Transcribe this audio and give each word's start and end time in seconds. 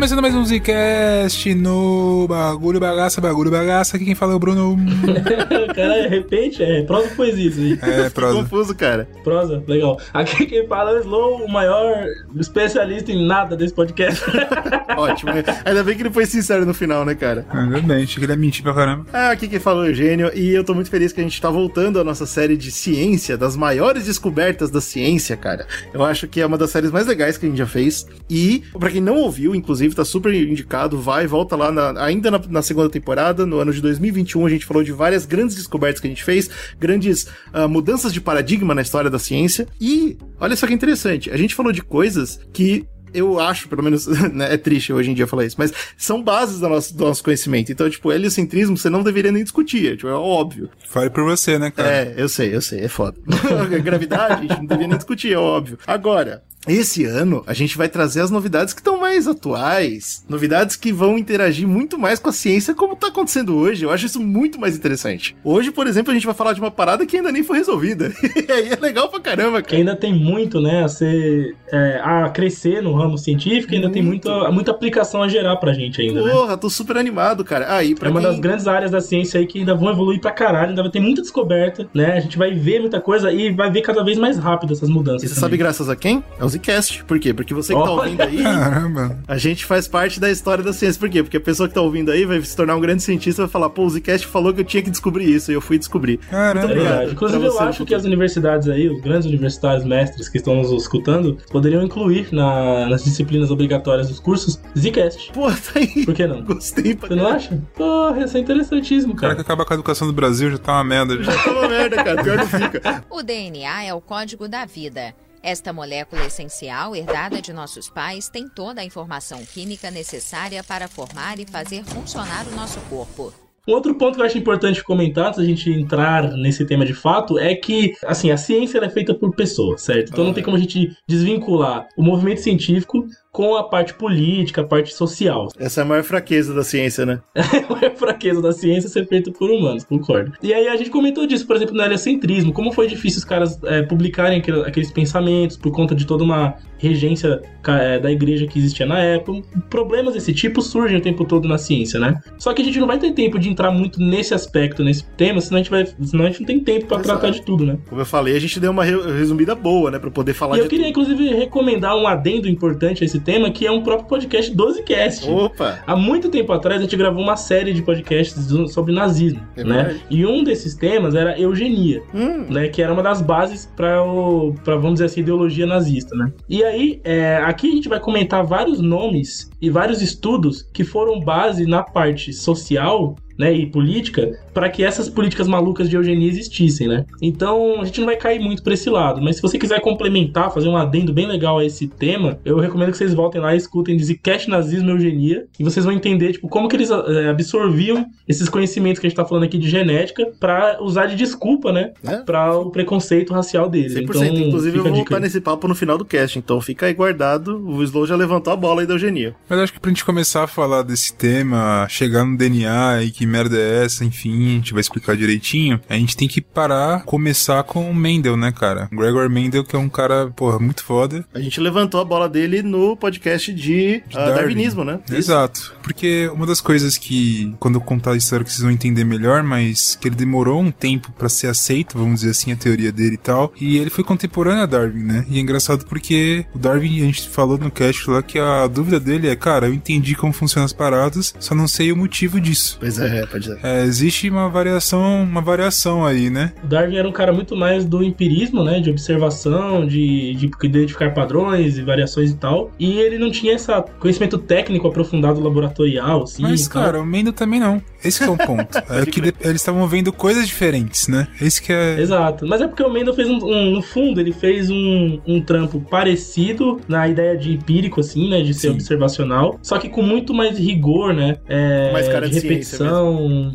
Começando 0.00 0.22
mais 0.22 0.34
um 0.34 0.42
Zcast 0.46 1.54
no 1.54 2.26
Bagulho 2.26 2.80
Bagaça, 2.80 3.20
Bagulho 3.20 3.50
Bagaça. 3.50 3.98
Aqui 3.98 4.06
quem 4.06 4.14
fala 4.14 4.32
é 4.32 4.34
o 4.34 4.38
Bruno. 4.38 4.78
Cara, 5.76 6.08
repente, 6.08 6.62
é 6.62 6.82
prosa 6.84 7.08
ou 7.08 7.14
poesia 7.14 7.48
isso 7.48 7.60
aí? 7.60 7.78
É, 7.82 8.08
prosa. 8.08 8.38
Confuso, 8.38 8.74
cara. 8.74 9.08
Prosa, 9.22 9.62
legal. 9.66 10.00
Aqui 10.12 10.46
quem 10.46 10.66
fala 10.66 10.92
é 10.92 10.94
o 10.94 11.00
Slow, 11.00 11.44
o 11.44 11.50
maior 11.50 12.04
especialista 12.38 13.12
em 13.12 13.26
nada 13.26 13.56
desse 13.56 13.74
podcast. 13.74 14.24
Ótimo. 14.96 15.32
Ainda 15.64 15.84
bem 15.84 15.96
que 15.96 16.02
ele 16.02 16.10
foi 16.10 16.26
sincero 16.26 16.66
no 16.66 16.74
final, 16.74 17.04
né, 17.04 17.14
cara? 17.14 17.46
Ainda 17.50 17.80
bem, 17.80 18.02
achei 18.02 18.18
que 18.18 18.24
ele 18.24 18.32
ia 18.32 18.38
mentir 18.38 18.62
pra 18.62 18.74
caramba. 18.74 19.06
Ah, 19.12 19.30
aqui 19.30 19.48
quem 19.48 19.58
fala 19.58 19.84
é 19.84 19.88
o 19.88 19.90
Eugênio, 19.90 20.30
e 20.34 20.50
eu 20.50 20.64
tô 20.64 20.74
muito 20.74 20.90
feliz 20.90 21.12
que 21.12 21.20
a 21.20 21.24
gente 21.24 21.40
tá 21.40 21.50
voltando 21.50 22.00
à 22.00 22.04
nossa 22.04 22.26
série 22.26 22.56
de 22.56 22.70
ciência, 22.70 23.36
das 23.36 23.56
maiores 23.56 24.06
descobertas 24.06 24.70
da 24.70 24.80
ciência, 24.80 25.36
cara. 25.36 25.66
Eu 25.92 26.02
acho 26.04 26.26
que 26.26 26.40
é 26.40 26.46
uma 26.46 26.58
das 26.58 26.70
séries 26.70 26.90
mais 26.90 27.06
legais 27.06 27.36
que 27.36 27.46
a 27.46 27.48
gente 27.48 27.58
já 27.58 27.66
fez. 27.66 28.06
E, 28.28 28.62
pra 28.78 28.90
quem 28.90 29.00
não 29.00 29.16
ouviu, 29.16 29.54
inclusive, 29.54 29.89
tá 29.96 30.04
super 30.04 30.32
indicado, 30.34 31.00
vai, 31.00 31.26
volta 31.26 31.56
lá, 31.56 31.70
na- 31.70 32.02
ainda 32.04 32.30
na, 32.30 32.40
na 32.48 32.62
segunda 32.62 32.88
temporada, 32.88 33.44
no 33.46 33.58
ano 33.58 33.72
de 33.72 33.80
2021, 33.80 34.46
a 34.46 34.50
gente 34.50 34.66
falou 34.66 34.82
de 34.82 34.92
várias 34.92 35.26
grandes 35.26 35.56
descobertas 35.56 36.00
que 36.00 36.06
a 36.06 36.10
gente 36.10 36.24
fez, 36.24 36.50
grandes 36.78 37.26
ah, 37.52 37.68
mudanças 37.68 38.12
de 38.12 38.20
paradigma 38.20 38.74
na 38.74 38.82
história 38.82 39.10
da 39.10 39.18
ciência. 39.18 39.66
E, 39.80 40.16
olha 40.38 40.56
só 40.56 40.66
que 40.66 40.74
interessante, 40.74 41.30
a 41.30 41.36
gente 41.36 41.54
falou 41.54 41.72
de 41.72 41.82
coisas 41.82 42.40
que 42.52 42.86
eu 43.12 43.40
acho, 43.40 43.68
pelo 43.68 43.82
menos, 43.82 44.06
né, 44.32 44.54
é 44.54 44.56
triste 44.56 44.92
hoje 44.92 45.10
em 45.10 45.14
dia 45.14 45.26
falar 45.26 45.44
isso, 45.44 45.56
mas 45.58 45.72
são 45.96 46.22
bases 46.22 46.60
do 46.60 46.68
nosso, 46.68 46.96
do 46.96 47.04
nosso 47.04 47.24
conhecimento. 47.24 47.72
Então, 47.72 47.90
tipo, 47.90 48.12
heliocentrismo 48.12 48.76
você 48.76 48.88
não 48.88 49.02
deveria 49.02 49.32
nem 49.32 49.42
discutir, 49.42 49.92
é, 49.92 49.96
tipo, 49.96 50.06
é 50.08 50.12
óbvio. 50.12 50.70
Fale 50.88 51.10
por 51.10 51.24
você, 51.24 51.58
né, 51.58 51.70
cara? 51.72 51.88
É, 51.90 52.14
eu 52.16 52.28
sei, 52.28 52.54
eu 52.54 52.60
sei, 52.62 52.80
é 52.80 52.88
foda. 52.88 53.16
Gravidade, 53.82 54.34
a 54.34 54.40
gente 54.42 54.58
não 54.58 54.66
deveria 54.66 54.88
nem 54.88 54.96
discutir, 54.96 55.32
é 55.32 55.38
óbvio. 55.38 55.78
Agora, 55.86 56.42
esse 56.68 57.04
ano 57.04 57.42
a 57.46 57.54
gente 57.54 57.76
vai 57.78 57.88
trazer 57.88 58.20
as 58.20 58.30
novidades 58.30 58.74
que 58.74 58.80
estão 58.80 58.98
mais 59.00 59.26
atuais, 59.26 60.24
novidades 60.28 60.76
que 60.76 60.92
vão 60.92 61.16
interagir 61.18 61.66
muito 61.66 61.98
mais 61.98 62.18
com 62.18 62.28
a 62.28 62.32
ciência 62.32 62.74
como 62.74 62.94
tá 62.96 63.08
acontecendo 63.08 63.56
hoje. 63.56 63.84
Eu 63.84 63.90
acho 63.90 64.06
isso 64.06 64.20
muito 64.20 64.60
mais 64.60 64.76
interessante. 64.76 65.34
Hoje, 65.42 65.70
por 65.70 65.86
exemplo, 65.86 66.10
a 66.10 66.14
gente 66.14 66.26
vai 66.26 66.34
falar 66.34 66.52
de 66.52 66.60
uma 66.60 66.70
parada 66.70 67.06
que 67.06 67.16
ainda 67.16 67.32
nem 67.32 67.42
foi 67.42 67.58
resolvida. 67.58 68.12
e 68.36 68.50
aí 68.52 68.68
é 68.68 68.76
legal 68.76 69.08
pra 69.08 69.20
caramba, 69.20 69.62
que 69.62 69.68
cara. 69.70 69.78
ainda 69.78 69.96
tem 69.96 70.12
muito, 70.14 70.60
né, 70.60 70.84
a 70.84 70.88
ser. 70.88 71.56
é, 71.72 72.00
a 72.02 72.28
crescer 72.30 72.82
no 72.82 72.94
ramo 72.94 73.16
científico, 73.16 73.74
ainda 73.74 73.90
tem 73.90 74.02
Muito. 74.02 74.28
muita, 74.28 74.50
muita 74.52 74.70
aplicação 74.70 75.22
a 75.22 75.28
gerar 75.28 75.56
pra 75.56 75.72
gente 75.72 76.00
ainda, 76.00 76.22
né? 76.22 76.30
Porra, 76.32 76.56
tô 76.56 76.68
super 76.68 76.96
animado, 76.96 77.44
cara. 77.44 77.74
Aí, 77.74 77.94
pra 77.94 78.08
É 78.08 78.10
uma 78.10 78.20
quem... 78.20 78.28
das 78.30 78.38
grandes 78.38 78.66
áreas 78.68 78.90
da 78.90 79.00
ciência 79.00 79.40
aí 79.40 79.46
que 79.46 79.60
ainda 79.60 79.74
vão 79.74 79.90
evoluir 79.90 80.20
pra 80.20 80.30
caralho, 80.30 80.70
ainda 80.70 80.82
vai 80.82 80.90
ter 80.90 81.00
muita 81.00 81.22
descoberta, 81.22 81.88
né? 81.94 82.12
A 82.16 82.20
gente 82.20 82.36
vai 82.36 82.52
ver 82.52 82.80
muita 82.80 83.00
coisa 83.00 83.32
e 83.32 83.50
vai 83.52 83.70
ver 83.70 83.82
cada 83.82 84.04
vez 84.04 84.18
mais 84.18 84.38
rápido 84.38 84.72
essas 84.72 84.88
mudanças. 84.88 85.22
E 85.22 85.28
você 85.28 85.34
também. 85.34 85.40
sabe 85.40 85.56
graças 85.56 85.88
a 85.88 85.96
quem? 85.96 86.22
É 86.38 86.44
o 86.50 86.58
Zcast. 86.58 87.04
Por 87.04 87.18
quê? 87.18 87.32
Porque 87.32 87.54
você 87.54 87.74
que 87.74 87.82
tá 87.82 87.90
ouvindo 87.90 88.20
aí, 88.20 88.42
Caramba. 88.42 89.18
a 89.26 89.36
gente 89.38 89.64
faz 89.64 89.86
parte 89.88 90.18
da 90.20 90.30
história 90.30 90.62
da 90.62 90.72
ciência. 90.72 90.98
Por 90.98 91.08
quê? 91.08 91.22
Porque 91.22 91.36
a 91.36 91.40
pessoa 91.40 91.68
que 91.68 91.74
tá 91.74 91.80
ouvindo 91.80 92.10
aí 92.10 92.24
vai 92.24 92.40
se 92.42 92.56
tornar 92.56 92.76
um 92.76 92.80
grande 92.80 93.02
cientista 93.02 93.42
e 93.42 93.44
vai 93.44 93.50
falar, 93.50 93.70
pô, 93.70 93.84
o 93.84 93.90
Zcast 93.90 94.26
falou 94.26 94.52
que 94.52 94.60
eu 94.60 94.64
tinha 94.64 94.82
que 94.82 94.90
descobrir 94.90 95.24
isso, 95.32 95.50
e 95.50 95.54
eu 95.54 95.60
fui 95.60 95.78
descobrir. 95.78 96.18
Caramba. 96.18 96.60
Muito 96.66 96.72
obrigado. 96.72 96.88
Verdade. 96.90 97.12
Inclusive, 97.12 97.44
eu 97.46 97.60
acho 97.60 97.84
que 97.84 97.94
as 97.94 98.04
universidades 98.04 98.68
aí, 98.68 98.88
os 98.88 99.00
grandes 99.00 99.26
universitários 99.26 99.84
mestres 99.84 100.28
que 100.28 100.38
estão 100.38 100.54
nos 100.56 100.70
escutando, 100.72 101.38
poderiam 101.50 101.82
incluir 101.82 102.28
na- 102.32 102.86
nas 102.88 103.04
disciplinas 103.04 103.50
obrigatórias 103.50 104.08
dos 104.08 104.18
cursos 104.20 104.60
Zcast. 104.78 105.32
Pô, 105.32 105.50
tá 105.50 105.56
aí. 105.76 106.04
Por 106.04 106.14
que 106.14 106.26
não? 106.26 106.42
Gostei 106.42 106.94
pra 106.94 107.08
Você 107.08 107.14
não 107.14 107.26
acha? 107.28 107.62
Porra, 107.76 108.24
isso 108.24 108.36
é 108.36 108.40
interessantíssimo, 108.40 109.12
O 109.12 109.16
cara 109.16 109.34
que 109.34 109.42
cara. 109.42 109.46
acaba 109.46 109.64
com 109.64 109.72
a 109.72 109.76
educação 109.76 110.06
do 110.06 110.12
Brasil 110.12 110.50
já 110.50 110.58
tá 110.58 110.72
uma 110.74 110.84
merda. 110.84 111.22
Já. 111.22 111.32
Tá 111.36 111.50
uma 111.50 111.68
merda, 111.68 111.96
cara. 112.04 112.22
Pior 112.22 112.36
não 112.36 112.46
fica. 112.46 113.04
O 113.10 113.22
DNA 113.22 113.84
é 113.84 113.94
o 113.94 114.00
código 114.00 114.48
da 114.48 114.64
vida. 114.64 115.14
Esta 115.42 115.72
molécula 115.72 116.26
essencial, 116.26 116.94
herdada 116.94 117.40
de 117.40 117.50
nossos 117.50 117.88
pais, 117.88 118.28
tem 118.28 118.46
toda 118.46 118.82
a 118.82 118.84
informação 118.84 119.42
química 119.42 119.90
necessária 119.90 120.62
para 120.62 120.86
formar 120.86 121.38
e 121.38 121.46
fazer 121.46 121.82
funcionar 121.82 122.46
o 122.46 122.54
nosso 122.54 122.78
corpo. 122.90 123.32
Um 123.66 123.72
outro 123.72 123.94
ponto 123.94 124.16
que 124.16 124.20
eu 124.20 124.26
acho 124.26 124.36
importante 124.36 124.82
comentar, 124.82 125.28
antes 125.28 125.38
da 125.38 125.44
gente 125.44 125.70
entrar 125.70 126.30
nesse 126.32 126.66
tema 126.66 126.84
de 126.84 126.92
fato, 126.92 127.38
é 127.38 127.54
que, 127.54 127.92
assim, 128.04 128.30
a 128.30 128.36
ciência 128.36 128.78
ela 128.78 128.86
é 128.86 128.90
feita 128.90 129.14
por 129.14 129.34
pessoas, 129.34 129.82
certo? 129.82 130.10
Então 130.10 130.24
não 130.24 130.34
tem 130.34 130.42
como 130.42 130.56
a 130.56 130.60
gente 130.60 130.94
desvincular 131.08 131.86
o 131.96 132.02
movimento 132.02 132.40
científico 132.40 133.06
com 133.32 133.54
a 133.56 133.64
parte 133.64 133.94
política, 133.94 134.60
a 134.60 134.64
parte 134.64 134.92
social. 134.94 135.48
Essa 135.58 135.80
é 135.80 135.82
a 135.82 135.86
maior 135.86 136.02
fraqueza 136.02 136.52
da 136.54 136.62
ciência, 136.64 137.06
né? 137.06 137.20
é 137.34 137.86
a 137.86 137.90
fraqueza 137.96 138.40
da 138.42 138.52
ciência 138.52 138.88
ser 138.88 139.06
feita 139.06 139.30
por 139.30 139.50
humanos, 139.50 139.84
concordo. 139.84 140.32
E 140.42 140.52
aí 140.52 140.68
a 140.68 140.76
gente 140.76 140.90
comentou 140.90 141.26
disso, 141.26 141.46
por 141.46 141.56
exemplo, 141.56 141.74
no 141.74 141.82
heliocentrismo, 141.82 142.52
como 142.52 142.72
foi 142.72 142.86
difícil 142.86 143.18
os 143.18 143.24
caras 143.24 143.58
é, 143.64 143.82
publicarem 143.82 144.38
aquele- 144.38 144.62
aqueles 144.62 144.90
pensamentos 144.90 145.56
por 145.56 145.72
conta 145.72 145.94
de 145.94 146.04
toda 146.06 146.24
uma 146.24 146.54
regência 146.78 147.40
é, 147.68 147.98
da 147.98 148.10
igreja 148.10 148.46
que 148.46 148.58
existia 148.58 148.86
na 148.86 148.98
época. 148.98 149.42
Problemas 149.68 150.14
desse 150.14 150.32
tipo 150.32 150.62
surgem 150.62 150.96
o 150.98 151.00
tempo 151.00 151.24
todo 151.26 151.46
na 151.46 151.58
ciência, 151.58 152.00
né? 152.00 152.18
Só 152.38 152.52
que 152.54 152.62
a 152.62 152.64
gente 152.64 152.78
não 152.80 152.86
vai 152.86 152.98
ter 152.98 153.12
tempo 153.12 153.38
de 153.38 153.48
entrar 153.50 153.70
muito 153.70 154.00
nesse 154.00 154.32
aspecto, 154.34 154.82
nesse 154.82 155.04
tema, 155.16 155.40
senão 155.40 155.58
a 155.60 155.62
gente, 155.62 155.70
vai, 155.70 155.86
senão 156.02 156.24
a 156.24 156.28
gente 156.28 156.40
não 156.40 156.46
tem 156.46 156.58
tempo 156.60 156.86
pra 156.86 156.96
Exato. 156.98 157.20
tratar 157.20 157.30
de 157.30 157.42
tudo, 157.44 157.66
né? 157.66 157.78
Como 157.88 158.00
eu 158.00 158.06
falei, 158.06 158.34
a 158.34 158.40
gente 158.40 158.58
deu 158.58 158.70
uma 158.70 158.82
re- 158.82 159.12
resumida 159.18 159.54
boa, 159.54 159.90
né? 159.90 159.98
Pra 159.98 160.10
poder 160.10 160.32
falar 160.32 160.56
e 160.56 160.60
eu 160.60 160.64
de 160.64 160.70
queria, 160.70 160.88
inclusive, 160.88 161.28
recomendar 161.34 161.94
um 161.96 162.06
adendo 162.06 162.48
importante 162.48 163.02
a 163.02 163.06
esse 163.06 163.19
tema, 163.20 163.50
que 163.50 163.66
é 163.66 163.70
um 163.70 163.82
próprio 163.82 164.08
podcast 164.08 164.54
12cast. 164.54 165.20
tudo. 165.20 165.44
Opa! 165.44 165.78
Há 165.86 165.94
muito 165.96 166.28
tempo 166.28 166.52
atrás 166.52 166.78
a 166.80 166.82
gente 166.82 166.96
gravou 166.96 167.22
uma 167.22 167.36
série 167.36 167.72
de 167.72 167.82
podcasts 167.82 168.46
sobre 168.72 168.92
nazismo, 168.92 169.40
É 169.56 169.64
né? 169.64 169.76
verdade. 169.84 170.04
E 170.10 170.26
um 170.26 170.42
desses 170.44 170.74
temas 170.74 171.14
era 171.14 171.38
eugenia, 171.38 172.02
Hum, 172.14 172.46
né? 172.50 172.68
Que 172.68 172.82
era 172.82 172.92
uma 172.92 173.02
das 173.02 173.20
bases 173.20 173.70
para 173.76 174.02
o, 174.02 174.54
para 174.64 174.76
vamos 174.76 174.94
dizer 174.94 175.06
assim, 175.06 175.20
ideologia 175.20 175.66
nazista, 175.66 176.14
né? 176.16 176.32
E 176.48 176.62
aí, 176.64 177.00
é, 177.04 177.36
aqui 177.44 177.68
a 177.70 177.74
gente 177.74 177.88
vai 177.88 178.00
comentar 178.00 178.44
vários 178.44 178.80
nomes 178.80 179.50
e 179.60 179.68
vários 179.70 180.00
estudos 180.02 180.62
que 180.62 180.84
foram 180.84 181.20
base 181.20 181.66
na 181.66 181.82
parte 181.82 182.32
social. 182.32 183.14
Né, 183.40 183.54
e 183.54 183.64
política, 183.64 184.38
para 184.52 184.68
que 184.68 184.84
essas 184.84 185.08
políticas 185.08 185.48
malucas 185.48 185.88
de 185.88 185.96
eugenia 185.96 186.28
existissem, 186.28 186.86
né? 186.86 187.06
Então, 187.22 187.80
a 187.80 187.86
gente 187.86 187.98
não 187.98 188.06
vai 188.06 188.16
cair 188.16 188.38
muito 188.38 188.62
para 188.62 188.74
esse 188.74 188.90
lado, 188.90 189.22
mas 189.22 189.36
se 189.36 189.42
você 189.42 189.58
quiser 189.58 189.80
complementar, 189.80 190.52
fazer 190.52 190.68
um 190.68 190.76
adendo 190.76 191.10
bem 191.10 191.26
legal 191.26 191.58
a 191.58 191.64
esse 191.64 191.88
tema, 191.88 192.38
eu 192.44 192.58
recomendo 192.58 192.90
que 192.90 192.98
vocês 192.98 193.14
voltem 193.14 193.40
lá 193.40 193.54
e 193.54 193.56
escutem 193.56 193.98
Zcast 193.98 194.50
Nazismo 194.50 194.90
e 194.90 194.92
Eugenia, 194.92 195.46
e 195.58 195.64
vocês 195.64 195.86
vão 195.86 195.94
entender, 195.94 196.32
tipo, 196.34 196.50
como 196.50 196.68
que 196.68 196.76
eles 196.76 196.90
é, 196.90 197.30
absorviam 197.30 198.04
esses 198.28 198.46
conhecimentos 198.46 199.00
que 199.00 199.06
a 199.06 199.08
gente 199.08 199.16
tá 199.16 199.24
falando 199.24 199.44
aqui 199.44 199.56
de 199.56 199.70
genética 199.70 200.30
para 200.38 200.76
usar 200.82 201.06
de 201.06 201.16
desculpa, 201.16 201.72
né? 201.72 201.92
É. 202.06 202.18
Para 202.18 202.58
o 202.58 202.70
preconceito 202.70 203.32
racial 203.32 203.70
deles. 203.70 203.94
100%. 203.94 204.00
Então, 204.02 204.24
Inclusive, 204.26 204.76
eu 204.76 204.82
vou 204.82 204.92
voltar 204.92 205.18
nesse 205.18 205.40
papo 205.40 205.66
no 205.66 205.74
final 205.74 205.96
do 205.96 206.04
cast, 206.04 206.38
então 206.38 206.60
fica 206.60 206.84
aí 206.84 206.92
guardado. 206.92 207.56
O 207.66 207.82
Slow 207.82 208.06
já 208.06 208.16
levantou 208.16 208.52
a 208.52 208.56
bola 208.56 208.82
aí 208.82 208.86
da 208.86 208.92
eugenia. 208.92 209.34
Mas 209.48 209.60
acho 209.60 209.72
que 209.72 209.80
pra 209.80 209.90
gente 209.90 210.04
começar 210.04 210.44
a 210.44 210.46
falar 210.46 210.82
desse 210.82 211.14
tema, 211.14 211.86
chegar 211.88 212.24
no 212.24 212.36
DNA 212.36 213.04
e 213.04 213.10
que 213.10 213.29
merda 213.30 213.56
é 213.56 213.84
essa, 213.84 214.04
enfim, 214.04 214.48
a 214.48 214.56
gente 214.56 214.72
vai 214.72 214.80
explicar 214.80 215.16
direitinho, 215.16 215.80
a 215.88 215.94
gente 215.94 216.16
tem 216.16 216.28
que 216.28 216.40
parar, 216.40 217.04
começar 217.04 217.62
com 217.62 217.90
o 217.90 217.94
Mendel, 217.94 218.36
né, 218.36 218.52
cara? 218.52 218.88
Gregor 218.92 219.30
Mendel, 219.30 219.64
que 219.64 219.76
é 219.76 219.78
um 219.78 219.88
cara, 219.88 220.26
porra, 220.34 220.58
muito 220.58 220.84
foda. 220.84 221.24
A 221.32 221.40
gente 221.40 221.60
levantou 221.60 222.00
a 222.00 222.04
bola 222.04 222.28
dele 222.28 222.62
no 222.62 222.96
podcast 222.96 223.52
de, 223.52 224.02
ah, 224.12 224.18
Darwin. 224.18 224.34
darwinismo, 224.34 224.84
né? 224.84 225.00
Isso. 225.06 225.16
Exato. 225.16 225.74
Porque 225.82 226.28
uma 226.34 226.46
das 226.46 226.60
coisas 226.60 226.98
que, 226.98 227.54
quando 227.58 227.76
eu 227.76 227.80
contar 227.80 228.12
a 228.12 228.16
história, 228.16 228.44
que 228.44 228.50
vocês 228.50 228.62
vão 228.62 228.70
entender 228.70 229.04
melhor, 229.04 229.42
mas 229.42 229.96
que 230.00 230.08
ele 230.08 230.16
demorou 230.16 230.60
um 230.60 230.70
tempo 230.70 231.12
pra 231.12 231.28
ser 231.28 231.46
aceito, 231.46 231.96
vamos 231.96 232.20
dizer 232.20 232.30
assim, 232.30 232.52
a 232.52 232.56
teoria 232.56 232.92
dele 232.92 233.14
e 233.14 233.18
tal. 233.18 233.52
E 233.60 233.78
ele 233.78 233.90
foi 233.90 234.04
contemporâneo 234.04 234.62
a 234.62 234.66
Darwin, 234.66 235.02
né? 235.02 235.26
E 235.28 235.38
é 235.38 235.40
engraçado 235.40 235.84
porque 235.86 236.44
o 236.54 236.58
Darwin, 236.58 237.02
a 237.02 237.06
gente 237.06 237.28
falou 237.28 237.58
no 237.58 237.70
cast 237.70 238.10
lá 238.10 238.22
que 238.22 238.38
a 238.38 238.66
dúvida 238.66 238.98
dele 238.98 239.28
é, 239.28 239.36
cara, 239.36 239.66
eu 239.66 239.74
entendi 239.74 240.14
como 240.14 240.32
funcionam 240.32 240.64
as 240.64 240.72
paradas, 240.72 241.34
só 241.38 241.54
não 241.54 241.68
sei 241.68 241.92
o 241.92 241.96
motivo 241.96 242.40
disso. 242.40 242.76
Pois 242.80 242.98
é, 242.98 243.09
pode 243.30 243.44
ser. 243.46 243.58
É, 243.62 243.82
existe 243.82 244.28
uma 244.30 244.48
variação, 244.48 245.22
uma 245.22 245.40
variação 245.40 246.04
aí, 246.04 246.30
né? 246.30 246.52
O 246.62 246.66
Darwin 246.66 246.96
era 246.96 247.08
um 247.08 247.12
cara 247.12 247.32
muito 247.32 247.56
mais 247.56 247.84
do 247.84 248.02
empirismo, 248.02 248.62
né? 248.64 248.80
De 248.80 248.90
observação, 248.90 249.86
de, 249.86 250.34
de 250.34 250.50
identificar 250.64 251.12
padrões 251.12 251.78
e 251.78 251.82
variações 251.82 252.30
e 252.30 252.36
tal. 252.36 252.70
E 252.78 252.98
ele 252.98 253.18
não 253.18 253.30
tinha 253.30 253.54
esse 253.54 253.68
conhecimento 253.98 254.38
técnico 254.38 254.86
aprofundado 254.88 255.40
laboratorial, 255.40 256.22
assim. 256.24 256.42
Mas, 256.42 256.66
então- 256.66 256.82
cara, 256.82 257.00
o 257.00 257.06
Mendel 257.06 257.32
também 257.32 257.60
não. 257.60 257.82
Esse 258.04 258.18
que 258.18 258.24
é 258.24 258.30
o 258.30 258.36
ponto. 258.36 258.78
é 258.90 259.04
que 259.06 259.20
de- 259.20 259.34
eles 259.40 259.60
estavam 259.60 259.86
vendo 259.86 260.12
coisas 260.12 260.46
diferentes, 260.46 261.06
né? 261.08 261.28
Esse 261.40 261.60
que 261.62 261.72
é. 261.72 262.00
Exato. 262.00 262.46
Mas 262.46 262.60
é 262.60 262.66
porque 262.66 262.82
o 262.82 262.90
Mendel 262.90 263.14
fez 263.14 263.28
um, 263.28 263.36
um- 263.44 263.70
No 263.72 263.82
fundo, 263.82 264.20
ele 264.20 264.32
fez 264.32 264.70
um, 264.70 265.20
um 265.26 265.40
trampo 265.40 265.80
parecido 265.80 266.80
na 266.88 267.06
ideia 267.08 267.36
de 267.36 267.52
empírico, 267.52 268.00
assim, 268.00 268.28
né? 268.30 268.42
De 268.42 268.52
ser 268.54 268.68
Sim. 268.68 268.74
observacional. 268.74 269.58
Só 269.62 269.78
que 269.78 269.88
com 269.88 270.02
muito 270.02 270.32
mais 270.34 270.58
rigor, 270.58 271.12
né? 271.14 271.36
É, 271.48 271.92
Mais 271.92 272.08
cara 272.08 272.26
de 272.28 272.32
ciência 272.40 272.48
repetição. 272.48 272.99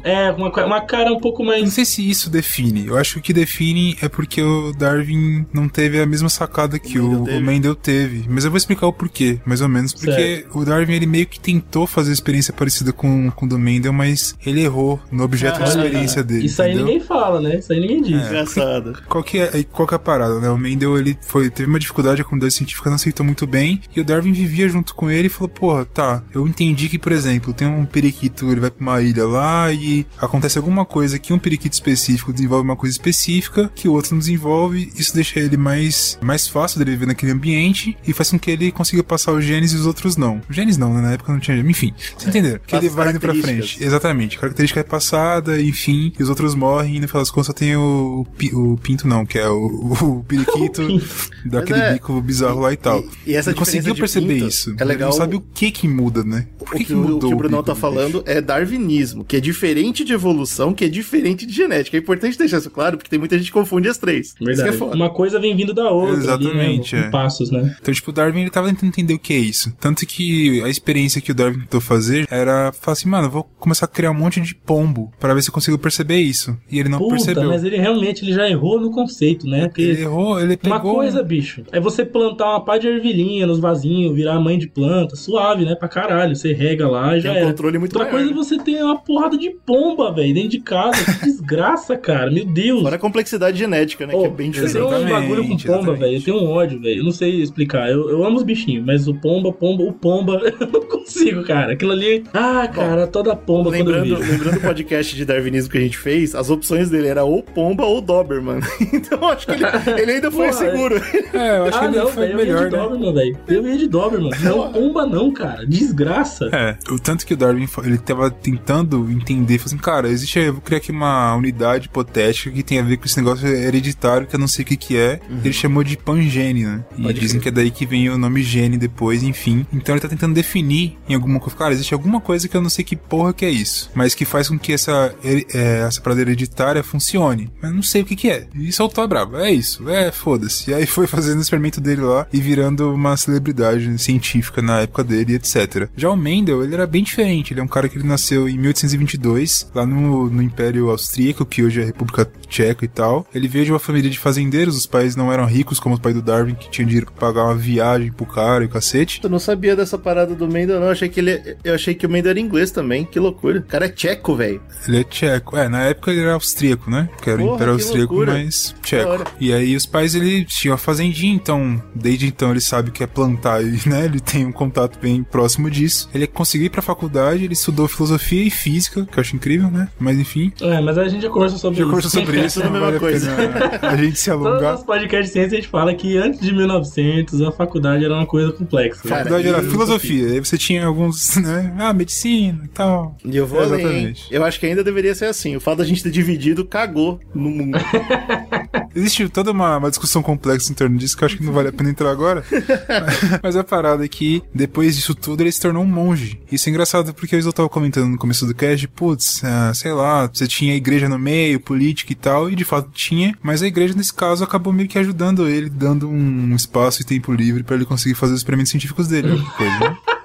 É, 0.03 0.31
uma, 0.31 0.49
uma 0.65 0.81
cara 0.81 1.11
um 1.13 1.19
pouco 1.19 1.41
Eu 1.43 1.45
não 1.47 1.51
mais. 1.59 1.73
sei 1.73 1.85
se 1.85 2.07
isso 2.09 2.29
define. 2.29 2.85
Eu 2.87 2.97
acho 2.97 3.13
que 3.15 3.19
o 3.19 3.23
que 3.23 3.33
define 3.33 3.97
é 4.01 4.07
porque 4.09 4.41
o 4.41 4.71
Darwin 4.73 5.45
não 5.53 5.67
teve 5.67 5.99
a 6.01 6.05
mesma 6.05 6.29
sacada 6.29 6.77
que 6.79 6.99
O 6.99 7.05
o, 7.05 7.09
Mendel 7.09 7.21
o 7.21 7.25
teve. 7.25 7.41
Mendel 7.45 7.75
teve. 7.75 8.25
Mas 8.29 8.45
eu 8.45 8.51
vou 8.51 8.57
explicar 8.57 8.87
o 8.87 8.93
porquê, 8.93 9.39
mais 9.45 9.61
ou 9.61 9.69
menos. 9.69 9.93
Porque 9.93 10.45
o 10.53 10.63
Darwin, 10.65 10.93
ele 10.93 11.05
meio 11.05 11.25
que 11.27 11.39
tentou 11.39 11.85
fazer 11.87 12.11
experiência 12.11 12.53
parecida 12.53 12.91
com, 12.91 13.29
com 13.31 13.45
o 13.45 13.49
do 13.49 13.57
Mendel, 13.59 13.93
mas 13.93 14.35
ele 14.45 14.61
errou 14.61 14.99
no 15.11 15.23
objeto 15.23 15.57
de 15.57 15.63
Ah, 15.63 15.67
experiência 15.67 16.23
dele. 16.23 16.45
Isso 16.45 16.61
aí 16.61 16.69
entendeu? 16.71 16.85
ninguém 16.87 16.99
fala, 17.01 17.41
né? 17.41 17.57
Isso 17.57 17.71
aí 17.73 17.79
ninguém 17.79 18.01
diz. 18.01 18.25
Engraçado. 18.25 18.93
Qual 19.07 19.23
que, 19.23 19.39
é, 19.39 19.63
qual 19.71 19.87
que 19.87 19.93
é 19.93 19.97
a 19.97 19.99
parada, 19.99 20.39
né? 20.39 20.49
O 20.49 20.57
Mendel, 20.57 20.97
ele 20.97 21.17
foi, 21.21 21.49
teve 21.49 21.69
uma 21.69 21.79
dificuldade, 21.79 22.21
a 22.21 22.23
comunidade 22.23 22.53
científica 22.53 22.89
não 22.89 22.95
aceitou 22.95 23.25
muito 23.25 23.45
bem, 23.47 23.81
e 23.95 24.01
o 24.01 24.03
Darwin 24.03 24.31
vivia 24.33 24.67
junto 24.67 24.93
com 24.93 25.09
ele 25.09 25.27
e 25.27 25.29
falou, 25.29 25.49
porra, 25.49 25.85
tá, 25.85 26.23
eu 26.33 26.47
entendi 26.47 26.89
que, 26.89 26.97
por 26.99 27.11
exemplo, 27.11 27.53
tem 27.53 27.67
um 27.67 27.85
periquito, 27.85 28.49
ele 28.51 28.59
vai 28.59 28.69
pra 28.71 28.81
uma 28.81 29.01
ilha 29.01 29.25
lá 29.25 29.34
e 29.73 30.05
acontece 30.17 30.57
alguma 30.57 30.85
coisa 30.85 31.17
que 31.19 31.33
um 31.33 31.39
periquito 31.39 31.73
específico 31.73 32.31
desenvolve 32.33 32.63
uma 32.63 32.75
coisa 32.75 32.93
específica 32.93 33.69
que 33.73 33.87
o 33.87 33.93
outro 33.93 34.11
não 34.13 34.19
desenvolve, 34.19 34.91
isso 34.95 35.13
deixa 35.13 35.39
ele 35.39 35.57
mais, 35.57 36.17
mais 36.21 36.47
fácil 36.47 36.79
dele 36.79 36.91
viver 36.91 37.05
naquele 37.07 37.31
ambiente 37.31 37.97
e 38.07 38.13
faz 38.13 38.31
com 38.31 38.39
que 38.39 38.51
ele 38.51 38.71
consiga 38.71 39.03
passar 39.03 39.31
os 39.33 39.43
genes 39.43 39.71
e 39.73 39.75
os 39.75 39.85
outros 39.85 40.17
não. 40.17 40.41
Os 40.49 40.55
genes 40.55 40.77
não, 40.77 40.93
né? 40.93 41.01
Na 41.01 41.11
época 41.13 41.31
não 41.31 41.39
tinha. 41.39 41.57
Enfim, 41.57 41.93
você 42.17 42.29
entendeu? 42.29 42.59
Que 42.65 42.75
ele 42.75 42.89
vai 42.89 43.09
indo 43.09 43.19
pra 43.19 43.33
frente. 43.33 43.83
Exatamente. 43.83 44.37
A 44.37 44.41
característica 44.41 44.79
é 44.79 44.83
passada, 44.83 45.61
enfim, 45.61 46.11
e 46.19 46.23
os 46.23 46.29
outros 46.29 46.55
morrem, 46.55 46.97
e 46.97 46.99
no 46.99 47.07
final 47.07 47.21
das 47.21 47.31
contas 47.31 47.47
só 47.47 47.53
tem 47.53 47.75
o, 47.75 48.21
o 48.21 48.25
pi- 48.37 48.53
o 48.53 48.77
pinto, 48.77 49.07
não, 49.07 49.25
que 49.25 49.37
é 49.37 49.47
o, 49.49 49.93
o 50.01 50.23
periquito 50.23 50.81
daquele 51.45 51.79
é- 51.79 51.93
bico 51.93 52.19
bizarro 52.21 52.61
lá 52.61 52.71
e 52.73 52.77
tal. 52.77 53.03
E, 53.25 53.31
e 53.31 53.35
essa 53.35 53.49
ele 53.51 53.57
conseguiu 53.59 53.93
de 53.93 53.99
perceber 53.99 54.37
isso. 54.37 54.75
É 54.77 54.83
legal. 54.85 55.09
Ele 55.09 55.17
não 55.17 55.25
sabe 55.25 55.35
o 55.35 55.41
que 55.41 55.71
que 55.71 55.87
muda, 55.87 56.23
né? 56.23 56.47
Por 56.57 56.69
o 56.73 56.77
que, 56.77 56.85
que, 56.85 56.93
mudou 56.95 57.17
o 57.17 57.19
que 57.27 57.33
o 57.33 57.37
Brunão 57.37 57.61
tá 57.63 57.73
do 57.73 57.79
falando 57.79 58.23
é 58.25 58.39
darwinismo, 58.41 59.23
que 59.27 59.35
é 59.37 59.39
diferente 59.39 60.03
de 60.03 60.13
evolução, 60.13 60.73
que 60.73 60.85
é 60.85 60.89
diferente 60.89 61.45
de 61.45 61.53
genética. 61.53 61.97
É 61.97 61.99
importante 61.99 62.37
deixar 62.37 62.57
isso 62.57 62.69
claro, 62.69 62.97
porque 62.97 63.09
tem 63.09 63.19
muita 63.19 63.37
gente 63.37 63.47
que 63.47 63.53
confunde 63.53 63.87
as 63.89 63.97
três. 63.97 64.27
Isso 64.27 64.35
que 64.37 64.45
Verdade. 64.45 64.69
é 64.69 64.73
foda. 64.73 64.95
Uma 64.95 65.09
coisa 65.09 65.39
vem 65.39 65.55
vindo 65.55 65.73
da 65.73 65.89
outra. 65.89 66.15
Exatamente, 66.15 66.95
Ali, 66.95 67.03
né? 67.03 67.07
é. 67.07 67.11
Passos, 67.11 67.51
né? 67.51 67.75
Então, 67.81 67.93
tipo, 67.93 68.11
o 68.11 68.13
Darwin, 68.13 68.41
ele 68.41 68.49
tava 68.49 68.67
tentando 68.67 68.89
entender 68.89 69.13
o 69.13 69.19
que 69.19 69.33
é 69.33 69.37
isso. 69.37 69.73
Tanto 69.79 70.05
que 70.05 70.61
a 70.63 70.69
experiência 70.69 71.21
que 71.21 71.31
o 71.31 71.35
Darwin 71.35 71.59
tentou 71.61 71.81
fazer 71.81 72.27
era 72.29 72.71
falar 72.73 72.93
assim, 72.93 73.09
mano, 73.09 73.27
eu 73.27 73.31
vou 73.31 73.43
começar 73.59 73.85
a 73.85 73.89
criar 73.89 74.11
um 74.11 74.15
monte 74.15 74.39
de 74.41 74.53
pombo 74.55 75.11
pra 75.19 75.33
ver 75.33 75.41
se 75.41 75.49
eu 75.49 75.53
consigo 75.53 75.77
perceber 75.77 76.19
isso. 76.19 76.55
E 76.71 76.79
ele 76.79 76.89
não 76.89 76.99
Puta, 76.99 77.11
percebeu. 77.15 77.49
mas 77.49 77.63
ele 77.63 77.77
realmente 77.77 78.23
ele 78.23 78.33
já 78.33 78.49
errou 78.49 78.79
no 78.79 78.91
conceito, 78.91 79.47
né? 79.47 79.67
Porque 79.67 79.81
Ele 79.81 80.01
errou, 80.01 80.39
ele 80.39 80.57
pegou... 80.57 80.75
Uma 80.77 80.95
coisa, 80.95 81.23
bicho, 81.23 81.63
é 81.71 81.79
você 81.79 82.05
plantar 82.05 82.49
uma 82.49 82.63
pá 82.63 82.77
de 82.77 82.87
ervilhinha 82.87 83.47
nos 83.47 83.59
vasinhos, 83.59 84.15
virar 84.15 84.39
mãe 84.39 84.57
de 84.57 84.67
planta, 84.67 85.15
suave, 85.15 85.65
né? 85.65 85.75
Pra 85.75 85.87
caralho. 85.87 86.35
Você 86.35 86.53
rega 86.53 86.87
lá 86.87 87.17
e 87.17 87.21
já 87.21 87.29
Tem 87.29 87.39
um 87.39 87.41
era. 87.43 87.51
controle 87.51 87.77
muito 87.77 87.93
Outra 87.97 88.11
maior. 88.11 88.17
coisa 88.25 88.31
é 88.31 88.35
você 88.35 88.57
ter 88.59 88.83
uma 88.83 88.97
porrada 89.15 89.37
de 89.37 89.49
pomba, 89.65 90.11
velho, 90.11 90.33
dentro 90.33 90.49
de 90.49 90.59
casa. 90.59 91.03
Que 91.05 91.25
desgraça, 91.25 91.97
cara. 91.97 92.29
Meu 92.29 92.45
Deus. 92.45 92.81
Fora 92.81 92.97
a 92.97 92.99
complexidade 92.99 93.57
genética, 93.57 94.05
né? 94.05 94.13
Ô, 94.13 94.21
que 94.21 94.25
é 94.25 94.29
bem 94.29 94.47
eu 94.47 94.51
diferente. 94.51 94.73
tenho 94.73 94.87
um 94.87 95.09
bagulho 95.09 95.47
com 95.47 95.57
pomba, 95.57 95.93
velho. 95.93 96.17
Eu 96.17 96.21
tenho 96.21 96.37
um 96.37 96.47
ódio, 96.49 96.81
velho. 96.81 96.99
Eu 96.99 97.03
não 97.05 97.11
sei 97.11 97.41
explicar. 97.41 97.89
Eu, 97.89 98.09
eu 98.09 98.25
amo 98.25 98.35
os 98.35 98.43
bichinhos, 98.43 98.85
mas 98.85 99.07
o 99.07 99.15
pomba, 99.15 99.53
pomba, 99.53 99.83
o 99.83 99.93
pomba, 99.93 100.41
eu 100.59 100.67
não 100.67 100.81
consigo, 100.81 101.43
cara. 101.43 101.73
Aquilo 101.73 101.93
ali. 101.93 102.23
Ah, 102.33 102.67
cara, 102.67 103.07
toda 103.07 103.35
pomba 103.35 103.71
quando 103.71 103.91
eu 103.91 104.01
Lembrando, 104.03 104.19
lembrando 104.19 104.57
o 104.57 104.61
podcast 104.61 105.15
de 105.15 105.23
darwinismo 105.23 105.71
que 105.71 105.77
a 105.77 105.81
gente 105.81 105.97
fez, 105.97 106.35
as 106.35 106.49
opções 106.49 106.89
dele 106.89 107.07
era 107.07 107.23
ou 107.23 107.41
pomba 107.41 107.85
ou 107.85 108.01
Doberman. 108.01 108.59
Então 108.95 109.29
acho 109.29 109.45
que 109.45 109.53
ele, 109.53 109.63
ele 110.01 110.11
ainda 110.13 110.31
foi 110.31 110.47
Porra, 110.49 110.57
seguro. 110.57 110.95
É, 111.33 111.57
eu 111.57 111.65
acho 111.65 111.77
ah, 111.77 111.79
que 111.79 111.85
ele 111.85 111.97
não, 111.97 112.07
foi 112.07 112.27
velho. 112.27 112.33
Eu 112.33 112.39
ia 112.39 112.45
melhor, 112.45 112.69
de 112.69 112.75
né? 112.75 112.83
Doberman, 112.83 113.13
velho. 113.13 113.37
Eu 113.47 113.67
ia 113.67 113.77
de 113.77 113.87
Doberman. 113.87 114.31
Não, 114.41 114.71
pomba 114.71 115.05
não, 115.05 115.31
cara. 115.31 115.65
Desgraça. 115.65 116.49
É, 116.51 116.77
o 116.91 116.99
tanto 116.99 117.25
que 117.25 117.33
o 117.33 117.37
Darwin 117.37 117.67
ele 117.83 117.97
tava 117.97 118.31
tentando 118.31 119.04
entender, 119.11 119.57
falou 119.57 119.67
assim, 119.67 119.77
cara, 119.77 120.07
existe, 120.09 120.39
eu 120.39 120.53
vou 120.53 120.61
criar 120.61 120.77
aqui 120.77 120.91
uma 120.91 121.35
unidade 121.35 121.87
hipotética 121.87 122.51
que 122.51 122.63
tem 122.63 122.79
a 122.79 122.83
ver 122.83 122.97
com 122.97 123.05
esse 123.05 123.17
negócio 123.17 123.47
hereditário 123.47 124.27
que 124.27 124.35
eu 124.35 124.39
não 124.39 124.47
sei 124.47 124.63
o 124.63 124.67
que 124.67 124.75
que 124.77 124.97
é. 124.97 125.19
Ele 125.43 125.53
chamou 125.53 125.83
de 125.83 125.97
pangene, 125.97 126.65
né? 126.65 126.83
E 126.97 127.03
Pode 127.03 127.19
dizem 127.19 127.39
crer. 127.39 127.53
que 127.53 127.59
é 127.59 127.63
daí 127.63 127.71
que 127.71 127.85
vem 127.85 128.09
o 128.09 128.17
nome 128.17 128.43
gene 128.43 128.77
depois, 128.77 129.23
enfim. 129.23 129.65
Então 129.73 129.95
ele 129.95 130.01
tá 130.01 130.07
tentando 130.07 130.33
definir 130.33 130.97
em 131.07 131.15
alguma 131.15 131.39
coisa, 131.39 131.55
cara, 131.57 131.73
existe 131.73 131.93
alguma 131.93 132.19
coisa 132.21 132.47
que 132.47 132.55
eu 132.55 132.61
não 132.61 132.69
sei 132.69 132.83
que 132.83 132.95
porra 132.95 133.33
que 133.33 133.45
é 133.45 133.49
isso, 133.49 133.89
mas 133.93 134.13
que 134.15 134.25
faz 134.25 134.47
com 134.49 134.57
que 134.57 134.73
essa, 134.73 135.13
é, 135.23 135.79
essa 135.87 136.01
parada 136.01 136.21
hereditária 136.21 136.83
funcione. 136.83 137.51
Mas 137.61 137.71
eu 137.71 137.75
não 137.75 137.83
sei 137.83 138.01
o 138.01 138.05
que 138.05 138.15
que 138.15 138.29
é. 138.29 138.47
E 138.55 138.71
soltou 138.71 139.03
a 139.03 139.07
brava. 139.07 139.45
É 139.45 139.51
isso, 139.51 139.87
é, 139.89 140.11
foda-se. 140.11 140.71
E 140.71 140.73
aí 140.73 140.85
foi 140.85 141.07
fazendo 141.07 141.39
o 141.39 141.41
experimento 141.41 141.79
dele 141.81 142.01
lá 142.01 142.27
e 142.31 142.39
virando 142.39 142.93
uma 142.93 143.15
celebridade 143.17 143.97
científica 143.97 144.61
na 144.61 144.81
época 144.81 145.03
dele, 145.03 145.35
etc. 145.35 145.89
Já 145.95 146.09
o 146.09 146.15
Mendel, 146.15 146.63
ele 146.63 146.73
era 146.73 146.87
bem 146.87 147.03
diferente. 147.03 147.53
Ele 147.53 147.59
é 147.59 147.63
um 147.63 147.67
cara 147.67 147.87
que 147.89 147.97
ele 147.97 148.07
nasceu 148.07 148.47
em 148.47 148.57
1822, 148.97 149.71
lá 149.73 149.85
no, 149.85 150.29
no 150.29 150.41
Império 150.41 150.89
Austríaco, 150.89 151.45
que 151.45 151.63
hoje 151.63 151.81
é 151.81 151.85
República 151.85 152.29
Tcheca 152.47 152.85
e 152.85 152.87
tal. 152.87 153.25
Ele 153.33 153.47
veio 153.47 153.65
de 153.65 153.71
uma 153.71 153.79
família 153.79 154.09
de 154.09 154.19
fazendeiros, 154.19 154.77
os 154.77 154.85
pais 154.85 155.15
não 155.15 155.31
eram 155.31 155.45
ricos 155.45 155.79
como 155.79 155.95
o 155.95 155.99
pai 155.99 156.13
do 156.13 156.21
Darwin, 156.21 156.55
que 156.55 156.69
tinha 156.69 156.85
dinheiro 156.85 157.07
pra 157.11 157.27
pagar 157.27 157.45
uma 157.45 157.55
viagem 157.55 158.11
pro 158.11 158.25
cara 158.25 158.63
e 158.63 158.67
o 158.67 158.69
cacete. 158.69 159.19
Eu 159.23 159.29
não 159.29 159.39
sabia 159.39 159.75
dessa 159.75 159.97
parada 159.97 160.35
do 160.35 160.47
Mendel, 160.47 160.79
não. 160.79 160.87
Eu 160.87 160.91
achei 160.91 161.09
que 161.09 161.19
ele. 161.19 161.57
Eu 161.63 161.75
achei 161.75 161.93
que 161.93 162.05
o 162.05 162.09
Mendel 162.09 162.31
era 162.31 162.39
inglês 162.39 162.71
também. 162.71 163.05
Que 163.05 163.19
loucura. 163.19 163.59
O 163.59 163.63
cara 163.63 163.85
é 163.85 163.89
tcheco, 163.89 164.35
velho. 164.35 164.61
Ele 164.87 164.99
é 164.99 165.03
tcheco. 165.03 165.57
É, 165.57 165.67
na 165.67 165.83
época 165.83 166.11
ele 166.11 166.21
era 166.21 166.33
austríaco, 166.33 166.89
né? 166.89 167.09
Que 167.21 167.29
era 167.29 167.41
o 167.41 167.45
Porra, 167.45 167.55
Império 167.55 167.75
que 167.75 167.81
Austríaco, 167.83 168.13
loucura. 168.13 168.33
mas 168.33 168.75
tcheco. 168.81 169.23
E 169.39 169.53
aí 169.53 169.75
os 169.75 169.85
pais, 169.85 170.15
ele 170.15 170.45
tinham 170.45 170.75
a 170.75 170.77
fazendinha, 170.77 171.33
então, 171.33 171.81
desde 171.93 172.27
então 172.27 172.51
ele 172.51 172.61
sabe 172.61 172.89
o 172.89 172.91
que 172.91 173.03
é 173.03 173.07
plantar, 173.07 173.63
e, 173.63 173.79
né? 173.87 174.05
Ele 174.05 174.19
tem 174.19 174.45
um 174.45 174.51
contato 174.51 174.99
bem 174.99 175.23
próximo 175.23 175.69
disso. 175.69 176.09
Ele 176.13 176.27
conseguiu 176.27 176.67
ir 176.67 176.69
pra 176.69 176.81
faculdade, 176.81 177.43
ele 177.43 177.53
estudou 177.53 177.87
filosofia 177.87 178.43
e 178.43 178.49
física, 178.49 178.84
que 178.91 178.99
eu 178.99 179.07
acho 179.17 179.35
incrível, 179.35 179.69
né? 179.69 179.87
Mas 179.99 180.17
enfim, 180.19 180.51
É, 180.61 180.79
mas 180.81 180.97
a 180.97 181.07
gente 181.07 181.21
já 181.23 181.29
conversa 181.29 181.57
sobre 181.57 181.77
já 181.79 181.83
isso. 181.83 181.89
conversou 181.91 182.11
sobre 182.21 182.45
isso, 182.45 182.61
Tudo 182.61 182.67
a 182.67 182.79
não 182.79 182.87
mesma 182.91 182.99
vale 182.99 183.15
a 183.15 183.19
pena 183.19 183.87
a 183.89 183.95
gente 183.97 184.19
se 184.19 184.29
Todos 184.31 184.45
alongar. 184.47 184.75
os 184.75 184.83
podcasts 184.83 185.27
de 185.27 185.33
ciência 185.33 185.57
a 185.57 185.61
gente 185.61 185.69
fala 185.69 185.93
que 185.93 186.17
antes 186.17 186.39
de 186.39 186.53
1900 186.53 187.41
a 187.41 187.51
faculdade 187.51 188.03
era 188.05 188.13
uma 188.13 188.25
coisa 188.25 188.51
complexa. 188.51 189.01
Cara, 189.03 189.23
faculdade 189.23 189.47
era 189.47 189.61
filosofia, 189.63 190.27
aí 190.27 190.39
você 190.39 190.57
tinha 190.57 190.85
alguns, 190.85 191.35
né? 191.37 191.73
Ah, 191.77 191.93
medicina 191.93 192.61
e 192.65 192.67
tal. 192.69 193.15
E 193.23 193.35
eu 193.35 193.45
vou 193.47 193.59
hein? 193.63 193.65
Exatamente. 193.73 194.27
Eu 194.31 194.43
acho 194.43 194.59
que 194.59 194.65
ainda 194.65 194.83
deveria 194.83 195.13
ser 195.15 195.25
assim. 195.25 195.55
O 195.55 195.59
fato 195.59 195.79
da 195.79 195.83
gente 195.85 196.03
ter 196.03 196.11
dividido 196.11 196.65
cagou 196.65 197.19
no 197.33 197.49
mundo. 197.49 197.77
Existe 198.95 199.27
toda 199.29 199.51
uma, 199.51 199.77
uma 199.77 199.89
discussão 199.89 200.21
complexa 200.23 200.71
em 200.71 200.75
torno 200.75 200.97
disso 200.97 201.17
que 201.17 201.23
eu 201.23 201.25
acho 201.25 201.37
que 201.37 201.43
não 201.43 201.51
vale 201.51 201.67
a 201.69 201.73
pena 201.73 201.89
entrar 201.89 202.09
agora. 202.09 202.43
Mas 203.43 203.55
a 203.55 203.63
parada 203.63 204.05
é 204.05 204.07
que, 204.07 204.41
depois 204.53 204.95
disso 204.95 205.13
tudo, 205.13 205.41
ele 205.43 205.51
se 205.51 205.59
tornou 205.59 205.83
um 205.83 205.87
monge. 205.87 206.39
Isso 206.51 206.69
é 206.69 206.71
engraçado 206.71 207.13
porque 207.13 207.35
eu 207.35 207.53
tava 207.53 207.67
comentando 207.67 208.07
no 208.07 208.17
começo 208.17 208.45
do 208.45 208.55
cast, 208.55 208.74
putz, 208.87 209.43
ah, 209.43 209.73
sei 209.73 209.93
lá, 209.93 210.27
você 210.27 210.47
tinha 210.47 210.73
a 210.73 210.77
igreja 210.77 211.07
no 211.07 211.17
meio, 211.17 211.59
política 211.59 212.11
e 212.11 212.15
tal, 212.15 212.49
e 212.49 212.55
de 212.55 212.65
fato 212.65 212.89
tinha, 212.91 213.37
mas 213.41 213.63
a 213.63 213.67
igreja 213.67 213.93
nesse 213.95 214.13
caso 214.13 214.43
acabou 214.43 214.73
meio 214.73 214.89
que 214.89 214.99
ajudando 214.99 215.47
ele, 215.47 215.69
dando 215.69 216.09
um 216.09 216.55
espaço 216.55 217.01
e 217.01 217.05
tempo 217.05 217.31
livre 217.33 217.63
pra 217.63 217.75
ele 217.75 217.85
conseguir 217.85 218.15
fazer 218.15 218.33
os 218.33 218.39
experimentos 218.39 218.71
científicos 218.71 219.07
dele. 219.07 219.31
outra 219.31 219.51
Coisa, 219.51 219.79
né? 219.79 219.97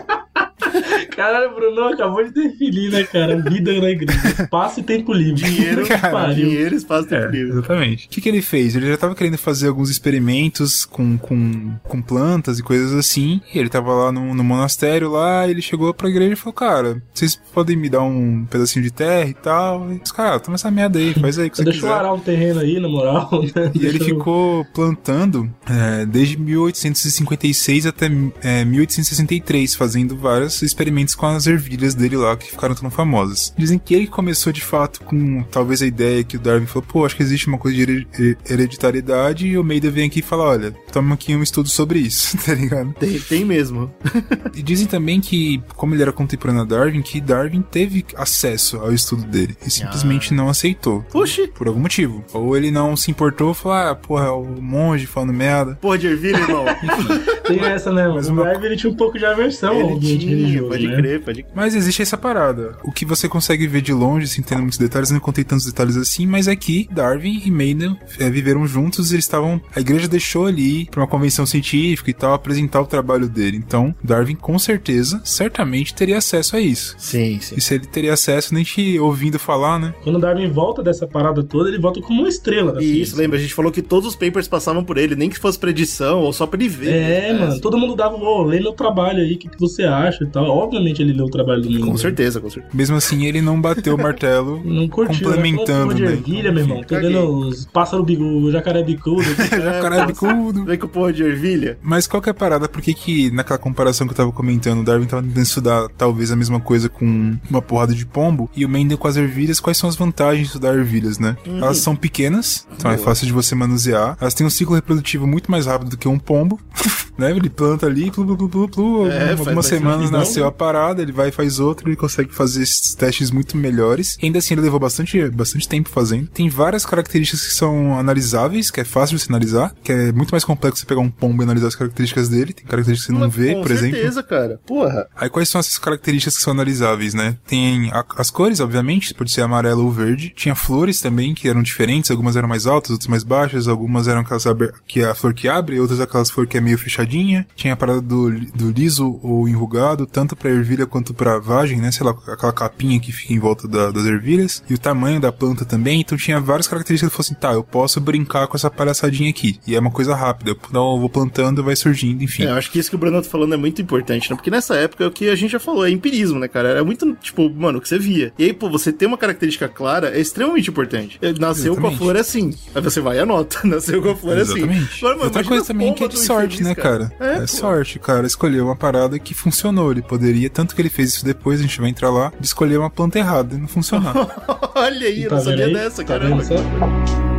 Caralho, 1.20 1.50
o 1.50 1.54
Bruno 1.54 1.84
acabou 1.88 2.24
de 2.24 2.30
definir, 2.32 2.90
né, 2.90 3.04
cara? 3.04 3.36
Vida 3.42 3.72
na 3.80 3.90
igreja. 3.90 4.42
Espaço 4.42 4.80
e 4.80 4.82
tempo 4.82 5.12
livre. 5.12 5.34
Dinheiro, 5.42 5.86
pariu. 6.00 6.34
dinheiro, 6.34 6.74
espaço 6.74 7.08
tempo 7.08 7.26
É, 7.26 7.30
livre. 7.30 7.50
exatamente. 7.52 8.06
O 8.06 8.10
que, 8.10 8.20
que 8.20 8.28
ele 8.28 8.40
fez? 8.42 8.74
Ele 8.74 8.88
já 8.88 8.96
tava 8.96 9.14
querendo 9.14 9.36
fazer 9.36 9.68
alguns 9.68 9.90
experimentos 9.90 10.84
com, 10.84 11.18
com, 11.18 11.74
com 11.82 12.00
plantas 12.02 12.58
e 12.58 12.62
coisas 12.62 12.92
assim. 12.94 13.40
E 13.54 13.58
ele 13.58 13.68
tava 13.68 13.92
lá 13.92 14.10
no, 14.12 14.34
no 14.34 14.42
monastério 14.44 15.10
lá, 15.10 15.46
ele 15.48 15.60
chegou 15.62 15.92
pra 15.92 16.08
igreja 16.08 16.32
e 16.32 16.36
falou, 16.36 16.54
cara, 16.54 17.02
vocês 17.12 17.36
podem 17.52 17.76
me 17.76 17.88
dar 17.88 18.02
um 18.02 18.44
pedacinho 18.46 18.82
de 18.84 18.90
terra 18.90 19.28
e 19.28 19.34
tal? 19.34 19.92
E 19.92 20.00
os 20.02 20.12
caras, 20.12 20.40
toma 20.42 20.54
essa 20.54 20.70
merda 20.70 20.98
aí, 20.98 21.12
faz 21.14 21.38
aí 21.38 21.48
o 21.48 21.50
que 21.50 21.56
você 21.58 21.64
Deixa 21.64 21.78
eu 21.80 21.82
quiser. 21.82 21.94
arar 21.94 22.12
um 22.14 22.20
terreno 22.20 22.60
aí, 22.60 22.80
na 22.80 22.88
moral. 22.88 23.28
né? 23.54 23.70
E 23.74 23.78
ele 23.86 23.98
Deixa 23.98 24.10
eu- 24.12 24.16
ficou 24.18 24.64
plantando 24.72 25.50
é, 25.68 26.06
desde 26.06 26.38
1856 26.38 27.86
até 27.86 28.06
é, 28.42 28.64
1863, 28.64 29.74
fazendo 29.74 30.16
vários 30.16 30.62
experimentos 30.62 31.09
com 31.14 31.26
as 31.26 31.46
ervilhas 31.46 31.94
dele 31.94 32.16
lá, 32.16 32.36
que 32.36 32.50
ficaram 32.50 32.74
tão 32.74 32.90
famosas. 32.90 33.52
Dizem 33.56 33.78
que 33.78 33.94
ele 33.94 34.06
começou 34.06 34.52
de 34.52 34.60
fato 34.62 35.00
com 35.02 35.42
talvez 35.44 35.82
a 35.82 35.86
ideia 35.86 36.24
que 36.24 36.36
o 36.36 36.40
Darwin 36.40 36.66
falou: 36.66 36.86
pô, 36.86 37.04
acho 37.06 37.16
que 37.16 37.22
existe 37.22 37.46
uma 37.48 37.58
coisa 37.58 37.76
de 37.76 37.82
here- 37.82 38.06
her- 38.18 38.38
hereditariedade, 38.48 39.46
e 39.46 39.58
o 39.58 39.64
Meida 39.64 39.90
vem 39.90 40.06
aqui 40.06 40.20
e 40.20 40.22
fala: 40.22 40.44
olha, 40.44 40.70
toma 40.92 41.14
aqui 41.14 41.34
um 41.34 41.42
estudo 41.42 41.68
sobre 41.68 41.98
isso, 41.98 42.36
tá 42.44 42.54
ligado? 42.54 42.92
Tem, 42.94 43.18
tem 43.20 43.44
mesmo. 43.44 43.90
E 44.54 44.62
dizem 44.62 44.86
também 44.86 45.20
que, 45.20 45.62
como 45.76 45.94
ele 45.94 46.02
era 46.02 46.12
contemporâneo 46.12 46.62
a 46.62 46.64
Darwin, 46.64 47.02
que 47.02 47.20
Darwin 47.20 47.62
teve 47.62 48.04
acesso 48.16 48.78
ao 48.78 48.92
estudo 48.92 49.22
dele 49.24 49.56
e 49.64 49.70
simplesmente 49.70 50.34
não 50.34 50.48
aceitou. 50.48 51.04
Oxi. 51.14 51.46
Por 51.48 51.68
algum 51.68 51.80
motivo. 51.80 52.24
Ou 52.32 52.56
ele 52.56 52.70
não 52.70 52.96
se 52.96 53.10
importou, 53.10 53.54
falou: 53.54 53.78
ah, 53.78 53.94
porra, 53.94 54.26
é 54.26 54.30
o 54.30 54.44
monge 54.60 55.06
falando 55.06 55.32
merda. 55.32 55.76
Porra 55.80 55.98
de 55.98 56.06
ervilha, 56.08 56.38
irmão. 56.38 56.64
Tem 57.46 57.60
essa, 57.60 57.92
né, 57.92 58.08
Mas? 58.08 58.28
O 58.28 58.32
uma- 58.32 58.44
Darwin 58.44 58.66
ele 58.66 58.76
tinha 58.76 58.92
um 58.92 58.96
pouco 58.96 59.18
de 59.18 59.24
aversão 59.24 59.70
ao 59.74 59.80
Ele 59.80 59.92
ambiente 59.94 60.18
tinha, 60.20 60.36
religioso, 60.36 60.68
pode 60.68 60.86
né? 60.86 60.96
Crer, 61.00 61.20
pode 61.22 61.42
crer. 61.42 61.52
Mas 61.54 61.74
existe 61.74 62.02
essa 62.02 62.16
parada. 62.16 62.76
O 62.82 62.92
que 62.92 63.04
você 63.04 63.28
consegue 63.28 63.66
ver 63.66 63.82
de 63.82 63.92
longe, 63.92 64.28
sem 64.28 64.42
ter 64.42 64.56
muitos 64.56 64.78
detalhes, 64.78 65.10
eu 65.10 65.14
não 65.14 65.20
contei 65.20 65.44
tantos 65.44 65.66
detalhes 65.66 65.96
assim, 65.96 66.26
mas 66.26 66.48
é 66.48 66.56
que 66.56 66.88
Darwin 66.90 67.42
e 67.44 67.50
Mendel 67.50 67.96
é, 68.18 68.30
viveram 68.30 68.66
juntos, 68.66 69.12
eles 69.12 69.24
estavam. 69.24 69.60
A 69.74 69.80
igreja 69.80 70.08
deixou 70.08 70.46
ali 70.46 70.86
pra 70.86 71.00
uma 71.00 71.06
convenção 71.06 71.46
científica 71.46 72.10
e 72.10 72.14
tal 72.14 72.34
apresentar 72.34 72.80
o 72.80 72.86
trabalho 72.86 73.28
dele. 73.28 73.56
Então, 73.56 73.94
Darwin 74.02 74.36
com 74.36 74.58
certeza, 74.58 75.20
certamente 75.24 75.94
teria 75.94 76.18
acesso 76.18 76.56
a 76.56 76.60
isso. 76.60 76.94
Sim, 76.98 77.38
sim. 77.40 77.54
E 77.56 77.60
se 77.60 77.74
ele 77.74 77.86
teria 77.86 78.14
acesso, 78.14 78.54
nem 78.54 78.64
te 78.64 78.98
ouvindo 78.98 79.38
falar, 79.38 79.78
né? 79.78 79.94
Quando 80.02 80.16
o 80.16 80.18
Darwin 80.18 80.50
volta 80.50 80.82
dessa 80.82 81.06
parada 81.06 81.42
toda, 81.42 81.68
ele 81.68 81.78
volta 81.78 82.00
como 82.00 82.20
uma 82.20 82.28
estrela 82.28 82.72
da 82.72 82.82
E 82.82 83.00
isso, 83.00 83.16
lembra, 83.16 83.38
a 83.38 83.40
gente 83.40 83.54
falou 83.54 83.72
que 83.72 83.82
todos 83.82 84.08
os 84.08 84.16
papers 84.16 84.48
passavam 84.48 84.84
por 84.84 84.98
ele, 84.98 85.14
nem 85.14 85.28
que 85.28 85.38
fosse 85.38 85.58
predição 85.58 86.20
ou 86.20 86.32
só 86.32 86.46
pra 86.46 86.58
ele 86.58 86.68
ver. 86.68 86.92
É, 86.92 87.32
né? 87.32 87.38
mano, 87.38 87.60
todo 87.60 87.78
mundo 87.78 87.94
dava, 87.94 88.16
ô, 88.16 88.42
lê 88.42 88.60
meu 88.60 88.72
trabalho 88.72 89.20
aí, 89.20 89.34
o 89.34 89.38
que, 89.38 89.48
que 89.48 89.60
você 89.60 89.84
acha 89.84 90.24
e 90.24 90.26
tal. 90.26 90.46
Obviamente 90.46 90.89
ele 90.98 91.12
leu 91.12 91.26
o 91.26 91.30
trabalho 91.30 91.62
do 91.62 91.70
mundo. 91.70 91.86
Com 91.86 91.96
certeza, 91.96 92.40
com 92.40 92.50
certeza. 92.50 92.74
Mesmo 92.74 92.96
assim, 92.96 93.24
ele 93.24 93.40
não 93.40 93.60
bateu 93.60 93.94
o 93.94 93.98
martelo. 93.98 94.60
Não 94.70 94.88
curtiu, 94.88 95.26
Complementando, 95.26 95.86
né? 95.86 95.92
Pô, 95.92 95.94
de 95.94 96.02
né? 96.02 96.12
ervilha, 96.12 96.52
meu 96.52 96.62
irmão. 96.62 96.82
Tô 96.82 96.94
vendo 96.98 97.20
os 97.20 97.66
pássaros 97.66 98.04
bigu, 98.04 98.24
o 98.24 98.50
jacaré 98.50 98.82
bicudo. 98.82 99.22
Jacaré 99.50 100.06
bicudo. 100.06 100.64
Vem 100.64 100.78
com 100.78 100.88
porra 100.88 101.12
de 101.12 101.22
ervilha. 101.22 101.78
Mas 101.82 102.06
qual 102.06 102.22
que 102.22 102.28
é 102.28 102.32
a 102.32 102.34
parada? 102.34 102.68
Por 102.68 102.80
que 102.80 102.94
que 102.94 103.30
naquela 103.30 103.58
comparação 103.58 104.06
que 104.06 104.12
eu 104.12 104.16
tava 104.16 104.32
comentando, 104.32 104.80
o 104.80 104.84
Darwin 104.84 105.06
tava 105.06 105.22
tentando 105.22 105.42
estudar 105.42 105.88
talvez 105.96 106.30
a 106.30 106.36
mesma 106.36 106.60
coisa 106.60 106.88
com 106.88 107.36
uma 107.48 107.60
porrada 107.60 107.94
de 107.94 108.06
pombo 108.06 108.50
e 108.54 108.64
o 108.64 108.68
Mendel 108.68 108.98
com 108.98 109.08
as 109.08 109.16
ervilhas, 109.16 109.60
quais 109.60 109.76
são 109.76 109.88
as 109.88 109.96
vantagens 109.96 110.42
de 110.42 110.46
estudar 110.46 110.74
ervilhas, 110.74 111.18
né? 111.18 111.36
Elas 111.46 111.78
são 111.78 111.96
pequenas, 111.96 112.66
então 112.76 112.90
é 112.90 112.94
Boa. 112.94 113.06
fácil 113.06 113.26
de 113.26 113.32
você 113.32 113.54
manusear. 113.54 114.16
Elas 114.20 114.34
têm 114.34 114.46
um 114.46 114.50
ciclo 114.50 114.74
reprodutivo 114.74 115.26
muito 115.26 115.50
mais 115.50 115.66
rápido 115.66 115.90
do 115.90 115.96
que 115.96 116.08
um 116.08 116.18
pombo, 116.18 116.58
né? 117.18 117.30
Ele 117.30 117.50
planta 117.50 117.86
ali, 117.86 118.10
plu, 118.10 118.24
plu, 118.24 118.36
plu, 118.36 118.48
plu, 118.48 118.68
plu, 118.68 119.08
É, 119.08 119.32
algumas 119.32 119.66
semanas 119.66 120.10
nasceu 120.10 120.46
a 120.46 120.52
parada, 120.52 120.69
ele 121.02 121.12
vai 121.12 121.28
e 121.28 121.32
faz 121.32 121.58
outro, 121.60 121.88
ele 121.88 121.96
consegue 121.96 122.34
fazer 122.34 122.62
esses 122.62 122.94
testes 122.94 123.30
muito 123.30 123.56
melhores. 123.56 124.16
E 124.20 124.26
ainda 124.26 124.38
assim, 124.38 124.54
ele 124.54 124.62
levou 124.62 124.78
bastante, 124.80 125.28
bastante 125.30 125.68
tempo 125.68 125.88
fazendo. 125.88 126.26
Tem 126.28 126.48
várias 126.48 126.84
características 126.86 127.46
que 127.46 127.54
são 127.54 127.98
analisáveis, 127.98 128.70
que 128.70 128.80
é 128.80 128.84
fácil 128.84 129.16
de 129.16 129.22
você 129.24 129.30
analisar, 129.30 129.74
que 129.82 129.92
é 129.92 130.12
muito 130.12 130.30
mais 130.30 130.44
complexo 130.44 130.80
você 130.80 130.86
pegar 130.86 131.00
um 131.00 131.10
pombo 131.10 131.42
e 131.42 131.44
analisar 131.44 131.68
as 131.68 131.74
características 131.74 132.28
dele. 132.28 132.52
Tem 132.52 132.64
características 132.66 133.06
que 133.06 133.12
você 133.12 133.18
não 133.18 133.26
Mas, 133.26 133.34
vê, 133.34 133.54
com 133.54 133.62
por 133.62 133.70
exemplo. 133.70 133.96
certeza, 133.96 134.22
cara. 134.22 134.60
Porra. 134.66 135.06
Aí 135.16 135.28
quais 135.30 135.48
são 135.48 135.58
essas 135.58 135.78
características 135.78 136.36
que 136.36 136.42
são 136.42 136.52
analisáveis, 136.52 137.14
né? 137.14 137.36
Tem 137.46 137.90
a- 137.92 138.04
as 138.16 138.30
cores, 138.30 138.60
obviamente, 138.60 139.14
pode 139.14 139.30
ser 139.32 139.42
amarelo 139.42 139.84
ou 139.84 139.90
verde. 139.90 140.32
Tinha 140.36 140.54
flores 140.54 141.00
também, 141.00 141.34
que 141.34 141.48
eram 141.48 141.62
diferentes, 141.62 142.10
algumas 142.10 142.36
eram 142.36 142.48
mais 142.48 142.66
altas, 142.66 142.90
outras 142.92 143.08
mais 143.08 143.22
baixas, 143.24 143.68
algumas 143.68 144.08
eram 144.08 144.20
aquelas 144.20 144.44
que 144.86 145.00
é 145.00 145.04
a 145.04 145.14
flor 145.14 145.34
que 145.34 145.48
abre, 145.48 145.78
outras 145.80 146.00
aquelas 146.00 146.30
flor 146.30 146.46
que 146.46 146.56
é 146.56 146.60
meio 146.60 146.78
fechadinha. 146.78 147.46
Tinha 147.54 147.74
a 147.74 147.76
parada 147.76 148.00
do, 148.00 148.30
do 148.30 148.70
liso 148.70 149.18
ou 149.22 149.48
enrugado, 149.48 150.06
tanto 150.06 150.34
pra 150.36 150.50
ervilha 150.60 150.86
quanto 150.86 151.12
pra 151.12 151.38
vagem, 151.38 151.78
né? 151.80 151.90
Sei 151.90 152.04
lá, 152.04 152.12
aquela 152.28 152.52
capinha 152.52 152.98
que 153.00 153.12
fica 153.12 153.32
em 153.32 153.38
volta 153.38 153.66
da- 153.66 153.90
das 153.90 154.04
ervilhas. 154.06 154.62
E 154.68 154.74
o 154.74 154.78
tamanho 154.78 155.20
da 155.20 155.32
planta 155.32 155.64
também, 155.64 156.00
então 156.00 156.16
tinha 156.16 156.40
várias 156.40 156.68
características 156.68 157.10
que 157.10 157.16
fossem, 157.16 157.36
tá, 157.36 157.52
eu 157.52 157.64
posso 157.64 158.00
brincar 158.00 158.46
com 158.46 158.56
essa 158.56 158.70
palhaçadinha 158.70 159.30
aqui. 159.30 159.58
E 159.66 159.74
é 159.74 159.80
uma 159.80 159.90
coisa 159.90 160.14
rápida, 160.14 160.50
eu 160.50 160.58
não, 160.72 160.94
eu 160.94 161.00
vou 161.00 161.08
plantando, 161.10 161.62
vai 161.64 161.74
surgindo, 161.76 162.22
enfim. 162.22 162.44
É, 162.44 162.50
eu 162.50 162.54
acho 162.54 162.70
que 162.70 162.78
isso 162.78 162.90
que 162.90 162.96
o 162.96 162.98
Bruno 162.98 163.20
tá 163.22 163.28
falando 163.28 163.54
é 163.54 163.56
muito 163.56 163.80
importante, 163.82 164.30
né? 164.30 164.36
Porque 164.36 164.50
nessa 164.50 164.74
época, 164.76 165.06
o 165.06 165.10
que 165.10 165.28
a 165.28 165.34
gente 165.34 165.50
já 165.52 165.58
falou, 165.60 165.84
é 165.86 165.90
empirismo, 165.90 166.38
né, 166.38 166.48
cara? 166.48 166.68
Era 166.68 166.84
muito, 166.84 167.14
tipo, 167.20 167.48
mano, 167.50 167.78
o 167.78 167.80
que 167.80 167.88
você 167.88 167.98
via. 167.98 168.32
E 168.38 168.44
aí, 168.44 168.52
pô, 168.52 168.68
você 168.70 168.92
ter 168.92 169.06
uma 169.06 169.18
característica 169.18 169.68
clara 169.68 170.10
é 170.16 170.20
extremamente 170.20 170.70
importante. 170.70 171.18
É, 171.22 171.32
Nasceu 171.32 171.74
com 171.74 171.80
a 171.80 171.90
Exatamente. 171.90 171.98
flor 171.98 172.16
assim. 172.16 172.54
Aí 172.74 172.82
você 172.82 173.00
vai 173.00 173.16
e 173.16 173.20
anota. 173.20 173.60
Nasceu 173.64 174.02
com 174.02 174.10
a 174.10 174.16
flor 174.16 174.36
assim. 174.38 174.58
Exatamente. 174.58 174.98
Agora, 174.98 175.14
mano, 175.14 175.24
Outra 175.26 175.44
coisa 175.44 175.64
também 175.64 175.94
que 175.94 176.04
é 176.04 176.08
de 176.08 176.18
sorte, 176.18 176.54
infeliz, 176.56 176.66
né, 176.68 176.74
cara? 176.74 177.12
É, 177.18 177.34
É, 177.36 177.40
pô. 177.40 177.46
sorte, 177.46 177.98
cara. 177.98 178.26
Escolheu 178.26 178.66
uma 178.66 178.76
parada 178.76 179.18
que 179.18 179.32
funcionou. 179.34 179.90
Ele 179.92 180.02
poderia, 180.02 180.49
tanto 180.50 180.74
que 180.74 180.82
ele 180.82 180.90
fez 180.90 181.14
isso 181.14 181.24
depois, 181.24 181.60
a 181.60 181.62
gente 181.62 181.80
vai 181.80 181.88
entrar 181.90 182.10
lá, 182.10 182.32
de 182.38 182.46
escolher 182.46 182.78
uma 182.78 182.90
planta 182.90 183.18
errada 183.18 183.54
e 183.54 183.58
não 183.58 183.68
funcionar. 183.68 184.14
Olha 184.74 185.06
aí, 185.06 185.22
eu 185.24 185.28
Tá 185.30 185.36
não 185.36 185.42
sabia 185.44 185.66
vendo 185.66 185.76
aí? 185.78 185.84
dessa, 185.84 186.04
Tá 186.04 186.18
caramba. 186.18 187.29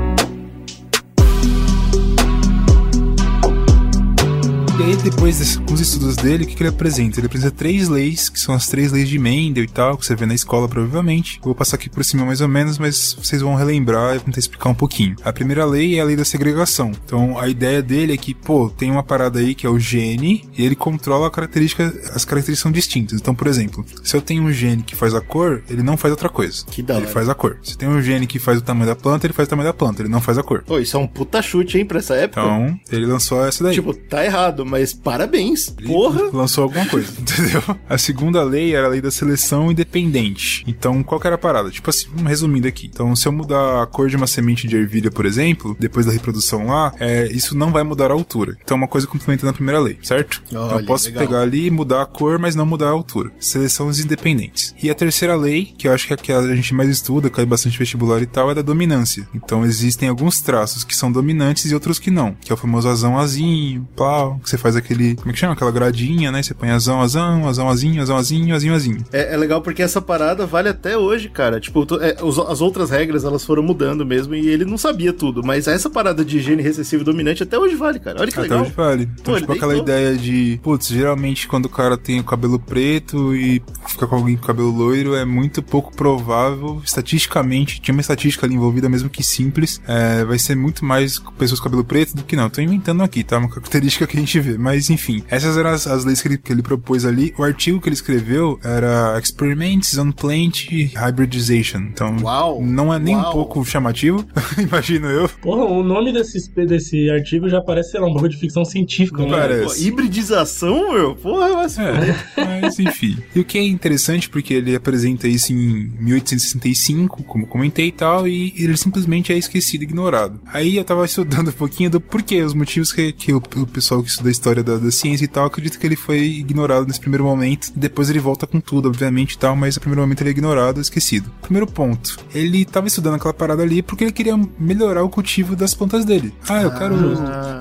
E 4.80 4.84
aí, 4.84 4.96
depois, 4.96 5.38
desse- 5.38 5.60
com 5.60 5.74
os 5.74 5.80
estudos 5.80 6.16
dele, 6.16 6.44
o 6.44 6.48
que, 6.48 6.56
que 6.56 6.63
ele 6.63 6.70
apresenta? 6.70 7.20
Ele 7.20 7.28
apresenta 7.28 7.51
três 7.56 7.88
leis, 7.88 8.30
que 8.30 8.40
são 8.40 8.56
as 8.56 8.68
três 8.68 8.92
leis 8.92 9.08
de 9.08 9.20
Mendel 9.20 9.63
e 9.63 9.68
tal, 9.68 9.96
que 9.98 10.06
você 10.06 10.16
vê 10.16 10.25
na 10.25 10.34
escola, 10.34 10.68
provavelmente. 10.68 11.40
Vou 11.44 11.54
passar 11.54 11.75
aqui 11.75 11.90
por 11.90 12.04
cima 12.04 12.25
mais 12.25 12.42
ou 12.42 12.48
menos, 12.48 12.78
mas 12.80 13.13
vocês 13.22 13.42
vão 13.42 13.54
relembrar 13.54 14.16
e 14.16 14.20
tentar 14.20 14.40
explicar 14.40 14.70
um 14.70 14.74
pouquinho. 14.74 15.16
A 15.24 15.32
primeira 15.32 15.66
lei 15.66 15.98
é 15.98 16.01
a 16.01 16.06
lei 16.06 16.16
da 16.16 16.25
segregação. 16.25 16.92
Então, 17.06 17.38
a 17.38 17.48
ideia 17.48 17.82
dele 17.82 18.13
é 18.13 18.18
que, 18.18 18.34
pô, 18.34 18.70
tem 18.70 18.90
uma 18.90 19.04
parada 19.04 19.40
aí 19.40 19.54
que 19.54 19.68
é 19.68 19.70
o 19.70 19.78
gene, 19.78 20.50
e 20.58 20.66
ele 20.66 20.75
controla 20.75 21.28
a 21.28 21.32
característica, 21.32 21.84
as 22.16 22.25
características 22.25 22.60
são 22.60 22.72
distintas. 22.72 23.20
Então, 23.20 23.36
por 23.36 23.48
exemplo, 23.48 23.86
se 24.04 24.16
eu 24.16 24.22
tenho 24.22 24.44
um 24.44 24.51
gene 24.51 24.82
que 24.84 24.96
faz 24.96 25.13
a 25.13 25.22
cor, 25.22 25.62
ele 25.70 25.84
não 25.84 25.96
faz 25.96 26.12
outra 26.12 26.30
coisa. 26.30 26.66
Que 26.66 26.82
da 26.82 26.98
Ele 26.98 27.08
faz 27.08 27.30
a 27.30 27.36
cor. 27.36 27.58
Se 27.62 27.78
tem 27.78 27.88
um 27.88 28.01
gene 28.01 28.25
que 28.25 28.40
faz 28.40 28.58
o 28.58 28.62
tamanho 28.62 28.88
da 28.88 28.96
planta, 28.96 29.25
ele 29.28 29.34
faz 29.34 29.48
o 29.48 29.50
tamanho 29.50 29.70
da 29.70 29.74
planta, 29.74 30.01
ele 30.01 30.10
não 30.10 30.22
faz 30.22 30.38
a 30.38 30.44
cor. 30.44 30.63
Pô, 30.66 30.80
isso 30.80 30.98
é 30.98 31.00
um 31.00 31.08
puta 31.08 31.42
chute, 31.42 31.78
hein, 31.78 31.86
pra 31.86 32.00
essa 32.00 32.16
época. 32.16 32.42
Então, 32.42 32.80
ele 32.92 33.06
lançou 33.06 33.46
essa 33.46 33.63
daí. 33.63 33.74
Tipo, 33.74 33.94
tá 33.94 34.24
errado, 34.25 34.66
mas 34.72 34.94
parabéns. 34.94 35.70
Porra. 35.70 36.30
Lançou 36.32 36.63
alguma 36.63 36.86
coisa, 36.86 37.12
entendeu? 37.20 37.62
A 37.90 37.98
segunda 37.98 38.42
lei 38.44 38.74
era 38.74 38.88
a 38.88 38.90
lei 38.90 39.01
da 39.01 39.12
seleção 39.12 39.70
independente. 39.70 40.63
Então, 40.66 41.04
qual 41.04 41.20
que 41.20 41.28
era 41.28 41.36
a 41.36 41.40
parada? 41.40 41.70
Tipo 41.70 41.90
assim, 41.90 42.08
um 42.18 42.24
resumindo 42.24 42.68
aqui. 42.68 42.90
Então, 42.92 43.13
se 43.16 43.28
eu 43.28 43.32
mudar 43.32 43.84
a 43.84 43.86
cor 43.86 44.10
de 44.10 44.16
uma 44.16 44.28
semente 44.28 44.68
de 44.68 44.78
ervilha, 44.78 45.12
por 45.12 45.25
exemplo, 45.25 45.75
depois 45.78 46.06
da 46.06 46.12
reprodução 46.12 46.68
lá, 46.68 46.94
é, 47.00 47.28
isso 47.32 47.56
não 47.56 47.72
vai 47.72 47.84
mudar 47.84 48.12
a 48.12 48.13
altura. 48.13 48.58
Então, 48.63 48.78
uma 48.78 48.88
coisa 48.88 49.06
complementando 49.06 49.50
a 49.50 49.54
primeira 49.54 49.80
lei, 49.80 49.98
certo? 50.01 50.42
então, 50.48 50.63
Olha, 50.68 50.82
eu 50.82 50.86
posso 50.86 51.08
legal. 51.08 51.28
pegar 51.28 51.42
ali 51.42 51.68
e 51.68 51.72
mudar 51.72 52.01
a 52.01 52.06
cor, 52.06 52.40
mas 52.40 52.56
não 52.56 52.66
mudar 52.66 52.88
a 52.88 52.92
altura. 52.92 53.32
Seleções 53.40 54.00
independentes. 54.00 54.74
E 54.82 54.90
a 54.90 54.96
terceira 54.96 55.36
lei, 55.36 55.74
que 55.78 55.88
eu 55.88 55.94
acho 55.94 56.08
que 56.08 56.13
é 56.13 56.16
a 56.16 56.18
que 56.18 56.32
a 56.32 56.56
gente 56.56 56.74
mais 56.74 56.90
estuda, 56.90 57.30
cai 57.30 57.46
bastante 57.46 57.78
vestibular 57.78 58.22
e 58.22 58.25
tal, 58.25 58.50
é 58.51 58.56
da 58.56 58.62
dominância. 58.62 59.28
Então, 59.36 59.66
existem 59.66 60.08
alguns 60.08 60.40
traços 60.42 60.84
que 60.84 60.96
são 60.96 61.12
dominantes 61.12 61.70
e 61.70 61.74
outros 61.74 62.00
que 62.00 62.10
não. 62.10 62.36
Que 62.40 62.51
é 62.51 62.56
o 62.56 62.58
famoso 62.58 62.88
azão 62.88 63.18
azinho, 63.18 63.88
plau, 63.96 64.40
que 64.44 64.50
você 64.51 64.58
faz 64.58 64.75
aquele, 64.75 65.15
como 65.15 65.29
é 65.29 65.34
que 65.34 65.39
chama? 65.39 65.53
Aquela 65.53 65.72
gradinha, 65.72 66.31
né? 66.31 66.43
Você 66.43 66.53
põe 66.53 66.70
azão, 66.70 67.01
azão, 67.01 67.48
azão, 67.48 67.70
azinho, 67.70 68.01
azão, 68.01 68.17
azinho, 68.17 68.53
azinho, 68.55 68.74
azinho. 68.75 69.05
É, 69.12 69.34
é 69.34 69.38
legal 69.38 69.62
porque 69.62 69.81
essa 69.81 70.01
parada 70.01 70.46
vale 70.46 70.70
até 70.70 70.98
hoje, 70.98 71.29
cara. 71.29 71.60
Tipo, 71.60 71.86
to- 71.86 72.01
é, 72.01 72.17
os- 72.22 72.38
as 72.39 72.62
outras 72.62 72.89
regras 72.89 73.24
elas 73.24 73.43
foram 73.43 73.63
mudando 73.63 74.05
mesmo 74.05 74.36
e 74.36 74.48
ele 74.48 74.65
não 74.65 74.77
sabia 74.77 75.12
tudo. 75.13 75.41
Mas 75.43 75.67
essa 75.67 75.89
parada 75.89 76.24
de 76.24 76.39
gene 76.39 76.62
recessivo 76.62 77.03
dominante 77.03 77.43
até 77.43 77.58
hoje 77.58 77.75
vale, 77.75 78.00
cara. 78.00 78.20
Olha 78.22 78.31
que 78.31 78.38
Até 78.39 78.43
legal. 78.50 78.62
hoje 78.62 78.72
vale. 78.75 79.10
Então, 79.20 79.34
Pô, 79.34 79.39
tipo, 79.39 79.51
aquela 79.53 79.74
deitou. 79.74 79.93
ideia 79.96 80.15
de, 80.17 80.60
putz, 80.62 80.88
geralmente 80.88 81.48
quando 81.48 81.65
o 81.65 81.70
cara 81.70 81.98
tem 81.98 82.20
o 82.20 82.24
cabelo 82.24 82.60
preto 82.60 83.36
e 83.36 83.62
fica 83.88 84.05
com 84.08 84.15
alguém 84.15 84.36
com 84.38 84.46
cabelo 84.46 84.70
loiro, 84.72 85.15
é 85.15 85.25
muito 85.25 85.62
pouco 85.63 85.96
provável, 85.96 86.81
estatisticamente, 86.84 87.81
tinha 87.81 87.93
uma 87.93 88.01
estatística 88.01 88.46
ali 88.46 88.55
envolvida, 88.55 88.88
mesmo 88.89 89.10
que 89.10 89.24
simples, 89.24 89.81
é, 89.88 90.24
vai 90.25 90.38
ser 90.39 90.55
muito 90.55 90.84
mais 90.86 91.20
pessoas 91.38 91.60
com 91.60 91.65
cabelo 91.65 91.84
preto 91.84 92.15
do 92.15 92.24
que 92.24 92.36
não. 92.36 92.50
Tô 92.50 92.62
inventando 92.62 93.03
aqui, 93.03 93.24
tá? 93.24 93.38
Uma 93.38 93.50
característica 93.50 94.08
que 94.08 94.17
a 94.17 94.20
gente 94.20 94.39
vê. 94.42 94.58
Mas, 94.58 94.90
enfim, 94.90 95.24
essas 95.30 95.58
eram 95.58 95.70
as, 95.70 95.88
as 95.88 96.06
leis 96.06 96.22
que 96.22 96.28
ele, 96.28 96.38
que 96.38 96.52
ele 96.52 96.62
propôs 96.62 97.06
ali. 97.06 97.34
O 97.38 97.44
artigo 97.44 97.80
que 97.80 97.88
ele 97.90 97.96
escreveu 97.96 98.60
era 98.64 99.20
Experiments 99.22 99.98
on 99.98 100.12
Plant 100.12 100.68
Hybridization. 100.96 101.80
Então, 101.80 102.16
Uau! 102.22 102.62
não 102.62 102.94
é 102.94 103.00
nem 103.00 103.16
um 103.16 103.22
Uau. 103.22 103.34
pouco 103.34 103.66
chamativo, 103.66 104.26
imagino 104.58 105.08
eu. 105.08 105.30
Porra, 105.42 105.66
o 105.66 105.84
nome 105.84 106.12
desse, 106.12 106.50
desse 106.66 107.10
artigo 107.10 107.50
já 107.50 107.62
parece, 107.62 107.92
sei 107.92 108.00
lá, 108.00 108.08
um 108.08 108.14
bagulho 108.14 108.32
de 108.32 108.38
ficção 108.38 108.66
científica, 108.66 109.22
Não 109.22 109.30
né? 109.30 109.38
parece. 109.38 109.82
Pô, 109.82 109.88
hibridização, 109.88 110.94
meu? 110.94 111.16
Porra, 111.16 111.50
mas... 111.54 111.78
É, 111.78 112.16
mas 112.38 112.80
enfim. 112.80 113.18
E 113.36 113.40
o 113.40 113.46
que 113.46 113.58
é 113.58 113.64
interessante, 113.64 114.30
porque 114.30 114.54
ele 114.54 114.76
apresenta 114.76 115.28
isso 115.28 115.54
em 115.54 115.92
1865, 116.00 117.24
como 117.24 117.46
comentei 117.46 117.88
e 117.88 117.92
tal, 117.92 118.28
e 118.28 118.54
ele 118.58 118.76
simplesmente 118.78 119.32
é 119.32 119.38
esquecido, 119.38 119.84
ignorado. 119.84 120.40
Aí 120.48 120.78
eu 120.78 120.84
tava 120.84 121.06
estudando 121.06 121.50
um 121.50 121.54
pouquinho 121.54 121.90
do 121.90 122.02
porquê, 122.02 122.42
os 122.42 122.54
motivos 122.54 122.92
que, 122.92 123.12
que 123.12 123.34
o, 123.34 123.38
o 123.38 123.68
pessoal 123.68 124.02
que 124.02 124.10
estuda 124.10 124.31
a 124.32 124.34
história 124.34 124.64
da, 124.64 124.78
da 124.78 124.92
ciência 124.92 125.26
e 125.26 125.28
tal, 125.28 125.46
acredita 125.46 125.78
que 125.78 125.86
ele 125.86 125.96
foi 125.96 126.20
ignorado 126.20 126.88
nesse 126.88 127.00
primeiro 127.00 127.24
momento, 127.24 127.72
depois 127.76 128.10
ele 128.10 128.20
volta 128.20 128.48
com 128.48 128.60
tudo, 128.60 128.88
obviamente 128.88 129.34
e 129.34 129.38
tal, 129.38 129.56
mas 129.56 129.76
no 129.76 129.82
primeiro 129.82 130.02
momento 130.02 130.22
ele 130.22 130.30
é 130.30 130.32
ignorado, 130.32 130.80
esquecido. 130.82 131.32
Primeiro 131.42 131.68
ponto, 131.68 132.18
ele 132.34 132.66
tava 132.66 132.88
estudando 132.88 133.16
aquela 133.16 133.34
parada 133.34 133.62
ali 133.64 133.82
porque 133.82 134.04
ele 134.04 134.12
queria 134.12 134.40
melhorar 134.60 135.04
o 135.04 135.10
cultivo 135.10 135.56
das 135.56 135.74
plantas 135.74 136.06
dele. 136.06 136.34
Ah, 136.50 136.62
eu 136.64 136.72
quero 136.72 136.96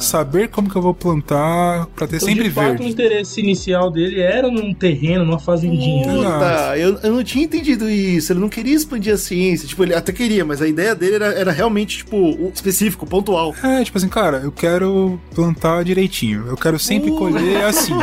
saber 0.01 0.49
como 0.49 0.69
que 0.71 0.77
eu 0.77 0.83
vou 0.83 0.95
plantar 0.95 1.87
pra 1.97 2.07
ter 2.07 2.17
Então, 2.17 2.29
sempre 2.29 2.45
de 2.45 2.51
fato, 2.51 2.67
verde. 2.69 2.85
o 2.85 2.89
interesse 2.89 3.41
inicial 3.41 3.91
dele 3.91 4.21
era 4.21 4.51
num 4.51 4.73
terreno, 4.75 5.25
numa 5.25 5.39
fazendinha. 5.39 6.05
Puta, 6.05 6.77
eu, 6.77 6.99
eu 7.03 7.13
não 7.13 7.25
tinha 7.25 7.45
entendido 7.45 7.89
isso. 7.89 8.33
Ele 8.33 8.41
não 8.41 8.49
queria 8.49 8.75
expandir 8.75 9.13
a 9.15 9.19
ciência. 9.19 9.67
Tipo, 9.69 9.83
ele 9.85 9.95
até 9.95 10.13
queria, 10.13 10.45
mas 10.45 10.63
a 10.63 10.69
ideia 10.69 10.95
dele 10.95 11.17
era, 11.17 11.27
era 11.35 11.53
realmente, 11.53 11.99
tipo, 11.99 12.17
o 12.17 12.51
específico, 12.55 13.07
pontual. 13.07 13.55
É, 13.63 13.83
tipo 13.85 13.97
assim, 13.99 14.09
cara, 14.09 14.39
eu 14.39 14.53
quero 14.53 15.21
plantar 15.35 15.85
direitinho. 15.85 16.45
Eu 16.47 16.57
quero 16.61 16.79
sempre 16.79 17.11
colher 17.13 17.65
assim. 17.65 17.95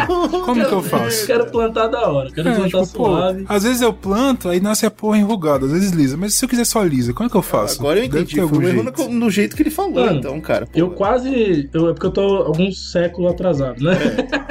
Como 0.44 0.66
que 0.66 0.74
eu 0.74 0.82
faço? 0.82 1.26
Quero 1.26 1.46
plantar 1.52 1.88
da 1.88 2.10
hora, 2.10 2.30
quero 2.32 2.50
É, 2.50 2.56
plantar 2.56 2.86
tipo, 2.86 2.94
pô, 2.98 3.06
suave. 3.06 3.46
às 3.48 3.64
vezes 3.64 3.82
eu 3.82 3.94
planto, 3.94 4.50
aí 4.50 4.60
nasce 4.60 4.86
a 4.86 4.92
porra 4.92 5.18
enrugada, 5.18 5.66
às 5.66 5.72
vezes 5.72 5.92
lisa. 5.92 6.18
Mas 6.18 6.34
se 6.34 6.44
eu 6.44 6.50
quiser 6.50 6.66
só 6.66 6.84
lisa, 6.84 7.14
como 7.14 7.28
é 7.28 7.30
que 7.30 7.38
eu 7.38 7.42
faço? 7.42 7.80
Agora 7.80 8.00
eu 8.00 8.06
entendi. 8.06 8.36
Foi 8.36 8.44
algum 8.44 8.58
um 8.58 8.62
jeito. 8.62 9.04
no, 9.08 9.10
no 9.10 9.30
jeito 9.30 9.56
que 9.56 9.62
ele 9.64 9.70
falou, 9.70 9.94
Mano, 10.06 10.20
então, 10.20 10.40
cara. 10.42 10.66
pô. 10.66 10.78
Eu 10.78 10.90
quase. 10.92 11.70
Eu, 11.74 11.90
é 11.90 11.94
porque 11.94 12.06
eu 12.08 12.12
tô 12.12 12.22
alguns 12.22 12.92
séculos 12.92 13.32
atrasado, 13.32 13.84
né? 13.84 13.94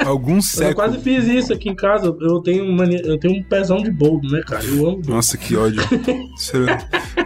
Alguns 0.05 0.53
Eu 0.53 0.59
séculos. 0.59 0.75
quase 0.75 0.99
fiz 1.03 1.27
isso 1.27 1.53
aqui 1.53 1.69
em 1.69 1.75
casa. 1.75 2.15
Eu 2.21 2.39
tenho, 2.41 2.63
uma, 2.65 2.85
eu 2.85 3.17
tenho 3.19 3.39
um 3.39 3.43
pezão 3.43 3.77
de 3.77 3.91
boldo, 3.91 4.27
né, 4.29 4.41
cara? 4.45 4.63
Eu 4.65 4.87
amo. 4.89 5.01
Nossa, 5.07 5.37
que 5.37 5.55
ódio. 5.55 5.81
Sério. 6.37 6.67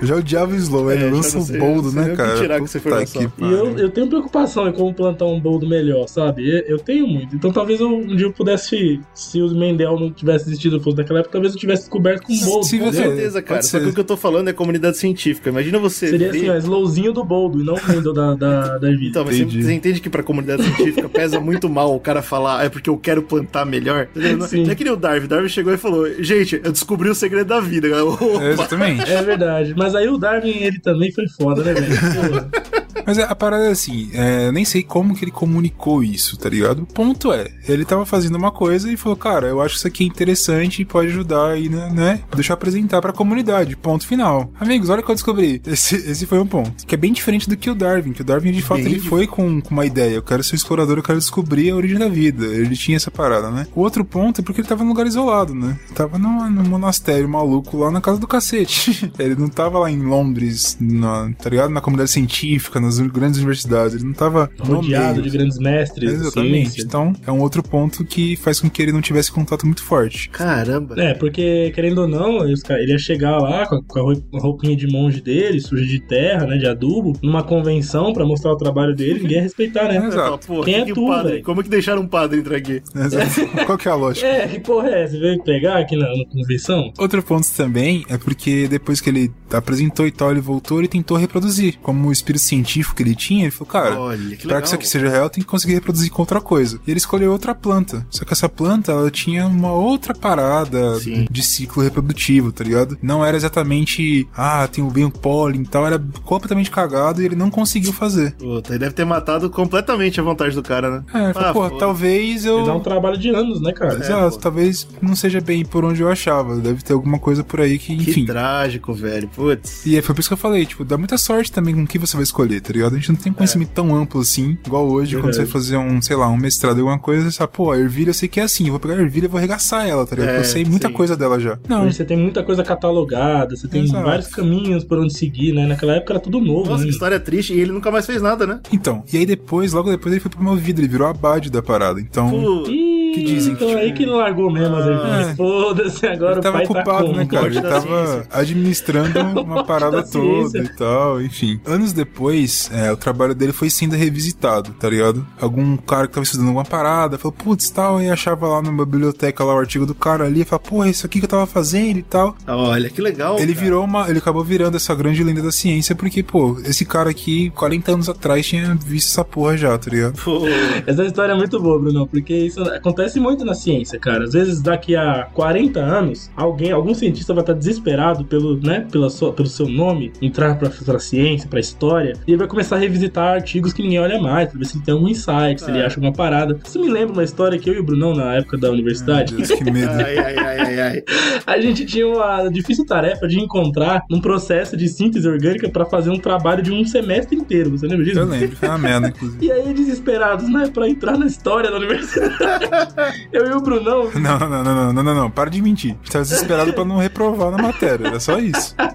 eu 0.02 0.08
já 0.08 0.16
odiava 0.16 0.52
o 0.54 0.56
Slow, 0.56 0.90
É, 0.92 0.96
velho. 0.96 1.10
já 1.10 1.16
Lança 1.16 1.38
o 1.40 1.46
boldo, 1.60 1.92
né, 1.92 2.10
que 2.10 2.16
cara? 2.16 2.38
tirar 2.38 2.58
com 2.60 2.66
essa 2.66 2.80
Puta 2.80 2.90
informação. 3.04 3.30
que 3.38 3.44
E 3.44 3.52
eu, 3.52 3.78
eu 3.78 3.90
tenho 3.90 4.08
preocupação 4.08 4.68
em 4.68 4.72
como 4.74 4.94
plantar 4.94 5.26
um 5.26 5.40
boldo 5.40 5.68
melhor, 5.68 6.08
sabe? 6.08 6.42
Eu, 6.72 6.80
tenho 6.80 7.08
muito. 7.08 7.36
Então 7.36 7.52
talvez 7.52 7.80
eu, 7.80 7.90
um 7.90 8.16
dia 8.16 8.26
eu 8.26 8.34
pudesse, 8.34 9.00
se 9.14 9.42
o 9.42 9.50
Mendel 9.56 10.00
não 10.00 10.12
tivesse 10.12 10.48
existido 10.50 10.80
fosse 10.82 10.98
daquela 10.98 11.20
época, 11.20 11.34
talvez 11.34 11.54
eu 11.54 11.60
tivesse 11.60 11.84
descoberto 11.84 12.24
com 12.24 12.34
um 12.34 12.40
boldo. 12.40 12.66
Se 12.66 12.80
Com 12.80 12.92
certeza, 12.92 13.42
cara. 13.42 13.60
pode 13.60 13.68
Só 13.68 13.80
que 13.80 13.86
o 13.88 13.94
que 13.94 14.00
eu 14.00 14.04
tô 14.04 14.18
falando 14.18 14.48
é 14.50 14.54
comunidade 14.54 14.98
científica. 14.98 15.50
Imagina 15.50 15.80
você. 15.80 16.08
Seria 16.10 16.32
ver- 16.32 16.38
assim, 16.38 16.50
ó, 16.50 16.56
slowzinho 16.58 17.14
do 17.14 17.24
boldo 17.24 17.62
e 17.62 17.64
não 17.66 17.76
o 17.76 17.88
Mendel 17.88 18.14
da, 18.14 18.36
da, 18.36 18.78
da 18.78 18.90
vida. 18.90 19.06
Então, 19.06 19.26
mas 19.26 19.38
você, 19.38 19.46
você 19.46 19.74
entende 19.74 20.00
que 20.02 20.10
pra 20.10 20.24
comunidade 20.24 20.64
científica 20.64 21.08
pesa 21.10 21.40
muito 21.40 21.70
mal 21.70 21.96
o 21.96 22.00
cara 22.00 22.22
falar, 22.22 22.60
"Ah, 22.60 22.64
é 22.64 22.70
porque 22.70 22.90
eu 22.90 22.98
quero 22.98 23.22
plantar 23.22 23.66
melhor? 23.66 24.08
Não, 24.16 24.48
Sim. 24.48 24.64
não 24.64 24.72
é 24.72 24.76
que 24.76 24.84
nem 24.84 24.94
o 24.94 24.98
Darwin. 24.98 25.28
Darwin 25.28 25.50
chegou 25.50 25.74
e 25.74 25.78
falou, 25.78 26.08
gente, 26.24 26.60
eu 26.64 26.72
descobri 26.72 27.10
o 27.10 27.16
segredo 27.16 27.48
da 27.48 27.60
vida. 27.60 27.88
galera." 27.90 28.10
Opa. 28.10 28.44
É, 28.44 28.52
exatamente. 28.54 29.12
É 29.12 29.22
verdade. 29.22 29.74
Mas 29.78 29.96
aí 29.96 30.08
o 30.08 30.18
Darwin, 30.18 30.50
ele 30.62 30.80
também 30.80 31.12
foi 31.12 31.28
foda, 31.28 31.64
né, 31.64 31.74
velho? 31.74 32.81
Mas 33.06 33.18
a 33.20 33.36
parada 33.36 33.66
é 33.66 33.72
assim, 33.72 34.10
é, 34.14 34.48
eu 34.48 34.52
nem 34.52 34.66
sei 34.66 34.84
como 34.84 35.16
que 35.16 35.24
ele 35.24 35.32
comunicou 35.32 36.04
isso, 36.04 36.38
tá 36.38 36.50
ligado? 36.50 36.84
O 36.84 36.86
ponto 36.86 37.32
é, 37.32 37.48
ele 37.68 37.86
tava 37.86 38.06
fazendo 38.06 38.36
uma 38.36 38.52
coisa 38.52 38.92
e 38.92 38.98
falou, 38.98 39.16
cara, 39.16 39.48
eu 39.48 39.62
acho 39.62 39.74
que 39.74 39.78
isso 39.80 39.88
aqui 39.88 40.04
é 40.04 40.08
interessante 40.08 40.82
e 40.82 40.86
pode 40.86 41.10
ajudar 41.10 41.52
aí, 41.52 41.70
né? 41.70 41.90
né? 41.92 42.20
Deixa 42.34 42.52
eu 42.52 42.56
apresentar 42.56 43.02
pra 43.02 43.14
comunidade. 43.14 43.76
Ponto 43.76 44.06
final. 44.06 44.52
Amigos, 44.60 44.90
olha 44.90 45.02
o 45.02 45.04
que 45.04 45.12
eu 45.12 45.16
descobri. 45.16 45.62
Esse, 45.66 45.96
esse 45.96 46.26
foi 46.26 46.40
um 46.40 46.46
ponto. 46.46 46.86
Que 46.86 46.96
é 46.96 46.98
bem 46.98 47.14
diferente 47.14 47.50
do 47.50 47.58
que 47.58 47.70
o 47.70 47.76
Darwin, 47.76 48.14
que 48.14 48.22
o 48.22 48.26
Darwin, 48.26 48.52
de 48.52 48.62
fato, 48.62 48.84
Bem 48.84 48.94
ele 48.94 49.00
foi 49.00 49.28
com, 49.28 49.62
com 49.62 49.72
uma 49.72 49.86
ideia. 49.86 50.16
Eu 50.16 50.24
quero 50.24 50.44
ser 50.44 50.56
explorador, 50.56 50.98
eu 50.98 51.04
quero 51.04 51.20
descobrir 51.20 51.72
a 51.72 51.76
origem 51.76 51.98
da 51.98 52.10
vida. 52.10 52.46
Ele 52.46 52.76
tinha 52.76 52.98
essa 52.98 53.12
parada, 53.12 53.50
né? 53.50 53.68
O 53.76 53.82
outro 53.82 54.04
ponto 54.04 54.42
é 54.42 54.44
porque 54.44 54.62
ele 54.62 54.68
tava 54.68 54.84
num 54.84 54.90
lugar 54.90 55.08
isolado, 55.08 55.54
né? 55.56 55.80
Ele 55.86 55.94
tava 55.94 56.18
num, 56.18 56.50
num 56.50 56.68
monastério 56.68 57.28
maluco 57.28 57.78
lá 57.78 57.92
na 57.92 58.02
casa 58.02 58.20
do 58.20 58.28
cacete. 58.28 59.12
ele 59.18 59.36
não 59.36 59.48
tava 59.48 59.80
lá 59.80 59.90
em 59.90 60.02
Londres, 60.02 60.78
na, 60.80 61.32
tá 61.42 61.50
ligado? 61.50 61.70
Na 61.70 61.82
comunidade 61.82 62.12
científica, 62.12 62.80
nas 62.82 63.00
grandes 63.00 63.38
universidades. 63.38 63.96
Ele 63.96 64.06
não 64.06 64.14
tava 64.14 64.50
no 64.60 64.76
rodeado 64.76 65.22
de 65.22 65.30
grandes 65.30 65.58
mestres. 65.58 66.12
da 66.12 66.26
Exatamente. 66.26 66.72
ciência. 66.72 66.84
Então, 66.84 67.14
é 67.26 67.32
um 67.32 67.40
outro 67.40 67.64
ponto 67.64 68.04
que 68.04 68.36
faz 68.36 68.60
com 68.60 68.70
que 68.70 68.82
ele 68.82 68.92
não 68.92 69.02
tivesse 69.02 69.32
contato 69.32 69.66
muito 69.66 69.84
forte. 69.84 70.30
Caramba. 70.30 70.96
É, 71.02 71.14
porque, 71.14 71.72
querendo 71.74 72.02
ou 72.02 72.08
não, 72.08 72.44
ele 72.46 72.92
ia 72.92 72.98
chegar 72.98 73.38
lá 73.38 73.66
com 73.66 74.00
a, 74.00 74.40
roupinha 74.40 74.76
de 74.76 74.88
monge 74.88 75.22
dele, 75.22 75.60
suja 75.60 75.86
de 75.86 76.00
terra, 76.00 76.46
né, 76.46 76.58
de 76.58 76.68
adubo, 76.68 77.14
numa 77.22 77.44
convenção 77.44 78.14
pra 78.14 78.26
mostrar 78.26 78.52
o 78.52 78.58
trabalho 78.58 78.96
dele, 78.96 79.22
ninguém 79.22 79.38
ia 79.38 79.44
respeitar, 79.44 79.88
né? 79.88 79.98
Exato. 80.08 80.48
Pô, 80.48 80.62
Quem 80.64 80.74
que 80.76 80.82
é 80.82 80.86
que 80.86 80.94
tu, 80.94 81.06
o 81.06 81.08
padre, 81.08 81.32
velho? 81.34 81.44
como 81.44 81.64
que 81.64 81.70
deixaram 81.70 82.02
um 82.02 82.08
padre 82.08 82.40
entrar 82.40 82.58
aqui? 82.58 82.82
Exato. 82.96 83.66
Qual 83.66 83.78
que 83.78 83.88
é 83.88 83.92
a 83.92 83.96
lógica? 83.96 84.28
É, 84.28 84.48
que 84.48 84.60
porra 84.60 84.90
é 84.90 85.04
essa? 85.04 85.20
Veio 85.20 85.44
pegar 85.44 85.78
aqui 85.78 85.96
na, 85.96 86.08
na 86.08 86.26
convenção? 86.26 86.92
Outro 86.98 87.22
ponto 87.24 87.48
também 87.56 88.06
é 88.10 88.18
porque 88.18 88.68
depois 88.68 89.00
que 89.00 89.10
ele 89.10 89.32
apresentou 89.52 90.08
e 90.08 90.12
tal, 90.12 90.32
ele 90.32 90.42
voltou, 90.42 90.80
ele 90.80 90.88
tentou 90.88 91.18
reproduzir. 91.18 91.78
Como 91.82 92.10
o 92.10 92.12
espírito 92.12 92.44
científico 92.44 92.71
que 92.96 93.04
ele 93.04 93.16
tinha, 93.16 93.44
ele 93.44 93.52
falou, 93.52 93.68
cara, 93.72 94.00
Olha, 94.00 94.18
que 94.36 94.44
Pra 94.44 94.48
legal. 94.48 94.62
que 94.62 94.68
isso 94.68 94.76
aqui 94.76 94.88
seja 94.88 95.10
real, 95.10 95.30
tem 95.30 95.44
que 95.44 95.50
conseguir 95.50 95.74
reproduzir 95.74 96.12
com 96.12 96.22
outra 96.22 96.40
coisa. 96.42 96.80
E 96.86 96.92
ele 96.92 96.98
escolheu 96.98 97.32
outra 97.32 97.54
planta. 97.54 98.06
Só 98.10 98.24
que 98.26 98.34
essa 98.34 98.48
planta, 98.50 98.92
ela 98.92 99.10
tinha 99.12 99.46
uma 99.48 99.72
outra 99.74 100.14
parada 100.14 101.00
Sim. 101.00 101.28
de 101.30 101.44
ciclo 101.44 101.84
reprodutivo, 101.84 102.52
tá 102.52 102.64
ligado? 102.64 102.98
Não 103.02 103.24
era 103.26 103.36
exatamente, 103.38 104.28
ah, 104.36 104.68
tem 104.68 104.84
o 104.84 104.90
bem 104.90 105.06
o 105.06 105.12
pólen 105.12 105.62
e 105.62 105.68
tal, 105.68 105.86
era 105.86 106.02
completamente 106.24 106.72
cagado 106.72 107.22
e 107.22 107.26
ele 107.26 107.36
não 107.36 107.50
conseguiu 107.50 107.94
fazer. 107.94 108.32
Puta, 108.34 108.72
ele 108.72 108.80
deve 108.80 108.94
ter 108.94 109.06
matado 109.06 109.50
completamente 109.50 110.20
a 110.20 110.24
vontade 110.24 110.56
do 110.56 110.64
cara, 110.64 110.90
né? 110.90 111.04
É, 111.14 111.34
falou, 111.34 111.50
Ah, 111.50 111.54
pô, 111.54 111.64
foda. 111.70 111.78
talvez 111.80 112.46
eu. 112.46 112.58
Ele 112.60 112.68
dá 112.68 112.76
um 112.76 112.80
trabalho 112.80 113.18
de 113.18 113.30
anos, 113.30 113.62
né, 113.62 113.72
cara? 113.74 113.96
Exato, 113.96 114.36
pô. 114.36 114.42
talvez 114.42 114.88
não 115.02 115.16
seja 115.16 115.42
bem 115.42 115.66
por 115.66 115.84
onde 115.86 116.02
eu 116.02 116.10
achava. 116.10 116.56
Deve 116.58 116.82
ter 116.84 116.94
alguma 116.94 117.20
coisa 117.20 117.44
por 117.44 117.60
aí 117.62 117.78
que, 117.78 117.96
Que 117.98 118.10
enfim. 118.12 118.26
trágico, 118.26 118.94
velho. 118.94 119.28
Putz. 119.30 119.86
E 119.86 119.96
aí 119.96 120.02
foi 120.02 120.14
por 120.16 120.22
isso 120.22 120.30
que 120.30 120.34
eu 120.34 120.38
falei, 120.38 120.66
tipo, 120.66 120.84
dá 120.86 120.98
muita 120.98 121.18
sorte 121.18 121.52
também 121.52 121.74
com 121.76 121.84
o 121.84 121.88
que 121.88 121.98
você 122.00 122.16
vai 122.16 122.24
escolher, 122.24 122.61
tá 122.62 122.74
ligado? 122.74 122.94
A 122.94 122.98
gente 122.98 123.10
não 123.10 123.16
tem 123.16 123.32
um 123.32 123.36
conhecimento 123.36 123.70
tão 123.70 123.96
amplo 123.96 124.22
assim, 124.22 124.58
igual 124.66 124.88
hoje, 124.88 125.18
quando 125.18 125.34
você 125.34 125.44
vai 125.44 125.52
fazer 125.52 125.78
um, 125.78 126.02
sei 126.02 126.16
lá, 126.16 126.28
um 126.30 126.38
mestrado 126.38 126.80
alguma 126.80 127.00
coisa, 127.00 127.30
você 127.30 127.38
fala, 127.38 127.48
pô, 127.48 127.72
a 127.72 127.78
ervilha 127.78 128.10
eu 128.10 128.14
sei 128.14 128.30
que 128.30 128.40
é 128.40 128.44
assim, 128.44 128.66
eu 128.66 128.72
vou 128.72 128.80
pegar 128.80 128.96
a 128.96 129.02
ervilha 129.02 129.26
e 129.26 129.28
vou 129.28 129.38
arregaçar 129.38 129.88
ela, 129.88 130.06
tá 130.06 130.16
ligado? 130.16 130.30
É, 130.30 130.34
Porque 130.36 130.48
eu 130.48 130.52
sei 130.52 130.66
muita 130.66 130.88
sim. 130.88 130.94
coisa 130.94 131.18
dela 131.18 131.40
já. 131.40 131.58
Não, 131.68 131.86
Hoje 131.86 131.96
você 131.96 132.06
tem 132.06 132.18
muita 132.18 132.44
coisa 132.44 132.64
catalogada, 132.64 133.56
você 133.56 133.68
tem 133.68 133.84
Exato. 133.84 134.04
vários 134.04 134.28
caminhos 134.28 134.84
por 134.84 135.00
onde 135.00 135.14
seguir, 135.14 135.54
né? 135.54 135.66
Naquela 135.66 135.94
época 135.96 136.14
era 136.14 136.20
tudo 136.20 136.40
novo, 136.40 136.70
Nossa, 136.70 136.80
né? 136.80 136.84
que 136.86 136.94
história 136.94 137.20
triste. 137.20 137.54
E 137.54 137.60
ele 137.60 137.72
nunca 137.72 137.92
mais 137.92 138.06
fez 138.06 138.22
nada, 138.22 138.46
né? 138.46 138.60
então, 138.72 139.04
e 139.12 139.18
aí 139.18 139.26
depois, 139.26 139.74
logo 139.74 139.90
depois 139.90 140.14
ele 140.14 140.22
foi 140.22 140.32
promovido, 140.32 140.82
ele 140.82 140.88
virou 140.88 141.08
abade 141.08 141.50
da 141.50 141.62
parada, 141.62 142.00
então... 142.00 142.30
Pô, 142.30 142.68
Ih, 142.68 142.91
que 143.14 143.24
dizem 143.24 143.56
que, 143.56 143.64
então 143.64 143.78
aí 143.78 143.88
tipo, 143.88 143.98
que 143.98 144.06
largou 144.06 144.52
mesmo 144.52 144.76
as 144.76 144.86
ervilhas. 144.86 145.28
é. 145.30 145.36
Foda-se, 145.36 146.08
agora 146.08 146.32
Ele 146.32 146.40
o 146.40 146.44
tava 146.44 146.58
pai 146.58 146.68
tá 146.68 146.74
ocupado, 146.74 147.06
como? 147.08 147.18
né, 147.18 147.26
cara? 147.26 147.48
Ele 147.48 147.62
da 147.62 147.70
tava 147.70 148.08
ciência. 148.08 148.28
administrando 148.32 149.20
uma 149.42 149.64
parada 149.64 149.98
da 149.98 150.04
toda 150.04 150.58
e 150.60 150.70
tal, 150.76 151.22
enfim. 151.22 151.60
Anos 151.66 151.94
depois, 151.94 152.70
é, 152.74 152.92
o 152.92 152.98
trabalho 152.98 153.34
dele 153.36 153.52
foi 153.54 153.70
sendo 153.70 153.96
revisitado, 153.96 154.72
tá 154.74 154.90
ligado? 154.90 155.26
Algum 155.40 155.78
cara 155.78 156.08
que 156.08 156.14
tava 156.14 156.24
estudando 156.24 156.48
alguma 156.48 156.66
parada 156.66 157.18
falou, 157.18 157.32
putz, 157.34 157.70
tal, 157.70 158.02
e 158.02 158.10
achava 158.10 158.48
lá 158.48 158.62
numa 158.62 158.86
biblioteca 158.86 159.44
lá 159.44 159.56
o 159.56 159.60
artigo 159.60 159.86
do 159.86 159.96
cara 159.96 160.26
ali, 160.26 160.42
e 160.42 160.46
falou, 160.46 160.60
porra, 160.62 160.90
isso 160.90 161.06
aqui 161.06 161.20
que 161.20 161.26
eu 161.26 161.30
tava 161.30 161.46
fazendo 161.46 161.98
e 161.98 162.04
tal. 162.04 162.36
olha, 162.48 162.90
que 162.90 163.02
legal. 163.02 163.38
Ele 163.40 163.54
cara. 163.54 163.66
virou 163.66 163.84
uma. 163.86 164.10
Ele 164.10 164.20
acabou 164.20 164.44
virando 164.44 164.76
essa 164.78 164.94
grande 164.96 165.24
lenda 165.24 165.42
da 165.42 165.52
ciência, 165.52 165.96
porque, 165.96 166.24
pô, 166.24 166.58
esse 166.66 166.86
cara 166.86 167.10
aqui, 167.10 167.50
40 167.52 167.92
anos 167.92 168.10
atrás, 168.10 168.46
tinha 168.46 168.76
visto 168.76 169.10
essa 169.10 169.24
porra 169.24 169.58
já, 169.58 169.78
tá 169.78 169.90
ligado? 169.90 170.22
Pô, 170.24 170.42
Essa 170.88 171.04
história 171.06 171.34
é 171.34 171.36
muito 171.36 171.60
boa, 171.60 171.80
Bruno, 171.80 172.08
porque 172.08 172.34
isso 172.34 172.62
acontece 172.64 173.01
muito 173.20 173.44
na 173.46 173.54
ciência, 173.54 174.00
cara. 174.00 174.24
Às 174.24 174.34
vezes, 174.34 174.62
daqui 174.62 174.96
a 174.96 175.28
40 175.34 175.80
anos, 175.80 176.30
alguém, 176.36 176.72
algum 176.72 176.94
cientista 176.94 177.34
vai 177.34 177.42
estar 177.44 177.54
desesperado 177.54 178.24
pelo, 178.26 178.60
né, 178.60 178.86
pela 178.92 179.10
sua, 179.10 179.32
pelo 179.34 179.48
seu 179.48 179.68
nome, 179.68 180.12
entrar 180.22 180.58
pra, 180.58 180.70
pra 180.70 181.00
ciência, 181.00 181.48
pra 181.50 181.60
história, 181.60 182.14
e 182.28 182.32
ele 182.32 182.38
vai 182.38 182.48
começar 182.48 182.76
a 182.76 182.80
revisitar 182.80 183.34
artigos 183.36 183.74
que 183.74 183.82
ninguém 183.82 184.00
olha 184.00 184.20
mais, 184.22 184.50
pra 184.50 184.60
ver 184.60 184.66
se 184.66 184.78
ele 184.78 184.84
tem 184.86 184.94
algum 184.94 185.08
insight, 185.08 185.62
se 185.62 185.70
ele 185.70 185.80
É. 185.80 185.86
acha 185.86 185.98
alguma 185.98 186.14
parada. 186.14 186.60
Isso 186.64 186.80
me 186.80 186.90
lembra 186.90 187.14
uma 187.14 187.24
história 187.24 187.58
que 187.58 187.70
eu 187.70 187.74
e 187.76 187.80
o 187.80 187.84
Brunão, 187.84 188.14
na 188.14 188.36
época 188.36 188.58
da 188.58 188.70
universidade, 188.72 189.36
Deus, 189.36 189.50
que 189.52 189.64
medo. 189.72 189.92
ai, 189.92 190.18
ai, 190.18 190.36
ai, 190.38 190.60
ai, 190.60 190.80
ai. 190.82 191.04
a 191.46 191.60
gente 191.60 191.86
tinha 191.86 192.08
uma 192.08 192.50
difícil 192.50 192.86
tarefa 192.86 193.28
de 193.28 193.40
encontrar 193.40 194.04
um 194.12 194.20
processo 194.20 194.76
de 194.78 194.88
síntese 194.88 195.28
orgânica 195.28 195.70
pra 195.70 195.86
fazer 195.86 196.10
um 196.10 196.18
trabalho 196.20 196.62
de 196.62 196.72
um 196.72 196.86
semestre 196.86 197.36
inteiro. 197.38 197.72
Você 197.72 197.88
lembra 197.88 198.06
disso? 198.06 198.20
Eu 198.20 198.26
lembro, 198.26 198.56
foi 198.56 198.68
uma 198.70 198.78
merda, 198.78 199.08
inclusive. 199.10 199.46
E 199.46 199.52
aí, 199.52 199.74
desesperados, 199.74 200.50
né, 200.52 200.70
pra 200.74 200.88
entrar 200.88 201.18
na 201.18 201.26
história 201.26 201.70
da 201.72 201.78
universidade. 201.78 202.66
eu 203.32 203.48
e 203.48 203.52
o 203.54 203.62
Brunão. 203.62 204.10
Não, 204.16 204.40
não, 204.40 204.50
não, 204.50 204.64
não, 204.64 204.94
não, 204.94 205.04
não, 205.04 205.16
não, 205.16 205.32
para 205.32 205.50
de 205.50 205.62
mentir. 205.62 205.92
A 205.92 205.94
gente 205.96 206.12
tava 206.12 206.24
desesperado 206.26 206.74
pra 206.74 206.86
não 206.86 206.98
reprovar 206.98 207.52
na 207.52 207.58
matéria, 207.62 208.08
era 208.08 208.20
só 208.20 208.38
isso. 208.40 208.76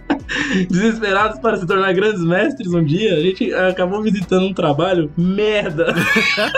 Desesperados 0.69 1.39
para 1.39 1.57
se 1.57 1.65
tornar 1.67 1.93
grandes 1.93 2.21
mestres 2.21 2.73
um 2.73 2.83
dia, 2.83 3.15
a 3.15 3.21
gente 3.21 3.53
acabou 3.55 4.03
visitando 4.03 4.45
um 4.47 4.53
trabalho 4.53 5.09
merda. 5.17 5.95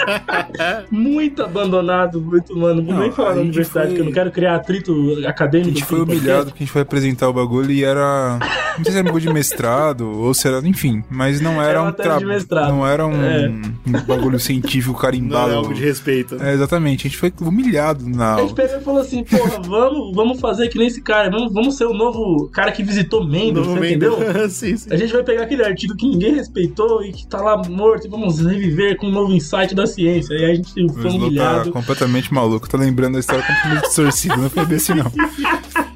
muito 0.91 1.43
abandonado, 1.43 2.21
muito, 2.21 2.57
mano. 2.57 2.77
Não 2.81 2.85
vou 2.85 2.95
Não, 2.95 3.01
nem 3.03 3.13
falar 3.13 3.31
a 3.31 3.33
da 3.33 3.39
gente 3.41 3.49
universidade, 3.49 3.87
foi- 3.89 3.95
que 3.97 4.01
eu 4.01 4.05
não 4.07 4.13
quero 4.13 4.31
criar 4.31 4.57
atrito 4.57 5.19
A 5.27 5.29
acadêmico. 5.31 5.71
gente 5.71 5.85
foi 5.85 6.01
humilhado 6.01 6.47
porque 6.47 6.63
a 6.63 6.65
gente 6.67 6.73
foi 6.73 6.83
apresentar 6.83 7.29
o 7.29 7.33
bagulho 7.33 7.71
e 7.71 7.85
era. 7.85 8.39
Não 8.79 8.85
sei 8.85 8.93
se 8.93 8.99
era 8.99 9.03
um 9.03 9.05
bagulho 9.07 9.27
de 9.27 9.33
mestrado 9.33 10.09
ou 10.09 10.33
se 10.33 10.47
era. 10.49 10.67
Enfim, 10.67 11.03
mas 11.11 11.41
não 11.41 11.61
era 11.61 11.71
Era 11.71 11.83
um 11.83 11.93
trabalho. 11.93 12.47
Não 12.69 12.87
era 12.87 13.07
um, 13.07 13.23
É. 13.25 13.49
um 13.49 13.93
bagulho 14.07 14.39
científico 14.41 14.93
Não 14.95 14.99
carimbado. 15.01 15.51
é 15.53 15.55
algo 15.57 15.75
de 15.75 15.83
respeito. 15.85 16.37
É, 16.43 16.53
exatamente, 16.55 17.07
a 17.07 17.11
gente 17.11 17.19
foi 17.19 17.28
humilhado 17.41 18.09
na 18.09 18.35
A 18.35 18.41
gente 18.41 18.51
aula. 18.51 18.55
pegou 18.55 18.77
e 18.79 18.81
falou 18.83 19.01
assim, 19.01 19.25
porra, 19.25 19.61
vamos, 19.67 20.15
vamos 20.15 20.41
fazer 20.41 20.69
que 20.69 20.79
nem 20.79 20.87
esse 20.89 21.01
cara, 21.03 21.31
vamos, 21.31 21.53
vamos 21.53 21.77
ser 21.77 21.85
o 21.87 21.95
novo 21.95 22.49
cara 22.49 22.73
que 22.73 22.83
visitou 22.83 23.25
Mendel, 23.27 23.63
Novo 23.65 23.75
você 23.75 23.81
Mendel. 23.81 24.15
entendeu? 24.23 24.51
sim, 24.51 24.77
sim. 24.77 24.89
A 24.93 24.97
gente 24.97 25.13
vai 25.13 25.23
pegar 25.23 25.43
aquele 25.45 25.65
artigo 25.65 25.97
que 25.97 26.07
ninguém 26.09 26.35
respeitou 26.35 27.03
e 27.05 27.13
que 27.13 27.27
tá 27.27 27.41
lá 27.41 27.61
morto 27.69 28.07
e 28.07 28.11
vamos 28.11 28.39
reviver 28.41 28.97
com 28.97 29.07
um 29.07 29.11
novo 29.13 29.33
insight 29.33 29.75
da 29.75 29.87
ciência. 29.87 30.35
E 30.35 30.45
aí 30.45 30.51
a 30.53 30.55
gente 30.55 30.85
O 30.85 30.93
foi 30.93 31.07
Slow 31.09 31.13
tá 31.21 31.27
humilhado. 31.27 31.73
completamente 31.73 32.33
maluco, 32.33 32.69
tá 32.69 32.79
lembrando 32.79 33.15
da 33.15 33.21
história 33.21 33.43
completamente 33.43 33.85
distorcida, 33.87 34.37
não 34.37 34.51
foi 34.51 34.67
desse 34.67 34.95
não. 34.95 35.11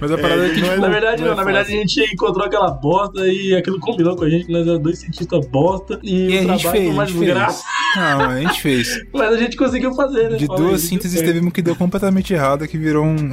Mas 0.00 0.10
a 0.10 0.18
parada 0.18 0.46
é, 0.46 0.50
que, 0.50 0.60
não 0.60 0.68
é- 0.68 0.70
tipo, 0.70 0.80
Na 0.80 0.88
verdade, 0.88 1.22
não 1.22 1.32
é 1.32 1.34
na 1.34 1.44
verdade 1.44 1.72
a 1.72 1.76
gente 1.76 2.00
encontrou 2.12 2.46
aquela 2.46 2.70
bosta 2.70 3.26
e 3.26 3.54
aquilo 3.54 3.78
combinou 3.78 4.16
com 4.16 4.24
a 4.24 4.30
gente, 4.30 4.46
que 4.46 4.52
nós 4.52 4.62
éramos 4.62 4.82
dois 4.82 4.98
cientistas 4.98 5.46
bosta 5.46 6.00
e, 6.02 6.28
e 6.30 6.38
a 6.38 6.40
o 6.40 6.58
gente 6.58 6.60
trabalho 6.62 6.70
fez, 6.70 6.72
foi 6.72 6.88
a 6.88 6.92
uma 6.92 7.06
gente 7.06 7.18
fez. 7.18 7.26
desgraça. 7.26 7.64
Não, 7.96 8.20
a 8.30 8.40
gente 8.40 8.60
fez. 8.62 9.02
Mas 9.12 9.32
a 9.32 9.36
gente 9.36 9.56
conseguiu 9.56 9.94
fazer, 9.94 10.30
né? 10.30 10.36
De 10.36 10.46
Fala 10.46 10.58
duas 10.58 10.80
sínteses 10.80 11.20
teve 11.20 11.38
uma 11.40 11.50
que 11.50 11.60
deu 11.62 11.76
completamente 11.76 12.32
errada, 12.32 12.66
que 12.66 12.78
virou 12.78 13.04
um. 13.04 13.30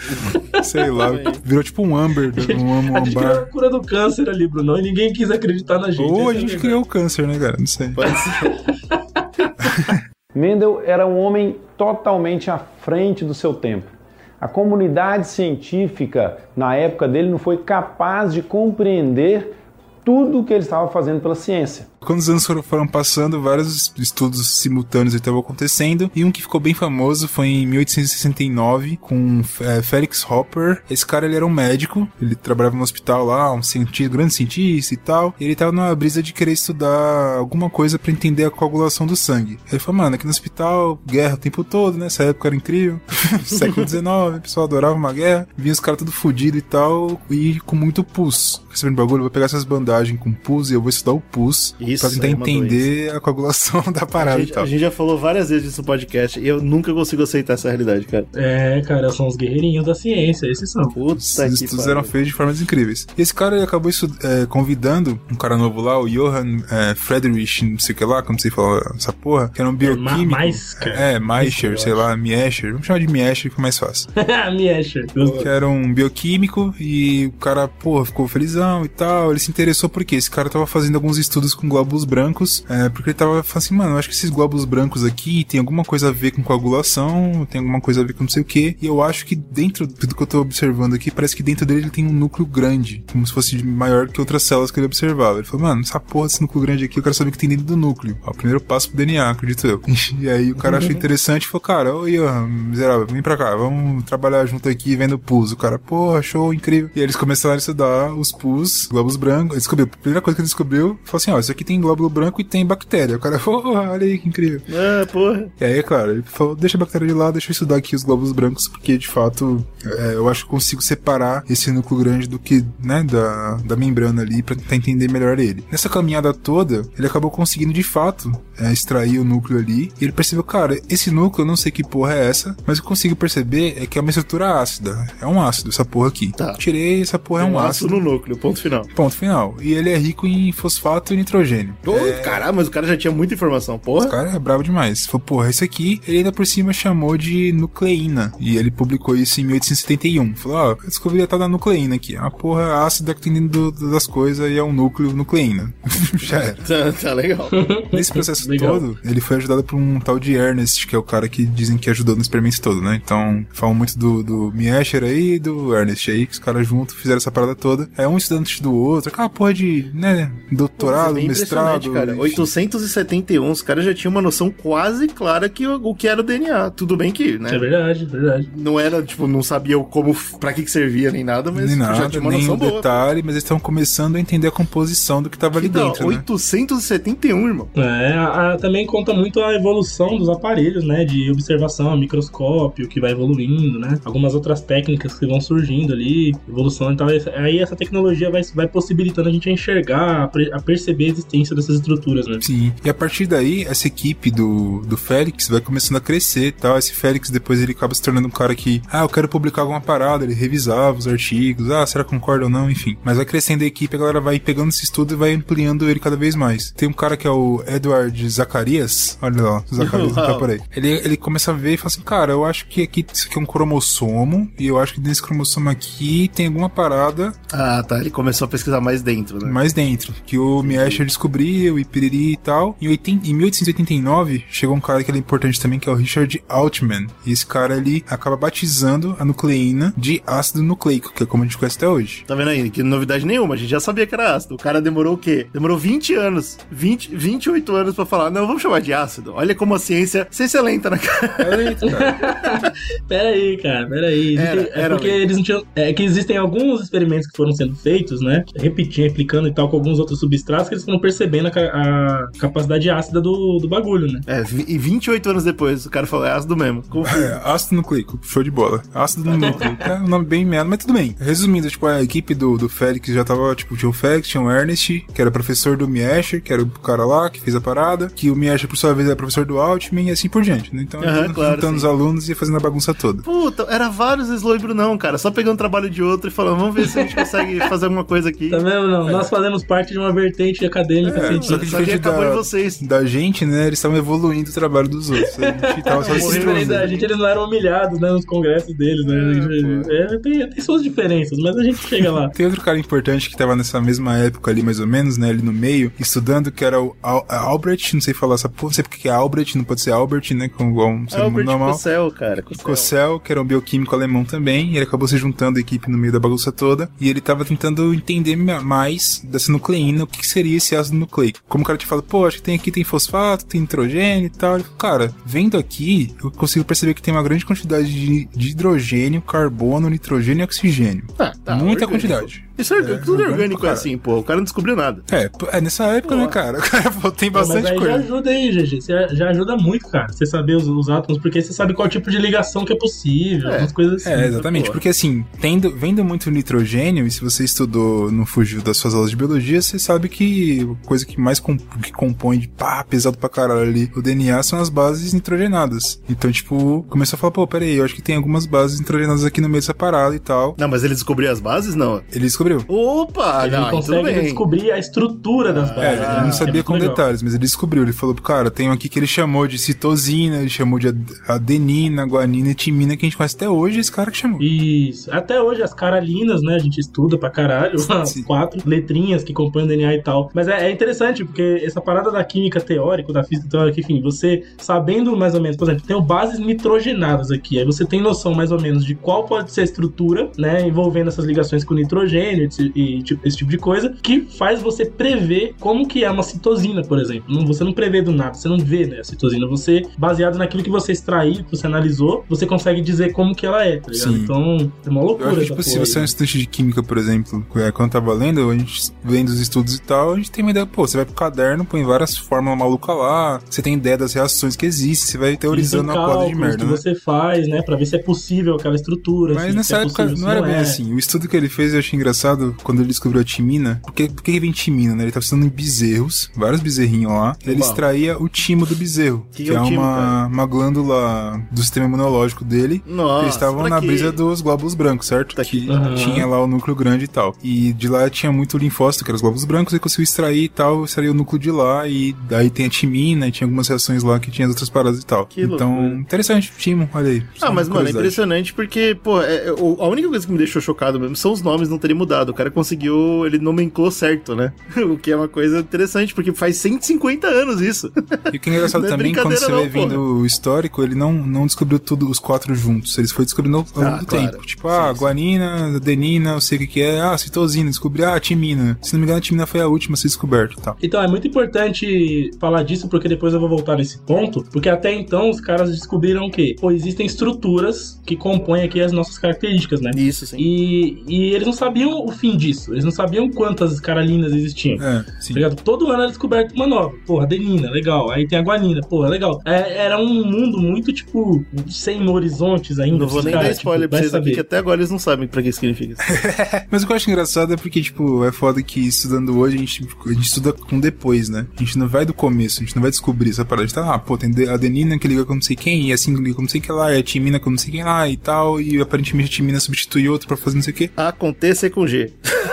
sei 0.64 0.90
lá, 0.90 1.10
virou 1.44 1.62
tipo 1.62 1.82
um 1.82 1.94
Amber, 1.96 2.32
um 2.58 2.96
A 2.96 3.00
gente 3.00 3.14
criou 3.16 3.32
a 3.32 3.46
cura 3.46 3.70
do 3.70 3.82
câncer 3.82 4.28
ali, 4.28 4.48
Bruno, 4.48 4.78
e 4.78 4.82
ninguém 4.82 5.12
quis 5.12 5.30
acreditar 5.30 5.78
na 5.78 5.90
gente. 5.90 6.10
Ou 6.10 6.28
a 6.28 6.32
é 6.32 6.34
gente 6.34 6.50
verdade. 6.52 6.58
criou 6.58 6.82
o 6.82 6.86
câncer, 6.86 7.26
né, 7.26 7.38
cara? 7.38 7.56
Não 7.58 7.66
sei. 7.66 7.88
Pode 7.88 8.16
ser. 8.18 10.08
Mendel 10.34 10.82
era 10.84 11.06
um 11.06 11.18
homem 11.18 11.56
totalmente 11.76 12.50
à 12.50 12.58
frente 12.58 13.24
do 13.24 13.34
seu 13.34 13.52
tempo. 13.54 13.97
A 14.40 14.46
comunidade 14.46 15.26
científica 15.26 16.38
na 16.56 16.76
época 16.76 17.08
dele 17.08 17.28
não 17.28 17.38
foi 17.38 17.58
capaz 17.58 18.32
de 18.32 18.42
compreender 18.42 19.56
tudo 20.04 20.40
o 20.40 20.44
que 20.44 20.52
ele 20.52 20.62
estava 20.62 20.88
fazendo 20.88 21.20
pela 21.20 21.34
ciência. 21.34 21.86
Quando 22.00 22.20
os 22.20 22.28
anos 22.28 22.46
foram, 22.46 22.62
foram 22.62 22.86
passando, 22.86 23.40
vários 23.40 23.92
estudos 23.98 24.48
simultâneos 24.60 25.14
estavam 25.14 25.40
acontecendo, 25.40 26.10
e 26.14 26.24
um 26.24 26.30
que 26.30 26.42
ficou 26.42 26.60
bem 26.60 26.74
famoso 26.74 27.28
foi 27.28 27.48
em 27.48 27.66
1869, 27.66 28.96
com 28.96 29.42
é, 29.60 29.82
Felix 29.82 30.24
Hopper. 30.28 30.82
Esse 30.90 31.06
cara, 31.06 31.26
ele 31.26 31.36
era 31.36 31.44
um 31.44 31.50
médico, 31.50 32.08
ele 32.20 32.34
trabalhava 32.34 32.76
no 32.76 32.82
hospital 32.82 33.24
lá, 33.24 33.52
um 33.52 33.62
cientista, 33.62 34.12
grande 34.12 34.34
cientista 34.34 34.94
e 34.94 34.96
tal, 34.96 35.34
e 35.38 35.44
ele 35.44 35.54
tava 35.54 35.72
numa 35.72 35.94
brisa 35.94 36.22
de 36.22 36.32
querer 36.32 36.52
estudar 36.52 37.36
alguma 37.38 37.68
coisa 37.68 37.98
para 37.98 38.12
entender 38.12 38.44
a 38.44 38.50
coagulação 38.50 39.06
do 39.06 39.16
sangue. 39.16 39.58
Ele 39.70 39.78
falou, 39.78 40.02
mano, 40.02 40.14
aqui 40.14 40.24
no 40.24 40.30
hospital, 40.30 41.00
guerra 41.06 41.34
o 41.34 41.38
tempo 41.38 41.64
todo, 41.64 41.98
né? 41.98 42.06
Essa 42.06 42.24
época 42.24 42.48
era 42.48 42.56
incrível. 42.56 43.00
Século 43.44 43.86
XIX, 43.86 44.06
o 44.36 44.40
pessoal 44.40 44.66
adorava 44.66 44.94
uma 44.94 45.12
guerra, 45.12 45.48
vinha 45.56 45.72
os 45.72 45.80
caras 45.80 45.98
tudo 45.98 46.12
fudido 46.12 46.56
e 46.56 46.62
tal, 46.62 47.20
e 47.30 47.60
com 47.60 47.76
muito 47.76 48.04
pus. 48.04 48.62
Recebendo 48.70 48.96
bagulho, 48.96 49.20
eu 49.20 49.24
vou 49.24 49.30
pegar 49.30 49.46
essas 49.46 49.64
bandagens 49.64 50.18
com 50.20 50.32
pus 50.32 50.70
e 50.70 50.74
eu 50.74 50.80
vou 50.80 50.90
estudar 50.90 51.12
o 51.12 51.20
pus. 51.20 51.74
Isso 51.92 52.02
pra 52.06 52.10
tentar 52.10 52.26
é 52.28 52.34
uma 52.34 52.48
entender 52.48 53.10
a 53.14 53.20
coagulação 53.20 53.82
da 53.92 54.06
parada 54.06 54.36
A 54.36 54.40
e 54.40 54.44
gente, 54.44 54.52
tal. 54.54 54.62
a 54.64 54.66
gente 54.66 54.80
já 54.80 54.90
falou 54.90 55.18
várias 55.18 55.48
vezes 55.50 55.64
disso 55.64 55.80
no 55.82 55.86
podcast 55.86 56.38
e 56.38 56.46
eu 56.46 56.60
nunca 56.62 56.92
consigo 56.92 57.22
aceitar 57.22 57.54
essa 57.54 57.68
realidade, 57.68 58.04
cara. 58.06 58.26
É, 58.34 58.80
cara, 58.86 59.10
são 59.10 59.26
os 59.26 59.36
guerreirinhos 59.36 59.84
da 59.86 59.94
ciência, 59.94 60.46
esses 60.46 60.70
são. 60.70 60.82
Puta 60.88 61.16
Os 61.18 61.36
que 61.58 61.64
estudos 61.64 61.86
eram 61.86 62.02
feitos 62.04 62.28
de 62.28 62.34
formas 62.34 62.60
incríveis. 62.60 63.06
E 63.16 63.22
esse 63.22 63.32
cara 63.34 63.56
ele 63.56 63.64
acabou 63.64 63.90
estu- 63.90 64.10
é, 64.22 64.46
convidando 64.46 65.18
um 65.30 65.34
cara 65.34 65.56
novo 65.56 65.80
lá, 65.80 65.98
o 66.00 66.08
Johann 66.08 66.58
é, 66.70 66.94
Friedrich, 66.94 67.64
não 67.64 67.78
sei 67.78 67.94
o 67.94 67.98
que 67.98 68.04
lá, 68.04 68.22
como 68.22 68.38
você 68.40 68.50
fala 68.50 68.80
essa 68.96 69.12
porra, 69.12 69.50
que 69.54 69.60
era 69.60 69.68
um 69.70 69.74
bioquímico. 69.74 70.30
Ma- 70.30 70.38
Maisker. 70.38 70.92
É, 70.98 71.18
Meischer, 71.20 71.72
eu 71.72 71.78
sei 71.78 71.92
lá, 71.94 72.16
Miescher. 72.16 72.72
Vamos 72.72 72.86
chamar 72.86 72.98
de 73.00 73.06
Miescher 73.08 73.44
que 73.44 73.50
fica 73.50 73.62
mais 73.62 73.78
fácil. 73.78 74.08
Miescher. 74.56 75.06
que 75.06 75.48
era 75.48 75.68
um 75.68 75.92
bioquímico 75.92 76.74
e 76.78 77.26
o 77.26 77.32
cara, 77.32 77.68
porra, 77.68 78.04
ficou 78.04 78.26
felizão 78.28 78.84
e 78.84 78.88
tal. 78.88 79.30
Ele 79.30 79.38
se 79.40 79.50
interessou 79.50 79.88
porque 79.88 80.16
esse 80.16 80.30
cara 80.30 80.48
tava 80.48 80.66
fazendo 80.66 80.94
alguns 80.96 81.18
estudos 81.18 81.54
com 81.54 81.68
glóbulos 81.78 82.04
brancos, 82.04 82.64
é, 82.68 82.88
porque 82.88 83.10
ele 83.10 83.14
tava 83.14 83.42
falando 83.42 83.56
assim, 83.64 83.74
mano, 83.74 83.90
eu 83.92 83.98
acho 83.98 84.08
que 84.08 84.14
esses 84.14 84.30
glóbulos 84.30 84.64
brancos 84.64 85.04
aqui 85.04 85.44
tem 85.44 85.60
alguma 85.60 85.84
coisa 85.84 86.08
a 86.08 86.12
ver 86.12 86.32
com 86.32 86.42
coagulação, 86.42 87.46
tem 87.48 87.60
alguma 87.60 87.80
coisa 87.80 88.00
a 88.00 88.04
ver 88.04 88.14
com 88.14 88.24
não 88.24 88.28
sei 88.30 88.42
o 88.42 88.44
que, 88.44 88.76
e 88.80 88.86
eu 88.86 89.02
acho 89.02 89.24
que 89.24 89.36
dentro 89.36 89.86
do 89.86 90.14
que 90.14 90.22
eu 90.22 90.26
tô 90.26 90.40
observando 90.40 90.94
aqui, 90.94 91.10
parece 91.10 91.36
que 91.36 91.42
dentro 91.42 91.64
dele 91.64 91.82
ele 91.82 91.90
tem 91.90 92.06
um 92.06 92.12
núcleo 92.12 92.46
grande, 92.46 93.04
como 93.10 93.26
se 93.26 93.32
fosse 93.32 93.62
maior 93.64 94.08
que 94.08 94.20
outras 94.20 94.42
células 94.42 94.70
que 94.70 94.80
ele 94.80 94.86
observava. 94.86 95.38
Ele 95.38 95.46
falou, 95.46 95.66
mano, 95.66 95.82
essa 95.82 96.00
porra 96.00 96.26
desse 96.26 96.40
núcleo 96.40 96.62
grande 96.62 96.84
aqui, 96.84 96.98
eu 96.98 97.02
quero 97.02 97.14
saber 97.14 97.28
o 97.28 97.32
que 97.32 97.38
tem 97.38 97.48
dentro 97.48 97.64
do 97.64 97.76
núcleo. 97.76 98.18
Ó, 98.24 98.30
o 98.30 98.34
primeiro 98.34 98.60
passo 98.60 98.88
pro 98.88 98.96
DNA, 98.96 99.30
acredito 99.30 99.66
eu. 99.66 99.80
E 100.18 100.28
aí 100.28 100.50
o 100.50 100.56
cara 100.56 100.78
achou 100.78 100.90
interessante 100.90 101.42
e 101.44 101.46
falou, 101.46 101.60
cara, 101.60 101.94
ô 101.94 102.08
Ian, 102.08 102.46
miserável, 102.46 103.06
vem 103.06 103.22
pra 103.22 103.36
cá, 103.36 103.54
vamos 103.54 104.04
trabalhar 104.04 104.46
junto 104.46 104.68
aqui 104.68 104.96
vendo 104.96 105.18
pus. 105.18 105.52
O 105.52 105.56
cara, 105.56 105.78
porra, 105.78 106.22
show, 106.22 106.52
incrível. 106.52 106.90
E 106.94 107.00
aí 107.00 107.04
eles 107.04 107.14
começaram 107.14 107.54
a 107.54 107.58
estudar 107.58 108.12
os 108.14 108.32
pus, 108.32 108.86
glóbulos 108.86 109.16
brancos. 109.16 109.56
Descobriu, 109.56 109.86
a 109.86 109.96
primeira 109.96 110.20
coisa 110.20 110.34
que 110.34 110.40
ele 110.40 110.46
descobriu, 110.46 110.98
falou 111.04 111.16
assim, 111.16 111.30
ó, 111.30 111.38
isso 111.38 111.52
aqui 111.52 111.64
tem 111.68 111.80
glóbulo 111.80 112.08
branco 112.08 112.40
e 112.40 112.44
tem 112.44 112.64
bactéria. 112.64 113.16
O 113.16 113.20
cara, 113.20 113.38
porra, 113.38 113.90
olha 113.90 114.06
aí 114.06 114.18
que 114.18 114.28
incrível. 114.28 114.62
Ah, 114.70 115.06
porra. 115.06 115.48
E 115.60 115.64
aí, 115.64 115.82
claro, 115.82 116.12
ele 116.12 116.22
falou, 116.22 116.56
deixa 116.56 116.78
a 116.78 116.80
bactéria 116.80 117.06
de 117.06 117.12
lado, 117.12 117.34
deixa 117.34 117.50
eu 117.50 117.52
estudar 117.52 117.76
aqui 117.76 117.94
os 117.94 118.02
glóbulos 118.02 118.32
brancos, 118.32 118.66
porque 118.66 118.96
de 118.96 119.06
fato 119.06 119.64
é, 119.84 120.14
eu 120.14 120.28
acho 120.28 120.44
que 120.44 120.50
consigo 120.50 120.80
separar 120.80 121.44
esse 121.48 121.70
núcleo 121.70 122.00
grande 122.00 122.26
do 122.26 122.38
que, 122.38 122.64
né, 122.82 123.02
da, 123.02 123.56
da 123.56 123.76
membrana 123.76 124.22
ali, 124.22 124.42
pra 124.42 124.56
tentar 124.56 124.76
entender 124.76 125.10
melhor 125.10 125.38
ele. 125.38 125.64
Nessa 125.70 125.88
caminhada 125.88 126.32
toda, 126.32 126.82
ele 126.96 127.06
acabou 127.06 127.30
conseguindo 127.30 127.72
de 127.72 127.82
fato 127.82 128.32
é, 128.58 128.72
extrair 128.72 129.18
o 129.18 129.24
núcleo 129.24 129.58
ali, 129.58 129.92
e 130.00 130.04
ele 130.04 130.12
percebeu, 130.12 130.42
cara, 130.44 130.78
esse 130.88 131.10
núcleo, 131.10 131.42
eu 131.44 131.46
não 131.46 131.56
sei 131.56 131.70
que 131.72 131.82
porra 131.84 132.14
é 132.14 132.28
essa, 132.28 132.56
mas 132.66 132.78
eu 132.78 132.84
consigo 132.84 133.14
perceber 133.16 133.76
é 133.80 133.86
que 133.86 133.98
é 133.98 134.00
uma 134.00 134.10
estrutura 134.10 134.60
ácida. 134.60 135.06
É 135.20 135.26
um 135.26 135.40
ácido, 135.40 135.68
essa 135.70 135.84
porra 135.84 136.08
aqui. 136.08 136.32
Tá. 136.32 136.54
Tirei, 136.54 137.00
essa 137.02 137.18
porra 137.18 137.42
é 137.42 137.44
um, 137.46 137.58
ácido. 137.58 137.90
no 137.90 138.00
núcleo, 138.00 138.36
ponto 138.36 138.60
final. 138.60 138.86
Ponto 138.94 139.14
final. 139.14 139.56
E 139.60 139.72
ele 139.72 139.90
é 139.90 139.96
rico 139.98 140.26
em 140.26 140.50
fosfato 140.52 141.12
e 141.12 141.16
nitrogênio. 141.16 141.74
Ô, 141.86 142.22
Caralho, 142.22 142.54
mas 142.54 142.68
o 142.68 142.70
cara 142.70 142.86
já 142.86 142.96
tinha 142.96 143.12
muita 143.12 143.34
informação, 143.34 143.76
O 143.76 143.78
porra. 143.78 144.08
cara 144.08 144.30
é 144.30 144.38
bravo 144.38 144.62
demais. 144.62 145.06
Falou, 145.06 145.20
porra, 145.24 145.50
esse 145.50 145.62
aqui, 145.64 146.00
ele 146.06 146.18
ainda 146.18 146.32
por 146.32 146.46
cima 146.46 146.72
chamou 146.72 147.16
de 147.16 147.52
nucleína. 147.52 148.32
E 148.40 148.56
ele 148.56 148.70
publicou 148.70 149.14
isso 149.16 149.40
em 149.40 149.44
1871. 149.44 150.34
Falou, 150.36 150.58
ó, 150.58 150.70
eu 150.72 150.76
descobri 150.86 151.22
a 151.22 151.26
tal 151.26 151.38
da 151.38 151.48
nucleína 151.48 151.94
aqui. 151.96 152.16
É 152.16 152.20
uma 152.20 152.30
porra 152.30 152.84
ácida 152.84 153.14
que 153.14 153.20
tem 153.20 153.32
dentro 153.32 153.70
do- 153.70 153.90
das 153.90 154.06
coisas 154.06 154.50
e 154.50 154.56
é 154.56 154.62
um 154.62 154.72
núcleo 154.72 155.12
nucleína. 155.12 155.72
Já 156.16 156.38
era. 156.42 156.58
Tá, 156.68 156.92
tá 156.92 157.14
legal. 157.14 157.48
Nesse 157.92 158.12
processo 158.12 158.47
Legal. 158.48 158.80
todo, 158.80 158.98
ele 159.04 159.20
foi 159.20 159.36
ajudado 159.38 159.62
por 159.62 159.76
um 159.76 159.98
tal 160.00 160.18
de 160.18 160.34
Ernest, 160.34 160.86
que 160.86 160.94
é 160.94 160.98
o 160.98 161.02
cara 161.02 161.28
que 161.28 161.44
dizem 161.44 161.76
que 161.78 161.90
ajudou 161.90 162.14
no 162.16 162.22
experimento 162.22 162.60
todo, 162.60 162.80
né? 162.80 163.00
Então, 163.02 163.44
falam 163.52 163.74
muito 163.74 163.98
do, 163.98 164.22
do 164.22 164.52
Miescher 164.54 165.04
aí 165.04 165.34
e 165.34 165.38
do 165.38 165.74
Ernest 165.74 166.10
aí, 166.10 166.26
que 166.26 166.32
os 166.32 166.38
caras 166.38 166.66
juntos 166.66 166.94
fizeram 166.94 167.18
essa 167.18 167.30
parada 167.30 167.54
toda. 167.54 167.88
É 167.96 168.06
um 168.08 168.16
estudante 168.16 168.62
do 168.62 168.74
outro, 168.74 169.10
aquela 169.10 169.28
porra 169.28 169.54
de, 169.54 169.90
né, 169.94 170.30
doutorado, 170.50 171.14
Bem 171.14 171.28
mestrado. 171.28 171.76
impressionante, 171.76 171.90
cara. 171.90 172.12
enfim. 172.12 172.20
871, 172.22 173.50
os 173.50 173.62
caras 173.62 173.84
já 173.84 173.94
tinham 173.94 174.10
uma 174.12 174.22
noção 174.22 174.50
quase 174.50 175.08
clara 175.08 175.48
que 175.48 175.66
o, 175.66 175.74
o 175.82 175.94
que 175.94 176.08
era 176.08 176.20
o 176.20 176.24
DNA. 176.24 176.70
Tudo 176.70 176.96
bem 176.96 177.10
que, 177.12 177.38
né? 177.38 177.54
É 177.54 177.58
verdade, 177.58 178.04
verdade. 178.06 178.50
Não 178.56 178.78
era, 178.78 179.02
tipo, 179.02 179.26
não 179.26 179.42
sabia 179.42 179.78
como, 179.78 180.14
pra 180.40 180.52
que 180.52 180.62
que 180.62 180.70
servia 180.70 181.10
nem 181.10 181.24
nada, 181.24 181.50
mas 181.50 181.66
nem 181.66 181.76
já 181.78 181.86
nada, 181.92 182.08
tinha 182.08 182.20
uma 182.20 182.30
nem 182.30 182.40
noção 182.40 182.54
um 182.54 182.58
boa. 182.58 182.72
detalhe, 182.72 183.22
mas 183.22 183.32
eles 183.34 183.44
estão 183.44 183.58
começando 183.58 184.16
a 184.16 184.20
entender 184.20 184.48
a 184.48 184.50
composição 184.50 185.22
do 185.22 185.30
que 185.30 185.38
tava 185.38 185.58
ali 185.58 185.68
Então, 185.68 185.86
dentro, 185.88 186.02
né? 186.08 186.16
871, 186.16 187.46
irmão. 187.48 187.68
É, 187.76 188.12
a- 188.12 188.28
a- 188.38 188.56
também 188.56 188.86
conta 188.86 189.12
muito 189.12 189.40
a 189.40 189.54
evolução 189.54 190.16
dos 190.16 190.28
aparelhos, 190.28 190.84
né? 190.84 191.04
De 191.04 191.30
observação, 191.30 191.96
microscópio, 191.96 192.88
que 192.88 193.00
vai 193.00 193.12
evoluindo, 193.12 193.78
né? 193.78 193.98
Algumas 194.04 194.34
outras 194.34 194.60
técnicas 194.60 195.18
que 195.18 195.26
vão 195.26 195.40
surgindo 195.40 195.92
ali, 195.92 196.34
evolução 196.48 196.92
e 196.92 196.96
tal. 196.96 197.08
Aí 197.36 197.58
essa 197.58 197.76
tecnologia 197.76 198.30
vai, 198.30 198.42
vai 198.54 198.66
possibilitando 198.68 199.28
a 199.28 199.32
gente 199.32 199.48
a 199.48 199.52
enxergar, 199.52 200.24
a, 200.24 200.28
pre- 200.28 200.50
a 200.52 200.60
perceber 200.60 201.06
a 201.06 201.08
existência 201.08 201.54
dessas 201.54 201.76
estruturas, 201.76 202.26
né? 202.26 202.38
Sim. 202.40 202.72
E 202.84 202.90
a 202.90 202.94
partir 202.94 203.26
daí, 203.26 203.62
essa 203.64 203.86
equipe 203.86 204.30
do, 204.30 204.82
do 204.86 204.96
Félix 204.96 205.48
vai 205.48 205.60
começando 205.60 205.96
a 205.96 206.00
crescer 206.00 206.52
tal. 206.52 206.78
Esse 206.78 206.92
Félix 206.92 207.30
depois 207.30 207.62
ele 207.62 207.72
acaba 207.72 207.94
se 207.94 208.02
tornando 208.02 208.28
um 208.28 208.30
cara 208.30 208.54
que, 208.54 208.82
ah, 208.90 209.02
eu 209.02 209.08
quero 209.08 209.28
publicar 209.28 209.62
alguma 209.62 209.80
parada, 209.80 210.24
ele 210.24 210.34
revisava 210.34 210.98
os 210.98 211.06
artigos, 211.08 211.70
ah, 211.70 211.86
será 211.86 212.04
que 212.04 212.10
concorda 212.10 212.44
ou 212.44 212.50
não, 212.50 212.70
enfim. 212.70 212.96
Mas 213.04 213.16
vai 213.16 213.26
crescendo 213.26 213.64
a 213.64 213.66
equipe, 213.66 213.94
a 213.96 213.98
galera 213.98 214.20
vai 214.20 214.38
pegando 214.38 214.68
esse 214.70 214.84
estudo 214.84 215.14
e 215.14 215.16
vai 215.16 215.32
ampliando 215.32 215.88
ele 215.88 216.00
cada 216.00 216.16
vez 216.16 216.34
mais. 216.34 216.70
Tem 216.76 216.88
um 216.88 216.92
cara 216.92 217.16
que 217.16 217.26
é 217.26 217.30
o 217.30 217.62
Edward 217.66 218.27
Zacarias, 218.30 219.18
olha 219.20 219.42
lá, 219.42 219.64
Zacarias 219.72 220.14
não 220.14 220.24
tá 220.26 220.34
por 220.34 220.50
aí. 220.50 220.60
Ele, 220.74 220.88
ele 221.04 221.16
começa 221.16 221.50
a 221.50 221.54
ver 221.54 221.74
e 221.74 221.76
fala 221.76 221.88
assim, 221.88 222.00
cara, 222.02 222.32
eu 222.32 222.44
acho 222.44 222.66
que 222.66 222.82
aqui, 222.82 223.04
isso 223.12 223.26
aqui 223.28 223.38
é 223.38 223.40
um 223.40 223.46
cromossomo, 223.46 224.50
e 224.58 224.66
eu 224.66 224.78
acho 224.78 224.94
que 224.94 225.00
nesse 225.00 225.22
cromossomo 225.22 225.68
aqui 225.70 226.30
tem 226.34 226.46
alguma 226.46 226.68
parada 226.68 227.32
Ah, 227.52 227.82
tá. 227.82 227.98
Ele 227.98 228.10
começou 228.10 228.46
a 228.46 228.48
pesquisar 228.48 228.80
mais 228.80 229.02
dentro, 229.02 229.38
né? 229.44 229.50
mais 229.50 229.72
dentro, 229.72 230.12
que 230.26 230.38
o 230.38 230.62
Miescher 230.62 231.06
descobriu, 231.06 231.78
e 231.78 231.84
piriri 231.84 232.32
e 232.32 232.36
tal. 232.36 232.76
Em, 232.80 232.88
80 232.88 233.28
em 233.28 233.34
1889, 233.34 234.44
chegou 234.50 234.76
um 234.76 234.80
cara 234.80 235.02
que 235.02 235.10
é 235.10 235.16
importante 235.16 235.60
também, 235.60 235.78
que 235.78 235.88
é 235.88 235.92
o 235.92 235.94
Richard 235.94 236.42
Altman. 236.48 237.06
E 237.24 237.32
esse 237.32 237.46
cara, 237.46 237.76
ele 237.76 238.04
acaba 238.08 238.36
batizando 238.36 239.16
a 239.18 239.24
nucleína 239.24 239.92
de 239.96 240.22
ácido 240.26 240.62
nucleico, 240.62 241.12
que 241.12 241.22
é 241.22 241.26
como 241.26 241.42
a 241.42 241.46
gente 241.46 241.58
conhece 241.58 241.76
até 241.76 241.88
hoje. 241.88 242.24
Tá 242.26 242.34
vendo 242.34 242.48
aí? 242.48 242.70
Que 242.70 242.82
novidade 242.82 243.24
nenhuma, 243.26 243.54
a 243.54 243.56
gente 243.56 243.70
já 243.70 243.80
sabia 243.80 244.06
que 244.06 244.14
era 244.14 244.34
ácido. 244.34 244.54
O 244.54 244.58
cara 244.58 244.80
demorou 244.80 245.14
o 245.14 245.18
quê? 245.18 245.46
Demorou 245.52 245.78
20 245.78 246.14
anos. 246.14 246.58
20, 246.70 247.14
28 247.14 247.74
anos 247.74 247.94
pra 247.94 248.06
falar, 248.06 248.17
não, 248.30 248.46
vamos 248.46 248.62
chamar 248.62 248.80
de 248.80 248.92
ácido. 248.92 249.32
Olha 249.34 249.54
como 249.54 249.74
a 249.74 249.78
ciência, 249.78 250.26
ciência 250.30 250.60
lenta, 250.60 250.90
né, 250.90 250.98
cara? 250.98 251.34
É 251.38 251.56
lento, 251.56 251.86
cara. 251.90 252.72
Pera 253.08 253.28
aí, 253.30 253.56
cara, 253.56 253.86
pera 253.86 254.06
aí. 254.08 254.36
Era, 254.36 254.60
é 254.62 254.70
era 254.74 254.94
porque 254.94 255.08
mesmo. 255.08 255.22
eles 255.22 255.36
não 255.36 255.42
tinham. 255.42 255.64
É 255.74 255.92
que 255.92 256.02
existem 256.02 256.36
alguns 256.36 256.82
experimentos 256.82 257.26
que 257.26 257.36
foram 257.36 257.52
sendo 257.52 257.74
feitos, 257.74 258.20
né? 258.20 258.44
Repetindo, 258.56 259.04
replicando 259.04 259.48
e 259.48 259.54
tal, 259.54 259.68
com 259.68 259.76
alguns 259.76 259.98
outros 259.98 260.20
substratos 260.20 260.68
que 260.68 260.74
eles 260.74 260.84
foram 260.84 260.98
percebendo 260.98 261.48
a, 261.48 261.50
a 261.50 262.28
capacidade 262.38 262.88
ácida 262.90 263.20
do, 263.20 263.58
do 263.58 263.68
bagulho, 263.68 264.10
né? 264.12 264.20
É, 264.26 264.42
e 264.66 264.78
28 264.78 265.30
anos 265.30 265.44
depois, 265.44 265.86
o 265.86 265.90
cara 265.90 266.06
falou, 266.06 266.26
é 266.26 266.32
ácido 266.32 266.56
mesmo. 266.56 266.82
É, 267.16 267.40
ácido 267.44 267.76
nucleico, 267.76 268.18
show 268.22 268.42
de 268.42 268.50
bola. 268.50 268.82
Ácido 268.94 269.30
nucleico. 269.30 269.58
É 269.88 269.94
um 269.94 270.08
nome 270.08 270.24
bem 270.24 270.44
merda, 270.44 270.68
mas 270.68 270.78
tudo 270.80 270.92
bem. 270.92 271.14
Resumindo, 271.18 271.68
tipo, 271.70 271.86
a 271.86 272.02
equipe 272.02 272.34
do, 272.34 272.58
do 272.58 272.68
Félix 272.68 273.08
já 273.08 273.24
tava, 273.24 273.54
tipo, 273.54 273.76
tinha 273.76 273.88
o 273.88 273.92
Félix, 273.92 274.28
tinha 274.28 274.42
o 274.42 274.50
Ernest, 274.50 275.06
que 275.14 275.20
era 275.20 275.30
professor 275.30 275.76
do 275.76 275.88
Miescher, 275.88 276.42
que 276.42 276.52
era 276.52 276.62
o 276.62 276.66
cara 276.66 277.04
lá 277.04 277.30
que 277.30 277.40
fez 277.40 277.56
a 277.56 277.60
parada, 277.60 277.97
que 278.06 278.30
o 278.30 278.36
Miescher, 278.36 278.68
por 278.68 278.76
sua 278.76 278.94
vez, 278.94 279.06
era 279.08 279.16
professor 279.16 279.44
do 279.44 279.58
Altman 279.58 280.04
e 280.08 280.10
assim 280.10 280.28
por 280.28 280.42
diante, 280.42 280.74
né? 280.74 280.82
Então, 280.82 281.00
juntando 281.02 281.34
claro, 281.34 281.74
os 281.74 281.80
sim. 281.82 281.86
alunos 281.86 282.28
e 282.28 282.34
fazendo 282.34 282.56
a 282.56 282.60
bagunça 282.60 282.94
toda. 282.94 283.22
Puta, 283.22 283.66
era 283.68 283.88
vários 283.88 284.28
Slow 284.28 284.58
Brunão, 284.58 284.96
cara. 284.96 285.18
Só 285.18 285.30
pegando 285.30 285.54
o 285.54 285.58
trabalho 285.58 285.90
de 285.90 286.02
outro 286.02 286.28
e 286.28 286.32
falando, 286.32 286.58
vamos 286.58 286.74
ver 286.74 286.86
se 286.88 286.98
a 286.98 287.02
gente 287.02 287.14
consegue 287.14 287.58
fazer 287.68 287.86
alguma 287.86 288.04
coisa 288.04 288.28
aqui. 288.28 288.50
Tá 288.50 288.58
vendo? 288.58 288.88
Não, 288.88 289.08
nós 289.10 289.28
fazemos 289.28 289.64
parte 289.64 289.92
de 289.92 289.98
uma 289.98 290.12
vertente 290.12 290.64
acadêmica 290.64 291.18
É, 291.18 291.28
científica. 291.28 291.42
só 291.46 291.58
que 291.58 291.66
Só 291.66 291.76
que 291.78 291.82
diferente 291.84 292.00
acabou 292.06 292.24
da, 292.24 292.30
em 292.30 292.34
vocês. 292.34 292.80
da 292.82 293.04
gente, 293.04 293.44
né? 293.44 293.66
Eles 293.66 293.78
estavam 293.78 293.96
evoluindo 293.96 294.50
o 294.50 294.52
trabalho 294.52 294.88
dos 294.88 295.10
outros. 295.10 295.36
A 295.38 295.68
gente 295.72 295.82
tava 295.82 296.04
só 296.04 296.14
se 296.18 296.20
destruindo. 296.38 296.88
gente, 296.88 297.04
eles 297.04 297.18
não 297.18 297.26
eram 297.26 297.44
humilhados, 297.46 297.98
né, 298.00 298.10
nos 298.10 298.24
congressos 298.24 298.74
deles, 298.76 299.04
né? 299.06 299.16
A 299.18 299.34
gente- 299.34 299.90
é, 299.90 300.18
tem, 300.18 300.50
tem 300.50 300.60
suas 300.62 300.82
diferenças, 300.82 301.38
mas 301.38 301.56
a 301.56 301.62
gente 301.62 301.78
chega 301.78 302.10
lá. 302.12 302.28
Tem 302.38 302.46
outro 302.46 302.60
cara 302.60 302.78
importante 302.78 303.28
que 303.30 303.36
tava 303.36 303.56
nessa 303.56 303.80
mesma 303.80 304.16
época 304.16 304.50
ali, 304.50 304.62
mais 304.62 304.78
ou 304.80 304.86
menos, 304.86 305.16
né? 305.16 305.30
Ali 305.30 305.42
no 305.42 305.52
meio, 305.52 305.90
estudando, 305.98 306.52
que 306.52 306.64
era 306.64 306.80
o 306.80 306.94
Al- 307.02 307.24
Albert 307.28 307.87
Albrecht, 307.88 307.94
não 307.94 308.00
sei 308.00 308.14
falar 308.14 308.34
essa 308.34 308.48
porra, 308.48 308.68
não 308.68 308.74
sei 308.74 308.84
porque 308.84 309.08
é 309.08 309.12
Albrecht, 309.12 309.56
não 309.56 309.64
pode 309.64 309.80
ser 309.80 309.90
Albert, 309.92 310.32
né? 310.34 310.48
Como 310.48 310.70
igual 310.70 310.90
um 310.90 311.08
ser 311.08 311.16
humano 311.16 311.28
Albert 311.30 311.44
normal. 311.46 311.72
Cossel, 311.72 312.10
cara. 312.12 312.42
Cossel. 312.42 312.64
Cossel, 312.64 313.20
que 313.20 313.32
era 313.32 313.40
um 313.40 313.44
bioquímico 313.44 313.94
alemão 313.94 314.24
também, 314.24 314.70
e 314.72 314.76
ele 314.76 314.84
acabou 314.84 315.08
se 315.08 315.16
juntando 315.16 315.58
à 315.58 315.60
equipe 315.60 315.90
no 315.90 315.98
meio 315.98 316.12
da 316.12 316.20
bagunça 316.20 316.52
toda, 316.52 316.90
e 317.00 317.08
ele 317.08 317.20
tava 317.20 317.44
tentando 317.44 317.92
entender 317.94 318.36
ma- 318.36 318.60
mais 318.60 319.20
dessa 319.24 319.50
nucleína, 319.52 320.04
o 320.04 320.06
que, 320.06 320.18
que 320.20 320.26
seria 320.26 320.56
esse 320.56 320.76
ácido 320.76 320.96
nucleico. 320.96 321.40
Como 321.48 321.62
o 321.64 321.66
cara 321.66 321.78
te 321.78 321.86
fala, 321.86 322.02
pô, 322.02 322.26
acho 322.26 322.38
que 322.38 322.42
tem 322.42 322.54
aqui 322.54 322.70
tem 322.70 322.84
fosfato, 322.84 323.46
tem 323.46 323.60
nitrogênio 323.60 324.26
e 324.26 324.30
tal. 324.30 324.54
Ele 324.54 324.64
falou, 324.64 324.78
cara, 324.78 325.14
vendo 325.24 325.56
aqui, 325.56 326.14
eu 326.22 326.30
consigo 326.30 326.64
perceber 326.64 326.94
que 326.94 327.02
tem 327.02 327.12
uma 327.14 327.22
grande 327.22 327.44
quantidade 327.46 327.88
de, 327.92 328.26
de 328.34 328.48
hidrogênio, 328.50 329.22
carbono, 329.22 329.88
nitrogênio 329.88 330.42
e 330.42 330.44
oxigênio. 330.44 331.04
Ah, 331.18 331.32
tá, 331.44 331.54
Muita 331.56 331.84
orgânico. 331.84 331.90
quantidade. 331.92 332.47
Isso 332.58 332.74
é, 332.74 332.82
tudo 332.82 333.12
orgânico, 333.12 333.30
orgânico 333.32 333.60
é 333.60 333.62
cara. 333.62 333.72
assim, 333.72 333.96
pô. 333.98 334.18
O 334.18 334.22
cara 334.22 334.36
não 334.38 334.44
descobriu 334.44 334.74
nada. 334.76 335.02
É, 335.10 335.28
pô, 335.28 335.46
é 335.52 335.60
nessa 335.60 335.84
época, 335.86 336.16
né, 336.16 336.26
cara? 336.26 336.58
O 336.68 336.70
cara 336.70 336.90
tem 337.12 337.30
Pô, 337.30 337.38
mas 337.38 337.48
bastante 337.48 337.68
já 337.68 337.74
coisa. 337.76 337.94
ajuda 337.94 338.30
aí, 338.30 338.50
GG. 338.50 338.80
Você 338.82 339.08
já 339.14 339.28
ajuda 339.30 339.56
muito, 339.56 339.88
cara. 339.88 340.12
Você 340.12 340.26
saber 340.26 340.56
os, 340.56 340.66
os 340.66 340.88
átomos, 340.88 341.20
porque 341.20 341.40
você 341.40 341.52
sabe 341.52 341.72
qual 341.74 341.88
tipo 341.88 342.10
de 342.10 342.18
ligação 342.18 342.64
que 342.64 342.72
é 342.72 342.76
possível, 342.76 343.50
É. 343.50 343.66
coisas 343.68 343.94
assim. 344.02 344.10
É, 344.10 344.26
exatamente. 344.26 344.66
pô. 344.66 344.72
Porque 344.72 344.88
assim, 344.88 345.24
tendo, 345.40 345.70
vendo 345.74 346.04
muito 346.04 346.30
nitrogênio, 346.30 347.06
e 347.06 347.10
se 347.10 347.20
você 347.20 347.44
estudou, 347.44 348.10
não 348.10 348.26
fugiu 348.26 348.60
das 348.62 348.76
suas 348.76 348.94
aulas 348.94 349.10
de 349.10 349.16
biologia, 349.16 349.60
você 349.62 349.78
sabe 349.78 350.08
que 350.08 350.68
a 350.82 350.86
coisa 350.86 351.06
que 351.06 351.20
mais 351.20 351.38
com- 351.38 351.56
que 351.56 351.92
compõe 351.92 352.38
de 352.38 352.48
pá, 352.48 352.82
pesado 352.84 353.16
pra 353.18 353.28
caralho 353.28 353.60
ali, 353.62 353.90
o 353.96 354.02
DNA 354.02 354.42
são 354.42 354.58
as 354.60 354.68
bases 354.68 355.12
nitrogenadas. 355.12 356.00
Então, 356.08 356.30
tipo, 356.32 356.84
começou 356.88 357.16
a 357.16 357.20
falar, 357.20 357.30
pô, 357.32 357.46
peraí, 357.46 357.74
eu 357.76 357.84
acho 357.84 357.94
que 357.94 358.02
tem 358.02 358.16
algumas 358.16 358.46
bases 358.46 358.80
nitrogenadas 358.80 359.24
aqui 359.24 359.40
no 359.40 359.48
meio 359.48 359.60
dessa 359.60 359.74
parada 359.74 360.14
e 360.14 360.18
tal. 360.18 360.54
Não, 360.58 360.68
mas 360.68 360.82
ele 360.84 360.94
descobriu 360.94 361.30
as 361.30 361.40
bases? 361.40 361.74
Não. 361.74 362.02
Ele 362.12 362.24
descobriu. 362.24 362.47
Opa! 362.56 363.46
Ele 363.46 363.56
não, 363.56 363.70
consegue 363.70 364.20
descobrir 364.22 364.70
a 364.72 364.78
estrutura 364.78 365.52
das 365.52 365.70
É, 365.70 365.74
bases. 365.74 365.92
ele 366.00 366.00
né? 366.08 366.20
não 366.22 366.28
É 366.28 366.32
sabia 366.32 366.52
muito 366.54 366.64
com 366.66 366.72
legal. 366.74 366.88
detalhes, 366.90 367.22
mas 367.22 367.32
ele 367.34 367.42
descobriu. 367.42 367.82
Ele 367.82 367.92
falou, 367.92 368.14
cara, 368.14 368.50
tem 368.50 368.68
um 368.68 368.72
aqui 368.72 368.88
que 368.88 368.98
ele 368.98 369.06
chamou 369.06 369.46
de 369.46 369.58
citosina, 369.58 370.38
ele 370.38 370.48
chamou 370.48 370.78
de 370.78 370.88
ad- 370.88 371.14
adenina, 371.26 372.04
guanina 372.06 372.50
e 372.50 372.54
timina, 372.54 372.96
que 372.96 373.04
a 373.04 373.08
gente 373.08 373.16
conhece 373.16 373.36
até 373.36 373.48
hoje, 373.48 373.78
esse 373.80 373.90
cara 373.92 374.10
que 374.10 374.16
chamou. 374.16 374.40
Isso. 374.40 375.12
Até 375.12 375.40
hoje 375.40 375.62
as 375.62 375.72
caralinas, 375.74 376.42
né? 376.42 376.54
A 376.54 376.58
gente 376.58 376.78
estuda 376.78 377.16
pra 377.18 377.30
caralho. 377.30 377.76
As 377.98 378.14
quatro 378.22 378.60
letrinhas 378.68 379.22
que 379.24 379.32
compõem 379.32 379.64
o 379.64 379.66
DNA 379.66 379.94
e 379.94 380.02
tal. 380.02 380.30
Mas 380.34 380.46
é, 380.48 380.68
é 380.68 380.70
interessante, 380.70 381.24
porque 381.24 381.62
essa 381.64 381.80
parada 381.80 382.10
da 382.10 382.22
química 382.24 382.60
teórica, 382.60 383.12
da 383.12 383.24
física 383.24 383.48
teórica, 383.48 383.80
enfim, 383.80 384.00
você 384.00 384.42
sabendo 384.58 385.16
mais 385.16 385.34
ou 385.34 385.40
menos, 385.40 385.56
por 385.56 385.64
exemplo, 385.68 385.84
tem 385.86 386.00
bases 386.02 386.38
nitrogenadas 386.38 387.30
aqui. 387.30 387.58
Aí 387.58 387.64
você 387.64 387.84
tem 387.84 388.00
noção 388.00 388.34
mais 388.34 388.52
ou 388.52 388.60
menos 388.60 388.84
de 388.84 388.94
qual 388.94 389.24
pode 389.24 389.50
ser 389.52 389.62
a 389.62 389.64
estrutura, 389.64 390.30
né? 390.38 390.66
Envolvendo 390.66 391.08
essas 391.08 391.24
ligações 391.24 391.64
com 391.64 391.74
nitrogênio 391.74 392.37
e, 392.38 392.98
e 392.98 393.02
tipo, 393.02 393.26
esse 393.26 393.36
tipo 393.36 393.50
de 393.50 393.58
coisa, 393.58 393.94
que 394.02 394.20
faz 394.38 394.62
você 394.62 394.84
prever 394.86 395.54
como 395.58 395.86
que 395.86 396.04
é 396.04 396.10
uma 396.10 396.22
citosina, 396.22 396.82
por 396.82 396.98
exemplo. 396.98 397.24
Não- 397.34 397.46
você 397.46 397.64
não 397.64 397.72
prevê 397.72 398.02
do 398.02 398.12
nada, 398.12 398.34
você 398.34 398.48
não 398.48 398.58
vê, 398.58 398.86
né, 398.86 399.00
a 399.00 399.04
citosina. 399.04 399.46
Você, 399.46 399.82
baseado 399.96 400.36
naquilo 400.36 400.62
que 400.62 400.70
você 400.70 400.92
extraiu, 400.92 401.44
que 401.44 401.50
você 401.50 401.66
analisou, 401.66 402.24
você 402.28 402.46
consegue 402.46 402.80
dizer 402.80 403.12
como 403.12 403.34
que 403.34 403.46
ela 403.46 403.64
é, 403.64 403.78
tá 403.78 403.90
ligado? 403.90 404.12
Sim. 404.12 404.22
Então, 404.22 404.72
é 404.84 404.90
uma 404.90 405.00
Eu 405.00 405.06
loucura 405.06 405.30
acho 405.30 405.40
que, 405.40 405.46
tipo, 405.46 405.62
se 405.62 405.78
você 405.78 405.98
é 405.98 406.02
um 406.02 406.04
estudante 406.04 406.38
de 406.38 406.46
química, 406.46 406.82
por 406.82 406.98
exemplo, 406.98 407.46
é, 407.56 407.70
quando 407.72 407.88
eu 407.88 407.92
tava 408.00 408.12
lendo, 408.12 408.50
a 408.50 408.56
gente 408.56 408.92
vendo 409.02 409.28
os 409.28 409.40
estudos 409.40 409.74
e 409.76 409.80
tal, 409.80 410.12
a 410.12 410.16
gente 410.16 410.30
tem 410.30 410.44
uma 410.44 410.50
ideia, 410.50 410.66
pô, 410.66 410.86
você 410.86 410.96
vai 410.96 411.06
pro 411.06 411.14
caderno, 411.14 411.64
põe 411.64 411.82
várias 411.84 412.16
fórmulas 412.16 412.58
malucas 412.58 412.96
lá, 412.96 413.40
você 413.48 413.62
tem 413.62 413.74
ideia 413.74 413.96
das 413.96 414.12
reações 414.12 414.56
que 414.56 414.66
existem, 414.66 415.08
você 415.10 415.18
vai 415.18 415.36
teorizando 415.36 415.92
uma 415.92 416.04
quadra 416.04 416.26
de 416.26 416.34
merda, 416.34 416.58
que 416.58 416.64
né? 416.64 416.70
você 416.70 416.94
faz, 416.94 417.48
né, 417.48 417.62
pra 417.62 417.76
ver 417.76 417.86
se 417.86 417.96
é 417.96 417.98
possível 417.98 418.56
aquela 418.56 418.74
estrutura. 418.74 419.34
Mas 419.34 419.50
se 419.50 419.56
nessa 419.56 419.76
é 419.78 419.82
época 419.82 420.02
possível, 420.04 420.24
não 420.24 420.30
era 420.30 420.42
bem 420.42 420.54
é. 420.54 420.60
assim. 420.60 420.92
O 420.92 420.98
estudo 420.98 421.28
que 421.28 421.36
ele 421.36 421.48
fez 421.48 421.72
eu 421.72 421.78
achei 421.78 421.96
engraçado 421.96 422.27
quando 422.62 422.80
ele 422.80 422.88
descobriu 422.88 423.20
a 423.20 423.24
timina. 423.24 423.80
Porque, 423.82 424.08
por 424.08 424.22
que 424.22 424.38
vem 424.40 424.52
timina, 424.52 424.94
né? 424.94 425.04
Ele 425.04 425.12
tava 425.12 425.22
estudando 425.22 425.44
em 425.46 425.48
bezerros, 425.48 426.30
vários 426.36 426.60
bezerrinhos 426.60 427.12
lá. 427.12 427.36
e 427.44 427.50
ele 427.50 427.60
Uau. 427.60 427.68
extraía 427.70 428.18
o 428.18 428.28
timo 428.28 428.66
do 428.66 428.74
bezerro, 428.74 429.26
Que 429.32 429.44
que, 429.44 429.44
que 429.44 429.50
é 429.50 429.54
é, 429.54 429.60
o 429.60 429.64
timo, 429.64 429.80
uma, 429.80 429.94
cara? 429.96 430.26
uma 430.28 430.46
glândula 430.46 431.40
do 431.50 431.60
sistema 431.62 431.86
imunológico 431.86 432.44
dele. 432.44 432.82
Nossa, 432.86 433.24
Eles 433.24 433.34
estavam 433.34 433.68
na 433.68 433.80
quê? 433.80 433.86
brisa 433.86 434.12
dos 434.12 434.40
glóbulos 434.40 434.74
brancos, 434.74 435.06
certo? 435.06 435.34
Tá 435.34 435.44
que. 435.44 435.68
Aham. 435.70 435.94
tinha 435.94 436.26
lá 436.26 436.42
o 436.42 436.46
núcleo 436.46 436.74
grande 436.76 437.04
e 437.04 437.08
tal. 437.08 437.34
E 437.42 437.72
de 437.72 437.88
lá 437.88 438.08
tinha 438.10 438.30
muito 438.32 438.56
linfócito, 438.58 439.04
que 439.04 439.10
eram 439.10 439.16
os 439.16 439.22
glóbulos 439.22 439.44
brancos, 439.44 439.74
e 439.74 439.78
conseguiu 439.78 440.04
extrair 440.04 440.44
e 440.44 440.48
tal, 440.48 440.84
extrair 440.84 441.08
o 441.08 441.14
núcleo 441.14 441.38
de 441.38 441.50
lá, 441.50 441.86
e 441.88 442.14
daí 442.28 442.50
tem 442.50 442.66
a 442.66 442.68
timina, 442.68 443.26
e 443.28 443.30
tinha 443.32 443.46
algumas 443.46 443.68
reações 443.68 444.02
lá 444.02 444.18
que 444.18 444.30
tinha 444.30 444.46
as 444.46 444.50
outras 444.50 444.68
paradas 444.68 445.00
e 445.00 445.06
tal. 445.06 445.26
Que 445.26 445.42
então, 445.42 445.74
loucura. 445.80 446.00
interessante, 446.00 446.52
timo, 446.58 446.88
olha 446.94 447.10
aí. 447.10 447.22
Ah, 447.40 447.50
mas, 447.50 447.68
mano, 447.68 447.86
é 447.86 447.90
impressionante 447.90 448.52
porque, 448.52 448.96
pô, 449.02 449.20
é- 449.20 449.46
é- 449.48 449.52
o- 449.52 449.76
a 449.80 449.88
única 449.88 450.08
coisa 450.08 450.26
que 450.26 450.32
me 450.32 450.38
deixou 450.38 450.60
chocado 450.60 450.98
mesmo 451.00 451.16
são 451.16 451.32
os 451.32 451.42
nomes 451.42 451.68
não 451.68 451.78
terem 451.78 451.96
mudado. 451.96 452.17
O 452.30 452.34
cara 452.34 452.50
conseguiu, 452.50 453.24
ele 453.26 453.38
nomenclou 453.38 453.90
certo, 453.90 454.34
né? 454.34 454.52
o 454.76 454.96
que 454.96 455.10
é 455.10 455.16
uma 455.16 455.28
coisa 455.28 455.60
interessante, 455.60 456.14
porque 456.14 456.32
faz 456.32 456.56
150 456.56 457.26
anos 457.26 457.60
isso. 457.60 457.92
E 458.32 458.36
o 458.36 458.40
que 458.40 458.50
é 458.50 458.54
engraçado 458.54 458.82
Não 458.82 458.88
é 458.88 458.90
também, 458.90 459.14
quando 459.14 459.36
você 459.36 459.48
não, 459.48 459.58
vai 459.58 459.68
vendo 459.68 460.00
o 460.00 460.26
histórico, 460.26 460.82
ele 460.82 460.94
não, 460.94 461.12
não 461.12 461.46
descobriu 461.46 461.78
tudo, 461.78 462.08
os 462.08 462.18
quatro 462.18 462.54
juntos. 462.54 462.96
Eles 462.98 463.12
foi 463.12 463.24
descobrindo 463.24 463.58
ao 463.58 463.64
longo 463.64 463.86
Ah, 463.86 463.98
do 463.98 464.06
claro. 464.06 464.30
tempo. 464.30 464.46
Tipo, 464.46 464.68
ah, 464.68 464.88
Sim, 464.88 464.94
sim. 464.94 465.00
guanina, 465.00 465.76
adenina, 465.76 466.30
eu 466.32 466.40
sei 466.40 466.56
o 466.56 466.60
que 466.62 466.66
que 466.66 466.82
é. 466.82 467.00
Ah, 467.00 467.16
citosina, 467.18 467.68
descobri. 467.68 468.04
Ah, 468.04 468.18
timina. 468.20 468.78
Se 468.82 468.92
não 468.92 469.00
me 469.00 469.04
engano, 469.04 469.18
a 469.18 469.22
timina 469.22 469.46
foi 469.46 469.60
a 469.60 469.68
última 469.68 469.94
a 469.94 469.96
ser 469.96 470.08
descoberta 470.08 470.54
tal. 470.62 470.76
Então, 470.82 471.02
é 471.02 471.08
muito 471.08 471.26
importante 471.26 472.30
falar 472.40 472.62
disso, 472.62 472.88
porque 472.88 473.08
depois 473.08 473.34
eu 473.34 473.40
vou 473.40 473.48
voltar 473.48 473.76
nesse 473.76 473.98
ponto, 473.98 474.44
porque 474.52 474.68
até 474.68 474.92
então 474.94 475.30
os 475.30 475.40
caras 475.40 475.70
descobriram 475.70 476.30
que, 476.30 476.54
pô, 476.60 476.70
existem 476.70 477.06
estruturas 477.06 478.00
que 478.06 478.16
compõem 478.16 478.62
aqui 478.62 478.80
as 478.80 478.92
nossas 478.92 479.18
características, 479.18 479.80
né? 479.80 479.90
Isso, 479.96 480.26
sim. 480.26 480.36
E, 480.38 481.02
e 481.06 481.34
eles 481.34 481.46
não 481.46 481.52
sabiam 481.52 481.97
o 482.06 482.10
fim 482.10 482.36
disso, 482.36 482.72
eles 482.72 482.84
não 482.84 482.90
sabiam 482.90 483.30
quantas 483.30 483.78
caralinas 483.80 484.32
existiam. 484.32 484.82
É, 484.82 485.04
sim. 485.20 485.34
Tá 485.34 485.40
ligado? 485.40 485.62
Todo 485.62 485.86
ano 485.86 486.02
era 486.02 486.08
descoberto 486.08 486.52
uma 486.54 486.66
nova. 486.66 486.94
Porra, 487.06 487.24
adenina, 487.24 487.70
legal. 487.70 488.10
Aí 488.10 488.26
tem 488.26 488.38
a 488.38 488.42
guanina, 488.42 488.80
porra, 488.82 489.08
legal. 489.08 489.40
É, 489.44 489.84
era 489.84 489.98
um 489.98 490.24
mundo 490.24 490.58
muito, 490.58 490.92
tipo, 490.92 491.44
sem 491.68 492.08
horizontes 492.08 492.78
ainda. 492.78 492.98
Não 492.98 493.08
vou 493.08 493.22
nem 493.22 493.32
caras, 493.32 493.48
dar 493.48 493.52
spoiler 493.54 493.80
tipo, 493.88 493.90
pra 493.90 493.98
vocês 494.00 494.14
aqui, 494.14 494.32
que 494.32 494.40
até 494.40 494.58
agora 494.58 494.80
eles 494.80 494.90
não 494.90 494.98
sabem 494.98 495.26
pra 495.28 495.42
que 495.42 495.52
significa 495.52 495.92
isso. 495.94 496.02
Mas 496.70 496.82
o 496.82 496.86
que 496.86 496.92
eu 496.92 496.96
acho 496.96 497.10
engraçado 497.10 497.52
é 497.52 497.56
porque, 497.56 497.80
tipo, 497.80 498.24
é 498.24 498.32
foda 498.32 498.62
que 498.62 498.80
estudando 498.80 499.38
hoje 499.38 499.56
a 499.56 499.58
gente, 499.60 499.86
a 500.06 500.12
gente 500.12 500.24
estuda 500.24 500.52
com 500.52 500.78
depois, 500.80 501.28
né? 501.28 501.46
A 501.56 501.58
gente 501.60 501.78
não 501.78 501.88
vai 501.88 502.04
do 502.04 502.12
começo, 502.14 502.60
a 502.60 502.64
gente 502.64 502.74
não 502.76 502.82
vai 502.82 502.90
descobrir 502.90 503.30
essa 503.30 503.44
parada. 503.44 503.64
A 503.64 503.66
gente 503.66 503.74
tá, 503.74 503.94
ah, 503.94 503.98
pô, 503.98 504.16
tem 504.16 504.30
de- 504.30 504.48
adenina 504.48 504.98
que 504.98 505.08
liga 505.08 505.24
com 505.24 505.34
não 505.34 505.42
sei 505.42 505.56
quem, 505.56 505.88
e 505.88 505.92
assim 505.92 506.14
liga 506.14 506.34
com 506.34 506.42
não 506.42 506.48
sei 506.48 506.60
que 506.60 506.70
lá, 506.70 506.94
e 506.94 506.98
a 506.98 507.02
timina 507.02 507.38
com 507.40 507.50
não 507.50 507.58
sei 507.58 507.70
quem 507.72 507.84
lá 507.84 508.08
e 508.08 508.16
tal, 508.16 508.60
e 508.60 508.80
aparentemente 508.80 509.28
a 509.30 509.32
timina 509.32 509.60
substitui 509.60 510.08
outro 510.08 510.26
pra 510.28 510.36
fazer 510.36 510.56
não 510.56 510.62
sei 510.62 510.72
o 510.72 510.76
quê. 510.76 510.90
Aconteça 510.96 511.68
com 511.70 511.86
G. 511.88 512.12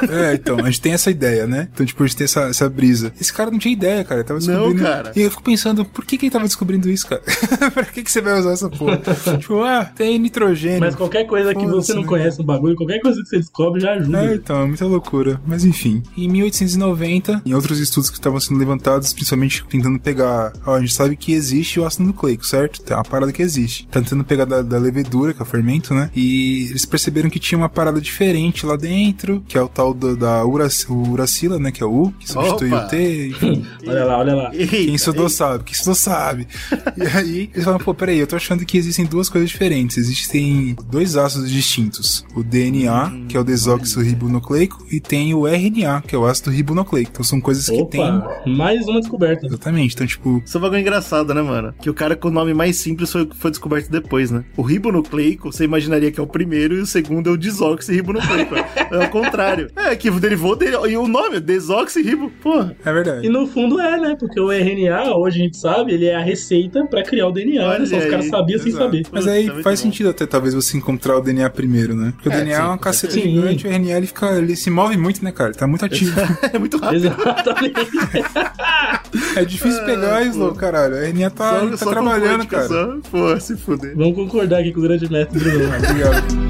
É, 0.10 0.34
então, 0.34 0.60
a 0.60 0.66
gente 0.66 0.82
tem 0.82 0.94
essa 0.94 1.10
ideia, 1.10 1.48
né? 1.48 1.70
Então, 1.74 1.86
tipo, 1.86 2.04
a 2.04 2.08
gente 2.08 2.18
tem 2.18 2.26
essa, 2.26 2.42
essa 2.42 2.70
brisa. 2.70 3.14
Esse 3.20 3.32
cara 3.32 3.52
não 3.52 3.60
tinha 3.60 3.74
ideia, 3.74 4.04
cara. 4.04 4.22
Ele 4.22 4.28
tava 4.28 4.40
Não, 4.40 4.46
descobrindo. 4.48 4.84
cara. 4.84 5.12
E 5.16 5.22
eu 5.22 5.32
fico 5.32 5.44
pensando, 5.44 5.86
por 5.86 6.06
que, 6.06 6.18
que 6.18 6.26
ele 6.26 6.32
tava 6.32 6.46
descobrindo 6.46 6.90
isso, 6.90 7.08
cara? 7.08 7.22
pra 7.74 7.86
que, 7.86 8.04
que 8.04 8.12
você 8.12 8.22
vai 8.22 8.40
usar 8.40 8.52
essa 8.52 8.70
porra? 8.70 9.02
tipo, 9.40 9.62
ah, 9.64 9.86
tem 9.86 10.20
nitrogênio. 10.20 10.80
Mas 10.80 10.96
qualquer 10.96 11.26
coisa 11.26 11.54
que 11.54 11.66
você 11.66 11.94
não 11.94 12.02
né? 12.02 12.08
conhece 12.08 12.40
no 12.40 12.46
bagulho, 12.46 12.76
qualquer 12.76 13.00
coisa 13.00 13.22
que 13.22 13.30
você 13.30 13.38
descobre 13.38 13.82
já 13.82 13.94
ajuda. 13.94 14.26
É, 14.26 14.36
então, 14.36 14.62
é 14.62 14.66
muita 14.66 14.86
loucura. 14.86 15.40
Mas 15.46 15.64
enfim. 15.64 16.04
Em 16.18 16.28
1890, 16.28 17.42
em 17.46 17.54
outros 17.54 17.80
estudos 17.80 18.10
que 18.10 18.18
estavam 18.18 18.40
sendo 18.40 18.60
levantados, 18.60 19.14
principalmente 19.14 19.64
tentando 19.70 20.00
pegar. 20.00 20.54
Ó, 20.66 20.76
a 20.76 20.80
gente 20.80 20.94
sabe 20.94 21.16
que 21.16 21.34
existe 21.34 21.80
o 21.80 21.86
ácido 21.86 22.06
nucleico, 22.06 22.46
certo? 22.46 22.82
Tem 22.82 22.96
uma 22.96 23.04
parada 23.04 23.32
que 23.32 23.42
existe. 23.42 23.88
Tá 23.88 24.02
tentando 24.02 24.24
pegar 24.24 24.46
da, 24.46 24.62
da 24.62 24.78
levedura, 24.78 25.34
que 25.34 25.42
é 25.42 25.44
o 25.44 25.46
fermento, 25.46 25.94
né? 25.94 26.10
E 26.16 26.68
eles 26.70 26.86
perceberam 26.86 27.30
que 27.30 27.40
tinha 27.40 27.58
uma 27.58 27.70
parada 27.70 28.00
diferente 28.02 28.66
lá 28.66 28.76
dentro, 28.76 29.25
que 29.48 29.58
é 29.58 29.62
o 29.62 29.68
tal 29.68 29.94
do- 29.94 30.16
da 30.16 30.46
urac, 30.46 30.74
uracila, 30.90 31.60
né? 31.60 31.72
Que 31.72 31.84
é 31.84 31.86
o 31.86 32.04
U, 32.04 32.12
que 32.20 32.30
substitui 32.32 32.72
Opa! 32.74 32.86
o 32.86 32.88
T, 32.90 33.28
enfim. 33.30 33.66
Olha 33.88 34.04
lá, 34.06 34.18
olha 34.18 34.36
lá. 34.36 34.52
Quem 34.52 34.96
estudou 34.96 35.30
sabe, 35.30 35.64
quem 35.64 35.74
estudou 35.74 35.96
sabe. 35.96 36.48
E 36.98 37.04
aí, 37.18 37.50
eles 37.54 37.64
falam, 37.64 37.80
pô, 37.80 37.94
peraí, 37.94 38.18
eu 38.18 38.26
tô 38.28 38.36
achando 38.36 38.66
que 38.66 38.78
existem 38.78 39.06
duas 39.06 39.30
coisas 39.30 39.50
diferentes. 39.50 39.98
Existem 39.98 40.76
dois 40.90 41.16
ácidos 41.16 41.52
distintos. 41.52 42.26
O 42.36 42.44
DNA, 42.44 43.12
que 43.30 43.38
é 43.38 43.40
o 43.40 43.44
desoxirribonucleico, 43.44 44.86
e 44.92 45.00
tem 45.00 45.34
o 45.34 45.48
RNA, 45.48 46.02
que 46.08 46.16
é 46.16 46.18
o 46.18 46.26
ácido 46.26 46.50
ribonucleico. 46.52 47.12
Então 47.12 47.24
são 47.24 47.40
coisas 47.40 47.68
que 47.70 47.86
tem... 47.86 48.02
Opa, 48.02 48.42
mais 48.48 48.86
uma 48.88 49.00
descoberta. 49.00 49.46
Exatamente, 49.46 49.94
então 49.96 50.08
tipo... 50.08 50.42
Isso 50.46 50.58
é 50.58 50.60
um 50.60 50.62
bagulho 50.62 50.82
engraçado, 50.82 51.34
né, 51.34 51.42
mano? 51.42 51.74
Que 51.80 51.90
o 51.90 51.94
cara 51.94 52.16
com 52.16 52.28
o 52.28 52.32
nome 52.32 52.54
mais 52.54 52.78
simples 52.78 53.12
foi, 53.12 53.30
foi 53.36 53.52
descoberto 53.52 53.90
depois, 53.90 54.32
né? 54.32 54.44
O 54.58 54.62
ribonucleico, 54.62 55.52
você 55.52 55.64
imaginaria 55.64 56.12
que 56.12 56.20
é 56.20 56.24
o 56.24 56.28
primeiro 56.28 56.76
e 56.76 56.82
o 56.82 56.86
segundo 56.86 57.30
é 57.30 57.34
o 57.34 57.38
desoxirribonucleico. 57.38 58.56
é 58.92 58.98
o 59.06 59.10
contrário. 59.24 59.68
É, 59.76 59.96
que 59.96 60.10
derivou 60.12 60.56
dele. 60.56 60.76
E 60.90 60.98
o 60.98 61.08
nome 61.08 61.38
é 61.38 61.40
desoxirribo. 61.40 62.30
Porra. 62.42 62.76
É 62.84 62.92
verdade. 62.94 63.26
E 63.26 63.30
no 63.30 63.46
fundo 63.48 63.80
é, 63.80 64.00
né? 64.00 64.16
Porque 64.20 64.40
o 64.40 64.52
RNA, 64.52 65.16
hoje 65.16 65.40
a 65.40 65.44
gente 65.44 65.58
sabe, 65.58 65.94
ele 65.94 66.06
é 66.06 66.16
a 66.16 66.22
receita 66.22 66.86
pra 66.86 67.04
criar 67.04 67.28
o 67.28 67.32
DNA. 67.32 67.64
Olha 67.64 67.76
Olha 67.76 67.86
só, 67.86 67.98
os 67.98 68.06
caras 68.06 68.28
sabiam 68.28 68.60
sem 68.60 68.72
saber. 68.72 69.04
Mas 69.12 69.28
aí 69.28 69.46
muito 69.48 69.64
faz 69.64 69.80
bom. 69.80 69.86
sentido 69.86 70.10
até 70.10 70.26
talvez 70.26 70.54
você 70.54 70.78
encontrar 70.78 71.18
o 71.18 71.22
DNA 71.22 71.50
primeiro, 71.50 71.96
né? 71.96 72.14
Porque 72.16 72.30
o 72.30 72.32
É, 72.32 72.38
DNA 72.38 72.54
é 72.54 72.58
sim, 72.58 72.64
uma 72.64 72.78
com 72.78 72.84
caceta 72.84 73.14
certeza. 73.14 73.36
gigante, 73.36 73.68
o 73.68 73.70
RNA 73.70 73.98
ele 73.98 74.08
fica. 74.08 74.32
ele 74.38 74.56
se 74.56 74.70
move 74.70 74.98
muito, 74.98 75.24
né, 75.24 75.32
cara? 75.32 75.50
Ele 75.52 75.58
tá 75.58 75.68
muito 75.68 75.86
ativo. 75.86 76.16
É 76.54 76.60
muito 76.60 76.78
rápido. 76.78 77.06
Exatamente. 77.08 77.76
é 79.36 79.46
difícil 79.46 79.84
pegar 79.86 80.22
isso, 80.26 80.40
pô. 80.40 80.54
caralho. 80.54 80.96
O 80.96 80.98
RNA 80.98 81.30
tá, 81.30 81.60
Só- 81.60 81.70
tá 81.70 81.78
só 81.78 81.90
trabalhando, 81.90 82.46
cara. 82.48 82.68
Só, 82.68 82.98
pô, 83.12 83.40
se 83.40 83.58
fuder. 83.58 83.96
Vamos 83.96 84.16
concordar 84.16 84.60
aqui 84.60 84.72
com 84.72 84.80
o 84.80 84.84
grande 84.84 85.08
Bruno. 85.08 85.28
Obrigado. 85.30 86.45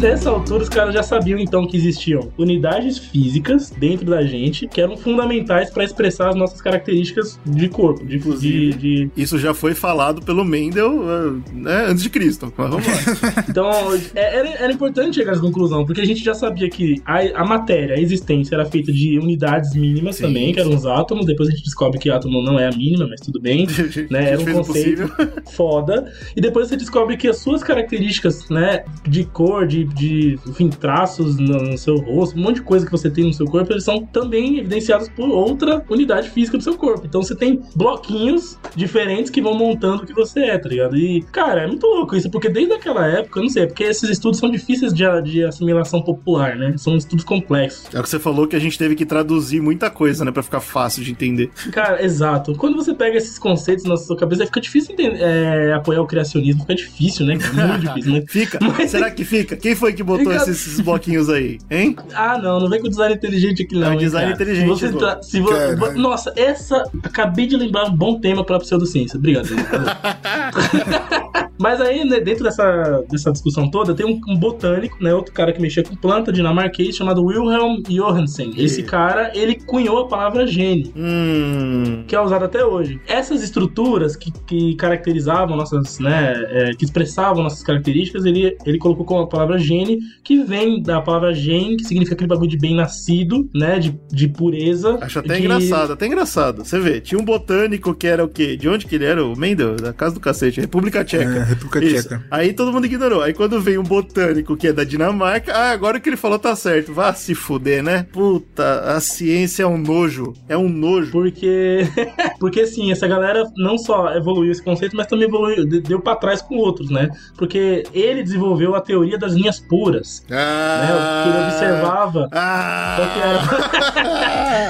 Nessa 0.00 0.30
altura, 0.30 0.62
os 0.62 0.68
caras 0.68 0.94
já 0.94 1.02
sabiam 1.02 1.38
então 1.40 1.66
que 1.66 1.76
existiam 1.76 2.30
unidades 2.38 2.98
físicas 2.98 3.70
dentro 3.70 4.06
da 4.06 4.22
gente 4.22 4.68
que 4.68 4.80
eram 4.80 4.96
fundamentais 4.96 5.70
para 5.70 5.82
expressar 5.82 6.28
as 6.30 6.36
nossas 6.36 6.60
características 6.60 7.38
de 7.44 7.68
corpo, 7.68 8.04
de, 8.06 8.16
Inclusive. 8.16 8.72
de, 8.74 9.06
de- 9.06 9.10
Isso 9.16 9.38
já 9.38 9.52
foi 9.52 9.74
falado 9.74 10.22
pelo 10.22 10.44
Mendel 10.44 11.02
eh, 11.02 11.52
né, 11.52 11.86
antes 11.88 12.02
de 12.02 12.10
Cristo. 12.10 12.52
Mas 12.56 12.70
vamos 12.70 12.86
lá. 12.86 13.44
Então, 13.48 13.70
é- 14.14 14.36
era, 14.36 14.48
era 14.50 14.72
importante 14.72 15.16
chegar 15.16 15.30
a 15.30 15.34
essa 15.34 15.40
conclusão, 15.42 15.84
porque 15.84 16.00
a 16.00 16.06
gente 16.06 16.22
já 16.22 16.34
sabia 16.34 16.68
que 16.70 17.02
a, 17.04 17.42
a 17.42 17.44
matéria, 17.44 17.96
a 17.96 18.00
existência, 18.00 18.54
era 18.54 18.64
feita 18.64 18.92
de 18.92 19.18
unidades 19.18 19.74
mínimas 19.74 20.16
Sim, 20.16 20.24
também, 20.24 20.52
que 20.52 20.60
eram 20.60 20.74
os 20.74 20.86
átomos. 20.86 21.26
Depois 21.26 21.48
a 21.48 21.52
gente 21.52 21.64
descobre 21.64 21.98
que 21.98 22.08
átomo 22.08 22.40
não 22.42 22.58
é 22.58 22.68
a 22.68 22.70
mínima, 22.70 23.06
mas 23.08 23.20
tudo 23.20 23.40
bem. 23.40 23.66
né? 24.10 24.30
Era 24.30 24.40
um 24.40 24.44
conceito 24.44 25.10
foda. 25.50 26.10
E 26.36 26.40
depois 26.40 26.68
você 26.68 26.76
descobre 26.76 27.16
que 27.16 27.26
as 27.28 27.38
suas 27.38 27.62
características, 27.62 28.48
né, 28.48 28.84
de 29.08 29.24
cor, 29.24 29.66
de, 29.72 29.84
de 29.84 30.38
enfim, 30.46 30.68
traços 30.68 31.36
no, 31.36 31.58
no 31.62 31.78
seu 31.78 31.96
rosto, 31.98 32.38
um 32.38 32.42
monte 32.42 32.56
de 32.56 32.62
coisa 32.62 32.84
que 32.84 32.92
você 32.92 33.10
tem 33.10 33.24
no 33.24 33.32
seu 33.32 33.46
corpo, 33.46 33.72
eles 33.72 33.84
são 33.84 34.04
também 34.04 34.58
evidenciados 34.58 35.08
por 35.08 35.28
outra 35.30 35.82
unidade 35.88 36.28
física 36.30 36.58
do 36.58 36.62
seu 36.62 36.76
corpo. 36.76 37.06
Então 37.06 37.22
você 37.22 37.34
tem 37.34 37.60
bloquinhos 37.74 38.58
diferentes 38.74 39.30
que 39.30 39.40
vão 39.40 39.54
montando 39.54 40.02
o 40.02 40.06
que 40.06 40.12
você 40.12 40.40
é, 40.40 40.58
tá 40.58 40.68
ligado? 40.68 40.96
E, 40.96 41.22
cara, 41.32 41.62
é 41.62 41.66
muito 41.66 41.86
louco 41.86 42.14
isso, 42.16 42.30
porque 42.30 42.48
desde 42.48 42.74
aquela 42.74 43.06
época, 43.06 43.38
eu 43.40 43.44
não 43.44 43.50
sei, 43.50 43.62
é 43.64 43.66
porque 43.66 43.84
esses 43.84 44.08
estudos 44.08 44.38
são 44.38 44.50
difíceis 44.50 44.92
de, 44.92 45.04
de 45.22 45.44
assimilação 45.44 46.02
popular, 46.02 46.56
né? 46.56 46.74
São 46.76 46.96
estudos 46.96 47.24
complexos. 47.24 47.94
É 47.94 47.98
o 48.00 48.02
que 48.02 48.08
você 48.08 48.18
falou 48.18 48.46
que 48.46 48.56
a 48.56 48.58
gente 48.58 48.78
teve 48.78 48.94
que 48.94 49.06
traduzir 49.06 49.60
muita 49.60 49.88
coisa, 49.90 50.24
né? 50.24 50.30
Pra 50.32 50.42
ficar 50.42 50.60
fácil 50.60 51.02
de 51.04 51.10
entender. 51.12 51.50
Cara, 51.70 52.04
exato. 52.04 52.54
Quando 52.56 52.76
você 52.76 52.94
pega 52.94 53.16
esses 53.16 53.38
conceitos 53.38 53.84
na 53.84 53.96
sua 53.96 54.16
cabeça, 54.16 54.44
fica 54.46 54.60
difícil 54.60 54.92
entender, 54.94 55.18
é, 55.20 55.72
apoiar 55.72 56.02
o 56.02 56.06
criacionismo. 56.06 56.62
Fica 56.62 56.74
difícil, 56.74 57.26
né? 57.26 57.34
Muito 57.34 57.78
difícil, 57.86 58.12
né? 58.12 58.24
Fica? 58.28 58.58
Mas- 58.60 58.90
Será 58.90 59.10
que 59.10 59.24
fica? 59.24 59.56
Quem 59.62 59.76
foi 59.76 59.92
que 59.92 60.02
botou 60.02 60.32
esses, 60.32 60.66
esses 60.66 60.80
bloquinhos 60.80 61.30
aí? 61.30 61.58
Hein? 61.70 61.96
Ah, 62.14 62.36
não, 62.36 62.58
não 62.58 62.68
vem 62.68 62.80
com 62.80 62.88
design 62.88 63.14
inteligente 63.14 63.62
aqui, 63.62 63.76
não. 63.76 63.86
É 63.86 63.90
um 63.90 63.92
hein, 63.92 63.98
design 63.98 64.32
cara. 64.32 64.42
inteligente, 64.42 64.78
Se 64.78 64.88
você 64.88 64.98
tra- 64.98 65.22
se 65.22 65.40
vo-. 65.40 65.92
Nossa, 65.94 66.32
essa. 66.36 66.82
Acabei 67.02 67.46
de 67.46 67.56
lembrar 67.56 67.84
um 67.84 67.96
bom 67.96 68.20
tema 68.20 68.44
pra 68.44 68.58
pseudociência. 68.58 69.16
Obrigado. 69.16 69.48
Mas 71.62 71.80
aí, 71.80 72.04
né, 72.04 72.18
dentro 72.18 72.42
dessa, 72.42 73.04
dessa 73.08 73.30
discussão 73.30 73.70
toda, 73.70 73.94
tem 73.94 74.04
um, 74.04 74.20
um 74.28 74.36
botânico, 74.36 74.96
né? 75.00 75.14
Outro 75.14 75.32
cara 75.32 75.52
que 75.52 75.62
mexia 75.62 75.84
com 75.84 75.94
planta, 75.94 76.32
dinamarquês, 76.32 76.96
chamado 76.96 77.24
Wilhelm 77.24 77.80
Johansen. 77.88 78.52
Esse 78.56 78.82
cara, 78.82 79.30
ele 79.32 79.54
cunhou 79.54 80.00
a 80.00 80.08
palavra 80.08 80.44
gene. 80.44 80.92
Hum. 80.96 82.02
que 82.08 82.16
é 82.16 82.20
usado 82.20 82.44
até 82.44 82.64
hoje. 82.64 83.00
Essas 83.06 83.44
estruturas 83.44 84.16
que, 84.16 84.32
que 84.32 84.74
caracterizavam 84.74 85.56
nossas, 85.56 86.00
né, 86.00 86.32
é, 86.48 86.70
que 86.72 86.84
expressavam 86.84 87.44
nossas 87.44 87.62
características, 87.62 88.24
ele, 88.24 88.56
ele 88.66 88.78
colocou 88.78 89.04
com 89.04 89.20
a 89.20 89.28
palavra 89.28 89.51
gene, 89.58 89.98
que 90.24 90.42
vem 90.44 90.82
da 90.82 91.00
palavra 91.00 91.32
gen, 91.34 91.76
que 91.76 91.84
significa 91.84 92.14
aquele 92.14 92.28
bagulho 92.28 92.48
de 92.50 92.58
bem 92.58 92.74
nascido, 92.74 93.48
né, 93.54 93.78
de, 93.78 93.94
de 94.10 94.28
pureza. 94.28 94.98
Acho 95.00 95.18
até 95.20 95.34
de- 95.34 95.40
engraçado, 95.40 95.92
até 95.92 96.06
engraçado. 96.06 96.64
Você 96.64 96.78
vê, 96.78 97.00
tinha 97.00 97.20
um 97.20 97.24
botânico 97.24 97.94
que 97.94 98.06
era 98.06 98.24
o 98.24 98.28
quê? 98.28 98.56
De 98.56 98.68
onde 98.68 98.86
que 98.86 98.94
ele 98.94 99.04
era? 99.04 99.24
O 99.24 99.36
Mendel? 99.38 99.76
Da 99.76 99.92
casa 99.92 100.14
do 100.14 100.20
cacete, 100.20 100.60
República 100.60 101.04
Tcheca. 101.04 101.24
É, 101.36 101.44
República 101.44 101.84
Isso. 101.84 102.08
Tcheca. 102.08 102.24
Aí 102.30 102.52
todo 102.52 102.72
mundo 102.72 102.86
ignorou. 102.86 103.22
Aí 103.22 103.32
quando 103.32 103.60
vem 103.60 103.78
um 103.78 103.82
botânico 103.82 104.56
que 104.56 104.68
é 104.68 104.72
da 104.72 104.84
Dinamarca, 104.84 105.52
ah, 105.52 105.70
agora 105.70 105.98
o 105.98 106.00
que 106.00 106.08
ele 106.08 106.16
falou 106.16 106.38
tá 106.38 106.54
certo. 106.56 106.92
Vá 106.92 107.12
se 107.14 107.34
fuder, 107.34 107.82
né? 107.82 108.06
Puta, 108.12 108.80
a 108.96 109.00
ciência 109.00 109.62
é 109.62 109.66
um 109.66 109.78
nojo. 109.78 110.32
É 110.48 110.56
um 110.56 110.68
nojo. 110.68 111.10
Porque, 111.12 111.80
porque 112.38 112.66
sim, 112.66 112.90
essa 112.92 113.06
galera 113.06 113.44
não 113.56 113.76
só 113.78 114.14
evoluiu 114.14 114.50
esse 114.52 114.62
conceito, 114.62 114.96
mas 114.96 115.06
também 115.06 115.26
evoluiu, 115.28 115.66
de- 115.66 115.80
deu 115.80 116.00
pra 116.00 116.16
trás 116.16 116.40
com 116.42 116.56
outros, 116.56 116.90
né? 116.90 117.08
Porque 117.36 117.84
ele 117.92 118.22
desenvolveu 118.22 118.74
a 118.74 118.80
teoria 118.80 119.18
das 119.18 119.34
linhas 119.42 119.58
puras, 119.60 120.24
né? 120.28 120.36
Ah, 120.40 121.22
Que 121.24 121.30
ele 121.30 121.44
observava 121.46 122.28
Ah, 122.32 122.96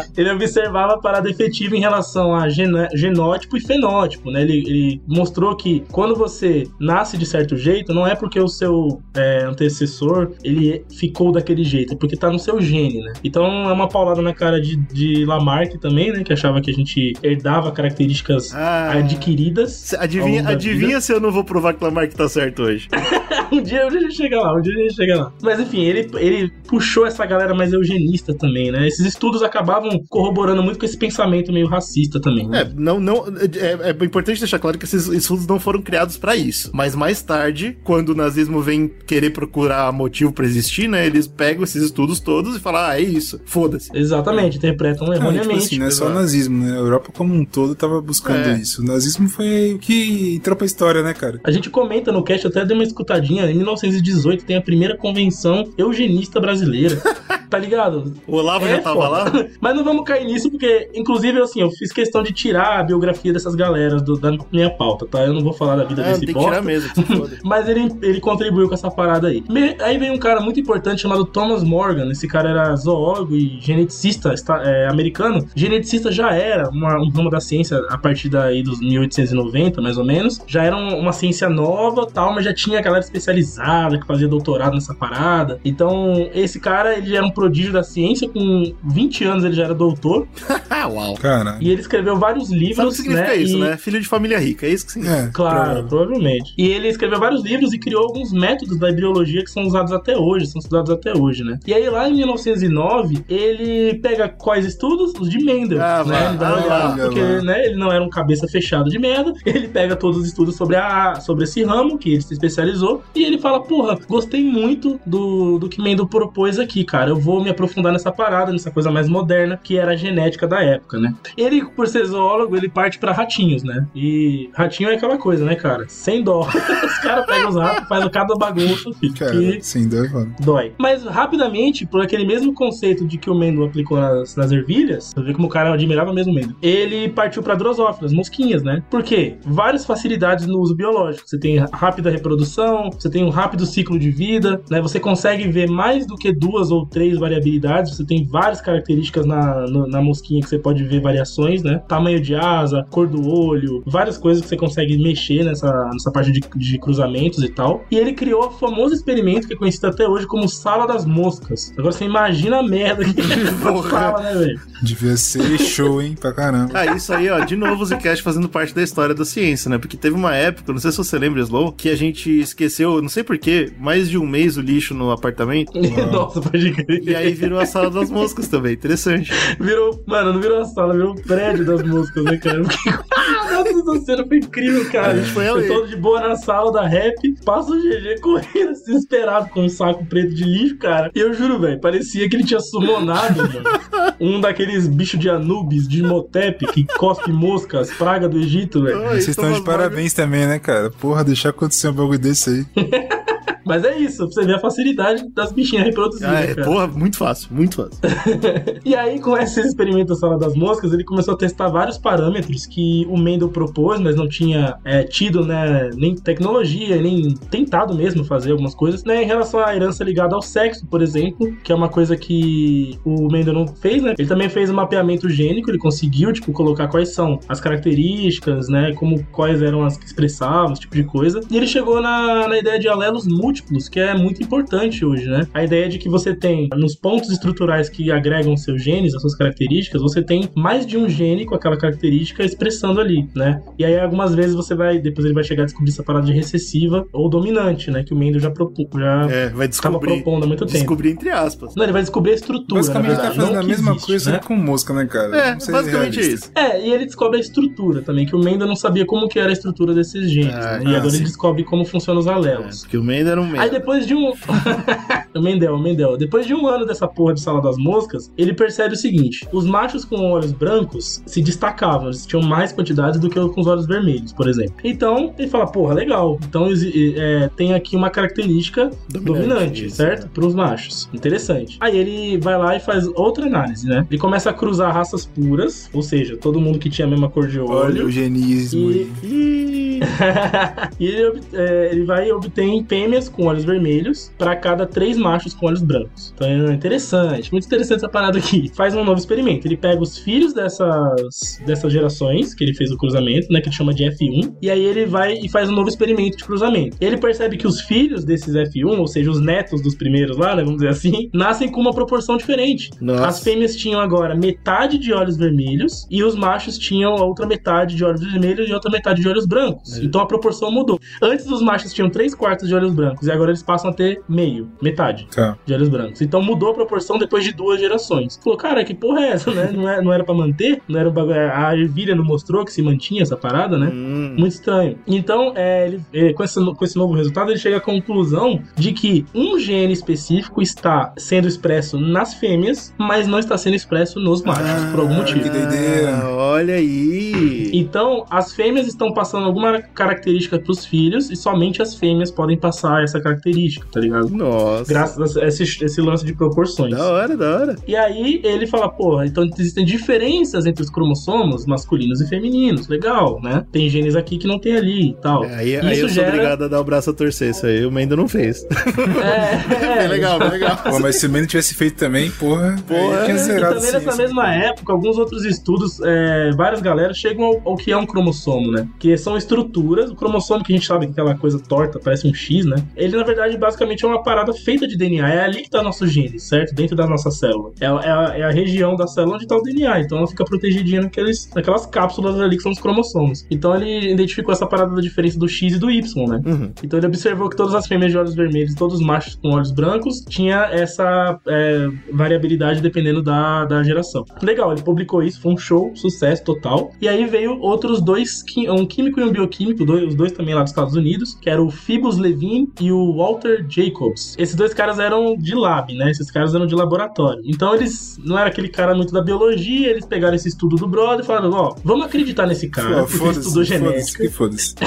ele 0.16 0.30
observava 0.30 0.94
a 0.94 0.98
parada 0.98 1.28
efetiva 1.30 1.76
em 1.76 1.80
relação 1.80 2.34
a 2.34 2.48
genótipo 2.48 3.56
e 3.56 3.60
fenótipo, 3.60 4.30
né? 4.30 4.42
Ele, 4.42 4.58
ele 4.58 5.02
mostrou 5.06 5.54
que 5.56 5.84
quando 5.92 6.14
você 6.16 6.64
nasce 6.80 7.16
de 7.16 7.26
certo 7.26 7.56
jeito, 7.56 7.92
não 7.92 8.06
é 8.06 8.14
porque 8.14 8.40
o 8.40 8.48
seu 8.48 9.00
é, 9.14 9.44
antecessor 9.44 10.32
ele 10.42 10.84
ficou 10.98 11.32
daquele 11.32 11.64
jeito, 11.64 11.94
é 11.94 11.96
porque 11.96 12.16
tá 12.16 12.30
no 12.30 12.38
seu 12.38 12.60
gene, 12.60 13.02
né? 13.02 13.12
Então 13.22 13.44
é 13.68 13.72
uma 13.72 13.88
paulada 13.88 14.22
na 14.22 14.32
cara 14.32 14.60
de, 14.60 14.76
de 14.76 15.24
Lamarck 15.24 15.78
também, 15.78 16.12
né? 16.12 16.24
Que 16.24 16.32
achava 16.32 16.60
que 16.60 16.70
a 16.70 16.74
gente 16.74 17.12
herdava 17.22 17.70
características 17.72 18.54
Ah. 18.54 18.92
adquiridas. 18.92 19.94
Adivinha, 19.98 20.48
adivinha 20.48 21.00
se 21.00 21.12
eu 21.12 21.20
não 21.20 21.30
vou 21.30 21.44
provar 21.44 21.74
que 21.74 21.84
Lamarck 21.84 22.14
tá 22.14 22.28
certo 22.28 22.62
hoje. 22.62 22.88
um 23.58 23.62
dia 23.62 23.86
a 23.86 23.90
gente 23.90 24.14
chega 24.14 24.40
lá, 24.40 24.54
um 24.56 24.60
dia 24.60 24.74
a 24.74 24.78
gente 24.82 24.94
chega 24.94 25.16
lá. 25.16 25.32
Mas 25.42 25.60
enfim, 25.60 25.82
ele, 25.82 26.08
ele 26.16 26.52
puxou 26.66 27.06
essa 27.06 27.24
galera 27.26 27.54
mais 27.54 27.72
eugenista 27.72 28.34
também, 28.34 28.70
né? 28.72 28.86
Esses 28.86 29.04
estudos 29.06 29.42
acabavam 29.42 30.02
corroborando 30.08 30.62
muito 30.62 30.78
com 30.78 30.84
esse 30.86 30.96
pensamento 30.96 31.52
meio 31.52 31.66
racista 31.66 32.20
também. 32.20 32.48
né? 32.48 32.62
É, 32.62 32.70
não, 32.74 32.98
não, 33.00 33.24
é, 33.26 33.90
é 33.90 34.04
importante 34.04 34.38
deixar 34.40 34.58
claro 34.58 34.78
que 34.78 34.84
esses 34.84 35.06
estudos 35.08 35.46
não 35.46 35.58
foram 35.60 35.82
criados 35.82 36.16
pra 36.16 36.34
isso. 36.36 36.70
Mas 36.72 36.94
mais 36.94 37.22
tarde, 37.22 37.76
quando 37.84 38.10
o 38.10 38.14
nazismo 38.14 38.60
vem 38.60 38.90
querer 39.06 39.30
procurar 39.30 39.92
motivo 39.92 40.32
pra 40.32 40.44
existir, 40.44 40.88
né? 40.88 41.06
Eles 41.06 41.26
pegam 41.26 41.64
esses 41.64 41.82
estudos 41.82 42.20
todos 42.20 42.56
e 42.56 42.60
falam, 42.60 42.80
ah, 42.82 42.96
é 42.98 43.02
isso, 43.02 43.40
foda-se. 43.44 43.90
Exatamente, 43.94 44.56
interpretam 44.56 45.06
Não, 45.06 45.14
tipo 45.14 45.24
erroneamente. 45.26 45.64
assim, 45.66 45.78
não 45.78 45.86
é 45.86 45.90
só 45.90 46.06
o 46.06 46.10
nazismo, 46.10 46.64
né? 46.64 46.72
A 46.72 46.76
Europa 46.78 47.10
como 47.16 47.34
um 47.34 47.44
todo 47.44 47.74
tava 47.74 48.00
buscando 48.00 48.48
É. 48.50 48.58
isso. 48.58 48.82
O 48.82 48.84
nazismo 48.84 49.28
foi 49.28 49.74
o 49.74 49.78
que 49.78 50.34
entrou 50.36 50.56
pra 50.56 50.66
história, 50.66 51.02
né, 51.02 51.12
cara? 51.14 51.40
A 51.44 51.50
gente 51.50 51.68
comenta 51.70 52.10
no 52.12 52.22
cast, 52.22 52.44
eu 52.44 52.50
até 52.50 52.64
dei 52.64 52.76
uma 52.76 52.84
escutadinha, 52.84 53.41
em 53.50 53.54
1918 53.54 54.44
tem 54.44 54.56
a 54.56 54.60
primeira 54.60 54.96
convenção 54.96 55.70
eugenista 55.76 56.40
brasileira. 56.40 57.00
tá 57.52 57.58
ligado? 57.58 58.14
O 58.26 58.36
Olavo 58.36 58.66
É, 58.66 58.76
já 58.76 58.80
tava 58.82 59.06
lá? 59.08 59.24
Mas 59.60 59.76
não 59.76 59.84
vamos 59.84 60.04
cair 60.04 60.24
nisso, 60.24 60.50
porque, 60.50 60.88
inclusive, 60.94 61.38
assim, 61.40 61.60
eu 61.60 61.70
fiz 61.70 61.92
questão 61.92 62.22
de 62.22 62.32
tirar 62.32 62.80
a 62.80 62.82
biografia 62.82 63.30
dessas 63.30 63.54
galeras 63.54 64.00
do- 64.00 64.18
da 64.18 64.32
minha 64.50 64.70
pauta, 64.70 65.06
tá? 65.06 65.20
Eu 65.24 65.34
não 65.34 65.42
vou 65.42 65.52
falar 65.52 65.76
da 65.76 65.84
vida 65.84 66.00
É, 66.00 66.08
desse 66.08 66.24
tem 66.24 66.34
que 66.34 66.40
tirar 66.40 66.62
mesmo, 66.62 66.88
que. 66.94 67.38
Mas 67.44 67.68
ele, 67.68 67.92
ele 68.00 68.20
contribuiu 68.20 68.68
com 68.68 68.74
essa 68.74 68.90
parada 68.90 69.28
aí. 69.28 69.44
Me- 69.50 69.76
aí 69.80 69.98
veio 69.98 70.14
um 70.14 70.18
cara 70.18 70.40
muito 70.40 70.58
importante 70.58 71.02
chamado 71.02 71.26
Thomas 71.26 71.62
Morgan. 71.62 72.10
Esse 72.10 72.26
cara 72.26 72.48
era 72.48 72.74
zoólogo 72.74 73.36
e 73.36 73.58
geneticista 73.60 74.32
esta- 74.32 74.62
é, 74.62 74.88
americano. 74.88 75.46
Geneticista 75.54 76.10
já 76.10 76.32
era 76.34 76.70
uma, 76.70 76.96
um 76.98 77.10
ramo 77.10 77.28
da 77.28 77.40
ciência 77.40 77.78
a 77.90 77.98
partir 77.98 78.30
daí 78.30 78.62
dos 78.62 78.80
1890, 78.80 79.82
mais 79.82 79.98
ou 79.98 80.04
menos. 80.04 80.40
Já 80.46 80.64
era 80.64 80.74
um- 80.76 80.98
uma 80.98 81.12
ciência 81.12 81.48
nova 81.50 82.06
tal, 82.06 82.34
mas 82.34 82.44
já 82.46 82.54
tinha 82.54 82.78
a 82.78 82.82
galera 82.82 83.04
especializada 83.04 83.98
que 83.98 84.06
fazia 84.06 84.26
doutorado 84.28 84.74
nessa 84.74 84.94
parada. 84.94 85.60
Então, 85.64 86.30
esse 86.34 86.58
cara, 86.60 86.96
ele 86.96 87.14
era 87.16 87.26
um 87.26 87.30
prodígio 87.42 87.72
da 87.72 87.82
ciência. 87.82 88.28
Com 88.28 88.72
20 88.84 89.24
anos 89.24 89.44
ele 89.44 89.54
já 89.54 89.64
era 89.64 89.74
doutor. 89.74 90.26
ah, 90.70 90.86
uau. 90.92 91.14
Cara. 91.14 91.58
E 91.60 91.68
ele 91.70 91.80
escreveu 91.80 92.16
vários 92.16 92.50
livros, 92.50 92.76
Sabe 92.76 92.88
o 92.88 92.90
que 92.90 92.96
significa 92.96 93.28
né? 93.28 93.36
isso, 93.36 93.56
e- 93.56 93.60
né? 93.60 93.76
Filho 93.76 94.00
de 94.00 94.06
família 94.08 94.38
rica, 94.38 94.66
é 94.66 94.70
isso 94.70 94.86
que 94.86 94.92
significa. 94.92 95.28
É, 95.28 95.30
Claro, 95.32 95.84
provavelmente. 95.84 96.54
E 96.56 96.66
ele 96.66 96.88
escreveu 96.88 97.18
vários 97.18 97.42
livros 97.42 97.72
e 97.72 97.78
criou 97.78 98.04
alguns 98.04 98.32
métodos 98.32 98.78
da 98.78 98.90
embriologia 98.90 99.42
que 99.42 99.50
são 99.50 99.64
usados 99.64 99.92
até 99.92 100.16
hoje, 100.16 100.46
são 100.46 100.58
estudados 100.60 100.90
até 100.90 101.12
hoje, 101.16 101.42
né? 101.44 101.58
E 101.66 101.74
aí 101.74 101.88
lá 101.88 102.08
em 102.08 102.14
1909, 102.16 103.24
ele 103.28 103.94
pega 104.00 104.28
quais 104.28 104.64
estudos? 104.66 105.12
Os 105.18 105.28
de 105.28 105.38
Mendel, 105.44 105.80
Ah, 105.82 106.04
né? 106.04 106.36
vai 106.38 106.48
Ah, 106.48 106.54
olhar, 106.64 106.96
porque 106.98 107.20
né, 107.42 107.66
ele 107.66 107.76
não 107.76 107.90
era 107.92 108.02
um 108.02 108.08
cabeça 108.08 108.46
fechado 108.48 108.88
de 108.90 108.98
merda, 108.98 109.32
ele 109.44 109.68
pega 109.68 109.96
todos 109.96 110.18
os 110.18 110.26
estudos 110.26 110.56
sobre, 110.56 110.76
a, 110.76 111.16
sobre 111.20 111.44
esse 111.44 111.62
ramo 111.62 111.98
que 111.98 112.12
ele 112.12 112.22
se 112.22 112.32
especializou 112.32 113.02
e 113.14 113.24
ele 113.24 113.38
fala, 113.38 113.60
porra, 113.60 113.98
gostei 114.08 114.42
muito 114.44 115.00
do, 115.06 115.58
do 115.58 115.68
que 115.68 115.80
Mendel 115.80 116.06
propôs 116.06 116.58
aqui, 116.58 116.84
cara, 116.84 117.10
eu 117.10 117.16
vou 117.16 117.31
me 117.40 117.50
aprofundar 117.50 117.92
nessa 117.92 118.10
parada, 118.10 118.52
nessa 118.52 118.70
coisa 118.70 118.90
mais 118.90 119.08
moderna, 119.08 119.58
que 119.62 119.78
era 119.78 119.92
a 119.92 119.96
genética 119.96 120.46
da 120.46 120.62
época, 120.62 120.98
né? 120.98 121.14
Ele, 121.36 121.64
por 121.64 121.86
ser 121.86 122.04
zoólogo, 122.04 122.56
ele 122.56 122.68
parte 122.68 122.98
pra 122.98 123.12
ratinhos, 123.12 123.62
né? 123.62 123.86
E 123.94 124.50
ratinho 124.54 124.90
é 124.90 124.94
aquela 124.94 125.16
coisa, 125.18 125.44
né, 125.44 125.54
cara? 125.54 125.84
Sem 125.88 126.22
dó. 126.22 126.40
Os 126.84 126.98
caras 126.98 127.26
pegam 127.26 127.48
os 127.48 127.56
ratos, 127.56 127.88
fazem 127.88 128.10
cada 128.10 128.34
bagunça, 128.34 128.90
Cara, 129.18 129.32
que 129.32 129.60
sem 129.62 129.88
dúvida. 129.88 130.12
mano. 130.14 130.34
dói. 130.40 130.72
Mas 130.78 131.04
rapidamente, 131.04 131.86
por 131.86 132.00
aquele 132.02 132.24
mesmo 132.26 132.52
conceito 132.54 133.06
de 133.06 133.16
que 133.18 133.30
o 133.30 133.34
Mendel 133.34 133.64
aplicou 133.64 133.98
nas, 133.98 134.36
nas 134.36 134.50
ervilhas, 134.52 135.12
você 135.14 135.22
vê 135.22 135.32
como 135.32 135.46
o 135.48 135.50
cara 135.50 135.72
admirava 135.72 136.12
mesmo 136.12 136.32
o 136.32 136.34
Mendel, 136.34 136.56
ele 136.62 137.08
partiu 137.08 137.42
pra 137.42 137.54
drosófilas, 137.54 138.12
mosquinhas, 138.12 138.62
né? 138.62 138.82
Por 138.90 139.02
quê? 139.02 139.36
Várias 139.44 139.84
facilidades 139.84 140.46
no 140.46 140.58
uso 140.58 140.74
biológico. 140.74 141.28
Você 141.28 141.38
tem 141.38 141.58
rápida 141.72 142.10
reprodução, 142.10 142.90
você 142.90 143.08
tem 143.10 143.24
um 143.24 143.30
rápido 143.30 143.64
ciclo 143.66 143.98
de 143.98 144.10
vida, 144.10 144.60
né? 144.70 144.80
Você 144.80 144.98
consegue 145.00 145.48
ver 145.48 145.68
mais 145.68 146.06
do 146.06 146.16
que 146.16 146.32
duas 146.32 146.70
ou 146.70 146.86
três 146.86 147.11
três 147.12 147.18
variabilidades, 147.18 147.94
você 147.96 148.04
tem 148.04 148.24
várias 148.24 148.60
características 148.60 149.26
na, 149.26 149.66
no- 149.66 149.86
na 149.86 150.00
mosquinha 150.00 150.40
que 150.40 150.48
você 150.48 150.58
pode 150.58 150.82
ver 150.84 151.00
variações, 151.00 151.62
né? 151.62 151.82
Tamanho 151.88 152.20
de 152.20 152.34
asa, 152.34 152.86
cor 152.90 153.06
do 153.06 153.26
olho, 153.28 153.82
várias 153.86 154.16
coisas 154.16 154.42
que 154.42 154.48
você 154.48 154.56
consegue 154.56 154.96
mexer 154.96 155.44
nessa, 155.44 155.90
nessa 155.92 156.10
parte 156.10 156.32
de, 156.32 156.40
de 156.56 156.78
cruzamentos 156.78 157.42
e 157.42 157.48
tal. 157.48 157.84
E 157.90 157.96
ele 157.96 158.12
criou 158.12 158.46
o 158.46 158.50
famoso 158.50 158.94
experimento 158.94 159.46
que 159.46 159.54
é 159.54 159.56
conhecido 159.56 159.86
até 159.88 160.06
hoje 160.08 160.26
como 160.26 160.48
sala 160.48 160.86
das 160.86 161.04
moscas. 161.04 161.72
Agora 161.76 161.92
você 161.92 162.04
imagina 162.04 162.58
a 162.58 162.62
merda 162.62 163.04
que 163.04 163.20
é 163.20 163.24
sala, 163.90 164.20
né, 164.22 164.34
velho? 164.34 164.60
Devia 164.82 165.16
ser 165.16 165.58
show, 165.58 166.00
hein? 166.02 166.14
Pra 166.18 166.32
caramba. 166.32 166.70
Ah, 166.74 166.86
isso 166.96 167.12
aí, 167.12 167.28
ó, 167.28 167.40
de 167.44 167.56
novo 167.56 167.82
o 167.82 167.86
Zcast 167.86 168.22
fazendo 168.22 168.48
parte 168.48 168.74
da 168.74 168.82
história 168.82 169.14
da 169.14 169.24
ciência, 169.24 169.68
né? 169.68 169.78
Porque 169.78 169.96
teve 169.96 170.14
uma 170.16 170.34
época, 170.34 170.72
não 170.72 170.80
sei 170.80 170.90
se 170.90 170.96
você 170.98 171.18
lembra, 171.18 171.40
Slow, 171.42 171.72
que 171.72 171.88
a 171.88 171.96
gente 171.96 172.30
esqueceu, 172.40 173.00
não 173.02 173.08
sei 173.08 173.22
porquê, 173.22 173.72
mais 173.78 174.08
de 174.08 174.18
um 174.18 174.26
mês 174.26 174.56
o 174.56 174.60
lixo 174.60 174.94
no 174.94 175.10
apartamento. 175.10 175.72
Nossa, 176.12 176.40
pode 176.40 176.70
crer. 176.72 177.01
E 177.02 177.14
aí 177.14 177.32
virou 177.32 177.58
a 177.58 177.66
sala 177.66 177.90
das 177.90 178.10
moscas 178.10 178.48
também, 178.48 178.74
interessante. 178.74 179.32
Virou, 179.58 180.02
mano, 180.06 180.32
não 180.34 180.40
virou 180.40 180.58
uma 180.58 180.64
sala, 180.64 180.94
virou 180.94 181.12
um 181.12 181.16
prédio 181.16 181.64
das 181.64 181.82
músicas, 181.82 182.24
né, 182.24 182.36
cara? 182.36 182.62
ah, 183.12 183.50
nossa, 183.50 183.68
essa 183.68 184.04
cena 184.04 184.26
foi 184.26 184.38
incrível, 184.38 184.90
cara. 184.90 185.12
A 185.12 185.16
gente 185.16 185.30
foi 185.30 185.48
Eu 185.48 185.66
todo 185.66 185.88
de 185.88 185.96
boa 185.96 186.20
na 186.20 186.36
sala 186.36 186.72
da 186.72 186.86
rap, 186.86 187.16
passa 187.44 187.70
o 187.70 187.76
GG 187.76 188.20
correndo 188.20 188.72
desesperado 188.72 189.50
com 189.50 189.64
um 189.64 189.68
saco 189.68 190.04
preto 190.06 190.34
de 190.34 190.44
lixo, 190.44 190.76
cara. 190.78 191.10
E 191.14 191.18
eu 191.18 191.32
juro, 191.34 191.60
velho, 191.60 191.80
parecia 191.80 192.28
que 192.28 192.36
ele 192.36 192.44
tinha 192.44 192.60
summonado, 192.60 193.42
mano, 193.42 194.12
um 194.20 194.40
daqueles 194.40 194.86
bichos 194.86 195.18
de 195.18 195.28
Anubis, 195.28 195.88
de 195.88 196.00
Imhotep, 196.00 196.66
que 196.66 196.84
cospe 196.84 197.32
moscas, 197.32 197.92
praga 197.92 198.28
do 198.28 198.38
Egito, 198.38 198.82
velho. 198.82 199.02
Vocês 199.08 199.28
estão 199.28 199.52
de 199.52 199.62
parabéns 199.62 200.12
também, 200.12 200.46
né, 200.46 200.58
cara? 200.58 200.90
Porra, 200.90 201.24
deixar 201.24 201.50
acontecer 201.50 201.88
um 201.88 201.92
bagulho 201.92 202.18
desse 202.18 202.66
aí. 202.76 203.12
Mas 203.64 203.84
é 203.84 203.96
isso, 203.98 204.18
pra 204.18 204.26
você 204.26 204.44
ver 204.44 204.54
a 204.54 204.58
facilidade 204.58 205.24
das 205.34 205.52
bichinhas 205.52 205.84
reproduzirem, 205.86 206.34
Ah, 206.34 206.40
é, 206.40 206.54
cara. 206.54 206.66
porra, 206.66 206.86
muito 206.86 207.16
fácil, 207.16 207.48
muito 207.52 207.76
fácil. 207.76 207.98
E 208.84 208.94
aí, 208.94 209.20
com 209.20 209.36
esse 209.36 209.60
experimento 209.60 210.08
da 210.08 210.14
sala 210.16 210.38
das 210.38 210.54
moscas, 210.54 210.92
ele 210.92 211.04
começou 211.04 211.34
a 211.34 211.36
testar 211.36 211.68
vários 211.68 211.96
parâmetros 211.98 212.66
que 212.66 213.06
o 213.08 213.16
Mendel 213.16 213.48
propôs, 213.48 214.00
mas 214.00 214.16
não 214.16 214.28
tinha 214.28 214.76
é, 214.84 215.04
tido, 215.04 215.44
né, 215.46 215.90
nem 215.94 216.14
tecnologia, 216.14 217.00
nem 217.00 217.34
tentado 217.50 217.94
mesmo 217.94 218.24
fazer 218.24 218.50
algumas 218.52 218.74
coisas, 218.74 219.04
né, 219.04 219.22
em 219.22 219.26
relação 219.26 219.60
à 219.60 219.74
herança 219.74 220.02
ligada 220.04 220.34
ao 220.34 220.42
sexo, 220.42 220.86
por 220.86 221.00
exemplo, 221.02 221.52
que 221.62 221.70
é 221.72 221.74
uma 221.74 221.88
coisa 221.88 222.16
que 222.16 222.98
o 223.04 223.28
Mendel 223.30 223.54
não 223.54 223.66
fez, 223.66 224.02
né? 224.02 224.14
Ele 224.18 224.28
também 224.28 224.48
fez 224.48 224.70
um 224.70 224.74
mapeamento 224.74 225.28
gênico, 225.28 225.70
ele 225.70 225.78
conseguiu, 225.78 226.32
tipo, 226.32 226.52
colocar 226.52 226.88
quais 226.88 227.14
são 227.14 227.38
as 227.48 227.60
características, 227.60 228.68
né, 228.68 228.92
como 228.94 229.24
quais 229.26 229.62
eram 229.62 229.84
as 229.84 229.96
que 229.96 230.04
expressavam, 230.06 230.72
esse 230.72 230.82
tipo 230.82 230.94
de 230.96 231.04
coisa. 231.04 231.40
E 231.50 231.56
ele 231.56 231.66
chegou 231.66 232.00
na, 232.00 232.48
na 232.48 232.58
ideia 232.58 232.78
de 232.78 232.88
alelos 232.88 233.26
múltiplos, 233.26 233.51
que 233.90 234.00
é 234.00 234.14
muito 234.16 234.42
importante 234.42 235.04
hoje, 235.04 235.26
né? 235.28 235.46
A 235.52 235.62
ideia 235.64 235.88
de 235.88 235.98
que 235.98 236.08
você 236.08 236.34
tem, 236.34 236.68
nos 236.76 236.94
pontos 236.94 237.30
estruturais 237.30 237.88
que 237.88 238.10
agregam 238.10 238.56
seus 238.56 238.82
genes, 238.82 239.14
as 239.14 239.20
suas 239.20 239.34
características, 239.34 240.00
você 240.00 240.22
tem 240.22 240.48
mais 240.54 240.86
de 240.86 240.96
um 240.96 241.08
gene 241.08 241.44
com 241.44 241.54
aquela 241.54 241.76
característica 241.76 242.44
expressando 242.44 243.00
ali, 243.00 243.28
né? 243.34 243.60
E 243.78 243.84
aí 243.84 243.98
algumas 243.98 244.34
vezes 244.34 244.54
você 244.54 244.74
vai, 244.74 244.98
depois 244.98 245.24
ele 245.24 245.34
vai 245.34 245.44
chegar 245.44 245.62
a 245.64 245.66
descobrir 245.66 245.90
essa 245.90 246.02
parada 246.02 246.26
de 246.26 246.32
recessiva 246.32 247.06
ou 247.12 247.28
dominante, 247.28 247.90
né? 247.90 248.02
Que 248.02 248.14
o 248.14 248.16
Mendel 248.16 248.40
já, 248.40 248.50
propu, 248.50 248.88
já 248.98 249.26
É, 249.30 249.48
vai 249.50 249.66
estava 249.66 249.96
descobrir. 249.98 250.22
propondo 250.22 250.44
há 250.44 250.46
muito 250.46 250.64
tempo. 250.66 250.78
Descobrir 250.78 251.10
entre 251.10 251.30
aspas. 251.30 251.74
Não, 251.74 251.82
ele 251.84 251.92
vai 251.92 252.02
descobrir 252.02 252.32
a 252.32 252.34
estrutura. 252.34 252.80
Basicamente 252.80 253.16
tá 253.16 253.30
fazendo 253.32 253.58
a 253.58 253.62
mesma 253.62 253.90
existe, 253.92 254.06
coisa 254.06 254.32
né? 254.32 254.40
com 254.44 254.56
mosca, 254.56 254.92
né, 254.92 255.06
cara? 255.06 255.36
É, 255.36 255.60
ser 255.60 255.72
basicamente 255.72 256.14
realistas. 256.20 256.40
isso. 256.44 256.52
É, 256.54 256.86
e 256.86 256.92
ele 256.92 257.04
descobre 257.06 257.38
a 257.38 257.40
estrutura 257.40 258.02
também, 258.02 258.26
que 258.26 258.34
o 258.34 258.38
Mendel 258.38 258.66
não 258.66 258.76
sabia 258.76 259.04
como 259.04 259.28
que 259.28 259.38
era 259.38 259.50
a 259.50 259.52
estrutura 259.52 259.94
desses 259.94 260.30
genes, 260.30 260.54
Ah, 260.54 260.78
né? 260.78 260.84
E 260.84 260.94
ah, 260.94 260.98
agora 260.98 261.10
sim. 261.10 261.16
ele 261.16 261.24
descobre 261.24 261.64
como 261.64 261.84
funcionam 261.84 262.20
os 262.20 262.26
É, 262.26 262.30
alelos. 262.32 262.80
porque 262.80 262.96
o 262.96 263.02
Mendel 263.02 263.32
era 263.32 263.40
Aí 263.58 263.70
depois 263.70 264.06
de 264.06 264.14
um. 264.14 264.32
Mendel, 265.40 265.78
Mendel. 265.78 266.16
Depois 266.16 266.46
de 266.46 266.54
um 266.54 266.66
ano 266.66 266.84
dessa 266.84 267.08
porra 267.08 267.34
de 267.34 267.40
sala 267.40 267.60
das 267.60 267.76
moscas, 267.76 268.32
ele 268.36 268.52
percebe 268.52 268.94
o 268.94 268.96
seguinte: 268.96 269.46
os 269.52 269.64
machos 269.66 270.04
com 270.04 270.32
olhos 270.32 270.52
brancos 270.52 271.22
se 271.26 271.40
destacavam, 271.40 272.08
eles 272.08 272.26
tinham 272.26 272.42
mais 272.42 272.72
quantidades 272.72 273.18
do 273.18 273.30
que 273.30 273.38
os 273.38 273.52
com 273.52 273.60
os 273.60 273.66
olhos 273.66 273.86
vermelhos, 273.86 274.32
por 274.32 274.48
exemplo. 274.48 274.74
Então, 274.82 275.32
ele 275.38 275.48
fala, 275.48 275.66
porra, 275.66 275.94
legal. 275.94 276.38
Então 276.48 276.68
é, 276.68 277.50
tem 277.56 277.74
aqui 277.74 277.96
uma 277.96 278.10
característica 278.10 278.90
dominante, 279.08 279.86
isso, 279.86 279.96
certo? 279.96 280.28
Para 280.28 280.46
os 280.46 280.54
machos. 280.54 281.08
Interessante. 281.12 281.76
Aí 281.80 281.96
ele 281.96 282.38
vai 282.38 282.58
lá 282.58 282.76
e 282.76 282.80
faz 282.80 283.06
outra 283.14 283.46
análise, 283.46 283.86
né? 283.86 284.06
Ele 284.10 284.18
começa 284.18 284.50
a 284.50 284.52
cruzar 284.52 284.92
raças 284.92 285.26
puras, 285.26 285.90
ou 285.92 286.02
seja, 286.02 286.36
todo 286.36 286.60
mundo 286.60 286.78
que 286.78 286.90
tinha 286.90 287.06
a 287.06 287.10
mesma 287.10 287.28
cor 287.28 287.46
de 287.46 287.60
Olha 287.60 287.72
olho. 287.72 288.06
o 288.06 288.10
genismo 288.10 288.90
E-. 288.90 289.10
Ih, 289.22 290.00
e 290.98 291.06
ele, 291.06 291.40
é, 291.52 291.88
ele 291.92 292.04
vai 292.04 292.28
e 292.28 292.32
obtém 292.32 292.84
fêmeas 292.88 293.28
com 293.32 293.46
olhos 293.46 293.64
vermelhos 293.64 294.32
para 294.38 294.54
cada 294.54 294.86
três 294.86 295.16
machos 295.16 295.54
com 295.54 295.66
olhos 295.66 295.82
brancos. 295.82 296.32
Então 296.34 296.46
é 296.46 296.72
interessante, 296.72 297.50
muito 297.50 297.66
interessante 297.66 297.98
essa 297.98 298.08
parada 298.08 298.38
aqui. 298.38 298.70
Faz 298.74 298.94
um 298.94 299.04
novo 299.04 299.18
experimento. 299.18 299.66
Ele 299.66 299.76
pega 299.76 300.00
os 300.00 300.18
filhos 300.18 300.52
dessas, 300.52 301.58
dessas 301.66 301.92
gerações, 301.92 302.54
que 302.54 302.64
ele 302.64 302.74
fez 302.74 302.90
o 302.90 302.96
cruzamento, 302.96 303.52
né? 303.52 303.60
Que 303.60 303.68
ele 303.68 303.76
chama 303.76 303.94
de 303.94 304.04
F1. 304.04 304.56
E 304.60 304.70
aí 304.70 304.84
ele 304.84 305.06
vai 305.06 305.34
e 305.34 305.48
faz 305.48 305.68
um 305.68 305.72
novo 305.72 305.88
experimento 305.88 306.36
de 306.36 306.44
cruzamento. 306.44 306.96
Ele 307.00 307.16
percebe 307.16 307.56
que 307.56 307.66
os 307.66 307.80
filhos 307.80 308.24
desses 308.24 308.54
F1, 308.54 308.98
ou 308.98 309.06
seja, 309.06 309.30
os 309.30 309.40
netos 309.40 309.82
dos 309.82 309.94
primeiros 309.94 310.36
lá, 310.36 310.54
né? 310.54 310.62
Vamos 310.62 310.80
dizer 310.80 310.90
assim, 310.90 311.30
nascem 311.34 311.70
com 311.70 311.80
uma 311.80 311.92
proporção 311.92 312.36
diferente. 312.36 312.90
Nossa. 313.00 313.26
As 313.26 313.42
fêmeas 313.42 313.76
tinham 313.76 314.00
agora 314.00 314.34
metade 314.34 314.98
de 314.98 315.12
olhos 315.12 315.36
vermelhos 315.36 316.06
e 316.10 316.22
os 316.22 316.34
machos 316.34 316.78
tinham 316.78 317.16
a 317.16 317.24
outra 317.24 317.46
metade 317.46 317.94
de 317.94 318.04
olhos 318.04 318.20
vermelhos 318.20 318.68
e 318.68 318.72
outra 318.72 318.90
metade 318.90 319.20
de 319.22 319.28
olhos 319.28 319.46
brancos. 319.46 319.98
Então 319.98 320.20
a 320.20 320.26
proporção 320.26 320.70
mudou. 320.70 320.98
Antes 321.20 321.46
os 321.46 321.62
machos 321.62 321.92
tinham 321.92 322.10
3 322.10 322.34
quartos 322.34 322.68
de 322.68 322.74
olhos 322.74 322.92
brancos 322.92 323.21
e 323.26 323.30
agora 323.30 323.50
eles 323.50 323.62
passam 323.62 323.90
a 323.90 323.92
ter 323.92 324.22
meio, 324.28 324.68
metade 324.82 325.26
Tá. 325.34 325.56
de 325.64 325.74
olhos 325.74 325.88
brancos. 325.88 326.20
Então 326.22 326.42
mudou 326.42 326.70
a 326.70 326.74
proporção 326.74 327.18
depois 327.18 327.44
de 327.44 327.52
duas 327.52 327.80
gerações. 327.80 328.38
Falou, 328.42 328.58
cara, 328.58 328.84
que 328.84 328.94
porra 328.94 329.20
é 329.20 329.28
essa, 329.30 329.50
né? 329.52 329.70
Não, 329.72 329.88
é, 329.88 330.00
não 330.02 330.12
era 330.12 330.24
pra 330.24 330.34
manter? 330.34 330.80
Não 330.88 330.98
era 331.00 331.10
bagulho. 331.10 331.32
A 331.52 331.76
ervilha 331.76 332.14
não 332.14 332.24
mostrou 332.24 332.64
que 332.64 332.72
se 332.72 332.82
mantinha 332.82 333.22
essa 333.22 333.36
parada, 333.36 333.76
né? 333.78 333.90
Hum. 333.92 334.34
Muito 334.38 334.52
estranho. 334.52 334.98
Então, 335.06 335.52
é, 335.54 335.86
ele, 335.86 336.00
é, 336.12 336.32
com, 336.32 336.42
esse, 336.44 336.58
com 336.74 336.84
esse 336.84 336.96
novo 336.96 337.14
resultado, 337.14 337.50
ele 337.50 337.58
chega 337.58 337.76
à 337.76 337.80
conclusão 337.80 338.60
de 338.76 338.92
que 338.92 339.24
um 339.34 339.58
gene 339.58 339.92
específico 339.92 340.60
está 340.62 341.12
sendo 341.16 341.46
expresso 341.48 341.98
nas 341.98 342.34
fêmeas, 342.34 342.94
mas 342.98 343.26
não 343.26 343.38
está 343.38 343.56
sendo 343.58 343.74
expresso 343.76 344.18
nos 344.20 344.42
machos, 344.42 344.84
por 344.90 345.00
algum 345.00 345.14
Ah, 345.14 345.18
motivo. 345.18 345.40
que 345.40 345.48
doideira. 345.50 346.16
Ah, 346.22 346.28
olha 346.36 346.74
aí. 346.74 347.70
Então, 347.72 348.24
as 348.30 348.52
fêmeas 348.52 348.86
estão 348.86 349.12
passando 349.12 349.46
alguma 349.46 349.80
característica 349.80 350.58
pros 350.58 350.84
filhos 350.84 351.30
e 351.30 351.36
somente 351.36 351.80
as 351.82 351.94
fêmeas 351.94 352.30
podem 352.30 352.56
passar 352.56 353.04
essa 353.12 353.20
característica, 353.20 353.86
tá 353.90 354.00
ligado? 354.00 354.28
Nossa. 354.30 354.84
Graças 354.92 355.36
a 355.36 355.46
esse, 355.46 355.62
esse 355.84 356.00
lance 356.00 356.24
de 356.24 356.34
proporções. 356.34 356.92
Da 356.96 357.06
hora, 357.10 357.36
da 357.36 357.58
hora. 357.58 357.76
E 357.86 357.94
aí 357.96 358.40
ele 358.44 358.66
fala, 358.66 358.88
porra, 358.88 359.26
então 359.26 359.48
existem 359.58 359.84
diferenças 359.84 360.66
entre 360.66 360.82
os 360.82 360.90
cromossomos 360.90 361.66
masculinos 361.66 362.20
e 362.20 362.28
femininos. 362.28 362.88
Legal, 362.88 363.40
né? 363.42 363.64
Tem 363.70 363.88
genes 363.88 364.16
aqui 364.16 364.38
que 364.38 364.46
não 364.46 364.58
tem 364.58 364.76
ali 364.76 365.10
e 365.10 365.14
tal. 365.14 365.44
É, 365.44 365.54
aí, 365.56 365.76
aí 365.76 365.84
eu 365.86 365.92
isso 365.92 366.00
sou 366.00 366.08
gera- 366.10 366.28
obrigado 366.28 366.64
a 366.64 366.68
dar 366.68 366.80
o 366.80 366.84
braço 366.84 367.10
a 367.10 367.12
torcer. 367.12 367.50
Isso 367.50 367.66
aí 367.66 367.84
o 367.84 367.90
Mendo 367.92 368.16
não 368.16 368.28
fez. 368.28 368.66
É, 369.22 369.98
Bem 369.98 370.08
legal, 370.08 370.38
bem 370.38 370.50
legal. 370.50 370.76
Pô, 370.76 370.98
mas 370.98 371.16
se 371.16 371.26
o 371.26 371.30
Mendo 371.30 371.46
tivesse 371.46 371.74
feito 371.74 371.96
também, 371.96 372.30
porra. 372.32 372.76
Porra, 372.86 373.24
tinha 373.24 373.36
e 373.36 373.40
E 373.40 373.60
também 373.60 373.92
nessa 373.92 374.16
mesma 374.16 374.54
época, 374.54 374.92
alguns 374.92 375.16
outros 375.18 375.44
estudos, 375.44 376.00
é, 376.02 376.50
várias 376.56 376.80
galeras 376.80 377.16
chegam 377.16 377.44
ao, 377.44 377.62
ao 377.64 377.76
que 377.76 377.92
é 377.92 377.96
um 377.96 378.06
cromossomo, 378.06 378.70
né? 378.70 378.88
Que 378.98 379.16
são 379.16 379.36
estruturas. 379.36 380.10
O 380.10 380.14
cromossomo 380.14 380.64
que 380.64 380.72
a 380.72 380.76
gente 380.76 380.86
sabe 380.86 381.06
que 381.06 381.10
é 381.10 381.12
aquela 381.12 381.34
coisa 381.34 381.58
torta, 381.58 381.98
parece 382.02 382.26
um 382.26 382.34
X, 382.34 382.64
né? 382.64 382.76
Ele, 383.02 383.16
na 383.16 383.24
verdade, 383.24 383.56
basicamente 383.56 384.04
é 384.04 384.08
uma 384.08 384.22
parada 384.22 384.52
feita 384.52 384.86
de 384.86 384.96
DNA. 384.96 385.28
É 385.28 385.44
ali 385.44 385.62
que 385.62 385.70
tá 385.70 385.82
nosso 385.82 386.06
gene, 386.06 386.38
certo? 386.38 386.74
Dentro 386.74 386.96
da 386.96 387.06
nossa 387.06 387.30
célula. 387.30 387.72
É, 387.80 387.84
é 387.86 387.88
a, 387.88 388.32
é 388.38 388.42
a 388.44 388.50
região 388.50 388.94
da 388.96 389.06
célula 389.06 389.36
onde 389.36 389.46
tá 389.46 389.56
o 389.56 389.62
DNA. 389.62 390.00
Então 390.00 390.18
ela 390.18 390.26
fica 390.26 390.44
protegidinha 390.44 391.02
naqueles, 391.02 391.50
naquelas 391.54 391.86
cápsulas 391.86 392.40
ali 392.40 392.56
que 392.56 392.62
são 392.62 392.72
os 392.72 392.78
cromossomos. 392.80 393.44
Então 393.50 393.74
ele 393.74 394.12
identificou 394.12 394.52
essa 394.52 394.66
parada 394.66 394.94
da 394.94 395.00
diferença 395.00 395.38
do 395.38 395.48
X 395.48 395.74
e 395.74 395.78
do 395.78 395.90
Y, 395.90 396.26
né? 396.28 396.40
Uhum. 396.44 396.72
Então 396.82 396.98
ele 396.98 397.06
observou 397.06 397.48
que 397.48 397.56
todas 397.56 397.74
as 397.74 397.86
fêmeas 397.86 398.12
de 398.12 398.18
olhos 398.18 398.34
vermelhos 398.34 398.72
e 398.72 398.76
todos 398.76 398.96
os 398.96 399.02
machos 399.04 399.34
com 399.34 399.48
olhos 399.54 399.70
brancos 399.70 400.20
tinha 400.28 400.68
essa 400.70 401.38
é, 401.48 401.88
variabilidade 402.12 402.80
dependendo 402.80 403.22
da, 403.22 403.64
da 403.64 403.82
geração. 403.82 404.24
Legal, 404.42 404.72
ele 404.72 404.82
publicou 404.82 405.22
isso, 405.22 405.40
foi 405.40 405.52
um 405.52 405.56
show, 405.58 405.90
sucesso 405.94 406.44
total. 406.44 406.92
E 407.00 407.08
aí 407.08 407.24
veio 407.24 407.58
outros 407.60 408.00
dois, 408.00 408.44
um 408.68 408.86
químico 408.86 409.18
e 409.20 409.24
um 409.24 409.32
bioquímico, 409.32 409.84
dois- 409.84 410.08
os 410.08 410.14
dois 410.14 410.32
também 410.32 410.54
lá 410.54 410.62
dos 410.62 410.70
Estados 410.70 410.94
Unidos, 410.94 411.34
que 411.40 411.48
era 411.50 411.62
o 411.62 411.70
Phoebus 411.70 412.18
Levine 412.18 412.68
e 412.80 412.91
o 412.92 413.16
Walter 413.16 413.66
Jacobs. 413.68 414.36
Esses 414.38 414.54
dois 414.54 414.74
caras 414.74 414.98
eram 414.98 415.36
de 415.36 415.54
lab, 415.54 415.94
né? 415.94 416.10
Esses 416.10 416.30
caras 416.30 416.54
eram 416.54 416.66
de 416.66 416.74
laboratório. 416.74 417.42
Então 417.44 417.74
eles 417.74 418.18
não 418.22 418.38
era 418.38 418.48
aquele 418.48 418.68
cara 418.68 418.94
muito 418.94 419.12
da 419.12 419.22
biologia, 419.22 419.90
eles 419.90 420.04
pegaram 420.04 420.34
esse 420.34 420.48
estudo 420.48 420.76
do 420.76 420.86
brother 420.86 421.24
e 421.24 421.26
falaram, 421.26 421.50
ó, 421.50 421.74
vamos 421.84 422.06
acreditar 422.06 422.46
nesse 422.46 422.68
cara, 422.68 423.04
porque 423.04 423.24
ele 423.24 423.38
estudou 423.38 423.64
genética. 423.64 424.30
foda-se. 424.30 424.74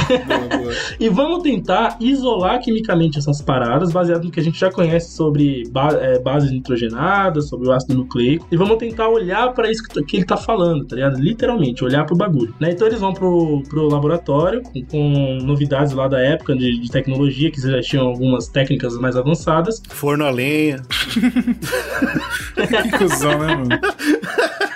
E 1.00 1.10
vamos 1.10 1.44
tentar 1.44 1.98
isolar 2.00 2.60
quimicamente 2.62 3.18
essas 3.18 3.42
paradas, 3.42 3.92
baseado 3.92 4.24
no 4.24 4.32
que 4.32 4.40
a 4.40 4.44
gente 4.44 4.60
já 4.60 4.72
conhece 4.72 5.16
sobre 5.16 5.64
ba 5.70 5.90
é, 5.94 6.20
bases 6.20 6.52
nitrogenadas, 6.52 7.50
sobre 7.50 7.68
o 7.68 7.72
ácido 7.72 7.96
nucleico. 7.96 8.48
E 8.52 8.58
vamos 8.58 8.78
tentar 8.78 9.10
olhar 9.10 9.54
para 9.54 9.70
isso 9.70 9.84
que, 9.84 10.04
que 10.04 10.18
ele 10.18 10.26
tá 10.26 10.38
falando, 10.38 10.86
tá 10.86 10.96
ligado? 10.96 11.20
Literalmente, 11.20 11.84
olhar 11.84 12.06
pro 12.06 12.16
bagulho. 12.16 12.54
Né? 12.60 12.72
Então 12.72 12.88
eles 12.88 13.00
vão 13.00 13.14
pro, 13.14 13.64
pro 13.70 13.88
laboratório 13.88 14.62
com, 14.62 14.84
com 14.86 15.38
novidades 15.44 15.94
lá 15.94 16.08
da 16.08 16.20
época 16.20 16.56
de, 16.56 16.80
de 16.80 16.90
tecnologia, 16.90 17.52
que 17.52 17.62
já 17.62 17.82
tinham 17.96 18.08
algumas 18.08 18.50
técnicas 18.50 18.98
mais 18.98 19.16
avançadas. 19.16 19.82
Forno 19.90 20.26
a 20.26 20.30
lenha. 20.30 20.84
Que 22.56 22.98
cuzão, 22.98 23.38
né, 23.40 23.56
mano? 23.56 23.70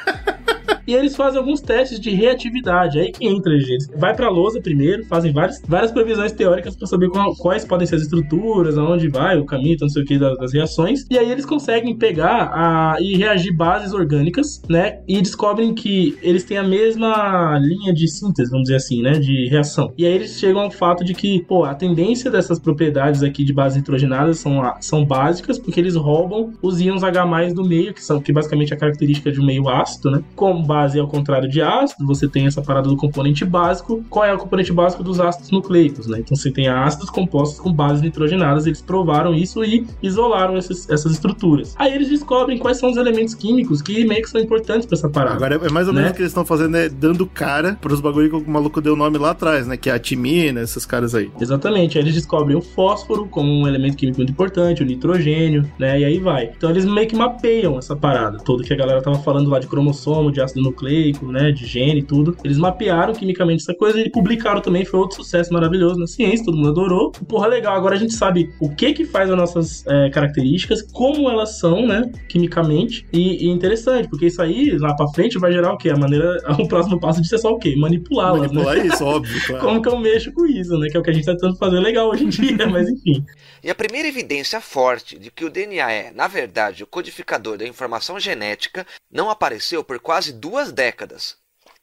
E 0.90 0.96
eles 0.96 1.16
fazem 1.16 1.40
alguns 1.40 1.62
testes 1.62 2.00
de 2.00 2.10
reatividade. 2.10 3.00
Aí 3.00 3.12
que 3.12 3.28
entra, 3.28 3.58
gente. 3.60 3.88
Vai 3.96 4.16
pra 4.16 4.28
lousa 4.30 4.60
primeiro, 4.60 5.06
fazem 5.06 5.32
várias, 5.32 5.62
várias 5.68 5.92
previsões 5.92 6.32
teóricas 6.32 6.76
pra 6.76 6.88
saber 6.88 7.10
qual- 7.10 7.36
quais 7.36 7.64
podem 7.64 7.86
ser 7.86 7.96
as 7.98 8.02
estruturas, 8.02 8.78
aonde 8.78 9.08
vai, 9.08 9.38
o 9.38 9.46
caminho, 9.46 9.76
então 9.76 9.86
não 9.88 9.94
sei 9.94 10.02
o 10.02 10.06
que, 10.06 10.18
das, 10.18 10.36
das 10.38 10.52
reações. 10.54 11.06
E 11.12 11.18
aí 11.18 11.32
eles 11.32 11.46
conseguem 11.46 11.96
pegar 11.96 12.50
a, 12.54 12.96
e 13.00 13.16
reagir 13.16 13.56
bases 13.56 13.94
orgânicas, 13.94 14.62
né? 14.68 15.00
E 15.08 15.22
descobrem 15.22 15.76
que 15.76 16.18
eles 16.24 16.44
têm 16.44 16.58
a 16.58 16.64
mesma 16.64 17.60
linha 17.62 17.94
de 17.94 18.08
síntese, 18.08 18.50
vamos 18.50 18.64
dizer 18.64 18.78
assim, 18.78 19.02
né? 19.04 19.12
De 19.12 19.48
reação. 19.48 19.94
E 19.98 20.06
aí 20.06 20.14
eles 20.14 20.40
chegam 20.40 20.62
ao 20.62 20.72
fato 20.72 21.04
de 21.04 21.14
que, 21.14 21.44
pô, 21.44 21.66
a 21.66 21.76
tendência 21.76 22.32
dessas 22.32 22.58
propriedades 22.60 23.22
aqui 23.22 23.44
de 23.44 23.54
bases 23.54 23.78
nitrogenadas 23.78 24.40
são, 24.40 24.62
a- 24.64 24.78
são 24.82 25.06
básicas, 25.06 25.60
porque 25.60 25.80
eles 25.80 25.96
roubam 25.96 26.52
os 26.64 26.82
íons 26.82 27.04
H+, 27.04 27.54
do 27.54 27.64
meio, 27.64 27.94
que 27.94 28.04
são 28.04 28.20
que 28.20 28.34
basicamente 28.34 28.74
é 28.74 28.76
a 28.76 28.80
característica 28.80 29.32
de 29.32 29.40
um 29.40 29.46
meio 29.46 29.70
ácido, 29.70 30.10
né? 30.12 30.24
Como 30.36 30.64
base 30.66 30.79
ao 31.00 31.08
contrário 31.08 31.50
de 31.50 31.62
ácido, 31.62 32.06
você 32.06 32.28
tem 32.28 32.46
essa 32.46 32.62
parada 32.62 32.88
do 32.88 32.96
componente 32.96 33.44
básico. 33.46 34.04
Qual 34.10 34.26
é 34.26 34.34
o 34.34 34.38
componente 34.38 34.72
básico 34.72 35.04
dos 35.04 35.20
ácidos 35.20 35.52
nucleicos, 35.52 36.08
né? 36.08 36.20
Então 36.20 36.36
você 36.36 36.52
tem 36.52 36.68
ácidos 36.68 37.10
compostos 37.10 37.60
com 37.60 37.72
bases 37.72 38.02
nitrogenadas, 38.02 38.66
eles 38.66 38.82
provaram 38.82 39.34
isso 39.34 39.64
e 39.64 39.86
isolaram 40.02 40.58
esses- 40.58 40.90
essas 40.90 41.12
estruturas. 41.14 41.76
Aí 41.78 41.94
eles 41.94 42.10
descobrem 42.10 42.58
quais 42.58 42.78
são 42.78 42.90
os 42.92 42.98
elementos 42.98 43.34
químicos 43.36 43.82
que 43.82 44.06
meio 44.06 44.22
que 44.22 44.30
são 44.30 44.40
importantes 44.42 44.86
pra 44.86 44.98
essa 44.98 45.10
parada. 45.10 45.36
Agora 45.36 45.56
é 45.56 45.70
mais 45.70 45.88
ou 45.88 45.94
menos 45.94 46.08
Né? 46.10 46.12
o 46.12 46.16
que 46.16 46.22
eles 46.22 46.32
estão 46.32 46.46
fazendo, 46.46 46.76
é 46.78 46.90
dando 46.90 47.26
cara 47.26 47.78
pros 47.82 48.00
bagulho 48.02 48.30
que 48.30 48.36
o 48.36 48.50
maluco 48.52 48.82
deu 48.82 48.96
nome 48.96 49.18
lá 49.18 49.32
atrás, 49.32 49.68
né? 49.68 49.78
Que 49.78 49.90
é 49.90 49.94
a 49.94 50.00
timina, 50.00 50.62
esses 50.62 50.86
caras 50.86 51.14
aí. 51.16 51.30
Exatamente, 51.40 51.98
aí 51.98 52.04
eles 52.04 52.14
descobrem 52.16 52.56
o 52.58 52.62
fósforo 52.62 53.26
como 53.28 53.50
um 53.52 53.68
elemento 53.68 53.98
químico 53.98 54.18
muito 54.20 54.32
importante, 54.32 54.82
o 54.82 54.86
nitrogênio, 54.86 55.70
né? 55.78 56.00
E 56.00 56.06
aí 56.06 56.20
vai. 56.20 56.52
Então 56.56 56.70
eles 56.70 56.86
meio 56.86 57.08
que 57.08 57.16
mapeiam 57.16 57.78
essa 57.78 57.96
parada 57.96 58.38
toda 58.40 58.64
que 58.64 58.74
a 58.74 58.76
galera 58.76 59.02
tava 59.02 59.18
falando 59.20 59.50
lá 59.50 59.60
de 59.60 59.68
cromossomo, 59.68 60.32
de 60.32 60.42
ácido 60.42 60.62
nucleico, 60.70 61.32
né? 61.32 61.52
De 61.52 61.66
gene 61.66 62.00
e 62.00 62.04
tudo. 62.04 62.36
Eles 62.44 62.58
mapearam 62.58 63.14
quimicamente 63.14 63.64
essa 63.64 63.74
coisa 63.74 64.00
e 64.00 64.10
publicaram 64.10 64.62
também, 64.62 64.86
foi 64.86 65.00
outro 65.00 65.18
sucesso 65.18 65.54
maravilhoso 65.54 66.00
na 66.00 66.08
ciência, 66.08 66.46
todo 66.46 66.58
mundo 66.58 66.70
adorou. 66.70 67.12
Porra, 67.28 67.48
legal, 67.48 67.76
agora 67.76 67.96
a 67.96 68.00
gente 68.00 68.14
sabe 68.14 68.50
o 68.60 68.70
que 68.70 68.94
que 68.94 69.06
faz 69.06 69.30
as 69.30 69.38
nossas 69.38 69.86
é, 69.88 70.10
características, 70.10 70.82
como 70.82 71.30
elas 71.30 71.60
são, 71.60 71.86
né? 71.86 72.12
Quimicamente. 72.28 73.06
E, 73.12 73.46
e 73.46 73.50
interessante, 73.50 74.08
porque 74.10 74.28
isso 74.28 74.42
aí, 74.42 74.78
lá 74.78 74.96
pra 74.96 75.08
frente, 75.10 75.38
vai 75.38 75.52
gerar 75.52 75.74
o 75.74 75.78
quê? 75.78 75.90
A 75.90 75.98
maneira, 75.98 76.38
o 76.60 76.68
próximo 76.68 77.00
passo 77.00 77.22
de 77.22 77.28
ser 77.28 77.38
só 77.38 77.52
o 77.52 77.60
quê? 77.60 77.76
Manipulá-las, 77.76 78.52
né? 78.52 78.64
Manipular 78.64 78.86
isso, 78.86 79.04
óbvio, 79.04 79.42
claro. 79.46 79.66
Como 79.66 79.82
que 79.82 79.90
eu 79.90 80.00
mexo 80.00 80.32
com 80.34 80.46
isso, 80.46 80.78
né? 80.78 80.88
Que 80.90 80.98
é 80.98 81.00
o 81.00 81.04
que 81.04 81.10
a 81.10 81.14
gente 81.14 81.26
tá 81.26 81.34
tentando 81.34 81.56
fazer 81.58 81.80
legal 81.80 82.10
hoje 82.10 82.26
em 82.26 82.30
dia, 82.30 82.68
mas 82.70 82.90
enfim. 82.90 83.24
E 83.62 83.70
a 83.70 83.76
primeira 83.76 84.08
evidência 84.08 84.62
forte 84.62 85.20
de 85.20 85.30
que 85.30 85.44
o 85.44 85.50
DNA 85.50 85.92
é, 85.92 86.12
na 86.12 86.28
verdade, 86.28 86.84
o 86.84 86.88
codificador 86.88 87.58
da 87.58 87.68
informação 87.68 88.20
genética 88.20 88.88
não 89.12 89.30
apareceu 89.30 89.84
por 89.84 90.00
quase 90.00 90.32
duas 90.32 90.72
décadas. 90.72 91.38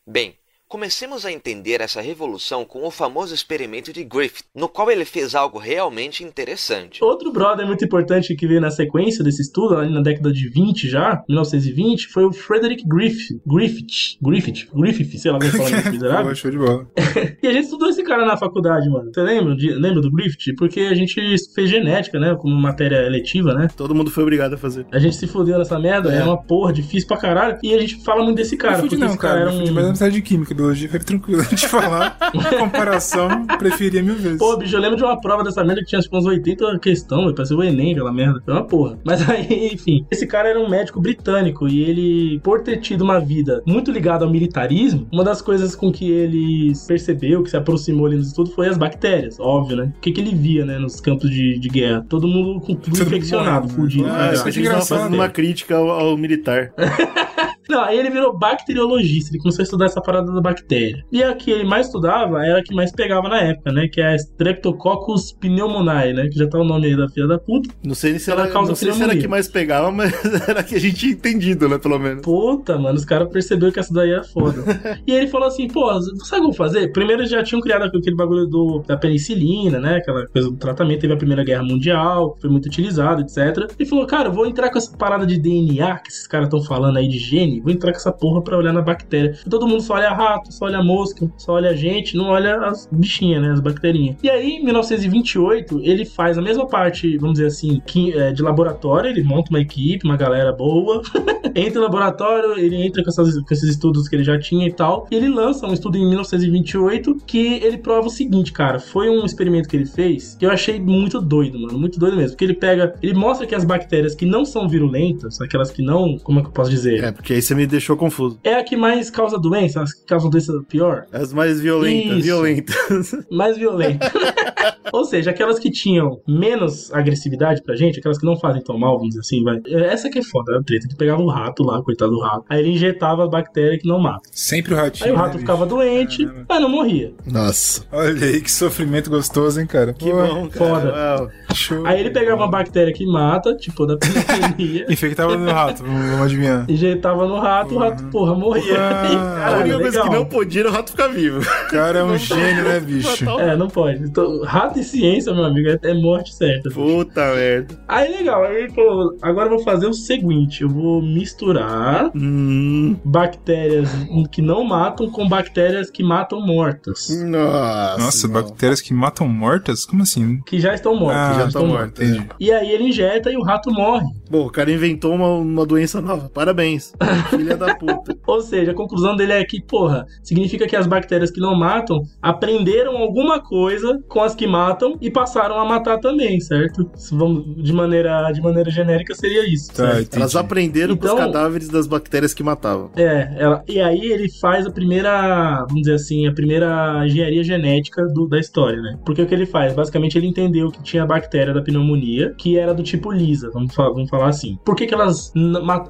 Bem, 0.07 0.39
comecemos 0.69 1.25
a 1.25 1.33
entender 1.33 1.81
essa 1.81 2.01
revolução 2.01 2.65
com 2.65 2.87
o 2.87 2.91
famoso 2.91 3.35
experimento 3.35 3.93
de 3.93 4.03
Griffith, 4.05 4.45
no 4.55 4.69
qual 4.69 4.91
ele 4.91 5.05
fez 5.05 5.35
algo 5.35 5.59
realmente 5.59 6.25
interessante. 6.25 7.03
Outro 7.05 7.33
brother 7.33 7.67
muito 7.67 7.85
importante 7.85 8.35
que 8.35 8.47
veio 8.47 8.61
na 8.61 8.71
sequência 8.71 9.23
desse 9.25 9.43
estudo, 9.43 9.77
ali 9.77 9.93
na 9.93 10.01
década 10.03 10.33
de 10.33 10.49
20 10.49 10.89
já, 10.89 11.23
1920, 11.29 12.09
foi 12.09 12.25
o 12.25 12.33
Frederick 12.33 12.85
Griffith. 12.87 13.41
Griffith. 13.47 14.19
Griffith. 14.23 14.69
Griffith, 14.75 15.19
sei 15.19 15.31
lá 15.31 15.39
como 15.39 15.53
fala 15.53 15.71
nesse 15.71 15.83
Pô, 15.87 15.91
miserável. 15.91 16.35
show 16.35 16.51
de 16.51 16.59
bola. 16.59 16.87
E 17.43 17.47
a 17.47 17.53
gente 17.53 17.65
estudou 17.65 17.89
esse 17.89 18.03
cara 18.03 18.25
na 18.27 18.37
faculdade, 18.37 18.89
mano. 18.89 19.11
Você 19.13 19.21
lembra, 19.23 19.55
de, 19.57 19.71
lembra 19.71 20.01
do 20.01 20.11
Griffith? 20.11 20.55
Porque 20.57 20.81
a 20.81 20.95
gente 20.95 21.15
fez 21.55 21.71
genética, 21.71 22.19
né? 22.19 22.35
Como 22.41 22.55
matéria 22.55 23.07
eletiva, 23.07 23.55
né? 23.55 23.69
Todo 23.77 23.95
mundo 23.95 24.11
foi 24.11 24.23
obrigado 24.23 24.55
a 24.55 24.59
fazer. 24.59 24.87
A 24.93 24.99
gente 24.99 25.17
se 25.17 25.27
fudeu 25.27 25.59
nessa 25.59 25.79
merda, 25.79 26.13
É. 26.13 26.19
é 26.21 26.25
uma 26.25 26.41
porra 26.43 26.73
difícil 26.73 27.07
pra 27.09 27.17
caralho. 27.17 27.59
E 27.63 27.75
a 27.75 27.79
gente 27.81 28.03
fala 28.05 28.23
muito 28.25 28.37
desse 28.37 28.57
cara, 28.57 28.79
não 28.79 28.87
esse 28.87 28.97
cara, 28.99 29.17
cara. 29.17 29.41
era 29.43 29.53
fudi, 29.53 29.71
um. 29.71 29.75
mas 29.75 29.87
metade 29.93 30.15
de 30.15 30.23
química, 30.23 30.55
biologia, 30.57 30.89
foi 30.89 30.99
tranquilo 31.01 31.43
de 31.45 31.57
falar. 31.69 32.17
Em 32.35 32.59
comparação, 32.59 33.47
preferia 33.59 34.03
mil 34.03 34.17
vezes. 34.17 34.39
Pô, 34.39 34.57
bicho, 34.57 34.75
eu 34.75 34.81
lembro 34.81 34.97
de 34.97 35.05
uma 35.05 35.21
prova 35.21 35.45
dessa 35.45 35.63
merda 35.63 35.83
que 35.83 35.89
tinha 35.89 36.01
tipo, 36.01 36.17
uns 36.17 36.25
80 36.25 36.79
questões, 36.79 37.33
parecia 37.35 37.57
o 37.57 37.63
Enem, 37.63 37.93
aquela 37.93 38.13
merda. 38.13 38.41
Foi 38.45 38.55
uma 38.55 38.65
porra. 38.65 38.99
Mas 39.05 39.29
aí, 39.29 39.71
enfim, 39.75 40.05
esse 40.11 40.27
cara 40.27 40.49
era 40.49 40.61
um 40.61 40.69
médico 40.69 41.01
britânico 41.01 41.69
e 41.69 41.83
ele, 41.83 42.41
por 42.43 42.63
ter 42.63 42.79
tido 42.79 43.03
uma 43.03 43.21
vida 43.21 43.63
muito 43.67 43.91
ligada 43.91 44.25
ao 44.25 44.31
militarismo, 44.31 45.07
uma 45.13 45.25
das 45.25 45.41
coisas 45.43 45.75
com 45.77 45.93
que 45.93 46.11
ele 46.11 46.73
percebeu, 46.87 47.43
que 47.43 47.51
se 47.51 47.57
aproximou 47.57 48.07
ali 48.07 48.17
nos 48.17 48.29
estudos, 48.29 48.53
foi 48.55 48.69
as 48.69 48.79
bactérias, 48.79 49.39
óbvio, 49.39 49.77
né? 49.77 49.93
O 49.97 50.01
que, 50.01 50.13
que 50.13 50.21
ele 50.21 50.35
via, 50.35 50.65
né, 50.65 50.79
nos 50.79 51.01
campos 51.01 51.31
de, 51.31 51.59
de 51.59 51.69
guerra? 51.69 52.05
Todo 52.09 52.27
mundo 52.27 52.61
com 52.61 52.75
tudo 52.75 52.97
Todo 52.97 53.07
infeccionado, 53.07 53.69
fudido. 53.69 54.05
né? 54.05 54.11
tá 54.11 54.31
Ah, 54.31 54.33
isso 54.33 54.45
a 54.47 54.51
é 54.51 54.59
engraçado, 54.59 54.99
fazendo 54.99 55.15
uma 55.15 55.29
crítica 55.29 55.77
ao, 55.77 55.91
ao 55.91 56.17
militar. 56.17 56.73
Não, 57.69 57.83
aí 57.83 57.99
ele 57.99 58.11
virou 58.11 58.37
bacteriologista, 58.39 59.33
ele 59.33 59.43
começou 59.43 59.63
a 59.63 59.65
estudar 59.65 59.87
essa 59.87 60.01
parada 60.01 60.31
da 60.33 60.41
bactéria. 60.47 61.05
E 61.13 61.23
a 61.23 61.35
que 61.35 61.51
ele 61.51 61.65
mais 61.65 61.87
estudava 61.87 62.45
era 62.45 62.61
a 62.61 62.63
que 62.63 62.75
mais 62.75 62.93
pegava 62.93 63.29
na 63.29 63.41
época, 63.41 63.73
né? 63.73 63.89
Que 63.89 64.01
é 64.01 64.09
a 64.09 64.17
Streptococcus 64.17 65.33
pneumoniae, 65.33 66.13
né? 66.13 66.29
Que 66.29 66.39
já 66.39 66.49
tá 66.49 66.59
o 66.59 66.65
nome 66.65 66.87
aí 66.87 66.97
da 66.97 67.09
filha 67.09 67.27
da 67.27 67.39
puta. 67.39 67.69
Não 67.85 67.95
sei 67.95 68.11
nem 68.11 68.19
se 68.19 68.31
Ela 68.31 68.45
era, 68.45 68.53
causa 68.53 68.71
não 68.71 68.77
sei 68.77 68.89
se 68.89 68.99
era 68.99 68.99
pneumonia. 68.99 69.23
que 69.23 69.29
mais 69.29 69.49
pegava, 69.49 69.91
mas 69.91 70.13
era 70.49 70.63
que 70.63 70.75
a 70.75 70.81
gente 70.81 70.97
tinha 70.97 71.13
entendido, 71.13 71.69
né? 71.69 71.79
Pelo 71.79 71.99
menos. 71.99 72.23
Puta, 72.23 72.79
mano, 72.79 72.97
os 72.97 73.05
caras 73.05 73.29
perceberam 73.29 73.73
que 73.73 73.81
essa 73.81 73.93
daí 73.93 74.13
é 74.13 74.23
foda. 74.23 74.63
e 75.07 75.13
ele 75.13 75.27
falou 75.29 75.49
assim, 75.49 75.69
pô, 75.69 75.89
sabe 76.25 76.43
como 76.43 76.53
fazer? 76.53 76.93
Primeiro 76.93 77.23
eles 77.23 77.31
já 77.31 77.43
tinham 77.43 77.61
criado 77.61 77.85
aquele 77.85 78.17
bagulho 78.17 78.47
do, 78.47 78.83
da 78.87 78.97
penicilina, 78.97 79.79
né? 79.79 79.97
Aquela 79.97 80.27
coisa 80.27 80.51
do 80.51 80.57
tratamento, 80.57 81.01
teve 81.01 81.13
a 81.13 81.17
Primeira 81.17 81.45
Guerra 81.45 81.63
Mundial, 81.63 82.37
foi 82.41 82.51
muito 82.51 82.67
utilizado, 82.67 83.23
etc. 83.23 83.73
E 83.79 83.87
falou, 83.87 84.07
cara, 84.07 84.31
vou 84.31 84.47
entrar 84.47 84.71
com 84.71 84.79
essa 84.79 84.97
parada 84.97 85.27
de 85.27 85.39
DNA 85.39 85.99
que 85.99 86.11
esses 86.11 86.27
caras 86.27 86.47
estão 86.47 86.63
falando 86.63 86.97
aí 86.97 87.09
de 87.09 87.19
gene, 87.19 87.61
vou 87.61 87.73
entrar 87.73 87.93
com 87.93 87.99
essa 87.99 88.13
porra 88.13 88.43
pra 88.43 88.57
olhar 88.57 88.73
na 88.73 88.83
bactéria. 88.83 89.37
E 89.45 89.51
todo 89.51 89.67
mundo 89.67 89.83
só 89.83 89.95
olha 89.95 90.11
rato, 90.37 90.53
só 90.53 90.67
olha 90.67 90.83
mosca, 90.83 91.31
só 91.37 91.53
olha 91.55 91.77
gente, 91.77 92.17
não 92.17 92.27
olha 92.27 92.57
as 92.67 92.89
bichinhas, 92.91 93.43
né? 93.43 93.51
As 93.53 93.61
bacterinhas. 93.61 94.17
E 94.23 94.31
aí, 94.31 94.53
em 94.57 94.65
1928, 94.65 95.81
ele 95.83 96.05
faz 96.05 96.39
a 96.39 96.43
mesma 96.43 96.67
parte, 96.67 97.17
vamos 97.19 97.35
dizer 97.35 97.47
assim, 97.47 97.81
é, 98.15 98.33
de 98.33 98.43
laboratório, 98.43 99.11
ele 99.11 99.23
monta 99.23 99.51
uma 99.51 99.61
equipe, 99.61 100.05
uma 100.05 100.17
galera 100.17 100.53
boa, 100.53 101.03
entra 101.55 101.75
no 101.81 101.87
laboratório, 101.87 102.59
ele 102.59 102.77
entra 102.77 103.03
com, 103.03 103.11
essas- 103.11 103.39
com 103.41 103.55
esses 103.55 103.71
estudos 103.71 104.09
que 104.09 104.17
ele 104.17 104.25
já 104.25 104.39
tinha 104.39 104.67
e 104.67 104.73
tal, 104.73 105.07
e 105.11 105.17
ele 105.17 105.29
lança 105.29 105.67
um 105.67 105.73
estudo 105.73 105.97
em 105.97 106.07
1928 106.09 107.17
que 107.27 107.39
ele 107.63 107.79
prova 107.79 108.07
o 108.09 108.11
seguinte, 108.11 108.53
cara, 108.53 108.79
foi 108.79 109.09
um 109.11 109.25
experimento 109.25 109.69
que 109.69 109.77
ele 109.77 109.87
fez 109.87 110.37
que 110.39 110.45
eu 110.47 110.51
achei 110.51 110.79
muito 110.81 111.21
doido, 111.21 111.59
mano, 111.59 111.79
muito 111.79 111.99
doido 111.99 112.17
mesmo, 112.17 112.31
porque 112.33 112.45
ele 112.45 112.55
pega, 112.55 112.95
ele 113.03 113.15
mostra 113.15 113.47
que 113.47 113.55
as 113.55 113.65
bactérias 113.65 114.15
que 114.15 114.27
não 114.27 114.45
são 114.45 114.69
virulentas, 114.69 115.41
aquelas 115.41 115.71
que 115.71 115.83
não, 115.83 116.19
como 116.19 116.39
é 116.39 116.43
que 116.43 116.49
eu 116.49 116.53
posso 116.53 116.71
dizer? 116.71 117.03
É, 117.05 117.13
porque 117.13 117.33
aí 117.33 117.43
você 117.43 117.55
me 117.55 117.67
deixou 117.67 117.97
confuso. 117.97 118.39
É 118.45 118.55
a 118.55 118.65
que 118.65 118.77
mais 118.77 119.11
causa 119.11 119.39
doença, 119.39 119.83
as 119.83 119.93
que 119.93 120.05
causam 120.07 120.26
doença 120.31 120.53
pior, 120.69 121.05
As 121.13 121.33
mais 121.33 121.61
violentas, 121.61 122.13
Isso. 122.19 122.23
violentas. 122.25 123.17
mais 123.31 123.57
violenta. 123.57 124.11
Ou 124.93 125.05
seja, 125.05 125.31
aquelas 125.31 125.59
que 125.59 125.71
tinham 125.71 126.21
menos 126.27 126.93
agressividade 126.93 127.63
pra 127.63 127.75
gente, 127.77 127.99
aquelas 127.99 128.19
que 128.19 128.25
não 128.27 128.37
fazem 128.39 128.63
tão 128.63 128.79
mal, 128.79 128.95
vamos 128.97 129.09
dizer 129.11 129.21
assim, 129.21 129.43
vai. 129.43 129.61
Essa 129.67 130.09
que 130.09 130.19
é 130.19 130.23
foda, 130.23 130.57
a 130.59 130.63
treta. 130.63 130.87
Ele 130.87 130.97
pegava 130.97 131.21
o 131.21 131.29
rato 131.29 131.63
lá, 131.65 131.83
coitado 131.83 132.13
do 132.13 132.21
rato. 132.21 132.45
Aí 132.49 132.61
ele 132.61 132.71
injetava 132.71 133.25
a 133.25 133.29
bactéria 133.29 133.79
que 133.79 133.87
não 133.87 133.99
mata. 133.99 134.21
Sempre 134.33 134.75
o 134.75 134.77
ratinho. 134.77 135.07
Aí 135.07 135.13
o 135.13 135.15
né, 135.15 135.21
rato 135.21 135.33
bicho? 135.33 135.41
ficava 135.41 135.67
doente, 135.67 136.29
mas 136.49 136.61
não 136.61 136.69
morria. 136.69 137.13
Nossa. 137.27 137.85
Olha 137.93 138.27
aí 138.27 138.41
que 138.41 138.51
sofrimento 138.51 139.11
gostoso, 139.11 139.61
hein, 139.61 139.67
cara. 139.67 139.93
Que 139.93 140.11
Pô, 140.11 140.17
bom, 140.17 140.49
cara. 140.49 140.51
foda. 140.71 140.93
Uau. 140.93 141.31
Show. 141.55 141.87
Aí 141.87 142.01
ele 142.01 142.11
pegava 142.11 142.43
uma 142.43 142.51
bactéria 142.51 142.93
que 142.93 143.05
mata, 143.07 143.55
tipo 143.57 143.87
da 143.87 143.97
pneumonia, 143.97 144.87
Infectava 144.93 145.37
no 145.37 145.51
rato, 145.51 145.83
vamos 145.83 146.21
adivinhar. 146.23 146.65
injetava 146.69 147.27
no 147.27 147.39
rato, 147.39 147.75
o 147.75 147.79
rato, 147.79 148.05
porra, 148.09 148.35
morria. 148.35 148.77
Ah, 148.79 149.07
E, 149.11 149.17
A 149.17 149.19
caralho, 149.41 149.77
única 149.77 149.91
não 150.19 150.25
podia 150.27 150.67
o 150.67 150.71
rato 150.71 150.91
ficar 150.91 151.09
vivo. 151.09 151.41
O 151.41 151.71
cara 151.71 152.01
é 152.01 152.05
um 152.05 152.17
gênio, 152.17 152.65
né, 152.65 152.81
bicho? 152.81 153.29
É, 153.41 153.57
não 153.57 153.69
pode. 153.69 154.03
Então, 154.03 154.43
rato 154.43 154.79
e 154.79 154.85
ciência, 154.85 155.33
meu 155.33 155.45
amigo, 155.45 155.69
é 155.69 155.79
é 155.83 155.95
morte 155.95 156.35
certa. 156.35 156.71
Puta 156.71 157.35
merda. 157.35 157.79
Aí 157.87 158.11
legal, 158.17 158.45
aí 158.45 158.57
ele 158.65 158.71
falou: 158.73 159.17
agora 159.23 159.47
eu 159.47 159.57
vou 159.57 159.63
fazer 159.65 159.87
o 159.87 159.93
seguinte: 159.95 160.63
eu 160.63 160.69
vou 160.69 161.01
misturar 161.03 162.11
Hum, 162.15 162.97
bactérias 163.05 163.89
que 164.33 164.43
não 164.43 164.65
matam 164.65 165.11
com 165.11 165.29
bactérias 165.29 165.91
que 165.91 166.03
matam 166.03 166.41
mortas. 166.45 167.09
nossa. 167.25 167.99
Nossa, 167.99 168.27
não. 168.29 168.35
bactérias 168.35 168.81
que 168.81 168.93
matam 168.95 169.29
mortas? 169.29 169.85
Como 169.85 170.03
assim? 170.03 170.41
Que 170.47 170.59
já 170.61 170.75
estão 170.75 170.97
mortas. 170.97 171.21
Ah, 171.21 171.33
já 171.35 171.41
Já 171.41 171.47
estão 171.49 171.63
tá 171.63 171.69
mortas. 171.69 172.09
Entendi. 172.09 172.29
E 172.41 172.51
aí 172.53 172.71
ele 172.71 172.85
injeta 172.89 173.31
e 173.31 173.37
o 173.37 173.43
rato 173.43 173.71
morre. 173.71 174.07
Bom, 174.31 174.47
o 174.47 174.51
cara 174.51 174.71
inventou 174.71 175.15
uma, 175.15 175.29
uma 175.29 175.67
doença 175.67 176.01
nova. 176.01 176.29
Parabéns. 176.29 176.93
Filha 177.31 177.57
da 177.57 177.75
puta. 177.75 178.17
Ou 178.27 178.41
seja, 178.41 178.73
a 178.73 178.75
conclusão 178.75 179.15
dele 179.17 179.33
é 179.33 179.45
que, 179.45 179.61
porra, 179.63 180.06
significa 180.23 180.67
que 180.67 180.77
as 180.77 180.87
bactérias 180.87 181.31
que 181.31 181.41
não 181.41 181.55
matam 181.57 182.03
aprenderam 182.21 182.97
alguma 182.97 183.41
coisa 183.41 183.99
com 184.09 184.21
as 184.23 184.35
que 184.35 184.47
matam 184.47 184.97
e 185.01 185.11
passaram 185.11 185.59
a 185.59 185.65
matar 185.65 185.99
também, 185.99 186.41
certo? 186.41 186.91
Vamos, 187.13 187.63
de 187.63 187.73
maneira, 187.73 188.31
de 188.33 188.41
maneira 188.41 188.71
genérica 188.71 189.15
seria 189.15 189.47
isso. 189.49 189.73
Tá. 189.75 190.01
Elas 190.15 190.37
aprenderam 190.37 190.97
com 190.97 191.05
Então- 191.05 191.15
os 191.15 191.21
cadáveres 191.21 191.69
das 191.69 191.87
bactérias 191.87 192.35
que 192.35 192.43
matavam. 192.43 192.91
É, 192.97 193.35
ela, 193.39 193.65
e 193.69 193.81
aí 193.81 194.01
ele 194.01 194.29
faz 194.41 194.67
a 194.67 194.71
primeira, 194.71 195.65
vamos 195.69 195.83
dizer 195.83 195.95
assim, 195.95 196.27
a 196.27 196.33
primeira 196.33 197.03
engenharia 197.07 197.43
genética 197.45 198.05
do- 198.07 198.27
da 198.29 198.39
história, 198.39 198.81
né? 198.81 198.99
Porque 199.05 199.23
o 199.23 199.27
que 199.27 199.35
ele 199.35 199.47
faz? 199.47 199.73
Basicamente 199.75 200.17
ele 200.19 200.27
entendeu 200.27 200.71
que 200.71 200.83
tinha 200.83 201.03
a 201.03 201.07
bactéria 201.07 201.53
da 201.55 201.63
pneumonia, 201.63 202.35
que 202.37 202.59
era 202.59 202.75
do 202.75 202.83
tipo 202.83 203.11
lisa, 203.13 203.51
vamos, 203.53 203.75
fa- 203.75 203.89
vamos 203.91 204.09
falar 204.11 204.29
assim. 204.29 204.59
Por 204.65 204.75
que, 204.77 204.87
que 204.87 204.95
elas, 204.95 205.33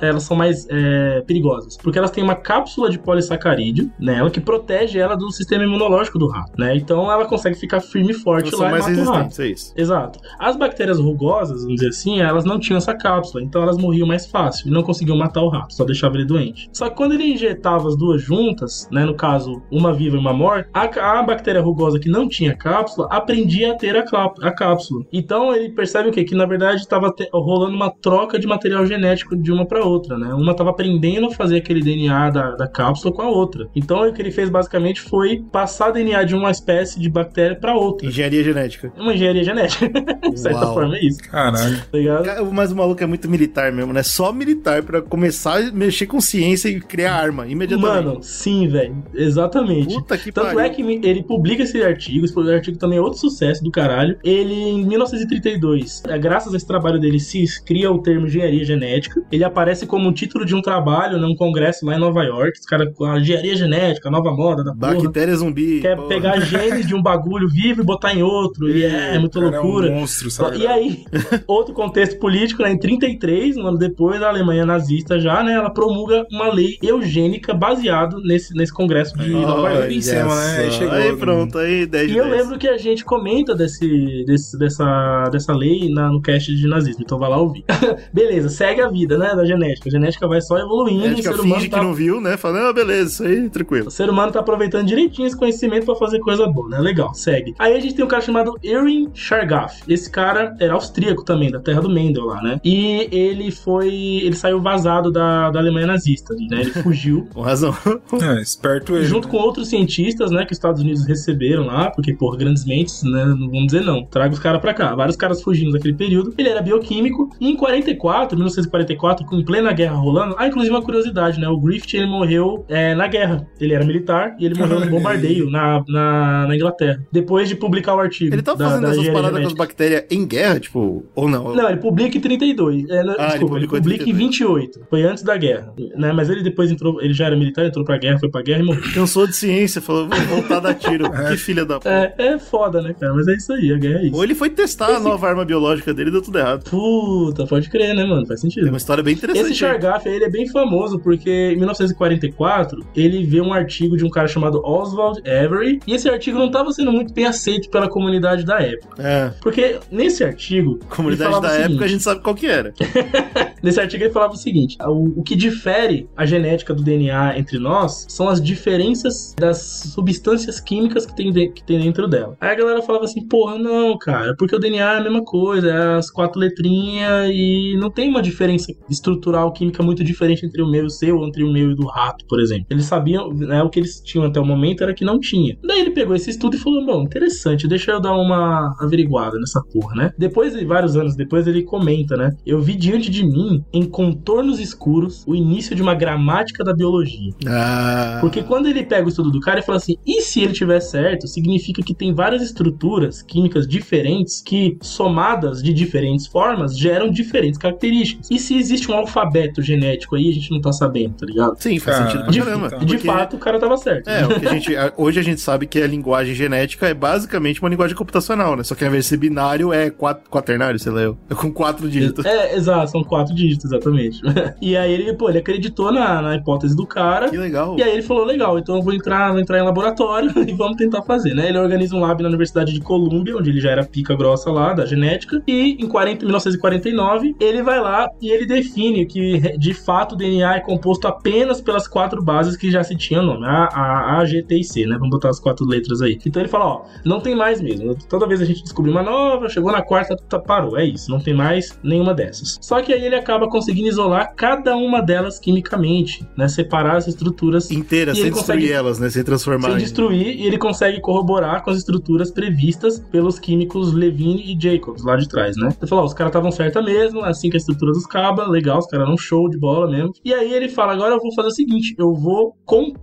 elas 0.00 0.22
são 0.22 0.36
mais 0.36 0.66
é, 0.70 1.20
perigosas? 1.26 1.76
Porque 1.76 1.98
elas 1.98 2.10
têm 2.10 2.22
uma 2.22 2.34
cápsula 2.34 2.90
de 2.90 2.98
polissacarídeo 2.98 3.90
nela 4.06 4.30
que 4.30 4.40
protege 4.40 4.98
ela 5.00 5.16
do 5.16 5.30
sistema 5.32 5.64
imunológico 5.64 6.18
do 6.18 6.28
rato, 6.28 6.52
né? 6.56 6.76
Então 6.76 7.10
ela 7.10 7.26
consegue 7.26 7.56
ficar 7.56 7.80
firme 7.80 8.12
e 8.12 8.14
forte 8.14 8.54
Elas 8.54 8.60
lá 8.60 8.68
são 8.68 8.68
e 8.68 8.80
mais 8.80 8.98
mata 8.98 9.10
o 9.10 9.22
rato. 9.22 9.42
é 9.42 9.46
isso. 9.48 9.74
Exato. 9.76 10.20
As 10.38 10.56
bactérias 10.56 11.00
rugosas, 11.00 11.62
vamos 11.62 11.76
dizer 11.76 11.88
assim, 11.88 12.20
elas 12.20 12.44
não 12.44 12.58
tinham 12.58 12.78
essa 12.78 12.94
cápsula, 12.94 13.42
então 13.42 13.62
elas 13.62 13.76
morriam 13.76 14.06
mais 14.06 14.26
fácil 14.26 14.68
e 14.68 14.70
não 14.70 14.82
conseguiam 14.82 15.18
matar 15.18 15.42
o 15.42 15.48
rato, 15.48 15.74
só 15.74 15.84
deixava 15.84 16.14
ele 16.16 16.24
doente. 16.24 16.70
Só 16.72 16.88
que 16.88 16.94
quando 16.96 17.12
ele 17.12 17.32
injetava 17.32 17.88
as 17.88 17.96
duas 17.96 18.22
juntas, 18.22 18.88
né, 18.92 19.04
no 19.04 19.14
caso, 19.14 19.60
uma 19.70 19.92
viva 19.92 20.16
e 20.16 20.18
uma 20.18 20.32
morta, 20.32 20.68
a, 20.72 21.18
a 21.18 21.22
bactéria 21.22 21.60
rugosa 21.60 21.98
que 21.98 22.08
não 22.08 22.28
tinha 22.28 22.54
cápsula 22.54 23.08
aprendia 23.10 23.72
a 23.72 23.74
ter 23.74 23.96
a, 23.96 24.04
a 24.42 24.52
cápsula. 24.52 25.04
Então 25.12 25.54
ele 25.54 25.70
percebe 25.70 26.10
o 26.10 26.12
quê? 26.12 26.22
Que 26.22 26.34
na 26.34 26.46
verdade 26.46 26.80
estava 26.80 27.12
rolando 27.32 27.74
uma 27.74 27.90
troca 27.90 28.38
de 28.38 28.46
material 28.46 28.86
genético 28.86 29.36
de 29.36 29.50
uma 29.50 29.66
para 29.66 29.84
outra, 29.84 30.16
né? 30.16 30.32
Uma 30.32 30.52
estava 30.52 30.70
aprendendo 30.70 31.26
a 31.26 31.30
fazer 31.30 31.56
aquele 31.56 31.80
DNA 31.80 32.30
da, 32.30 32.50
da 32.52 32.68
cápsula 32.68 33.12
com 33.12 33.22
a 33.22 33.28
outra. 33.28 33.68
Então 33.74 33.95
o 34.02 34.12
que 34.12 34.22
ele 34.22 34.30
fez 34.30 34.48
basicamente 34.48 35.00
foi 35.00 35.44
passar 35.50 35.90
DNA 35.90 36.24
de 36.24 36.34
uma 36.34 36.50
espécie 36.50 36.98
de 37.00 37.08
bactéria 37.08 37.56
para 37.56 37.74
outra. 37.74 38.06
Engenharia 38.06 38.42
genética. 38.42 38.92
Uma 38.96 39.14
engenharia 39.14 39.44
genética. 39.44 39.88
de 40.30 40.40
certa 40.40 40.64
Uau. 40.64 40.74
forma 40.74 40.96
é 40.96 41.04
isso, 41.04 41.18
Caralho. 41.20 41.78
tá 42.24 42.44
Mas 42.52 42.72
o 42.72 42.76
maluco 42.76 43.02
é 43.02 43.06
muito 43.06 43.28
militar 43.28 43.72
mesmo, 43.72 43.92
né? 43.92 44.02
Só 44.02 44.32
militar 44.32 44.82
pra 44.82 45.02
começar 45.02 45.58
a 45.58 45.72
mexer 45.72 46.06
com 46.06 46.20
ciência 46.20 46.68
e 46.68 46.80
criar 46.80 47.14
arma 47.14 47.46
imediatamente. 47.46 48.04
Mano, 48.04 48.22
sim, 48.22 48.68
velho. 48.68 49.02
Exatamente. 49.14 49.94
Puta 49.94 50.16
que 50.18 50.32
Tanto 50.32 50.54
pariu. 50.54 50.60
é 50.60 50.68
que 50.70 50.82
ele 50.82 51.22
publica 51.22 51.62
esse 51.62 51.82
artigo, 51.82 52.24
esse 52.24 52.38
artigo 52.50 52.78
também 52.78 52.98
é 52.98 53.00
outro 53.00 53.18
sucesso 53.18 53.62
do 53.62 53.70
caralho. 53.70 54.18
Ele, 54.22 54.54
em 54.54 54.86
1932, 54.86 56.02
é, 56.08 56.18
graças 56.18 56.52
a 56.52 56.56
esse 56.56 56.66
trabalho 56.66 56.98
dele, 56.98 57.18
se 57.20 57.46
cria 57.64 57.90
o 57.90 57.98
termo 58.00 58.26
engenharia 58.26 58.64
genética. 58.64 59.22
Ele 59.30 59.44
aparece 59.44 59.86
como 59.86 60.08
um 60.08 60.12
título 60.12 60.44
de 60.44 60.54
um 60.54 60.62
trabalho 60.62 61.18
num 61.18 61.34
congresso 61.34 61.84
lá 61.86 61.96
em 61.96 62.00
Nova 62.00 62.22
York. 62.24 62.58
Os 62.58 62.66
caras, 62.66 62.88
a 63.00 63.18
engenharia 63.18 63.56
genética, 63.56 63.75
a 64.04 64.10
nova 64.10 64.32
moda 64.32 64.62
da 64.64 64.74
porra. 64.74 64.94
Bactéria 64.94 65.36
zumbi. 65.36 65.80
Quer 65.80 65.96
porra. 65.96 66.08
pegar 66.08 66.40
genes 66.40 66.86
de 66.86 66.94
um 66.94 67.02
bagulho 67.02 67.48
vivo 67.48 67.82
e 67.82 67.84
botar 67.84 68.14
em 68.14 68.22
outro. 68.22 68.68
E 68.68 68.84
é, 68.84 69.14
é 69.14 69.18
muita 69.18 69.38
O 69.38 69.42
cara 69.50 69.60
loucura. 69.60 69.88
É 69.88 69.90
um 69.92 70.00
monstro, 70.00 70.30
sabe? 70.30 70.58
E 70.58 70.66
aí, 70.66 71.04
outro 71.46 71.72
contexto 71.74 72.18
político, 72.18 72.62
né, 72.62 72.72
em 72.72 72.78
33, 72.78 73.56
um 73.56 73.66
ano 73.66 73.78
depois, 73.78 74.22
a 74.22 74.28
Alemanha 74.28 74.64
nazista 74.66 75.18
já, 75.20 75.42
né, 75.42 75.52
ela 75.54 75.70
promulga 75.70 76.24
uma 76.30 76.52
lei 76.52 76.78
eugênica 76.82 77.52
baseado 77.54 78.20
nesse, 78.22 78.54
nesse 78.54 78.72
congresso 78.72 79.16
de 79.18 79.30
Nova 79.30 79.62
Olha 79.62 79.74
York. 79.80 79.94
Em 79.96 80.00
cima, 80.00 80.34
né? 80.34 80.58
Aí 80.58 80.70
chegou, 80.70 80.94
Aí 80.94 81.16
pronto, 81.16 81.58
aí 81.58 81.86
10 81.86 82.04
E 82.10 82.12
de 82.12 82.18
eu 82.18 82.24
10. 82.28 82.36
lembro 82.42 82.58
que 82.58 82.68
a 82.68 82.78
gente 82.78 83.04
comenta 83.04 83.54
desse, 83.54 84.24
desse- 84.26 84.58
dessa, 84.58 85.24
dessa 85.30 85.52
lei 85.54 85.88
na, 85.90 86.10
no 86.10 86.20
cast 86.20 86.54
de 86.54 86.66
nazismo, 86.66 87.02
então 87.02 87.18
vai 87.18 87.28
lá 87.30 87.38
ouvir. 87.38 87.64
Beleza, 88.12 88.48
segue 88.48 88.80
a 88.80 88.88
vida, 88.88 89.18
né, 89.18 89.34
da 89.34 89.44
genética. 89.44 89.88
A 89.88 89.92
genética 89.92 90.26
vai 90.28 90.40
só 90.40 90.58
evoluindo 90.58 91.04
A 91.04 91.08
e 91.18 91.22
humano 91.40 91.54
finge 91.54 91.68
tá 91.68 91.78
que 91.78 91.84
não 91.84 91.94
viu, 91.94 92.20
né? 92.20 92.36
Fala, 92.36 92.68
ah, 92.68 92.72
beleza, 92.72 93.10
isso 93.10 93.22
aí, 93.24 93.48
tranquilo. 93.66 93.88
o 93.88 93.90
ser 93.90 94.08
humano 94.08 94.32
tá 94.32 94.40
aproveitando 94.40 94.86
direitinho 94.86 95.26
esse 95.26 95.36
conhecimento 95.36 95.84
pra 95.84 95.96
fazer 95.96 96.20
coisa 96.20 96.46
boa, 96.46 96.68
né? 96.68 96.78
Legal, 96.78 97.12
segue. 97.14 97.54
Aí 97.58 97.76
a 97.76 97.80
gente 97.80 97.94
tem 97.94 98.04
um 98.04 98.08
cara 98.08 98.22
chamado 98.22 98.56
Erwin 98.62 99.10
Chargaff. 99.12 99.82
Esse 99.88 100.10
cara 100.10 100.56
era 100.60 100.74
austríaco 100.74 101.24
também, 101.24 101.50
da 101.50 101.60
terra 101.60 101.80
do 101.80 101.90
Mendel 101.90 102.24
lá, 102.24 102.42
né? 102.42 102.60
E 102.64 103.08
ele 103.10 103.50
foi. 103.50 103.92
Ele 104.22 104.36
saiu 104.36 104.60
vazado 104.60 105.10
da, 105.10 105.50
da 105.50 105.58
Alemanha 105.58 105.86
nazista, 105.86 106.32
ali, 106.32 106.46
né? 106.48 106.60
Ele 106.60 106.70
fugiu. 106.70 107.28
Com 107.34 107.40
razão. 107.40 107.74
É, 108.22 108.40
esperto 108.40 108.96
ele. 108.96 109.04
Junto 109.04 109.28
com 109.28 109.36
outros 109.36 109.68
cientistas, 109.68 110.30
né, 110.30 110.44
que 110.44 110.52
os 110.52 110.58
Estados 110.58 110.80
Unidos 110.80 111.04
receberam 111.04 111.66
lá, 111.66 111.90
porque, 111.90 112.14
por 112.14 112.36
grandes 112.36 112.64
mentes, 112.64 113.02
né, 113.02 113.24
não 113.24 113.48
vamos 113.50 113.66
dizer 113.66 113.82
não. 113.82 114.04
Traga 114.04 114.32
os 114.32 114.38
caras 114.38 114.60
pra 114.60 114.72
cá. 114.72 114.94
Vários 114.94 115.16
caras 115.16 115.42
fugindo 115.42 115.72
daquele 115.72 115.94
período. 115.94 116.34
Ele 116.36 116.48
era 116.48 116.62
bioquímico. 116.62 117.30
E 117.40 117.50
em 117.50 117.56
44, 117.56 118.36
1944, 118.36 119.26
com 119.26 119.42
plena 119.42 119.72
guerra 119.72 119.96
rolando, 119.96 120.34
ah, 120.38 120.46
inclusive 120.46 120.74
uma 120.74 120.82
curiosidade, 120.82 121.40
né, 121.40 121.48
o 121.48 121.58
Griffith, 121.58 121.96
ele 121.96 122.06
morreu 122.06 122.64
é, 122.68 122.94
na 122.94 123.06
guerra. 123.06 123.46
Ele 123.60 123.74
era 123.74 123.84
militar 123.84 124.36
e 124.38 124.44
ele 124.46 124.54
morreu 124.58 124.80
no 124.80 124.86
bombardeio 124.90 125.50
na, 125.50 125.82
na, 125.88 126.46
na 126.48 126.54
Inglaterra. 126.56 127.02
Depois 127.10 127.48
de 127.48 127.54
publicar 127.56 127.94
o 127.94 128.00
artigo. 128.00 128.34
Ele 128.34 128.42
tava 128.42 128.58
da- 128.58 128.64
fazendo 128.68 128.82
da 128.82 128.90
essas 128.90 129.04
paradas 129.08 129.22
com 129.22 129.26
as 129.28 129.34
genética. 129.42 129.58
bactérias 129.58 130.04
em 130.10 130.26
guerra, 130.26 130.60
tipo, 130.60 131.04
ou 131.14 131.28
não? 131.28 131.54
Não, 131.54 131.68
ele 131.68 131.78
publica 131.78 132.16
em 132.18 132.20
32. 132.20 132.88
É, 132.90 133.02
não, 133.02 133.14
Ah, 133.18 133.22
ele 133.22 133.28
desculpa, 133.30 133.56
ele 133.56 133.66
publicou 133.66 133.78
em 133.78 133.82
publica 133.82 134.10
em 134.10 134.12
28. 134.12 134.80
Foi 134.90 135.02
antes 135.04 135.22
da 135.22 135.36
guerra. 135.36 135.72
Né? 135.96 136.12
Mas 136.12 136.28
ele 136.30 136.42
depois 136.42 136.70
entrou. 136.70 137.00
Ele 137.00 137.14
já 137.14 137.26
era 137.26 137.36
militar, 137.36 137.64
entrou 137.66 137.84
pra 137.84 137.96
guerra, 137.98 138.18
foi 138.18 138.28
pra 138.30 138.42
guerra 138.42 138.60
e 138.60 138.64
morreu. 138.64 138.82
Cansou 138.94 139.26
de 139.26 139.34
ciência, 139.34 139.80
falou, 139.80 140.08
vou 140.08 140.18
voltar 140.26 140.56
a 140.58 140.60
dar 140.60 140.74
tiro. 140.74 141.06
Que 141.26 141.36
filha 141.36 141.64
da 141.64 141.76
puta. 141.76 141.90
É, 141.90 142.14
é 142.18 142.38
foda, 142.38 142.80
né, 142.82 142.94
cara? 142.98 143.12
Mas 143.14 143.26
é 143.28 143.34
isso 143.34 143.52
aí, 143.52 143.72
a 143.72 143.78
guerra 143.78 143.98
é 144.00 144.06
isso. 144.06 144.16
Ou 144.16 144.22
ele 144.22 144.34
foi 144.34 144.50
testar 144.50 144.94
a 144.94 145.00
nova 145.00 145.26
arma 145.28 145.44
biológica 145.44 145.92
dele 145.94 146.10
e 146.10 146.12
deu 146.12 146.22
tudo 146.22 146.38
errado. 146.38 146.68
Puta, 146.70 147.46
pode 147.46 147.68
crer, 147.68 147.94
né, 147.94 148.04
mano? 148.04 148.26
Faz 148.26 148.40
Tem 148.40 148.50
sentido. 148.50 148.68
uma 148.68 148.76
história 148.76 149.02
bem 149.02 149.14
interessante. 149.14 149.46
Esse 149.46 149.54
Chargaff, 149.54 150.08
ele 150.08 150.24
é 150.24 150.30
bem 150.30 150.46
famoso 150.48 150.98
porque 151.00 151.52
em 151.52 151.56
1944 151.56 152.84
ele 152.94 153.24
vê 153.24 153.40
um 153.40 153.45
artigo 153.52 153.96
de 153.96 154.04
um 154.04 154.10
cara 154.10 154.28
chamado 154.28 154.60
Oswald 154.64 155.20
Avery 155.28 155.80
e 155.86 155.94
esse 155.94 156.08
artigo 156.08 156.38
não 156.38 156.46
estava 156.46 156.70
sendo 156.72 156.92
muito 156.92 157.12
bem 157.12 157.24
aceito 157.26 157.68
pela 157.70 157.88
comunidade 157.88 158.44
da 158.44 158.60
época. 158.60 159.02
É, 159.02 159.32
Porque 159.40 159.78
nesse 159.90 160.22
artigo, 160.24 160.78
comunidade 160.88 161.40
da 161.40 161.52
época 161.52 161.84
a 161.84 161.88
gente 161.88 162.02
sabe 162.02 162.20
qual 162.22 162.34
que 162.34 162.46
era. 162.46 162.72
Nesse 163.62 163.80
artigo 163.80 164.04
ele 164.04 164.12
falava 164.12 164.34
o 164.34 164.36
seguinte: 164.36 164.76
o, 164.80 165.20
o 165.20 165.22
que 165.22 165.34
difere 165.34 166.08
a 166.16 166.24
genética 166.24 166.72
do 166.74 166.82
DNA 166.84 167.38
entre 167.38 167.58
nós 167.58 168.06
são 168.08 168.28
as 168.28 168.40
diferenças 168.40 169.34
das 169.38 169.58
substâncias 169.94 170.60
químicas 170.60 171.06
que 171.06 171.16
tem, 171.16 171.32
de- 171.32 171.48
que 171.48 171.62
tem 171.64 171.80
dentro 171.80 172.06
dela. 172.06 172.36
Aí 172.40 172.50
a 172.50 172.54
galera 172.54 172.82
falava 172.82 173.04
assim: 173.06 173.26
porra, 173.26 173.58
não, 173.58 173.96
cara, 173.98 174.34
porque 174.38 174.54
o 174.54 174.58
DNA 174.58 174.94
é 174.94 174.98
a 174.98 175.02
mesma 175.02 175.24
coisa, 175.24 175.68
é 175.70 175.94
as 175.96 176.10
quatro 176.10 176.38
letrinhas 176.38 177.30
e 177.32 177.76
não 177.78 177.90
tem 177.90 178.08
uma 178.08 178.22
diferença 178.22 178.72
estrutural 178.88 179.52
química 179.52 179.82
muito 179.82 180.04
diferente 180.04 180.44
entre 180.46 180.62
o 180.62 180.66
meu 180.70 180.84
e 180.84 180.86
o 180.86 180.90
seu, 180.90 181.16
ou 181.18 181.26
entre 181.26 181.42
o 181.42 181.52
meu 181.52 181.70
e 181.72 181.74
do 181.74 181.86
rato, 181.86 182.24
por 182.28 182.40
exemplo. 182.40 182.66
Eles 182.70 182.84
sabiam, 182.84 183.30
né, 183.36 183.62
o 183.62 183.68
que 183.70 183.78
eles 183.80 184.00
tinham 184.00 184.26
até 184.26 184.40
o 184.40 184.44
momento 184.44 184.82
era 184.82 184.94
que 184.94 185.04
não 185.04 185.18
tinha. 185.18 185.56
Daí 185.64 185.80
ele 185.80 185.90
pegou 185.90 186.14
esse 186.16 186.30
estudo 186.30 186.56
e 186.56 186.58
falou: 186.58 186.84
bom, 186.84 187.02
interessante, 187.02 187.66
deixa 187.68 187.92
eu 187.92 188.00
dar 188.00 188.14
uma 188.14 188.74
averiguada 188.80 189.38
nessa 189.38 189.60
porra, 189.72 189.94
né? 189.94 190.10
Depois 190.18 190.54
de 190.54 190.64
vários 190.64 190.96
anos 190.96 191.14
depois, 191.16 191.46
ele 191.46 191.62
comenta, 191.62 192.16
né? 192.16 192.30
Eu 192.46 192.60
vi 192.60 192.74
diante 192.74 193.10
de 193.10 193.24
mim, 193.24 193.62
em 193.72 193.84
contornos 193.84 194.58
escuros, 194.60 195.24
o 195.26 195.34
início 195.34 195.74
de 195.74 195.82
uma 195.82 195.94
gramática 195.94 196.62
da 196.64 196.72
biologia. 196.74 197.32
Ah. 197.46 198.18
Porque 198.20 198.42
quando 198.42 198.66
ele 198.68 198.84
pega 198.84 199.06
o 199.06 199.08
estudo 199.08 199.30
do 199.30 199.40
cara 199.40 199.60
e 199.60 199.62
fala 199.62 199.78
assim, 199.78 199.96
e 200.06 200.20
se 200.22 200.40
ele 200.42 200.52
tiver 200.52 200.80
certo, 200.80 201.26
significa 201.26 201.82
que 201.82 201.94
tem 201.94 202.14
várias 202.14 202.42
estruturas 202.42 203.22
químicas 203.22 203.66
diferentes 203.66 204.40
que, 204.40 204.76
somadas 204.82 205.62
de 205.62 205.72
diferentes 205.72 206.26
formas, 206.26 206.76
geram 206.78 207.10
diferentes 207.10 207.58
características. 207.58 208.28
E 208.30 208.38
se 208.38 208.56
existe 208.56 208.90
um 208.90 208.94
alfabeto 208.94 209.62
genético 209.62 210.16
aí, 210.16 210.28
a 210.30 210.32
gente 210.32 210.50
não 210.50 210.60
tá 210.60 210.72
sabendo, 210.72 211.14
tá 211.14 211.26
ligado? 211.26 211.56
Sim, 211.58 211.78
faz 211.78 211.96
Cara, 211.98 212.10
sentido 212.10 212.22
pra 212.24 212.32
De, 212.32 212.38
caramba. 212.40 212.66
então. 212.66 212.78
de 212.80 212.86
Porque- 212.86 213.06
fato, 213.26 213.36
o 213.36 213.38
cara 213.38 213.58
tava 213.58 213.76
certo. 213.76 214.08
É, 214.08 214.24
o 214.24 214.40
que 214.40 214.46
a 214.46 214.52
gente, 214.52 214.72
hoje 214.96 215.20
a 215.20 215.22
gente 215.22 215.40
sabe 215.40 215.66
que 215.66 215.82
a 215.82 215.86
linguagem 215.86 216.34
genética 216.34 216.86
é 216.86 216.94
basicamente 216.94 217.60
uma 217.60 217.68
linguagem 217.68 217.96
computacional, 217.96 218.56
né? 218.56 218.62
Só 218.62 218.74
que 218.74 218.84
ao 218.84 218.88
invés 218.88 219.04
de 219.04 219.10
ser 219.10 219.16
binário, 219.16 219.72
é 219.72 219.90
quat- 219.90 220.26
quaternário, 220.28 220.78
sei 220.78 220.92
lá, 220.92 221.00
eu. 221.00 221.18
É 221.28 221.34
com 221.34 221.52
quatro 221.52 221.88
dígitos. 221.88 222.24
É, 222.24 222.54
exato, 222.54 222.90
são 222.90 223.04
quatro 223.04 223.34
dígitos, 223.34 223.66
exatamente. 223.66 224.20
e 224.60 224.76
aí 224.76 224.92
ele, 224.92 225.12
pô, 225.14 225.28
ele 225.28 225.38
acreditou 225.38 225.92
na, 225.92 226.22
na 226.22 226.36
hipótese 226.36 226.76
do 226.76 226.86
cara. 226.86 227.28
Que 227.28 227.36
legal. 227.36 227.76
E 227.78 227.82
aí 227.82 227.92
ele 227.92 228.02
falou, 228.02 228.24
legal, 228.24 228.58
então 228.58 228.76
eu 228.76 228.82
vou 228.82 228.92
entrar, 228.92 229.30
vou 229.32 229.40
entrar 229.40 229.58
em 229.58 229.62
laboratório 229.62 230.32
e 230.46 230.52
vamos 230.52 230.76
tentar 230.76 231.02
fazer, 231.02 231.34
né? 231.34 231.48
Ele 231.48 231.58
organiza 231.58 231.94
um 231.94 232.00
lab 232.00 232.22
na 232.22 232.28
Universidade 232.28 232.72
de 232.72 232.80
Colômbia, 232.80 233.36
onde 233.36 233.50
ele 233.50 233.60
já 233.60 233.70
era 233.70 233.84
pica 233.84 234.14
grossa 234.14 234.50
lá, 234.50 234.72
da 234.72 234.86
genética, 234.86 235.42
e 235.46 235.76
em 235.80 235.88
40, 235.88 236.24
1949 236.24 237.34
ele 237.40 237.62
vai 237.62 237.80
lá 237.80 238.08
e 238.20 238.30
ele 238.30 238.46
define 238.46 239.06
que, 239.06 239.56
de 239.58 239.74
fato, 239.74 240.12
o 240.14 240.16
DNA 240.16 240.56
é 240.56 240.60
composto 240.60 241.06
apenas 241.08 241.60
pelas 241.60 241.88
quatro 241.88 242.22
bases 242.22 242.56
que 242.56 242.70
já 242.70 242.82
se 242.82 242.96
tinha 242.96 243.15
nome, 243.22 243.46
A, 243.46 243.64
A, 243.72 244.18
A, 244.18 244.24
G, 244.24 244.42
T 244.42 244.58
e 244.58 244.64
C, 244.64 244.86
né? 244.86 244.94
Vamos 244.96 245.10
botar 245.10 245.30
as 245.30 245.40
quatro 245.40 245.64
letras 245.66 246.02
aí. 246.02 246.18
Então 246.26 246.40
ele 246.42 246.48
fala, 246.48 246.66
ó, 246.66 246.82
não 247.04 247.20
tem 247.20 247.34
mais 247.34 247.60
mesmo. 247.60 247.96
Toda 248.08 248.26
vez 248.26 248.40
a 248.40 248.44
gente 248.44 248.62
descobriu 248.62 248.92
uma 248.92 249.02
nova, 249.02 249.48
chegou 249.48 249.70
na 249.72 249.82
quarta, 249.82 250.16
tá, 250.28 250.38
parou, 250.38 250.76
é 250.78 250.84
isso, 250.84 251.10
não 251.10 251.20
tem 251.20 251.34
mais 251.34 251.78
nenhuma 251.82 252.14
dessas. 252.14 252.58
Só 252.60 252.80
que 252.82 252.92
aí 252.92 253.04
ele 253.04 253.14
acaba 253.14 253.48
conseguindo 253.48 253.88
isolar 253.88 254.32
cada 254.36 254.76
uma 254.76 255.00
delas 255.00 255.38
quimicamente, 255.38 256.26
né? 256.36 256.48
Separar 256.48 256.96
as 256.96 257.06
estruturas 257.08 257.70
Inteira, 257.70 258.12
E 258.12 258.14
sem 258.14 258.24
ele 258.24 258.30
destruir 258.32 258.56
consegue- 258.58 258.72
elas, 258.72 258.98
né? 258.98 259.08
Sem 259.10 259.24
transformar. 259.24 259.68
sem 259.68 259.76
em- 259.76 259.78
destruir 259.78 260.40
e 260.40 260.46
ele 260.46 260.58
consegue 260.58 261.00
corroborar 261.00 261.62
com 261.62 261.70
as 261.70 261.78
estruturas 261.78 262.30
previstas 262.30 262.98
pelos 263.10 263.38
químicos 263.38 263.92
Levine 263.92 264.42
e 264.52 264.60
Jacobs 264.60 265.04
lá 265.04 265.16
de 265.16 265.28
trás, 265.28 265.56
né? 265.56 265.68
Ele 265.80 265.88
falou, 265.88 266.04
ó, 266.04 266.06
os 266.06 266.14
caras 266.14 266.30
estavam 266.30 266.50
certa 266.50 266.80
mesmo, 266.82 267.22
assim 267.24 267.50
que 267.50 267.56
a 267.56 267.58
estrutura 267.58 267.92
dos 267.92 268.06
cabas, 268.06 268.48
legal, 268.48 268.78
os 268.78 268.86
caras 268.86 269.06
eram 269.06 269.16
show 269.16 269.48
de 269.48 269.58
bola 269.58 269.90
mesmo. 269.90 270.12
E 270.24 270.32
aí 270.32 270.52
ele 270.52 270.68
fala, 270.68 270.92
agora 270.92 271.14
eu 271.14 271.20
vou 271.20 271.32
fazer 271.34 271.48
o 271.48 271.52
seguinte, 271.52 271.94
eu 271.98 272.12
vou 272.14 272.54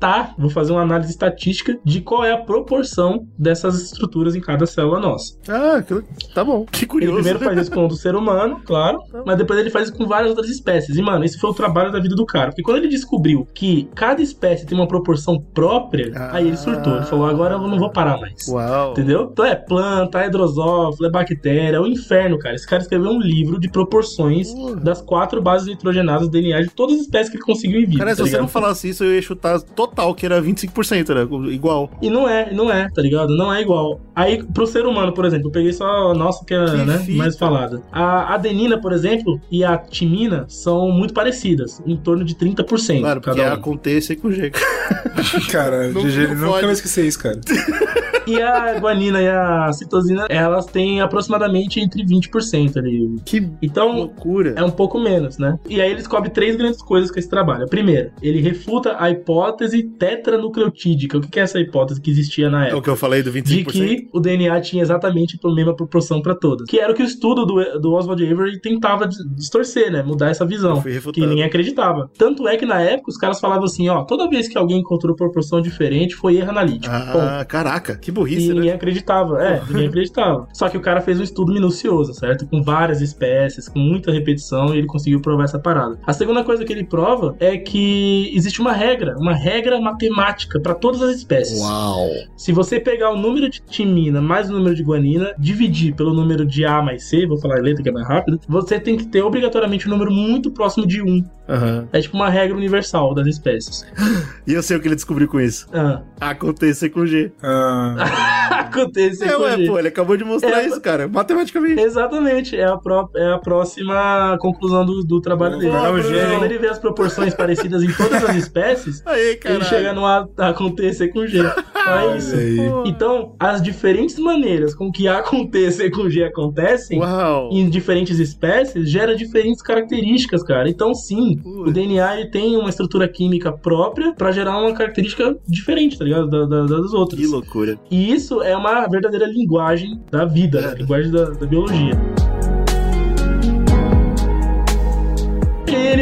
contar, 0.04 0.34
vou 0.38 0.49
fazer 0.49 0.74
uma 0.74 0.82
análise 0.82 1.12
estatística 1.12 1.78
de 1.84 2.01
qual 2.01 2.24
é 2.26 2.34
a 2.34 2.38
proporção 2.38 3.26
dessas 3.38 3.82
estruturas 3.82 4.36
em 4.36 4.41
cada 4.41 4.66
célula 4.66 4.99
nossa. 4.99 5.36
Ah, 5.47 5.82
que- 5.82 6.04
tá 6.34 6.43
bom. 6.43 6.66
Que 6.66 6.80
Ele 6.80 6.88
curioso. 6.88 7.14
primeiro 7.16 7.39
faz 7.39 7.58
isso 7.60 7.72
com 7.72 7.86
o 7.86 7.88
do 7.88 7.95
ser 7.95 8.16
humano, 8.16 8.62
claro, 8.66 8.99
mas 9.26 9.38
depois 9.38 9.58
ele 9.60 9.70
faz 9.70 9.88
isso 9.89 9.97
com 9.97 10.06
várias 10.06 10.30
outras 10.30 10.49
espécies. 10.49 10.97
E, 10.97 11.01
mano, 11.01 11.24
esse 11.24 11.38
foi 11.39 11.49
o 11.49 11.54
trabalho 11.54 11.91
da 11.91 11.99
vida 11.99 12.16
do 12.16 12.26
cara. 12.26 12.47
Porque 12.49 12.62
quando 12.62 12.78
ele 12.78 12.89
descobriu 12.89 13.47
que 13.54 13.89
cada 13.95 14.22
espécie 14.22 14.66
tem 14.66 14.78
uma 14.78 14.88
proporção 14.88 15.39
própria, 15.54 16.12
Ah. 16.16 16.36
aí 16.38 16.47
ele 16.47 16.58
surtou. 16.58 16.97
Ele 16.97 17.06
falou, 17.06 17.26
agora 17.28 17.56
eu 17.56 17.60
não 17.68 17.80
vou 17.80 17.89
parar 17.89 18.18
mais. 18.20 18.47
Uau. 18.47 18.91
Entendeu? 18.91 19.30
Então 19.32 19.45
é 19.45 19.56
planta, 19.56 20.22
é 20.22 20.28
hidrosófilo, 20.28 21.08
é 21.08 21.12
bactéria, 21.12 21.78
é 21.78 21.80
o 21.80 21.88
inferno, 21.88 22.38
cara. 22.38 22.56
Esse 22.56 22.68
cara 22.68 22.82
escreveu 22.82 23.10
um 23.12 23.20
livro 23.22 23.60
de 23.60 23.70
proporções 23.70 24.51
Porra. 24.54 24.76
das 24.78 25.01
quatro 25.01 25.41
bases 25.41 25.68
nitrogenadas 25.68 26.28
do 26.28 26.32
DNA 26.32 26.62
de 26.62 26.70
todas 26.70 26.95
as 26.95 27.01
espécies 27.04 27.30
que 27.30 27.38
ele 27.38 27.43
conseguiu 27.45 27.80
em 27.82 27.86
vida. 27.86 27.99
Cara, 27.99 28.10
tá 28.12 28.16
se 28.16 28.22
você 28.22 28.28
ligado? 28.30 28.41
não 28.41 28.47
falasse 28.47 28.89
isso, 28.89 29.04
eu 29.04 29.14
ia 29.16 29.22
chutar 29.22 29.60
total, 29.94 30.14
que 30.16 30.26
era 30.26 30.41
25%, 30.41 31.14
né? 31.14 31.52
Igual. 31.54 31.89
E 32.02 32.10
não 32.10 32.28
é, 32.28 32.52
não 32.52 32.72
é, 32.72 32.89
tá 32.89 33.02
ligado? 33.02 33.36
Não 33.36 33.54
é 33.54 33.62
igual. 33.62 34.00
Aí, 34.16 34.44
pro 34.44 34.66
ser 34.68 34.86
humano, 34.86 35.14
por 35.14 35.26
exemplo, 35.26 35.48
eu 35.48 35.52
peguei 35.52 35.72
só 35.74 36.12
a 36.12 36.14
nossa, 36.14 36.44
que 36.46 36.54
é 36.54 36.66
Que 36.66 36.78
né, 36.78 36.98
fita. 37.00 37.18
mais 37.18 37.38
falada. 37.38 37.82
A 37.91 38.34
adenina, 38.34 38.80
por 38.80 38.91
exemplo, 38.91 39.39
e 39.52 39.64
a 39.64 39.78
timina 39.78 40.46
são 40.48 40.89
muito 40.91 41.14
parecidas, 41.14 41.82
em 41.86 41.96
torno 41.96 42.24
de 42.24 42.36
30% 42.36 43.00
Claro, 43.00 43.22
porque 43.22 43.38
cada 43.38 43.50
é 43.50 43.52
um. 43.52 43.56
acontecer 43.56 44.16
com 44.18 44.28
o 44.28 44.32
G. 44.32 44.52
Cara, 45.52 45.89
Não- 45.89 46.02
GG, 46.02 46.20
ele 46.24 46.36
nunca 46.36 46.62
vai 46.62 46.72
esquecer 46.74 47.06
isso, 47.06 47.20
cara. 47.20 47.39
E 48.28 48.41
a 48.41 48.80
guanina 48.80 49.21
e 49.21 49.28
a 49.28 49.71
citosina, 49.74 50.26
elas 50.30 50.65
têm 50.65 51.01
aproximadamente 51.01 51.80
entre 51.80 52.03
20% 52.05 52.78
ali. 52.78 53.15
Que 53.26 53.49
Então, 53.61 53.95
loucura. 53.97 54.53
é 54.57 54.63
um 54.63 54.71
pouco 54.71 54.99
menos, 54.99 55.38
né? 55.38 55.57
E 55.69 55.82
aí 55.82 55.88
ele 55.89 55.97
descobre 55.97 56.30
três 56.30 56.55
grandes 56.55 56.82
coisas 56.82 57.11
com 57.11 57.19
esse 57.19 57.30
trabalho. 57.30 57.65
A 57.65 57.67
primeira, 57.67 58.11
ele 58.21 58.39
refuta 58.41 58.95
a 58.99 59.09
hipótese 59.09 59.84
tetranucleotídica. 59.84 61.17
O 61.17 61.21
que 61.21 61.39
é 61.39 61.43
essa 61.43 61.59
hipótese 61.59 62.01
que 62.01 62.09
existia 62.11 62.49
na 62.49 62.63
É 62.63 62.67
época? 62.67 62.78
o 62.78 62.82
que 62.82 62.89
eu 62.89 62.95
falei 62.95 63.21
do 63.24 63.32
25%. 63.32 63.71
de 63.71 63.95
que 63.95 64.09
o 64.13 64.19
DNA 64.19 64.59
tinha 64.61 64.82
exatamente 64.82 65.38
a 65.43 65.53
mesma 65.53 65.76
proporção 65.76 66.21
para 66.21 66.36
todas. 66.36 66.67
Que 66.69 66.80
era 66.80 66.91
o 66.91 66.95
que 66.95 67.01
o 67.03 67.05
estudo 67.05 67.45
do, 67.45 67.80
do 67.80 67.93
Oswald 67.93 68.24
Avery 68.26 68.59
tentava 68.59 69.07
dis- 69.07 69.17
distorcer, 69.36 69.91
né? 69.91 70.01
Mudar 70.03 70.30
essa 70.30 70.45
visão. 70.45 70.82
Que 70.82 71.21
ninguém 71.26 71.43
acreditava. 71.43 72.09
Tanto 72.17 72.47
é 72.47 72.57
que 72.57 72.65
na 72.65 72.82
época 72.82 73.09
os 73.11 73.17
caras 73.17 73.39
falavam 73.39 73.65
assim, 73.65 73.89
ó, 73.89 74.03
toda 74.03 74.30
vez 74.30 74.47
que 74.47 74.57
alguém 74.57 74.80
encontrou 74.80 75.15
proporção 75.15 75.61
diferente, 75.61 76.15
foi 76.15 76.38
erro 76.38 76.49
analítico. 76.51 76.93
Ah, 76.93 77.45
caraca, 77.47 77.97
que 77.97 78.11
E 78.14 78.24
burrice, 78.24 78.47
né? 78.49 78.53
ninguém 78.53 78.72
acreditava, 78.72 79.43
é, 79.43 79.61
ninguém 79.68 79.88
acreditava. 79.88 80.47
Só 80.53 80.70
que 80.70 80.78
o 80.78 80.82
cara 80.82 81.01
fez 81.01 81.20
um 81.20 81.24
estudo 81.24 81.51
minucioso, 81.51 82.14
certo? 82.14 82.45
Com 82.47 82.61
várias 82.61 83.01
espécies, 83.01 83.68
com 83.68 83.80
muita 83.80 84.11
repetição, 84.11 84.74
e 84.74 84.78
ele 84.78 84.88
conseguiu 84.88 85.20
provar 85.20 85.45
essa 85.45 85.59
parada. 85.59 85.97
A 86.05 86.14
segunda 86.14 86.43
coisa 86.43 86.64
que 86.64 86.72
ele 86.72 86.84
prova 86.84 87.36
é 87.39 87.57
que 87.57 88.32
existe 88.36 88.61
uma 88.61 88.72
regra, 88.72 89.16
uma 89.18 89.34
regra 89.34 89.80
matemática 89.82 90.59
para 90.59 90.76
todas 90.76 91.01
as 91.01 91.18
espécies. 91.18 91.59
Uau. 91.59 92.09
Se 92.38 92.51
você 92.51 92.80
pegar 92.80 93.11
o 93.11 93.18
número 93.18 93.49
de 93.49 93.61
timina 93.61 94.22
mais 94.22 94.49
o 94.49 94.53
número 94.53 94.76
de 94.76 94.84
guanina, 94.84 95.34
dividir 95.38 95.95
pelo 95.95 96.14
número 96.14 96.45
de 96.45 96.66
A 96.66 96.82
mais 96.82 97.05
C, 97.05 97.26
vou 97.26 97.39
falar 97.39 97.57
a 97.57 97.61
letra 97.61 97.82
que 97.82 97.89
é 97.89 97.91
mais 97.91 98.07
rápido, 98.07 98.39
você 98.47 98.80
tem 98.80 98.95
que 98.95 99.05
ter 99.05 99.22
obrigatoriamente 99.24 99.88
um 99.88 99.91
número 99.91 100.11
muito 100.11 100.51
próximo 100.51 100.86
de 100.86 101.01
1. 101.01 101.24
Aham. 101.49 101.88
É 101.91 101.99
tipo 101.99 102.16
uma 102.16 102.30
regra 102.30 102.55
universal 102.55 103.14
das 103.14 103.28
espécies. 103.28 103.86
E 104.45 104.53
eu 104.53 104.61
sei 104.61 104.76
o 104.76 104.82
que 104.82 104.89
ele 104.89 104.95
descobriu 104.95 105.26
com 105.26 105.39
isso. 105.39 105.70
Ah. 105.74 106.01
Acontecer 106.20 106.89
com 106.89 107.05
G. 107.05 107.32
Ah, 107.41 107.95
Acontece 108.54 109.24
É, 109.24 109.34
com 109.34 109.43
ué, 109.43 109.58
G. 109.58 109.68
pô, 109.68 109.80
ele 109.80 109.88
acabou 109.88 110.18
de 110.18 110.24
mostrar 110.24 110.62
É, 110.62 110.68
isso, 110.68 110.80
cara. 110.82 111.08
Matematicamente. 111.08 111.82
Exatamente, 111.82 112.56
é 112.56 112.66
a, 112.66 112.78
pró- 112.78 113.10
é 113.16 113.34
a 113.34 113.38
próxima 113.38 114.38
conclusão 114.39 114.86
do, 114.86 115.04
do 115.04 115.22
trabalho 115.22 115.58
dele. 115.60 115.72
é 115.76 115.89
um 115.91 116.01
gênio, 116.01 116.30
Quando 116.39 116.45
ele 116.45 116.58
vê 116.60 116.68
as 116.68 116.80
proporções 116.80 117.34
parecidas 117.34 117.84
em 117.84 117.91
todas 117.91 118.24
as 118.24 118.36
espécies, 118.36 119.01
Aí, 119.06 119.39
ele 119.45 119.64
chega 119.66 119.93
no 119.93 120.06
A 120.06 120.28
acontecer 120.38 121.10
com 121.10 121.26
G. 121.28 121.39
É 121.39 122.18
isso. 122.18 122.36
aí. 122.36 122.58
Então, 122.86 123.36
as 123.39 123.62
diferentes 123.62 124.18
maneiras 124.18 124.74
com 124.74 124.91
que 124.91 125.08
A 125.08 125.20
acontecer 125.20 125.89
com 125.91 126.10
G 126.10 126.24
acontecem 126.24 126.99
Uau. 126.99 127.49
em 127.51 127.70
diferentes 127.70 128.20
espécies 128.20 128.89
gera 128.89 129.16
diferentes 129.16 129.62
características, 129.62 130.43
cara. 130.43 130.70
Então, 130.70 130.93
sim, 130.93 131.39
o 131.45 131.72
DNA 131.72 132.20
ele 132.20 132.30
tem 132.30 132.56
uma 132.58 132.70
estrutura 132.70 133.08
química 133.08 133.51
própria 133.51 134.14
pra 134.14 134.32
gerar 134.32 134.58
uma 134.60 134.74
característica 134.74 135.36
diferente, 135.47 135.97
tá 135.97 136.06
ligado? 136.06 136.28
Da, 136.30 136.45
da- 136.45 136.66
das 136.66 136.93
outras. 136.93 137.20
Que 137.20 137.28
loucura. 137.28 137.78
E 137.94 138.12
isso 138.12 138.41
é 138.41 138.58
uma 138.58 138.88
verdadeira 138.88 139.28
linguagem 139.28 140.02
da 140.10 140.26
vida? 140.26 140.60
É. 140.60 140.74
linguagem 140.80 141.12
da, 141.12 141.26
da 141.26 141.46
biologia. 141.46 141.94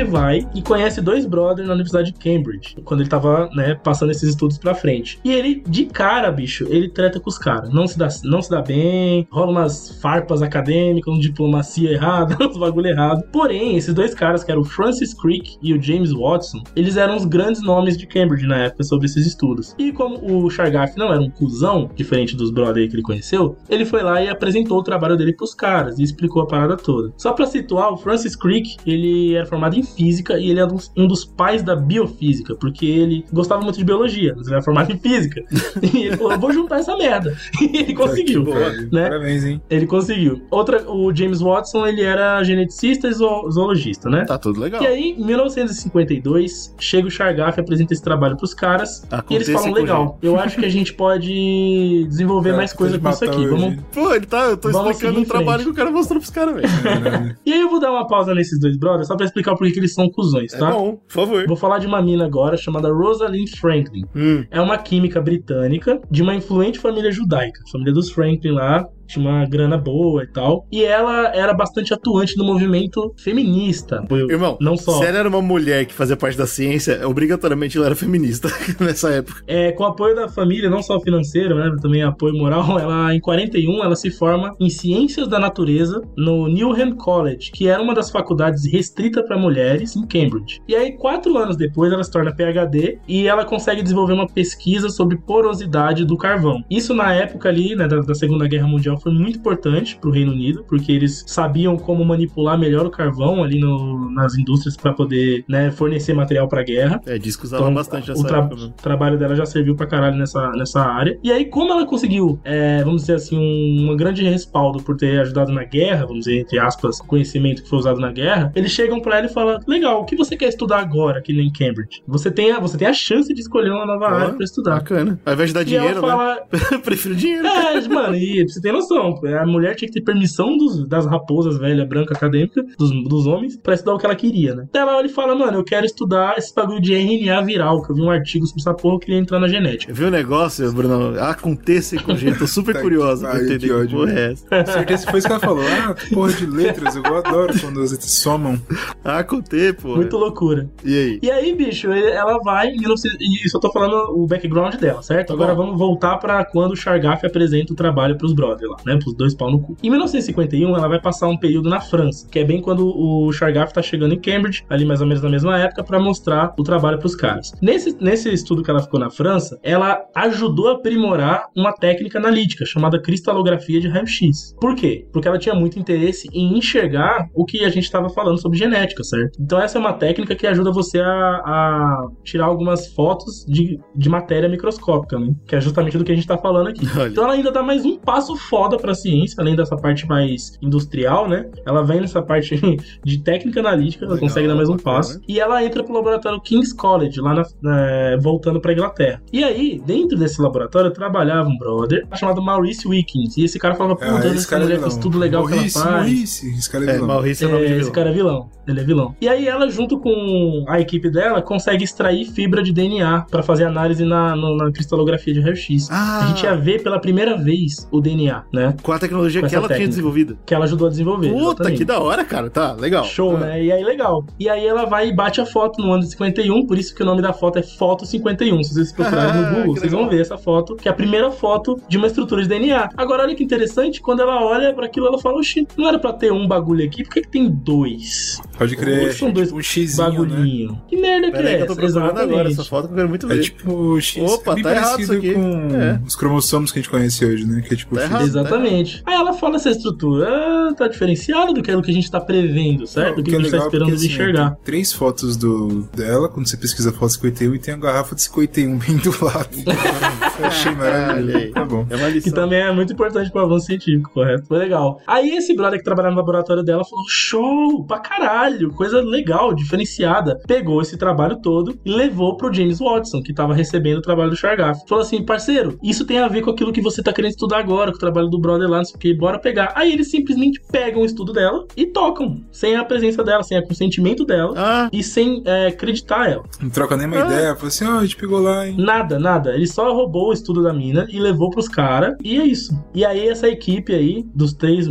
Vai 0.03 0.47
e 0.53 0.61
conhece 0.61 1.01
dois 1.01 1.25
brothers 1.25 1.67
na 1.67 1.73
Universidade 1.73 2.11
de 2.11 2.19
Cambridge, 2.19 2.75
quando 2.83 3.01
ele 3.01 3.09
tava, 3.09 3.49
né, 3.53 3.75
passando 3.75 4.11
esses 4.11 4.29
estudos 4.29 4.57
pra 4.57 4.73
frente. 4.73 5.19
E 5.23 5.31
ele, 5.31 5.63
de 5.67 5.85
cara, 5.85 6.31
bicho, 6.31 6.65
ele 6.69 6.89
treta 6.89 7.19
com 7.19 7.29
os 7.29 7.37
caras. 7.37 7.73
Não 7.73 7.87
se 7.87 7.97
dá, 7.97 8.07
não 8.23 8.41
se 8.41 8.49
dá 8.49 8.61
bem, 8.61 9.27
rola 9.31 9.51
umas 9.51 9.99
farpas 10.01 10.41
acadêmicas, 10.41 11.13
uma 11.13 11.21
diplomacia 11.21 11.91
errada, 11.91 12.37
uns 12.43 12.57
bagulho 12.57 12.87
errado. 12.87 13.23
Porém, 13.31 13.75
esses 13.75 13.93
dois 13.93 14.13
caras, 14.13 14.43
que 14.43 14.51
eram 14.51 14.61
o 14.61 14.65
Francis 14.65 15.13
Crick 15.13 15.57
e 15.61 15.73
o 15.73 15.81
James 15.81 16.11
Watson, 16.11 16.63
eles 16.75 16.97
eram 16.97 17.15
os 17.15 17.25
grandes 17.25 17.61
nomes 17.61 17.97
de 17.97 18.05
Cambridge 18.05 18.47
na 18.47 18.65
época 18.65 18.83
sobre 18.83 19.05
esses 19.05 19.25
estudos. 19.25 19.75
E 19.77 19.91
como 19.91 20.19
o 20.21 20.49
Chargaff 20.49 20.97
não 20.97 21.11
era 21.11 21.21
um 21.21 21.29
cuzão, 21.29 21.89
diferente 21.95 22.35
dos 22.35 22.51
brothers 22.51 22.89
que 22.89 22.95
ele 22.95 23.03
conheceu, 23.03 23.55
ele 23.69 23.85
foi 23.85 24.03
lá 24.03 24.21
e 24.21 24.29
apresentou 24.29 24.79
o 24.79 24.83
trabalho 24.83 25.17
dele 25.17 25.33
pros 25.33 25.53
caras 25.53 25.99
e 25.99 26.03
explicou 26.03 26.41
a 26.41 26.47
parada 26.47 26.77
toda. 26.77 27.13
Só 27.17 27.33
pra 27.33 27.45
situar, 27.45 27.91
o 27.91 27.97
Francis 27.97 28.35
Crick, 28.35 28.77
ele 28.85 29.35
era 29.35 29.45
formado 29.45 29.75
em 29.75 29.83
física 29.95 30.37
e 30.37 30.49
ele 30.49 30.59
é 30.59 30.65
um 30.65 30.67
dos- 30.67 30.91
um 30.97 31.07
pais 31.35 31.61
da 31.63 31.75
biofísica, 31.75 32.55
porque 32.55 32.85
ele 32.85 33.25
gostava 33.31 33.61
muito 33.61 33.77
de 33.77 33.83
biologia, 33.85 34.33
mas 34.35 34.47
ele 34.47 34.55
era 34.55 34.63
formado 34.63 34.91
em 34.91 34.97
física. 34.97 35.41
E 35.93 36.05
ele 36.07 36.17
falou, 36.17 36.31
eu 36.33 36.39
vou 36.39 36.51
juntar 36.53 36.79
essa 36.79 36.95
merda. 36.97 37.35
E 37.61 37.77
ele 37.77 37.93
conseguiu, 37.93 38.43
né? 38.91 39.03
Parabéns, 39.09 39.43
hein? 39.43 39.61
Ele 39.69 39.85
conseguiu. 39.85 40.41
Outra, 40.49 40.89
o 40.89 41.13
James 41.15 41.39
Watson, 41.41 41.85
ele 41.85 42.01
era 42.01 42.43
geneticista 42.43 43.07
e 43.07 43.13
zoo- 43.13 43.49
zoologista, 43.51 44.09
né? 44.09 44.25
Tá 44.25 44.37
tudo 44.37 44.59
legal. 44.59 44.81
E 44.81 44.87
aí, 44.87 45.15
em 45.17 45.25
1952, 45.25 46.73
chega 46.79 47.07
o 47.07 47.11
Chargaff 47.11 47.59
e 47.59 47.61
apresenta 47.61 47.93
esse 47.93 48.03
trabalho 48.03 48.35
pros 48.37 48.53
caras. 48.53 49.03
e 49.29 49.35
eles 49.35 49.49
falam, 49.49 49.71
legal, 49.73 50.17
eu 50.21 50.37
acho 50.39 50.57
que 50.57 50.65
a 50.65 50.69
gente 50.69 50.93
pode 50.93 52.05
desenvolver 52.07 52.49
Cara, 52.49 52.57
mais 52.57 52.73
coisa 52.73 52.99
com 52.99 53.09
isso 53.09 53.25
aqui. 53.25 53.45
Vamos... 53.47 53.75
Pô, 53.93 54.13
ele 54.13 54.25
tá, 54.25 54.45
eu 54.45 54.57
tô 54.57 54.69
Vamos 54.71 54.91
explicando 54.91 55.19
em 55.19 55.25
trabalho 55.25 55.63
frente. 55.63 55.63
que 55.65 55.69
o 55.71 55.73
cara 55.75 55.91
mostrou 55.91 56.19
pros 56.19 56.31
caras, 56.31 56.55
velho. 56.55 57.35
E 57.45 57.53
aí 57.53 57.61
eu 57.61 57.69
vou 57.69 57.79
dar 57.79 57.91
uma 57.91 58.07
pausa 58.07 58.33
nesses 58.33 58.59
dois 58.59 58.77
brothers, 58.77 59.07
só 59.07 59.15
pra 59.15 59.25
explicar 59.25 59.55
por 59.55 59.65
que 59.67 59.73
que 59.73 59.79
eles 59.81 59.93
são 59.93 60.09
cuzões, 60.09 60.53
É 60.53 60.57
tá? 60.57 60.71
bom, 60.71 60.95
por 60.95 61.11
favor. 61.13 61.45
Vou 61.47 61.57
falar 61.57 61.79
de 61.79 61.87
uma 61.87 62.01
mina 62.01 62.25
agora 62.25 62.55
chamada 62.57 62.91
Rosalind 62.91 63.49
Franklin. 63.57 64.05
Hum, 64.15 64.45
É 64.49 64.61
uma 64.61 64.77
química 64.77 65.19
britânica 65.21 65.99
de 66.09 66.21
uma 66.21 66.33
influente 66.35 66.79
família 66.79 67.11
judaica. 67.11 67.59
Família 67.71 67.93
dos 67.93 68.09
Franklin 68.11 68.51
lá 68.51 68.87
tinha 69.11 69.27
uma 69.27 69.45
grana 69.45 69.77
boa 69.77 70.23
e 70.23 70.27
tal. 70.27 70.65
E 70.71 70.83
ela 70.83 71.35
era 71.35 71.53
bastante 71.53 71.93
atuante 71.93 72.37
no 72.37 72.45
movimento 72.45 73.13
feminista. 73.17 74.05
Irmão, 74.29 74.57
Não 74.61 74.77
só. 74.77 74.93
se 74.99 75.05
ela 75.05 75.19
era 75.19 75.29
uma 75.29 75.41
mulher 75.41 75.85
que 75.85 75.93
fazia 75.93 76.15
parte 76.15 76.37
da 76.37 76.47
ciência, 76.47 77.07
obrigatoriamente 77.07 77.77
ela 77.77 77.87
era 77.87 77.95
feminista 77.95 78.49
nessa 78.79 79.09
época. 79.09 79.43
É, 79.47 79.71
com 79.71 79.83
o 79.83 79.87
apoio 79.87 80.15
da 80.15 80.29
família, 80.29 80.69
não 80.69 80.81
só 80.81 80.99
financeiro, 80.99 81.55
né, 81.55 81.75
também 81.81 82.03
apoio 82.03 82.33
moral, 82.35 82.77
ela 82.79 83.13
em 83.13 83.19
41 83.19 83.83
ela 83.83 83.95
se 83.95 84.09
forma 84.09 84.55
em 84.59 84.69
Ciências 84.69 85.27
da 85.27 85.39
Natureza 85.39 86.01
no 86.15 86.47
Newham 86.47 86.95
College, 86.95 87.51
que 87.51 87.67
era 87.67 87.81
uma 87.81 87.93
das 87.93 88.09
faculdades 88.09 88.65
restrita 88.71 89.23
para 89.23 89.37
mulheres 89.37 89.95
em 89.95 90.05
Cambridge. 90.05 90.61
E 90.67 90.75
aí 90.75 90.93
quatro 90.93 91.37
anos 91.37 91.57
depois 91.57 91.91
ela 91.91 92.03
se 92.03 92.11
torna 92.11 92.33
PhD 92.33 92.99
e 93.07 93.27
ela 93.27 93.45
consegue 93.45 93.81
desenvolver 93.81 94.13
uma 94.13 94.27
pesquisa 94.27 94.89
sobre 94.89 95.17
porosidade 95.17 96.05
do 96.05 96.17
carvão. 96.17 96.63
Isso 96.69 96.93
na 96.93 97.13
época 97.13 97.49
ali, 97.49 97.75
né, 97.75 97.87
da, 97.87 97.99
da 97.99 98.15
Segunda 98.15 98.47
Guerra 98.47 98.67
Mundial 98.67 98.99
foi 99.01 99.11
muito 99.13 99.37
importante 99.39 99.97
para 99.99 100.09
o 100.09 100.13
Reino 100.13 100.31
Unido, 100.31 100.63
porque 100.67 100.91
eles 100.91 101.23
sabiam 101.27 101.77
como 101.77 102.03
manipular 102.05 102.57
melhor 102.57 102.85
o 102.85 102.89
carvão 102.89 103.43
ali 103.43 103.59
no- 103.59 104.09
nas 104.11 104.35
indústrias 104.37 104.75
para 104.77 104.93
poder 104.93 105.43
né, 105.47 105.71
fornecer 105.71 106.13
material 106.13 106.47
para 106.47 106.61
a 106.61 106.63
guerra. 106.63 107.01
É, 107.05 107.17
diz 107.17 107.35
que 107.35 107.45
usava 107.45 107.63
Então, 107.63 107.73
bastante 107.73 108.09
o 108.11 108.13
nessa 108.13 108.27
tra- 108.27 108.37
época. 108.39 108.61
o 108.61 108.69
trabalho 108.69 109.17
dela 109.17 109.35
já 109.35 109.45
serviu 109.45 109.75
pra 109.75 109.85
caralho 109.87 110.17
nessa, 110.17 110.51
nessa 110.51 110.81
área. 110.81 111.17
E 111.23 111.31
aí, 111.31 111.45
como 111.45 111.71
ela 111.71 111.85
conseguiu, 111.85 112.39
é, 112.43 112.83
vamos 112.83 113.01
dizer 113.01 113.15
assim, 113.15 113.37
um, 113.37 113.91
um 113.91 113.95
grande 113.97 114.23
respaldo 114.23 114.81
por 114.83 114.95
ter 114.97 115.19
ajudado 115.21 115.51
na 115.51 115.63
guerra, 115.63 116.05
vamos 116.05 116.25
dizer, 116.25 116.39
entre 116.39 116.59
aspas, 116.59 116.99
o 116.99 117.05
conhecimento 117.05 117.63
que 117.63 117.69
foi 117.69 117.79
usado 117.79 117.99
na 117.99 118.11
guerra, 118.11 118.51
eles 118.55 118.71
chegam 118.71 118.99
pra 118.99 119.17
ela 119.17 119.27
e 119.27 119.33
falam: 119.33 119.59
Legal, 119.67 120.01
o 120.01 120.05
que 120.05 120.15
você 120.15 120.35
quer 120.35 120.49
estudar 120.49 120.79
agora 120.79 121.19
aqui 121.19 121.31
em 121.31 121.51
Cambridge? 121.51 122.01
Você 122.07 122.29
tem 122.31 122.51
a, 122.51 122.59
você 122.59 122.77
tem 122.77 122.87
a 122.87 122.93
chance 122.93 123.33
de 123.33 123.39
escolher 123.41 123.71
uma 123.71 123.85
nova 123.85 124.05
Ó, 124.05 124.07
área 124.09 124.33
pra 124.33 124.43
estudar. 124.43 124.75
Bacana. 124.75 125.19
Ao 125.25 125.33
invés 125.33 125.49
de 125.49 125.53
dar 125.55 125.67
E 125.67 125.75
ela 125.75 125.87
dinheiro, 125.87 126.01
né? 126.01 126.07
fala, 126.07 126.37
Prefiro 126.83 127.15
dinheiro. 127.15 127.47
é, 127.47 127.87
mano, 127.87 128.15
e 128.15 128.47
você 128.47 128.61
tem 128.61 128.71
noção. 128.81 129.19
A 129.39 129.45
mulher 129.45 129.75
tinha 129.75 129.87
que 129.87 129.93
ter 129.93 130.01
permissão 130.01 130.57
dos, 130.57 130.87
das 130.87 131.05
raposas 131.05 131.57
velha 131.57 131.85
branca 131.85 132.13
acadêmica, 132.13 132.63
dos, 132.77 132.91
dos 133.07 133.27
homens, 133.27 133.57
pra 133.57 133.73
estudar 133.73 133.93
o 133.95 133.97
que 133.97 134.05
ela 134.05 134.15
queria, 134.15 134.55
né? 134.55 134.65
Então 134.69 134.81
ela 134.81 134.97
olha 134.97 135.05
e 135.07 135.09
fala, 135.09 135.35
mano, 135.35 135.57
eu 135.59 135.63
quero 135.63 135.85
estudar 135.85 136.37
esse 136.37 136.53
bagulho 136.53 136.81
de 136.81 136.93
RNA 136.93 137.41
viral, 137.43 137.81
que 137.81 137.91
eu 137.91 137.95
vi 137.95 138.01
um 138.01 138.09
artigo 138.09 138.45
sobre 138.45 138.61
essa 138.61 138.73
porra, 138.73 138.95
eu 138.95 138.99
queria 138.99 139.17
entrar 139.17 139.39
na 139.39 139.47
genética. 139.47 139.93
Viu 139.93 140.07
o 140.07 140.11
negócio, 140.11 140.71
Bruno? 140.73 141.19
Aconteça 141.19 142.01
com 142.01 142.15
jeito. 142.15 142.39
Tô 142.39 142.47
super 142.47 142.71
Tá 142.81 142.81
curioso 142.81 143.21
pra 143.21 143.35
entender 143.37 143.59
que 143.59 143.65
que 143.67 143.71
ódio. 143.73 143.97
porra 143.99 144.11
é 144.13 144.31
essa. 144.31 144.47
Com 144.47 144.71
certeza 144.71 145.07
foi 145.11 145.19
isso 145.19 145.27
que 145.27 145.33
ela 145.33 145.41
falou. 145.41 145.63
Ah, 145.67 145.95
porra 146.13 146.33
de 146.33 146.45
letras, 146.45 146.95
eu 146.95 147.03
adoro 147.17 147.53
quando 147.59 147.81
as 147.81 147.91
letras 147.91 148.11
somam. 148.11 148.59
Aconte, 149.03 149.73
pô. 149.73 149.95
Muito 149.95 150.17
loucura. 150.17 150.69
E 150.83 150.93
aí? 150.97 151.19
E 151.21 151.29
aí, 151.31 151.53
bicho, 151.55 151.91
ele- 151.91 152.11
ela 152.11 152.37
vai 152.39 152.69
em 152.69 152.77
1900 152.77 153.17
e 153.19 153.45
isso 153.45 153.57
eu 153.57 153.61
tô 153.61 153.71
falando 153.71 153.95
o 154.15 154.25
background 154.25 154.75
dela, 154.75 155.01
certo? 155.01 155.27
Tá 155.27 155.33
Agora 155.33 155.53
bom. 155.55 155.63
vamos 155.65 155.77
voltar 155.79 156.17
pra 156.17 156.43
quando 156.45 156.71
o 156.71 156.75
Chargaff 156.75 157.25
apresenta 157.25 157.73
o 157.73 157.75
trabalho 157.75 158.17
pros 158.17 158.33
brothers 158.33 158.70
lá, 158.71 158.77
né? 158.85 158.97
Pros 158.97 159.15
dois 159.15 159.35
pau 159.35 159.51
no 159.51 159.59
cu. 159.61 159.77
Em 159.83 159.89
1951, 159.89 160.75
ela 160.75 160.87
vai 160.87 160.99
passar 160.99 161.27
um 161.27 161.37
período 161.37 161.69
na 161.69 161.79
França, 161.79 162.27
que 162.29 162.39
é 162.39 162.43
bem 162.43 162.61
quando 162.61 162.87
o 162.87 163.31
Chargaff 163.31 163.73
tá 163.73 163.81
chegando 163.81 164.13
em 164.13 164.19
Cambridge, 164.19 164.63
ali 164.69 164.85
mais 164.85 165.01
ou 165.01 165.07
menos 165.07 165.21
na 165.21 165.29
mesma 165.29 165.57
época, 165.57 165.83
pra 165.83 165.99
mostrar 165.99 166.53
o 166.57 166.63
trabalho 166.63 166.99
pros 166.99 167.15
caras. 167.15 167.51
Nesse, 167.61 167.95
nesse 167.99 168.31
estudo 168.31 168.63
que 168.63 168.71
ela 168.71 168.81
ficou 168.81 168.99
na 168.99 169.09
França, 169.09 169.59
ela 169.63 170.03
ajudou 170.15 170.69
a 170.69 170.73
aprimorar 170.73 171.45
uma 171.55 171.73
técnica 171.73 172.17
analítica 172.19 172.65
chamada 172.65 173.01
cristalografia 173.01 173.79
de 173.79 173.87
raio-x. 173.87 174.55
Por 174.59 174.75
quê? 174.75 175.07
Porque 175.11 175.27
ela 175.27 175.37
tinha 175.37 175.55
muito 175.55 175.79
interesse 175.79 176.27
em 176.33 176.57
enxergar 176.57 177.27
o 177.33 177.45
que 177.45 177.63
a 177.63 177.69
gente 177.69 177.83
estava 177.83 178.09
falando 178.09 178.39
sobre 178.39 178.57
genética, 178.57 179.03
certo? 179.03 179.39
Então 179.39 179.59
essa 179.59 179.77
é 179.77 179.79
uma 179.79 179.93
técnica 179.93 180.35
que 180.35 180.47
ajuda 180.47 180.71
você 180.71 180.99
a, 180.99 181.07
a 181.07 182.07
tirar 182.23 182.45
algumas 182.45 182.87
fotos 182.93 183.45
de, 183.47 183.79
de 183.95 184.09
matéria 184.09 184.49
microscópica, 184.49 185.19
né? 185.19 185.33
Que 185.45 185.55
é 185.55 185.61
justamente 185.61 185.97
do 185.97 186.03
que 186.03 186.11
a 186.11 186.15
gente 186.15 186.27
tá 186.27 186.37
falando 186.37 186.67
aqui. 186.67 186.85
Olha. 186.97 187.09
Então 187.09 187.23
ela 187.23 187.33
ainda 187.33 187.51
dá 187.51 187.63
mais 187.63 187.85
um 187.85 187.97
passo 187.97 188.35
foda 188.61 188.77
pra 188.77 188.93
ciência, 188.93 189.35
além 189.39 189.55
dessa 189.55 189.75
parte 189.75 190.07
mais 190.07 190.57
industrial, 190.61 191.27
né? 191.27 191.47
Ela 191.65 191.83
vem 191.83 191.99
nessa 192.01 192.21
parte 192.21 192.55
de 193.03 193.17
técnica 193.19 193.59
analítica, 193.59 194.05
ela 194.05 194.13
Legal, 194.13 194.27
consegue 194.27 194.47
dar 194.47 194.55
mais 194.55 194.69
um 194.69 194.77
passo. 194.77 195.19
E 195.27 195.39
ela 195.39 195.63
entra 195.63 195.83
pro 195.83 195.93
laboratório 195.93 196.39
King's 196.41 196.71
College, 196.73 197.19
lá 197.21 197.33
na, 197.33 197.43
na- 197.61 198.17
voltando 198.21 198.59
pra 198.61 198.73
Inglaterra. 198.73 199.21
E 199.33 199.43
aí, 199.43 199.81
dentro 199.85 200.17
desse 200.17 200.39
laboratório, 200.41 200.91
trabalhava 200.91 201.49
um 201.49 201.57
brother 201.57 202.05
chamado 202.15 202.41
Maurice 202.41 202.87
Wickens. 202.87 203.35
E 203.37 203.43
esse 203.45 203.57
cara 203.57 203.73
falava, 203.75 203.95
puta, 203.95 204.11
Ah, 204.11 204.27
esse 204.27 204.37
esse 204.37 204.53
é 204.53 204.59
mulher 204.59 204.75
vilão. 204.75 204.87
esse 204.87 204.99
tudo 204.99 205.17
legal 205.17 205.43
Maurice, 205.43 205.73
que 205.73 205.79
ela 205.79 205.87
faz. 205.87 206.05
Maurice, 206.07 206.49
esse 206.57 206.69
cara 206.69 206.85
é 206.85 206.89
É, 206.89 206.93
vilão. 206.93 207.19
É 207.19 207.21
de 207.23 207.27
É, 207.27 207.31
esse 207.31 207.45
vilão. 207.45 207.91
cara 207.91 208.09
é 208.09 208.13
vilão. 208.13 208.49
Ele 208.67 208.79
é 208.79 208.83
vilão. 208.83 209.15
E 209.19 209.27
aí 209.27 209.47
ela, 209.47 209.67
junto 209.69 209.99
com 209.99 210.65
a 210.67 210.79
equipe 210.79 211.09
dela, 211.09 211.41
consegue 211.41 211.83
extrair 211.83 212.25
fibra 212.25 212.61
de 212.61 212.71
DNA 212.71 213.25
pra 213.29 213.41
fazer 213.41 213.65
análise 213.65 214.05
na, 214.05 214.35
no- 214.35 214.55
na 214.55 214.71
cristalografia 214.71 215.33
de 215.33 215.41
raio-x. 215.41 215.87
Ah. 215.89 216.25
A 216.25 216.27
gente 216.27 216.43
ia 216.43 216.55
ver 216.55 216.83
pela 216.83 216.99
primeira 216.99 217.35
vez 217.37 217.87
o 217.91 217.99
DNA, 217.99 218.43
né? 218.51 218.75
Com 218.83 218.91
a 218.91 218.99
tecnologia 218.99 219.41
Com 219.41 219.47
que 219.47 219.53
essa 219.53 219.57
ela 219.57 219.67
tinha 219.67 219.75
técnica. 219.77 219.89
desenvolvido. 219.89 220.37
Que 220.45 220.53
ela 220.53 220.65
ajudou 220.65 220.87
a 220.87 220.89
desenvolver. 220.89 221.29
Puta, 221.29 221.43
exatamente. 221.43 221.77
que 221.77 221.85
da 221.85 221.99
hora, 221.99 222.23
cara. 222.25 222.49
Tá, 222.49 222.73
legal. 222.73 223.03
Show, 223.05 223.35
Ah. 223.37 223.39
né? 223.39 223.63
E 223.63 223.71
aí, 223.71 223.83
legal. 223.83 224.25
E 224.39 224.49
aí 224.49 224.65
ela 224.65 224.85
vai 224.85 225.07
e 225.09 225.13
bate 225.13 225.39
a 225.41 225.45
foto 225.45 225.81
no 225.81 225.91
ano 225.93 226.03
de 226.03 226.09
51, 226.11 226.65
por 226.65 226.77
isso 226.77 226.93
que 226.93 227.01
o 227.01 227.05
nome 227.05 227.21
da 227.21 227.33
foto 227.33 227.59
é 227.59 227.63
Foto 227.63 228.05
51. 228.05 228.63
Se 228.63 228.73
vocês 228.73 228.91
procurarem 228.91 229.31
Ah, 229.31 229.35
no 229.51 229.55
Google, 229.55 229.75
vocês 229.75 229.91
legal. 229.91 229.99
vão 230.01 230.09
ver 230.09 230.21
essa 230.21 230.37
foto, 230.37 230.75
que 230.75 230.87
é 230.87 230.91
a 230.91 230.93
primeira 230.93 231.31
foto 231.31 231.79
de 231.87 231.97
uma 231.97 232.07
estrutura 232.07 232.41
de 232.41 232.47
DNA. 232.49 232.89
Agora, 232.97 233.23
olha 233.23 233.35
que 233.35 233.43
interessante, 233.43 234.01
quando 234.01 234.21
ela 234.21 234.43
olha 234.43 234.73
pra 234.73 234.85
aquilo, 234.85 235.07
ela 235.07 235.19
fala, 235.19 235.37
oxi, 235.37 235.67
não 235.77 235.87
era 235.87 235.97
pra 235.99 236.11
ter 236.13 236.31
um 236.31 236.47
bagulho 236.47 236.83
aqui, 236.85 237.03
por 237.03 237.13
que, 237.13 237.21
que 237.21 237.29
tem 237.29 237.49
dois? 237.49 238.39
Pode 238.57 238.75
crer. 238.75 239.13
São 239.13 239.31
dois 239.31 239.47
tipo 239.47 239.59
um 239.59 239.63
xizinho, 239.63 240.07
né? 240.07 240.11
bagulhinho. 240.11 240.81
Que 240.87 240.97
merda 240.97 241.27
que 241.27 241.37
Pera 241.37 241.49
é 241.49 241.55
que 241.57 241.63
eu 241.63 241.67
tô 241.67 241.73
essa? 241.73 241.81
procurando 241.81 242.09
agora 242.09 242.23
Exatamente. 242.49 242.51
essa 242.59 242.63
foto 242.69 242.87
que 242.87 242.93
eu 242.93 242.95
quero 242.97 243.09
muito 243.09 243.25
É 243.31 243.35
ver. 243.35 243.41
tipo 243.41 243.71
o 243.73 244.01
X. 244.01 244.31
Opa, 244.31 244.51
é 244.51 244.55
bem 244.55 244.63
tá 244.63 244.71
errado 244.71 244.91
parecido 244.91 245.13
isso 245.13 245.13
aqui. 245.13 245.33
com 245.33 245.75
É. 245.75 246.01
os 246.05 246.15
cromossomos 246.15 246.71
que 246.71 246.79
a 246.79 246.81
gente 246.81 246.91
conhece 246.91 247.25
hoje, 247.25 247.45
né? 247.45 247.61
Que 247.61 247.73
é 247.73 247.77
tipo 247.77 247.95
Tá 247.95 248.01
o 248.01 248.03
X. 248.03 248.11
errado. 248.11 248.40
Exatamente. 248.41 249.01
Aí 249.05 249.15
ela 249.15 249.33
fala 249.33 249.55
essa 249.55 249.69
estrutura 249.69 250.27
ah, 250.29 250.73
tá 250.75 250.87
diferenciada 250.87 251.53
do 251.53 251.61
que 251.61 251.69
aquilo 251.69 251.81
que 251.81 251.91
a 251.91 251.93
gente 251.93 252.09
tá 252.09 252.19
prevendo, 252.19 252.85
certo? 252.87 253.17
Do 253.17 253.23
que, 253.23 253.31
que 253.31 253.35
a 253.35 253.39
é 253.39 253.43
gente 253.43 253.51
tá 253.51 253.57
legal 253.57 253.67
esperando 253.67 253.89
porque, 253.89 254.05
assim, 254.05 254.13
enxergar. 254.13 254.49
tem 254.51 254.63
três 254.63 254.93
fotos 254.93 255.37
do, 255.37 255.87
dela, 255.95 256.29
quando 256.29 256.47
você 256.47 256.57
pesquisa 256.57 256.91
foto 256.91 257.13
51, 257.13 257.55
e 257.55 257.59
tem 257.59 257.73
a 257.73 257.77
garrafa 257.77 258.15
de 258.15 258.21
51 258.21 258.77
bem 258.77 258.97
do 258.97 259.09
lado. 259.23 259.49
Eu 260.39 260.45
achei 260.45 260.71
maravilhoso. 260.71 261.51
Tá 261.51 261.65
bom. 261.65 261.85
É 261.89 261.95
uma 261.95 262.07
Que 262.07 262.13
lição. 262.13 262.33
também 262.33 262.59
é 262.59 262.71
muito 262.71 262.93
importante 262.93 263.31
pro 263.31 263.41
avanço 263.41 263.67
científico, 263.67 264.11
correto? 264.13 264.45
Foi 264.47 264.57
legal. 264.57 264.99
Aí 265.05 265.29
esse 265.35 265.55
brother 265.55 265.77
que 265.77 265.85
trabalhava 265.85 266.15
no 266.15 266.19
laboratório 266.19 266.63
dela 266.63 266.83
falou: 266.83 267.05
show, 267.07 267.85
pra 267.85 267.99
caralho, 267.99 268.71
coisa 268.71 269.01
legal, 269.01 269.53
diferenciada. 269.53 270.39
Pegou 270.47 270.81
esse 270.81 270.97
trabalho 270.97 271.39
todo 271.41 271.79
e 271.85 271.91
levou 271.91 272.37
pro 272.37 272.53
James 272.53 272.79
Watson, 272.79 273.21
que 273.21 273.33
tava 273.33 273.53
recebendo 273.53 273.99
o 273.99 274.01
trabalho 274.01 274.29
do 274.29 274.35
Chargaff. 274.35 274.81
Falou 274.87 275.03
assim: 275.03 275.23
parceiro, 275.23 275.77
isso 275.83 276.05
tem 276.05 276.19
a 276.19 276.27
ver 276.27 276.41
com 276.41 276.49
aquilo 276.49 276.73
que 276.73 276.81
você 276.81 277.03
tá 277.03 277.13
querendo 277.13 277.31
estudar 277.31 277.59
agora, 277.59 277.91
com 277.91 277.97
o 277.97 277.99
trabalho 277.99 278.27
do 278.31 278.39
brother 278.39 278.67
lá, 278.69 278.77
não 278.77 278.85
sei 278.85 278.95
o 278.95 278.99
que, 278.99 279.13
bora 279.13 279.37
pegar. 279.39 279.73
Aí 279.75 279.91
eles 279.91 280.09
simplesmente 280.09 280.59
pegam 280.71 281.01
o 281.01 281.05
estudo 281.05 281.31
dela 281.33 281.65
e 281.77 281.85
tocam, 281.85 282.41
sem 282.51 282.75
a 282.75 282.83
presença 282.83 283.23
dela, 283.23 283.43
sem 283.43 283.57
o 283.59 283.63
consentimento 283.67 284.25
dela. 284.25 284.53
Ah, 284.57 284.89
E 284.91 285.03
sem 285.03 285.41
é, 285.45 285.67
acreditar 285.67 286.29
ela. 286.29 286.43
Não 286.61 286.69
troca 286.69 286.95
nem 286.97 287.05
uma 287.07 287.23
Ah. 287.23 287.25
ideia. 287.25 287.55
Fala 287.55 287.67
assim, 287.67 287.85
ó, 287.85 287.97
a 287.99 288.01
gente 288.01 288.15
pegou 288.15 288.39
lá, 288.39 288.67
hein? 288.67 288.75
Nada, 288.77 289.19
nada. 289.19 289.53
Ele 289.53 289.67
só 289.67 289.93
roubou 289.93 290.29
o 290.29 290.33
estudo 290.33 290.63
da 290.63 290.73
mina 290.73 291.05
e 291.11 291.19
levou 291.19 291.49
pros 291.49 291.67
caras. 291.67 292.15
E 292.23 292.39
é 292.39 292.45
isso. 292.45 292.73
E 292.93 293.03
aí, 293.05 293.27
essa 293.27 293.47
equipe 293.47 293.93
aí, 293.93 294.25
dos 294.33 294.53
três 294.53 294.87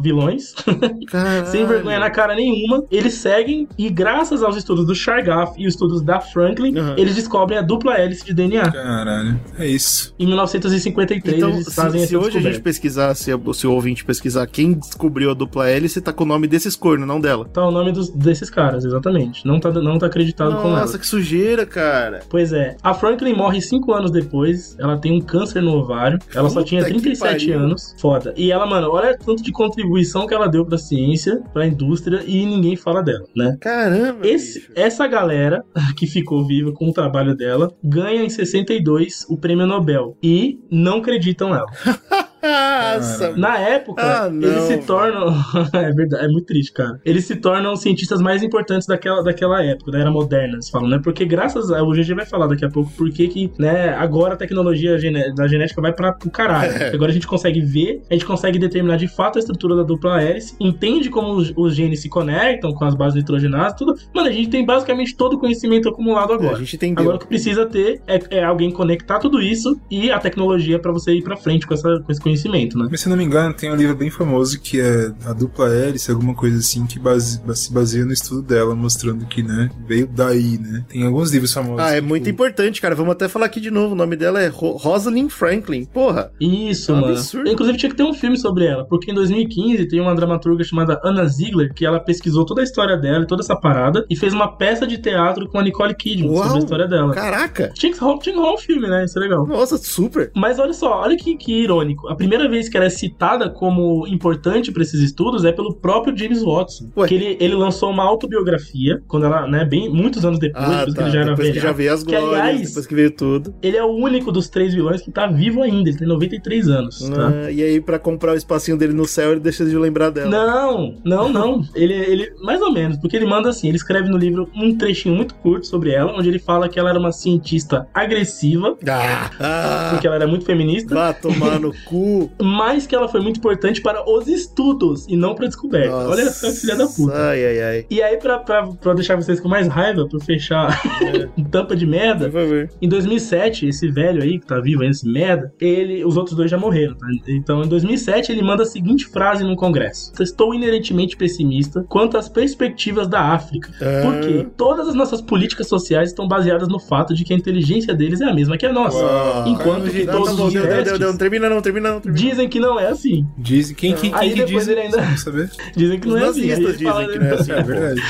vilões, 0.00 0.54
sem 1.46 1.64
vergonha 1.66 1.98
na 1.98 2.10
cara 2.10 2.34
nenhuma, 2.34 2.84
eles 2.90 3.14
seguem 3.14 3.68
e, 3.78 3.88
graças 3.90 4.42
aos 4.42 4.56
estudos 4.56 4.86
do 4.86 4.94
Chargaff 4.94 5.52
e 5.60 5.66
os 5.66 5.74
estudos 5.74 6.02
da 6.02 6.20
Franklin, 6.20 6.72
Uhum. 6.78 6.94
eles 6.96 7.14
descobrem 7.14 7.58
a 7.58 7.62
dupla 7.62 7.94
hélice 7.94 8.24
de 8.24 8.32
DNA. 8.34 8.70
Caralho. 8.70 9.38
É 9.58 9.66
isso. 9.66 10.14
Em 10.18 10.26
1953, 10.26 11.36
Então, 11.36 11.50
eles 11.50 11.66
se, 11.66 11.74
fazem 11.74 12.00
se 12.00 12.06
essa 12.16 12.18
hoje 12.18 12.38
a 12.38 12.40
gente 12.40 12.42
descoberta. 12.44 12.62
Pesquisar, 12.72 13.14
se, 13.14 13.30
se 13.54 13.66
o 13.66 13.72
ouvinte 13.72 14.04
pesquisar 14.04 14.46
quem 14.46 14.72
descobriu 14.72 15.30
a 15.30 15.34
dupla 15.34 15.68
hélice, 15.68 16.00
tá 16.00 16.12
com 16.12 16.24
o 16.24 16.26
nome 16.26 16.46
desses 16.48 16.74
cornos, 16.74 17.06
não 17.06 17.20
dela. 17.20 17.44
Tá 17.52 17.66
o 17.66 17.70
nome 17.70 17.92
dos- 17.92 18.08
desses 18.10 18.48
caras, 18.48 18.84
exatamente. 18.84 19.46
Não 19.46 19.60
tá, 19.60 19.70
não 19.70 19.98
tá 19.98 20.06
acreditado 20.06 20.56
com 20.56 20.68
ela. 20.68 20.80
Nossa, 20.80 20.98
que 20.98 21.06
sujeira, 21.06 21.66
cara. 21.66 22.20
Pois 22.30 22.52
é. 22.52 22.76
A 22.82 22.94
Franklin 22.94 23.34
morre 23.34 23.60
cinco 23.60 23.92
anos 23.92 24.10
depois. 24.10 24.74
Ela 24.78 24.96
tem 24.98 25.12
um 25.12 25.20
câncer 25.20 25.60
no 25.62 25.72
ovário. 25.72 26.18
Ela 26.34 26.48
só 26.48 26.56
Puta 26.60 26.68
tinha 26.68 26.84
que 26.84 26.90
37 26.90 27.46
pariu. 27.46 27.58
anos. 27.64 27.94
Foda. 28.00 28.32
E 28.36 28.50
ela, 28.50 28.64
mano, 28.66 28.88
olha 28.90 29.16
tanto 29.18 29.42
de 29.42 29.52
contribuição 29.52 30.26
que 30.26 30.32
ela 30.34 30.48
deu 30.48 30.64
pra 30.64 30.78
ciência, 30.78 31.40
pra 31.52 31.66
indústria, 31.66 32.22
e 32.26 32.46
ninguém 32.46 32.74
fala 32.76 33.02
dela, 33.02 33.24
né? 33.36 33.56
Caramba, 33.60 34.26
Esse, 34.26 34.60
bicho. 34.60 34.72
essa 34.74 35.06
galera 35.06 35.62
que 35.96 36.06
ficou 36.06 36.46
viva 36.46 36.72
com 36.72 36.88
o 36.88 36.92
trabalho 36.92 37.36
dela 37.36 37.70
ganha 37.84 38.22
em 38.24 38.30
62 38.30 39.26
o 39.28 39.36
prêmio 39.36 39.66
Nobel. 39.66 40.16
E 40.22 40.58
não 40.70 40.98
acreditam 40.98 41.50
nela. 41.50 41.66
Nossa, 42.42 43.36
Na 43.36 43.58
época, 43.58 44.02
Ah, 44.02 44.28
não, 44.30 44.48
eles 44.48 44.62
se 44.64 44.78
tornam. 44.78 45.28
é 45.72 45.90
verdade, 45.92 46.24
é 46.24 46.28
muito 46.28 46.46
triste, 46.46 46.72
cara. 46.72 47.00
Eles 47.04 47.24
se 47.24 47.36
tornam 47.36 47.72
os 47.72 47.80
cientistas 47.80 48.20
mais 48.20 48.42
importantes 48.42 48.86
daquela, 48.86 49.22
daquela 49.22 49.62
época, 49.64 49.92
da 49.92 49.98
era 49.98 50.10
moderna, 50.10 50.54
eles 50.54 50.68
falam, 50.68 50.88
né? 50.88 51.00
Porque 51.02 51.24
graças 51.24 51.70
a. 51.70 51.82
O 51.82 51.92
GG 51.92 52.14
vai 52.14 52.26
falar 52.26 52.46
daqui 52.46 52.64
a 52.64 52.68
pouco 52.70 52.90
porque 52.96 53.28
que, 53.28 53.50
né, 53.58 53.90
agora 53.90 54.34
a 54.34 54.36
tecnologia 54.36 54.96
da 55.34 55.46
genética 55.46 55.80
vai 55.80 55.92
para 55.92 56.16
o 56.24 56.30
caralho. 56.30 56.72
É. 56.82 56.88
Agora 56.94 57.10
a 57.10 57.14
gente 57.14 57.26
consegue 57.26 57.60
ver, 57.60 58.02
a 58.10 58.14
gente 58.14 58.24
consegue 58.24 58.58
determinar 58.58 58.96
de 58.96 59.06
fato 59.06 59.36
a 59.36 59.40
estrutura 59.40 59.76
da 59.76 59.82
dupla 59.82 60.20
hélice, 60.22 60.54
entende 60.58 61.10
como 61.10 61.32
os, 61.34 61.52
os 61.56 61.74
genes 61.76 62.00
se 62.00 62.08
conectam 62.08 62.72
com 62.72 62.84
as 62.84 62.94
bases 62.94 63.14
nitrogenadas, 63.14 63.74
tudo. 63.78 63.94
Mano, 64.14 64.28
a 64.28 64.32
gente 64.32 64.48
tem 64.48 64.64
basicamente 64.64 65.14
todo 65.14 65.34
o 65.34 65.38
conhecimento 65.38 65.88
acumulado 65.88 66.32
É, 66.32 66.34
agora. 66.36 66.56
a 66.56 66.58
gente 66.58 66.76
entendeu. 66.76 67.02
Agora 67.02 67.16
o 67.16 67.20
que 67.20 67.26
precisa 67.26 67.66
ter 67.66 68.00
é, 68.06 68.38
é 68.38 68.44
alguém 68.44 68.70
conectar 68.70 69.18
tudo 69.18 69.40
isso 69.40 69.78
e 69.90 70.10
a 70.10 70.18
tecnologia 70.18 70.78
pra 70.78 70.90
você 70.92 71.12
ir 71.12 71.22
pra 71.22 71.36
frente 71.36 71.66
com, 71.66 71.74
essa, 71.74 72.00
com 72.00 72.10
esse 72.10 72.20
conhecimento, 72.20 72.31
né? 72.78 72.88
Mas 72.90 73.00
se 73.00 73.08
não 73.08 73.16
me 73.16 73.24
engano, 73.24 73.54
tem 73.54 73.70
um 73.70 73.74
livro 73.76 73.94
bem 73.96 74.10
famoso 74.10 74.60
que 74.60 74.80
é 74.80 75.12
a 75.26 75.32
dupla 75.32 75.68
hélice, 75.72 76.10
alguma 76.10 76.34
coisa 76.34 76.58
assim, 76.58 76.86
que 76.86 76.98
base- 76.98 77.40
se 77.54 77.72
baseia 77.72 78.04
no 78.04 78.12
estudo 78.12 78.42
dela, 78.42 78.74
mostrando 78.74 79.26
que, 79.26 79.42
né, 79.42 79.70
veio 79.86 80.06
daí, 80.06 80.58
né? 80.58 80.84
Tem 80.88 81.04
alguns 81.04 81.30
livros 81.32 81.52
famosos. 81.52 81.80
Ah, 81.80 81.92
é 81.92 82.00
que, 82.00 82.06
muito 82.06 82.24
tipo, 82.24 82.34
importante, 82.42 82.80
cara. 82.80 82.94
Vamos 82.94 83.12
até 83.12 83.28
falar 83.28 83.46
aqui 83.46 83.60
de 83.60 83.70
novo. 83.70 83.92
O 83.92 83.96
nome 83.96 84.16
dela 84.16 84.40
é 84.40 84.48
Ro 84.48 84.72
Rosalind 84.76 85.30
Franklin. 85.30 85.84
Porra. 85.86 86.30
Isso, 86.40 86.92
É 86.92 86.94
um 86.94 87.00
mano. 87.00 87.12
absurdo. 87.14 87.48
Inclusive 87.50 87.78
tinha 87.78 87.90
que 87.90 87.96
ter 87.96 88.02
um 88.04 88.14
filme 88.14 88.38
sobre 88.38 88.64
ela, 88.66 88.84
porque 88.84 89.10
em 89.10 89.14
2015 89.14 89.86
tem 89.88 90.00
uma 90.00 90.14
dramaturga 90.14 90.62
chamada 90.64 91.00
Anna 91.04 91.26
Ziegler 91.26 91.72
que 91.74 91.84
ela 91.84 92.00
pesquisou 92.00 92.44
toda 92.44 92.60
a 92.60 92.64
história 92.64 92.96
dela, 92.96 93.24
e 93.24 93.26
toda 93.26 93.42
essa 93.42 93.56
parada, 93.56 94.04
e 94.10 94.16
fez 94.16 94.32
uma 94.32 94.56
peça 94.56 94.86
de 94.86 94.98
teatro 94.98 95.48
com 95.48 95.58
a 95.58 95.62
Nicole 95.62 95.94
Kidman 95.94 96.30
Uau! 96.30 96.42
sobre 96.44 96.56
a 96.56 96.58
história 96.60 96.88
dela. 96.88 97.12
Caraca. 97.14 97.70
Tinha 97.74 97.92
que, 97.92 97.98
ro- 97.98 98.18
tinha 98.18 98.34
que 98.34 98.38
rolar 98.40 98.54
um 98.54 98.58
filme, 98.58 98.88
né? 98.88 99.04
Isso 99.04 99.18
é 99.18 99.22
legal. 99.22 99.46
Nossa, 99.46 99.76
super. 99.78 100.30
Mas 100.34 100.58
olha 100.58 100.72
só, 100.72 101.00
olha 101.02 101.16
que, 101.16 101.36
que 101.36 101.62
irônico. 101.62 102.08
A 102.08 102.16
primeira 102.22 102.48
vez 102.48 102.68
que 102.68 102.76
ela 102.76 102.86
é 102.86 102.90
citada 102.90 103.50
como 103.50 104.06
importante 104.06 104.70
pra 104.72 104.82
esses 104.82 105.00
estudos 105.00 105.44
é 105.44 105.52
pelo 105.52 105.74
próprio 105.74 106.16
James 106.16 106.42
Watson. 106.42 106.88
Ué. 106.96 107.08
Que 107.08 107.14
ele, 107.14 107.36
ele 107.40 107.54
lançou 107.54 107.90
uma 107.90 108.04
autobiografia, 108.04 109.02
quando 109.08 109.26
ela, 109.26 109.46
né, 109.46 109.64
bem, 109.64 109.88
muitos 109.88 110.24
anos 110.24 110.38
depois, 110.38 110.64
Ah, 110.64 110.84
depois 110.84 110.94
tá. 110.94 111.02
que 111.02 111.02
ele 111.08 111.10
já 111.12 111.20
era 111.20 111.30
depois 111.30 111.50
que 111.50 111.60
já 111.60 111.72
veio 111.72 111.92
as 111.92 112.02
Que, 112.02 112.10
glórias, 112.16 112.40
aliás, 112.40 112.68
depois 112.68 112.86
que 112.86 112.94
veio 112.94 113.10
tudo. 113.10 113.54
Ele 113.62 113.76
é 113.76 113.84
o 113.84 113.90
único 113.92 114.30
dos 114.32 114.48
três 114.48 114.74
vilões 114.74 115.02
que 115.02 115.10
tá 115.10 115.26
vivo 115.26 115.62
ainda, 115.62 115.88
ele 115.90 115.98
tem 115.98 116.06
93 116.08 116.68
anos, 116.68 116.98
tá? 117.10 117.28
Ah, 117.46 117.50
e 117.50 117.62
aí, 117.62 117.80
pra 117.80 117.98
comprar 117.98 118.32
o 118.32 118.36
espacinho 118.36 118.76
dele 118.76 118.92
no 118.92 119.06
céu, 119.06 119.32
ele 119.32 119.40
deixa 119.40 119.64
de 119.64 119.76
lembrar 119.76 120.10
dela. 120.10 120.30
Não, 120.30 120.94
não, 121.04 121.28
não. 121.28 121.62
ele, 121.74 121.92
ele, 121.94 122.32
mais 122.42 122.60
ou 122.60 122.72
menos, 122.72 122.96
porque 122.98 123.16
ele 123.16 123.26
manda 123.26 123.48
assim: 123.48 123.68
ele 123.68 123.76
escreve 123.76 124.08
no 124.08 124.16
livro 124.16 124.48
um 124.54 124.76
trechinho 124.76 125.14
muito 125.14 125.34
curto 125.36 125.66
sobre 125.66 125.90
ela, 125.90 126.12
onde 126.16 126.28
ele 126.28 126.38
fala 126.38 126.68
que 126.68 126.78
ela 126.78 126.90
era 126.90 126.98
uma 126.98 127.12
cientista 127.12 127.86
agressiva, 127.92 128.76
Ah, 128.88 129.30
ah, 129.40 129.88
porque 129.92 130.06
ela 130.06 130.16
era 130.16 130.26
muito 130.26 130.44
feminista. 130.44 130.94
vá 130.94 131.12
tomar 131.12 131.58
no 131.60 131.72
cu. 131.84 132.11
Cu. 132.12 132.30
Mas 132.42 132.86
que 132.86 132.94
ela 132.94 133.08
foi 133.08 133.20
muito 133.20 133.38
importante 133.38 133.80
para 133.80 134.08
os 134.08 134.28
estudos 134.28 135.06
e 135.08 135.16
não 135.16 135.34
pra 135.34 135.46
descoberta. 135.46 135.90
Nossa. 135.90 136.08
Olha 136.10 136.22
essa 136.22 136.50
filha 136.52 136.76
da 136.76 136.86
puta. 136.86 137.14
Ai, 137.14 137.44
ai, 137.44 137.62
ai. 137.62 137.86
E 137.90 138.02
aí, 138.02 138.16
pra, 138.18 138.38
pra, 138.38 138.66
pra 138.66 138.94
deixar 138.94 139.16
vocês 139.16 139.40
com 139.40 139.48
mais 139.48 139.68
raiva, 139.68 140.06
pra 140.08 140.20
fechar 140.20 140.80
em 141.36 141.44
tampa 141.44 141.74
de 141.76 141.86
merda, 141.86 142.28
Por 142.30 142.40
favor. 142.40 142.68
em 142.80 142.88
2007, 142.88 143.66
esse 143.68 143.88
velho 143.90 144.22
aí 144.22 144.38
que 144.38 144.46
tá 144.46 144.60
vivo 144.60 144.82
aí, 144.82 144.88
esse 144.88 145.08
merda, 145.08 145.52
ele, 145.60 146.04
os 146.04 146.16
outros 146.16 146.36
dois 146.36 146.50
já 146.50 146.58
morreram, 146.58 146.94
tá? 146.94 147.06
Então, 147.28 147.62
em 147.62 147.68
2007, 147.68 148.32
ele 148.32 148.42
manda 148.42 148.62
a 148.62 148.66
seguinte 148.66 149.06
frase 149.06 149.44
no 149.44 149.56
Congresso: 149.56 150.12
Estou 150.20 150.54
inerentemente 150.54 151.16
pessimista 151.16 151.84
quanto 151.88 152.16
às 152.16 152.28
perspectivas 152.28 153.08
da 153.08 153.20
África. 153.20 153.70
Ah. 153.80 154.02
Porque 154.02 154.46
todas 154.56 154.88
as 154.88 154.94
nossas 154.94 155.20
políticas 155.20 155.66
sociais 155.68 156.10
estão 156.10 156.26
baseadas 156.28 156.68
no 156.68 156.78
fato 156.78 157.14
de 157.14 157.24
que 157.24 157.32
a 157.32 157.36
inteligência 157.36 157.94
deles 157.94 158.20
é 158.20 158.24
a 158.24 158.34
mesma 158.34 158.56
que 158.56 158.66
a 158.66 158.72
nossa. 158.72 158.98
Uau. 158.98 159.48
Enquanto 159.48 159.90
que 159.90 160.04
Não, 160.04 160.12
todos 160.12 160.38
os 160.38 160.52
testes 160.52 160.98
deu. 160.98 161.10
Não 161.10 161.16
termina 161.18 161.48
não, 161.48 161.60
termina 161.60 161.92
não, 161.92 162.00
termina. 162.02 162.30
dizem 162.30 162.48
que 162.48 162.60
não 162.60 162.78
é 162.78 162.88
assim. 162.88 163.26
Dizem, 163.38 163.74
quem, 163.74 163.94
quem, 163.94 164.12
Aí 164.14 164.28
quem 164.28 164.38
que 164.38 164.44
depois 164.46 164.66
diz? 164.66 164.68
ele 164.68 164.80
ainda- 164.80 165.16
saber. 165.16 165.50
Dizem 165.76 166.00
que 166.00 166.08
Os 166.08 166.14
não 166.14 166.20
é 166.20 166.28
assim. 166.28 166.50
Aí 166.50 166.60
dizem 166.64 166.86
fala- 166.86 167.08
que 167.08 167.18
não 167.18 167.26
é 167.26 167.34
assim. 167.34 167.52
É 167.52 167.62
verdade. 167.62 168.00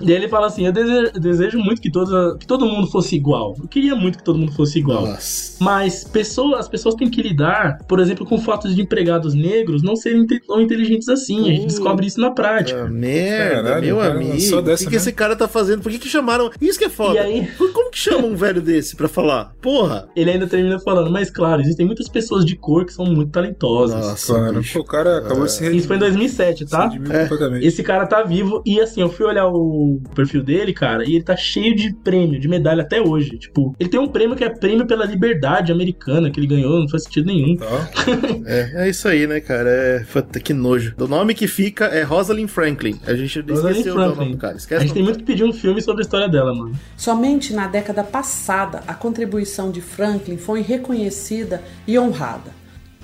E 0.00 0.12
ele 0.12 0.28
fala 0.28 0.46
assim: 0.46 0.66
Eu 0.66 0.72
desejo, 0.72 1.12
desejo 1.20 1.58
muito 1.58 1.80
que, 1.80 1.90
toda, 1.90 2.36
que 2.38 2.46
todo 2.46 2.66
mundo 2.66 2.86
fosse 2.88 3.14
igual. 3.16 3.54
Eu 3.60 3.68
queria 3.68 3.94
muito 3.94 4.18
que 4.18 4.24
todo 4.24 4.38
mundo 4.38 4.52
fosse 4.52 4.78
igual. 4.78 5.06
Nossa. 5.06 5.62
Mas 5.64 6.04
pessoas, 6.04 6.60
as 6.60 6.68
pessoas 6.68 6.94
têm 6.94 7.08
que 7.08 7.22
lidar, 7.22 7.78
por 7.88 8.00
exemplo, 8.00 8.26
com 8.26 8.36
o 8.36 8.40
fato 8.40 8.72
de 8.72 8.80
empregados 8.80 9.34
negros 9.34 9.82
não 9.82 9.96
serem 9.96 10.26
tão 10.26 10.60
inteligentes 10.60 11.08
assim. 11.08 11.40
A 11.48 11.52
gente 11.52 11.64
Uh. 11.64 11.66
descobre 11.68 12.06
isso 12.06 12.20
na 12.20 12.30
prática. 12.30 12.84
Ah, 12.84 12.88
merda, 12.88 13.62
Caralho, 13.62 13.86
meu 13.86 13.96
cara 13.98 14.14
amigo. 14.14 14.30
O 14.32 14.36
que, 14.36 14.46
que 14.48 14.84
mesmo? 14.84 14.96
esse 14.96 15.12
cara 15.12 15.36
tá 15.36 15.46
fazendo? 15.48 15.82
Por 15.82 15.90
que, 15.92 15.98
que 15.98 16.08
chamaram. 16.08 16.50
Isso 16.60 16.78
que 16.78 16.84
é 16.86 16.90
foda. 16.90 17.14
E 17.14 17.18
aí- 17.18 17.48
Como 17.72 17.90
que 17.90 17.98
chama 17.98 18.26
um 18.26 18.34
velho 18.36 18.60
desse 18.60 18.96
pra 18.96 19.08
falar? 19.08 19.52
Porra. 19.62 20.08
Ele 20.16 20.30
ainda 20.30 20.46
termina 20.46 20.78
falando, 20.78 21.10
mas 21.10 21.30
claro, 21.30 21.60
existem 21.62 21.86
muitas 21.86 22.08
pessoas 22.08 22.44
de 22.44 22.56
cor 22.56 22.84
que 22.84 22.92
são 22.92 23.04
muito 23.06 23.23
talentosas. 23.26 24.00
Nossa, 24.06 24.34
Claro. 24.34 24.58
bicho. 24.58 24.78
O 24.80 24.84
cara 24.84 25.18
acabou 25.18 25.44
de 25.44 25.52
se 25.52 25.60
redimir. 25.60 25.78
Isso 25.78 25.88
foi 25.88 25.96
em 25.96 26.00
2007, 26.00 26.66
tá? 26.66 26.90
É. 27.10 27.64
Esse 27.66 27.82
cara 27.82 28.06
tá 28.06 28.22
vivo 28.22 28.62
e 28.66 28.80
assim, 28.80 29.00
eu 29.00 29.08
fui 29.08 29.26
olhar 29.26 29.46
o 29.48 30.00
perfil 30.14 30.42
dele, 30.42 30.72
cara, 30.72 31.04
e 31.08 31.14
ele 31.14 31.24
tá 31.24 31.36
cheio 31.36 31.74
de 31.74 31.92
prêmio, 31.94 32.38
de 32.40 32.48
medalha 32.48 32.82
até 32.82 33.00
hoje. 33.00 33.38
Tipo, 33.38 33.74
ele 33.78 33.88
tem 33.88 34.00
um 34.00 34.08
prêmio 34.08 34.36
que 34.36 34.44
é 34.44 34.50
prêmio 34.50 34.86
pela 34.86 35.04
liberdade 35.04 35.72
americana 35.72 36.30
que 36.30 36.38
ele 36.40 36.46
ganhou, 36.46 36.80
não 36.80 36.88
faz 36.88 37.04
sentido 37.04 37.26
nenhum. 37.26 37.56
Tá. 37.56 37.66
É, 38.46 38.84
é 38.86 38.90
isso 38.90 39.08
aí, 39.08 39.26
né, 39.26 39.40
cara? 39.40 39.68
É. 39.70 40.04
Puta, 40.12 40.38
que 40.40 40.52
nojo. 40.52 40.94
O 40.98 41.06
nome 41.06 41.34
que 41.34 41.46
fica 41.46 41.86
é 41.86 42.02
Rosalind 42.02 42.48
Franklin. 42.48 43.00
A 43.06 43.14
gente 43.14 43.40
Rosalind 43.40 43.70
esqueceu 43.78 43.94
o 43.94 43.98
nome 43.98 44.14
Franklin. 44.14 44.32
do 44.32 44.38
cara. 44.38 44.54
A 44.54 44.56
Esquece 44.56 44.80
gente 44.82 44.90
o 44.90 44.94
tem 44.94 45.02
muito 45.02 45.18
que 45.20 45.24
pedir 45.24 45.44
um 45.44 45.52
filme 45.52 45.80
sobre 45.80 46.02
a 46.02 46.04
história 46.04 46.28
dela, 46.28 46.54
mano. 46.54 46.72
Somente 46.96 47.52
na 47.54 47.66
década 47.66 48.04
passada 48.04 48.82
a 48.86 48.94
contribuição 48.94 49.70
de 49.70 49.80
Franklin 49.80 50.36
foi 50.36 50.60
reconhecida 50.60 51.62
e 51.86 51.98
honrada. 51.98 52.50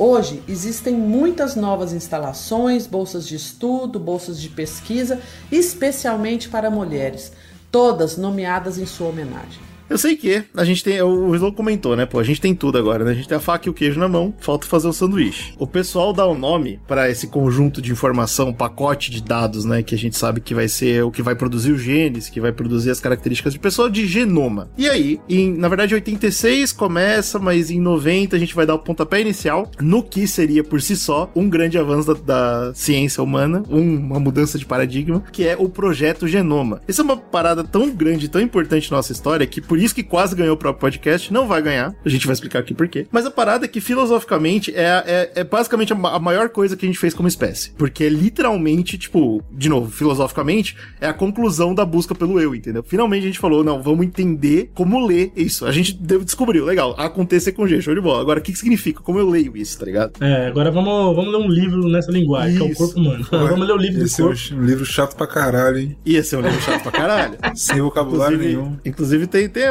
Hoje 0.02 0.42
existem 0.48 0.94
muitas 0.94 1.54
novas 1.54 1.92
instalações, 1.92 2.86
bolsas 2.86 3.28
de 3.28 3.36
estudo, 3.36 4.00
bolsas 4.00 4.40
de 4.40 4.48
pesquisa, 4.48 5.20
especialmente 5.52 6.48
para 6.48 6.70
mulheres, 6.70 7.32
todas 7.70 8.16
nomeadas 8.16 8.78
em 8.78 8.86
sua 8.86 9.08
homenagem. 9.08 9.69
Eu 9.90 9.98
sei 9.98 10.16
que 10.16 10.42
a 10.56 10.64
gente 10.64 10.84
tem. 10.84 11.02
O 11.02 11.34
Slow 11.34 11.52
comentou, 11.52 11.96
né? 11.96 12.06
Pô, 12.06 12.20
a 12.20 12.22
gente 12.22 12.40
tem 12.40 12.54
tudo 12.54 12.78
agora, 12.78 13.04
né? 13.04 13.10
A 13.10 13.14
gente 13.14 13.26
tem 13.28 13.36
a 13.36 13.40
faca 13.40 13.68
e 13.68 13.70
o 13.70 13.74
queijo 13.74 13.98
na 13.98 14.08
mão, 14.08 14.32
falta 14.38 14.66
fazer 14.66 14.86
o 14.86 14.92
sanduíche. 14.92 15.52
O 15.58 15.66
pessoal 15.66 16.12
dá 16.12 16.24
o 16.24 16.34
nome 16.38 16.78
pra 16.86 17.10
esse 17.10 17.26
conjunto 17.26 17.82
de 17.82 17.90
informação, 17.90 18.52
pacote 18.52 19.10
de 19.10 19.20
dados, 19.22 19.64
né? 19.64 19.82
Que 19.82 19.94
a 19.94 19.98
gente 19.98 20.16
sabe 20.16 20.40
que 20.40 20.54
vai 20.54 20.68
ser 20.68 21.02
o 21.02 21.10
que 21.10 21.22
vai 21.22 21.34
produzir 21.34 21.72
os 21.72 21.82
genes, 21.82 22.28
que 22.28 22.40
vai 22.40 22.52
produzir 22.52 22.90
as 22.90 23.00
características 23.00 23.52
de 23.52 23.58
pessoa 23.58 23.90
de 23.90 24.06
genoma. 24.06 24.70
E 24.78 24.88
aí, 24.88 25.20
em, 25.28 25.52
na 25.56 25.68
verdade, 25.68 25.92
86 25.94 26.70
começa, 26.72 27.38
mas 27.40 27.68
em 27.70 27.80
90 27.80 28.36
a 28.36 28.38
gente 28.38 28.54
vai 28.54 28.64
dar 28.64 28.74
o 28.76 28.78
pontapé 28.78 29.20
inicial 29.20 29.68
no 29.80 30.04
que 30.04 30.24
seria 30.28 30.62
por 30.62 30.80
si 30.80 30.94
só 30.96 31.28
um 31.34 31.48
grande 31.48 31.76
avanço 31.78 32.14
da, 32.14 32.20
da 32.68 32.74
ciência 32.74 33.22
humana, 33.24 33.64
um- 33.68 33.96
uma 33.98 34.20
mudança 34.20 34.56
de 34.56 34.64
paradigma, 34.64 35.22
que 35.32 35.44
é 35.46 35.56
o 35.58 35.68
projeto 35.68 36.28
Genoma. 36.28 36.80
Isso 36.86 37.00
é 37.00 37.04
uma 37.04 37.16
parada 37.16 37.64
tão 37.64 37.90
grande, 37.90 38.28
tão 38.28 38.40
importante 38.40 38.88
na 38.90 38.98
nossa 38.98 39.10
história, 39.12 39.46
que 39.46 39.60
por 39.60 39.79
isso 39.80 39.94
que 39.94 40.02
quase 40.02 40.34
ganhou 40.36 40.54
o 40.54 40.56
próprio 40.58 40.80
podcast, 40.80 41.32
não 41.32 41.46
vai 41.46 41.62
ganhar, 41.62 41.94
a 42.04 42.08
gente 42.08 42.26
vai 42.26 42.34
explicar 42.34 42.58
aqui 42.60 42.74
por 42.74 42.88
quê. 42.88 43.06
Mas 43.10 43.26
a 43.26 43.30
parada 43.30 43.64
é 43.64 43.68
que 43.68 43.80
filosoficamente 43.80 44.72
é, 44.74 45.02
é, 45.06 45.40
é 45.40 45.44
basicamente 45.44 45.92
a, 45.92 45.96
ma- 45.96 46.14
a 46.14 46.18
maior 46.18 46.48
coisa 46.48 46.76
que 46.76 46.84
a 46.84 46.88
gente 46.88 46.98
fez 46.98 47.14
como 47.14 47.28
espécie. 47.28 47.70
Porque 47.76 48.04
é 48.04 48.08
literalmente, 48.08 48.98
tipo, 48.98 49.42
de 49.52 49.68
novo, 49.68 49.90
filosoficamente, 49.90 50.76
é 51.00 51.06
a 51.06 51.12
conclusão 51.12 51.74
da 51.74 51.84
busca 51.84 52.14
pelo 52.14 52.40
eu, 52.40 52.54
entendeu? 52.54 52.82
Finalmente 52.82 53.22
a 53.24 53.26
gente 53.26 53.38
falou, 53.38 53.62
não, 53.64 53.82
vamos 53.82 54.04
entender 54.06 54.70
como 54.74 55.04
ler 55.06 55.32
isso. 55.36 55.64
A 55.66 55.72
gente 55.72 55.92
deu- 55.94 56.24
descobriu, 56.24 56.64
legal, 56.64 56.94
acontecer 56.98 57.52
com 57.52 57.66
G, 57.66 57.80
show 57.80 57.94
de 57.94 58.00
bola. 58.00 58.20
Agora, 58.20 58.40
o 58.40 58.42
que, 58.42 58.52
que 58.52 58.58
significa? 58.58 59.00
Como 59.00 59.18
eu 59.18 59.28
leio 59.28 59.56
isso, 59.56 59.78
tá 59.78 59.84
ligado? 59.84 60.12
É, 60.20 60.46
agora 60.46 60.70
vamos, 60.70 61.14
vamos 61.16 61.32
ler 61.32 61.38
um 61.38 61.48
livro 61.48 61.88
nessa 61.88 62.10
linguagem, 62.10 62.56
que 62.56 62.62
é 62.62 62.66
o 62.66 62.70
Isso. 62.70 62.76
corpo 62.78 62.98
humano. 63.00 63.26
vamos 63.30 63.66
ler 63.66 63.72
o 63.72 63.76
livro 63.76 63.98
do 64.00 64.04
Esse 64.04 64.20
é 64.20 64.24
corpo. 64.24 64.40
um 64.54 64.64
livro 64.64 64.84
chato 64.84 65.16
pra 65.16 65.26
caralho, 65.26 65.78
hein? 65.78 65.96
Ia 66.04 66.22
ser 66.22 66.36
um 66.36 66.40
livro 66.42 66.60
chato 66.60 66.82
pra 66.82 66.92
caralho. 66.92 67.38
Sem 67.54 67.80
vocabulário 67.80 68.36
Inclusive, 68.36 68.56
nenhum. 68.62 68.76
inclusive 68.84 69.26
tem, 69.26 69.48
tem 69.48 69.64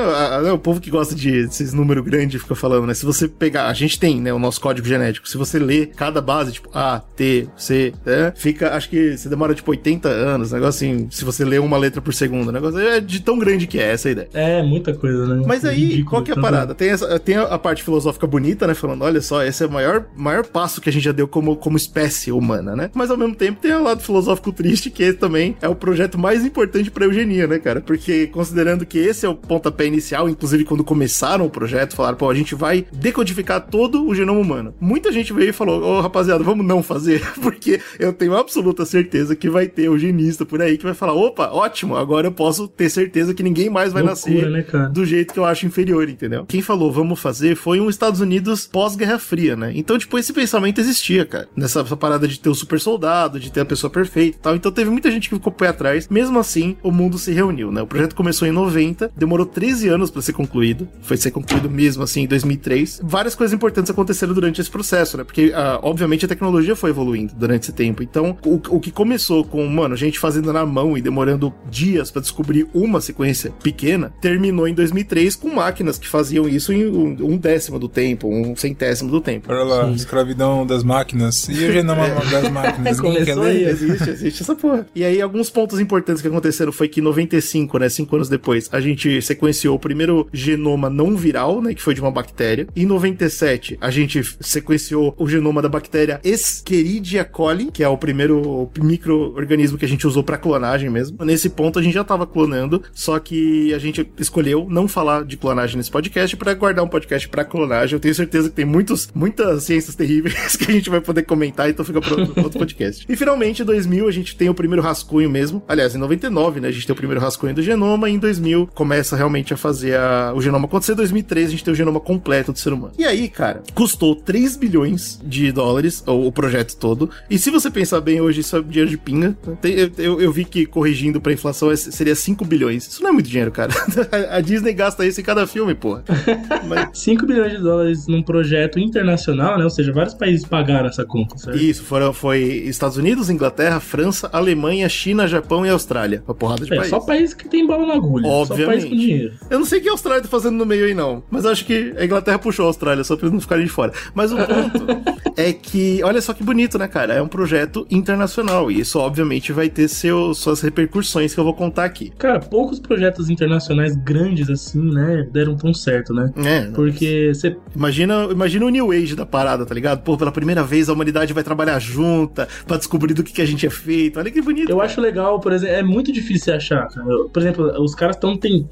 o 0.54 0.58
povo 0.60 0.80
que 0.80 0.90
gosta 0.90 1.14
de 1.16 1.30
esses 1.40 1.74
números 1.74 2.04
grandes 2.04 2.42
fica 2.42 2.56
falando, 2.56 2.88
né? 2.88 2.94
Se 2.94 3.06
você 3.06 3.28
pegar, 3.28 3.68
a 3.68 3.74
gente 3.74 4.00
tem, 4.00 4.20
né, 4.22 4.34
o 4.34 4.40
nosso 4.40 4.60
código 4.62 4.88
genético. 4.88 5.28
Se 5.28 5.38
você 5.38 5.60
ler 5.60 5.88
cada 5.96 6.22
base, 6.22 6.52
tipo 6.54 6.70
A, 6.74 7.00
T, 7.16 7.48
C, 7.58 7.94
né, 8.06 8.34
fica, 8.36 8.74
acho 8.76 8.90
que 8.90 9.18
você 9.18 9.30
demora 9.30 9.54
tipo 9.54 9.72
80 9.72 10.08
anos, 10.10 10.52
negócio 10.52 10.70
assim, 10.88 11.08
se 11.12 11.24
você 11.26 11.44
ler 11.46 11.60
uma 11.60 11.78
letra 11.78 12.02
por 12.02 12.14
segundo, 12.14 12.52
negócio 12.52 12.80
é 12.80 13.00
de 13.00 13.22
tão 13.22 13.38
grande 13.38 13.68
que 13.68 13.80
é 13.80 13.92
essa 13.92 14.10
ideia. 14.10 14.30
É, 14.34 14.62
muita 14.64 14.94
coisa, 14.94 15.26
né? 15.36 15.44
Mas 15.46 15.66
aí, 15.66 15.80
Ridículo, 15.84 16.10
qual 16.10 16.24
que 16.24 16.32
é 16.32 16.34
a 16.34 16.36
tanto- 16.36 16.44
parada? 16.46 16.76
Tem, 16.76 16.90
essa, 16.90 17.20
tem 17.20 17.36
a 17.36 17.58
parte 17.58 17.84
filosófica 17.84 18.28
bonita, 18.28 18.66
né? 18.68 18.74
Falando, 18.74 19.04
olha 19.04 19.22
só, 19.22 19.44
esse 19.44 19.64
é 19.64 19.68
o 19.68 19.72
maior, 19.72 20.06
maior 20.16 20.46
passo 20.46 20.82
que 20.82 20.90
a 20.90 20.92
gente 20.94 21.04
já 21.04 21.12
deu 21.12 21.28
como, 21.28 21.56
como 21.56 21.78
espécie 21.78 22.32
humana, 22.32 22.76
né? 22.76 22.90
Mas 22.94 23.10
ao 23.12 23.18
mesmo 23.18 23.36
tempo 23.36 23.60
tem 23.62 23.74
o 23.74 23.84
lado 23.84 24.02
filosófico 24.02 24.52
triste, 24.52 24.90
que 24.90 25.14
também 25.14 25.56
é 25.62 25.68
o 25.68 25.76
projeto 25.76 26.18
mais 26.18 26.46
importante 26.46 26.90
pra 26.92 27.06
eugenia, 27.06 27.48
né, 27.48 27.60
cara? 27.60 27.82
Porque 27.82 28.28
considerando 28.28 28.86
que 28.86 28.98
esse 28.98 29.26
é 29.26 29.30
o 29.30 29.36
pontapé 29.36 29.86
inicial, 29.90 30.30
inclusive 30.30 30.64
quando 30.64 30.84
começaram 30.84 31.46
o 31.46 31.50
projeto, 31.50 31.96
falaram, 31.96 32.18
pô, 32.18 32.30
a 32.30 32.36
gente 32.36 32.56
vai 32.56 32.86
decodificar 32.92 33.68
todo 33.68 34.06
o 34.06 34.16
genoma 34.16 34.40
humano. 34.40 34.74
Muita 34.80 35.12
gente 35.12 35.34
veio 35.34 35.50
e 35.50 35.54
falou, 35.54 35.82
ô 35.82 36.02
rapaziada, 36.02 36.44
vamos 36.44 36.66
não 36.66 36.82
fazer, 36.82 37.22
porque 37.42 37.82
eu 38.00 38.14
tenho 38.14 38.36
absoluta 38.36 38.86
certeza 38.86 39.36
que 39.36 39.50
vai 39.50 39.68
ter 39.68 39.84
eugenista 39.86 40.46
por 40.46 40.62
aí 40.62 40.78
que 40.78 40.84
vai 40.84 40.94
falar, 40.94 41.14
opa, 41.14 41.50
ótimo, 41.52 41.96
agora 41.96 42.28
eu 42.28 42.32
posso 42.32 42.68
ter 42.68 42.90
certeza 42.90 43.34
que 43.34 43.44
ninguém 43.44 43.70
mais 43.70 43.92
vai 43.92 44.04
Loucura, 44.04 44.50
nascer 44.50 44.80
né, 44.80 44.90
do 44.92 45.06
jeito 45.06 45.34
que 45.34 45.40
eu 45.40 45.46
acho 45.46 45.66
inferior, 45.66 46.08
entendeu? 46.10 46.46
Quem 46.46 46.62
falou 46.62 46.92
vamos 46.92 47.20
fazer 47.20 47.56
foi 47.56 47.80
um 47.80 47.90
Estados 47.90 48.22
Unidos 48.22 48.68
pós-Guerra 48.68 49.20
Fria, 49.20 49.56
né? 49.56 49.72
Então, 49.76 49.98
tipo, 49.98 50.18
esse 50.18 50.32
pensamento 50.32 50.80
existia, 50.80 51.26
cara. 51.26 51.48
Nessa 51.56 51.82
essa 51.82 51.98
parada 51.98 52.28
de 52.28 52.40
ter 52.40 52.50
o 52.50 52.56
super 52.56 52.80
soldado, 52.80 53.40
de 53.40 53.52
ter 53.52 53.62
a 53.62 53.66
pessoa 53.66 53.90
perfeita 53.90 54.38
e 54.38 54.42
tal. 54.42 54.56
Então, 54.56 54.72
teve 54.72 54.90
muita 54.90 55.10
gente 55.10 55.30
que 55.30 55.36
ficou 55.36 55.52
pé 55.52 55.68
atrás. 55.68 56.08
Mesmo 56.08 56.40
assim, 56.40 56.78
o 56.84 56.92
mundo 56.92 57.18
se 57.18 57.32
reuniu, 57.32 57.72
né? 57.72 57.82
O 57.82 57.88
projeto 57.88 58.16
começou 58.16 58.48
em 58.48 58.52
90, 58.52 59.12
demorou 59.16 59.46
13 59.46 59.69
anos 59.88 60.10
pra 60.12 60.22
ser 60.22 60.34
concluído. 60.34 60.88
Foi 61.02 61.18
ser 61.18 61.32
concluído 61.32 61.70
mesmo, 61.70 62.04
assim, 62.04 62.24
em 62.24 62.28
2003. 62.28 63.02
Várias 63.04 63.36
coisas 63.36 63.54
importantes 63.54 63.92
aconteceram 63.92 64.34
durante 64.34 64.62
esse 64.62 64.70
processo, 64.70 65.18
né? 65.18 65.24
Porque, 65.24 65.52
ah, 65.56 65.80
obviamente, 65.82 66.26
a 66.26 66.28
tecnologia 66.28 66.76
foi 66.76 66.90
evoluindo 66.90 67.34
durante 67.36 67.64
esse 67.64 67.74
tempo. 67.74 68.04
Então, 68.04 68.38
o, 68.46 68.56
o 68.70 68.80
que 68.80 68.92
começou 68.92 69.44
com, 69.44 69.66
mano, 69.68 69.96
gente 69.96 70.20
fazendo 70.20 70.52
na 70.52 70.66
mão 70.66 70.98
e 70.98 71.02
demorando 71.02 71.54
dias 71.70 72.12
pra 72.12 72.22
descobrir 72.22 72.68
uma 72.74 73.02
sequência 73.02 73.52
pequena, 73.64 74.14
terminou 74.22 74.68
em 74.68 74.74
2003 74.74 75.36
com 75.36 75.54
máquinas 75.54 75.98
que 75.98 76.08
faziam 76.08 76.48
isso 76.48 76.74
em 76.74 76.88
um, 76.88 77.16
um 77.22 77.38
décimo 77.38 77.80
do 77.80 77.88
tempo, 77.88 78.28
um 78.28 78.56
centésimo 78.56 79.10
do 79.12 79.22
tempo. 79.22 79.52
Olha 79.52 79.64
lá, 79.64 79.92
escravidão 79.92 80.66
das 80.66 80.84
máquinas. 80.84 81.48
E 81.50 81.54
o 81.54 81.72
genoma 81.72 82.08
das 82.32 82.50
máquinas? 82.50 83.00
Quer 83.00 83.10
Começou 83.10 83.44
aí. 83.44 83.64
Existe, 83.64 84.10
existe 84.10 84.44
essa 84.44 84.56
porra. 84.56 84.86
E 84.96 85.04
aí, 85.04 85.22
alguns 85.22 85.50
pontos 85.50 85.80
importantes 85.80 86.22
que 86.22 86.28
aconteceram 86.28 86.72
foi 86.72 86.88
que 86.88 87.00
em 87.00 87.04
95, 87.04 87.78
né, 87.80 87.90
cinco 87.90 88.16
anos 88.16 88.30
depois, 88.30 88.70
a 88.72 88.80
gente 88.80 89.22
sequenciou 89.22 89.59
o 89.68 89.80
primeiro 89.80 90.28
genoma 90.32 90.90
não 90.90 91.16
viral, 91.16 91.62
né, 91.62 91.74
que 91.74 91.82
foi 91.82 91.94
de 91.94 92.02
uma 92.02 92.12
bactéria. 92.12 92.68
Em 92.76 92.86
97, 92.86 93.78
a 93.82 93.90
gente 93.90 94.22
sequenciou 94.40 95.14
o 95.18 95.28
genoma 95.28 95.62
da 95.62 95.70
bactéria 95.70 96.20
Escherichia 96.24 97.26
coli, 97.26 97.72
que 97.72 97.84
é 97.84 97.88
o 97.88 97.98
primeiro 97.98 98.70
microorganismo 98.80 99.78
que 99.78 99.86
a 99.86 99.88
gente 99.88 100.06
usou 100.06 100.24
pra 100.24 100.38
clonagem 100.38 100.90
mesmo. 100.90 101.24
Nesse 101.24 101.50
ponto, 101.50 101.80
a 101.80 101.82
gente 101.82 101.94
já 101.94 102.04
tava 102.04 102.26
clonando, 102.26 102.84
só 102.94 103.20
que 103.20 103.74
a 103.74 103.80
gente 103.80 104.10
escolheu 104.18 104.68
não 104.70 104.88
falar 104.88 105.26
de 105.26 105.38
clonagem 105.38 105.78
nesse 105.78 105.92
podcast 105.92 106.36
pra 106.38 106.54
guardar 106.54 106.84
um 106.84 106.88
podcast 106.88 107.28
pra 107.28 107.44
clonagem. 107.44 107.96
Eu 107.96 108.00
tenho 108.00 108.16
certeza 108.16 108.50
que 108.50 108.56
tem 108.56 108.66
muitos, 108.66 109.10
muitas 109.14 109.64
ciências 109.64 109.96
terríveis 109.96 110.56
que 110.58 110.70
a 110.70 110.74
gente 110.74 110.90
vai 110.90 111.02
poder 111.02 111.24
comentar, 111.24 111.70
então 111.70 111.84
fica 111.84 112.00
outro, 112.00 112.44
outro 112.44 112.60
podcast. 112.60 113.06
E 113.08 113.16
finalmente, 113.16 113.62
em 113.62 113.66
2000, 113.66 114.08
a 114.08 114.12
gente 114.12 114.36
tem 114.36 114.50
o 114.50 114.54
primeiro 114.54 114.82
rascunho 114.82 115.30
mesmo. 115.30 115.64
Aliás, 115.68 115.96
em 115.96 115.98
99, 115.98 116.60
né, 116.60 116.68
a 116.68 116.72
gente 116.72 116.86
tem 116.86 116.94
o 116.94 116.98
primeiro 116.98 117.22
rascunho 117.22 117.54
do 117.54 117.62
genoma, 117.62 118.10
e 118.10 118.14
em 118.14 118.20
2000 118.20 118.70
começa 118.74 119.16
realmente 119.16 119.49
a 119.54 119.58
fazer 119.58 119.96
a- 119.98 120.34
o 120.36 120.42
genoma 120.42 120.66
acontecer. 120.66 120.94
Em 120.94 120.96
2003 120.96 121.48
a 121.48 121.52
gente 121.52 121.64
tem 121.64 121.74
o 121.74 121.76
genoma 121.76 122.00
completo 122.00 122.52
do 122.52 122.60
ser 122.60 122.74
humano. 122.74 122.94
E 122.98 123.06
aí, 123.06 123.28
cara, 123.30 123.62
custou 123.74 124.16
3 124.16 124.56
bilhões 124.56 125.20
de 125.24 125.52
dólares 125.52 126.04
o, 126.08 126.28
o 126.28 126.32
projeto 126.32 126.76
todo. 126.78 127.10
E 127.30 127.38
se 127.38 127.50
você 127.50 127.70
pensar 127.70 128.02
bem, 128.02 128.22
hoje 128.22 128.42
isso 128.42 128.56
é 128.58 128.62
dinheiro 128.62 128.90
de 128.90 128.98
pinga. 128.98 129.36
Tem- 129.62 129.74
eu, 129.74 129.92
eu- 129.98 130.22
eu 130.22 130.32
vi 130.32 130.46
que 130.46 130.66
corrigindo 130.66 131.20
pra 131.22 131.34
inflação 131.34 131.72
é- 131.72 131.76
seria 131.76 132.16
5 132.16 132.44
bilhões. 132.46 132.88
Isso 132.88 133.02
não 133.04 133.10
é 133.10 133.14
muito 133.14 133.28
dinheiro, 133.30 133.52
cara. 133.52 133.72
a 134.32 134.42
Disney 134.42 134.74
gasta 134.74 135.06
isso 135.06 135.20
em 135.20 135.24
cada 135.24 135.46
filme, 135.48 135.74
porra. 135.76 136.04
Mas 136.68 136.90
5 137.00 137.26
bilhões 137.26 137.52
de 137.54 137.58
dólares 137.60 138.08
num 138.08 138.22
projeto 138.22 138.80
internacional, 138.80 139.58
né? 139.58 139.64
Ou 139.64 139.70
seja, 139.70 139.92
vários 139.92 140.14
países 140.14 140.46
pagaram 140.46 140.88
essa 140.88 141.06
conta, 141.06 141.38
certo? 141.38 141.58
isso, 141.58 141.84
foram, 141.84 142.14
foi 142.14 142.42
Estados 142.42 142.98
Unidos, 142.98 143.30
Inglaterra, 143.30 143.80
França, 143.80 144.30
Alemanha, 144.32 144.88
China, 144.90 145.28
Japão 145.28 145.66
e 145.66 145.70
Austrália. 145.70 146.24
Uma 146.28 146.34
porrada 146.36 146.66
de 146.66 146.74
É, 146.74 146.78
país. 146.78 146.90
só 146.90 147.00
país 147.00 147.34
que 147.34 147.48
tem 147.48 147.66
bola 147.66 147.86
na 147.88 147.94
agulha. 147.96 148.26
Só 148.28 148.34
Obviamente. 148.42 148.68
país 148.68 148.84
com 148.86 148.96
dinheiro. 148.96 149.34
Eu 149.50 149.60
não 149.60 149.66
sei 149.66 149.80
o 149.80 149.82
que 149.82 149.90
a 149.90 149.92
Austrália 149.92 150.22
tá 150.22 150.28
fazendo 150.28 150.58
no 150.58 150.66
meio 150.66 150.86
aí, 150.86 150.94
não. 150.94 151.24
Mas 151.30 151.44
eu 151.46 151.52
acho 151.52 151.66
que 151.66 151.94
a 151.98 152.06
Inglaterra 152.06 152.40
puxou 152.40 152.66
a 152.66 152.68
Austrália, 152.68 153.04
só 153.04 153.16
pra 153.16 153.26
eles 153.26 153.34
não 153.34 153.42
ficarem 153.42 153.66
de 153.66 153.72
fora. 153.72 153.92
Mas 154.14 154.32
o 154.32 154.38
ponto 154.38 154.86
é 155.36 155.52
que, 155.54 156.02
olha 156.04 156.22
só 156.22 156.34
que 156.34 156.44
bonito, 156.44 156.78
né, 156.78 156.88
cara? 156.88 157.14
É 157.16 157.22
um 157.22 157.28
projeto 157.28 157.86
internacional. 157.90 158.72
E 158.72 158.80
isso, 158.80 159.00
obviamente, 159.00 159.52
vai 159.52 159.70
ter 159.70 159.88
seu, 159.88 160.34
suas 160.34 160.62
repercussões 160.62 161.34
que 161.34 161.40
eu 161.40 161.44
vou 161.44 161.54
contar 161.54 161.86
aqui. 161.86 162.12
Cara, 162.18 162.40
poucos 162.40 162.80
projetos 162.80 163.30
internacionais 163.30 163.96
grandes 163.96 164.50
assim, 164.50 164.82
né? 164.94 165.28
Deram 165.32 165.56
tão 165.56 165.74
certo, 165.74 166.14
né? 166.14 166.32
É. 166.38 166.66
Porque 166.72 167.32
você 167.34 167.56
Imagina, 167.76 168.28
imagina 168.32 168.66
o 168.66 168.70
New 168.70 168.92
Age 168.92 169.16
da 169.16 169.26
parada, 169.26 169.66
tá 169.66 169.74
ligado? 169.74 170.02
Pô, 170.04 170.18
pela 170.18 170.32
primeira 170.32 170.64
vez 170.64 170.90
a 170.90 170.94
humanidade 170.94 171.34
vai 171.34 171.44
trabalhar 171.44 171.80
junta 171.80 172.48
pra 172.68 172.78
descobrir 172.78 173.14
do 173.14 173.24
que, 173.24 173.34
que 173.34 173.42
a 173.42 173.46
gente 173.46 173.66
é 173.66 173.70
feito. 173.70 174.20
Olha 174.20 174.30
que 174.30 174.42
bonito. 174.42 174.70
Eu 174.70 174.78
cara. 174.78 174.88
acho 174.88 175.02
legal, 175.02 175.40
por 175.40 175.52
exemplo, 175.54 175.76
é 175.76 175.84
muito 175.84 176.12
difícil 176.12 176.46
você 176.46 176.52
achar. 176.52 176.88
cara. 176.90 177.06
Por 177.32 177.42
exemplo, 177.42 177.82
os 177.82 177.96
caras 177.96 178.16
estão 178.16 178.38
tem, 178.38 178.68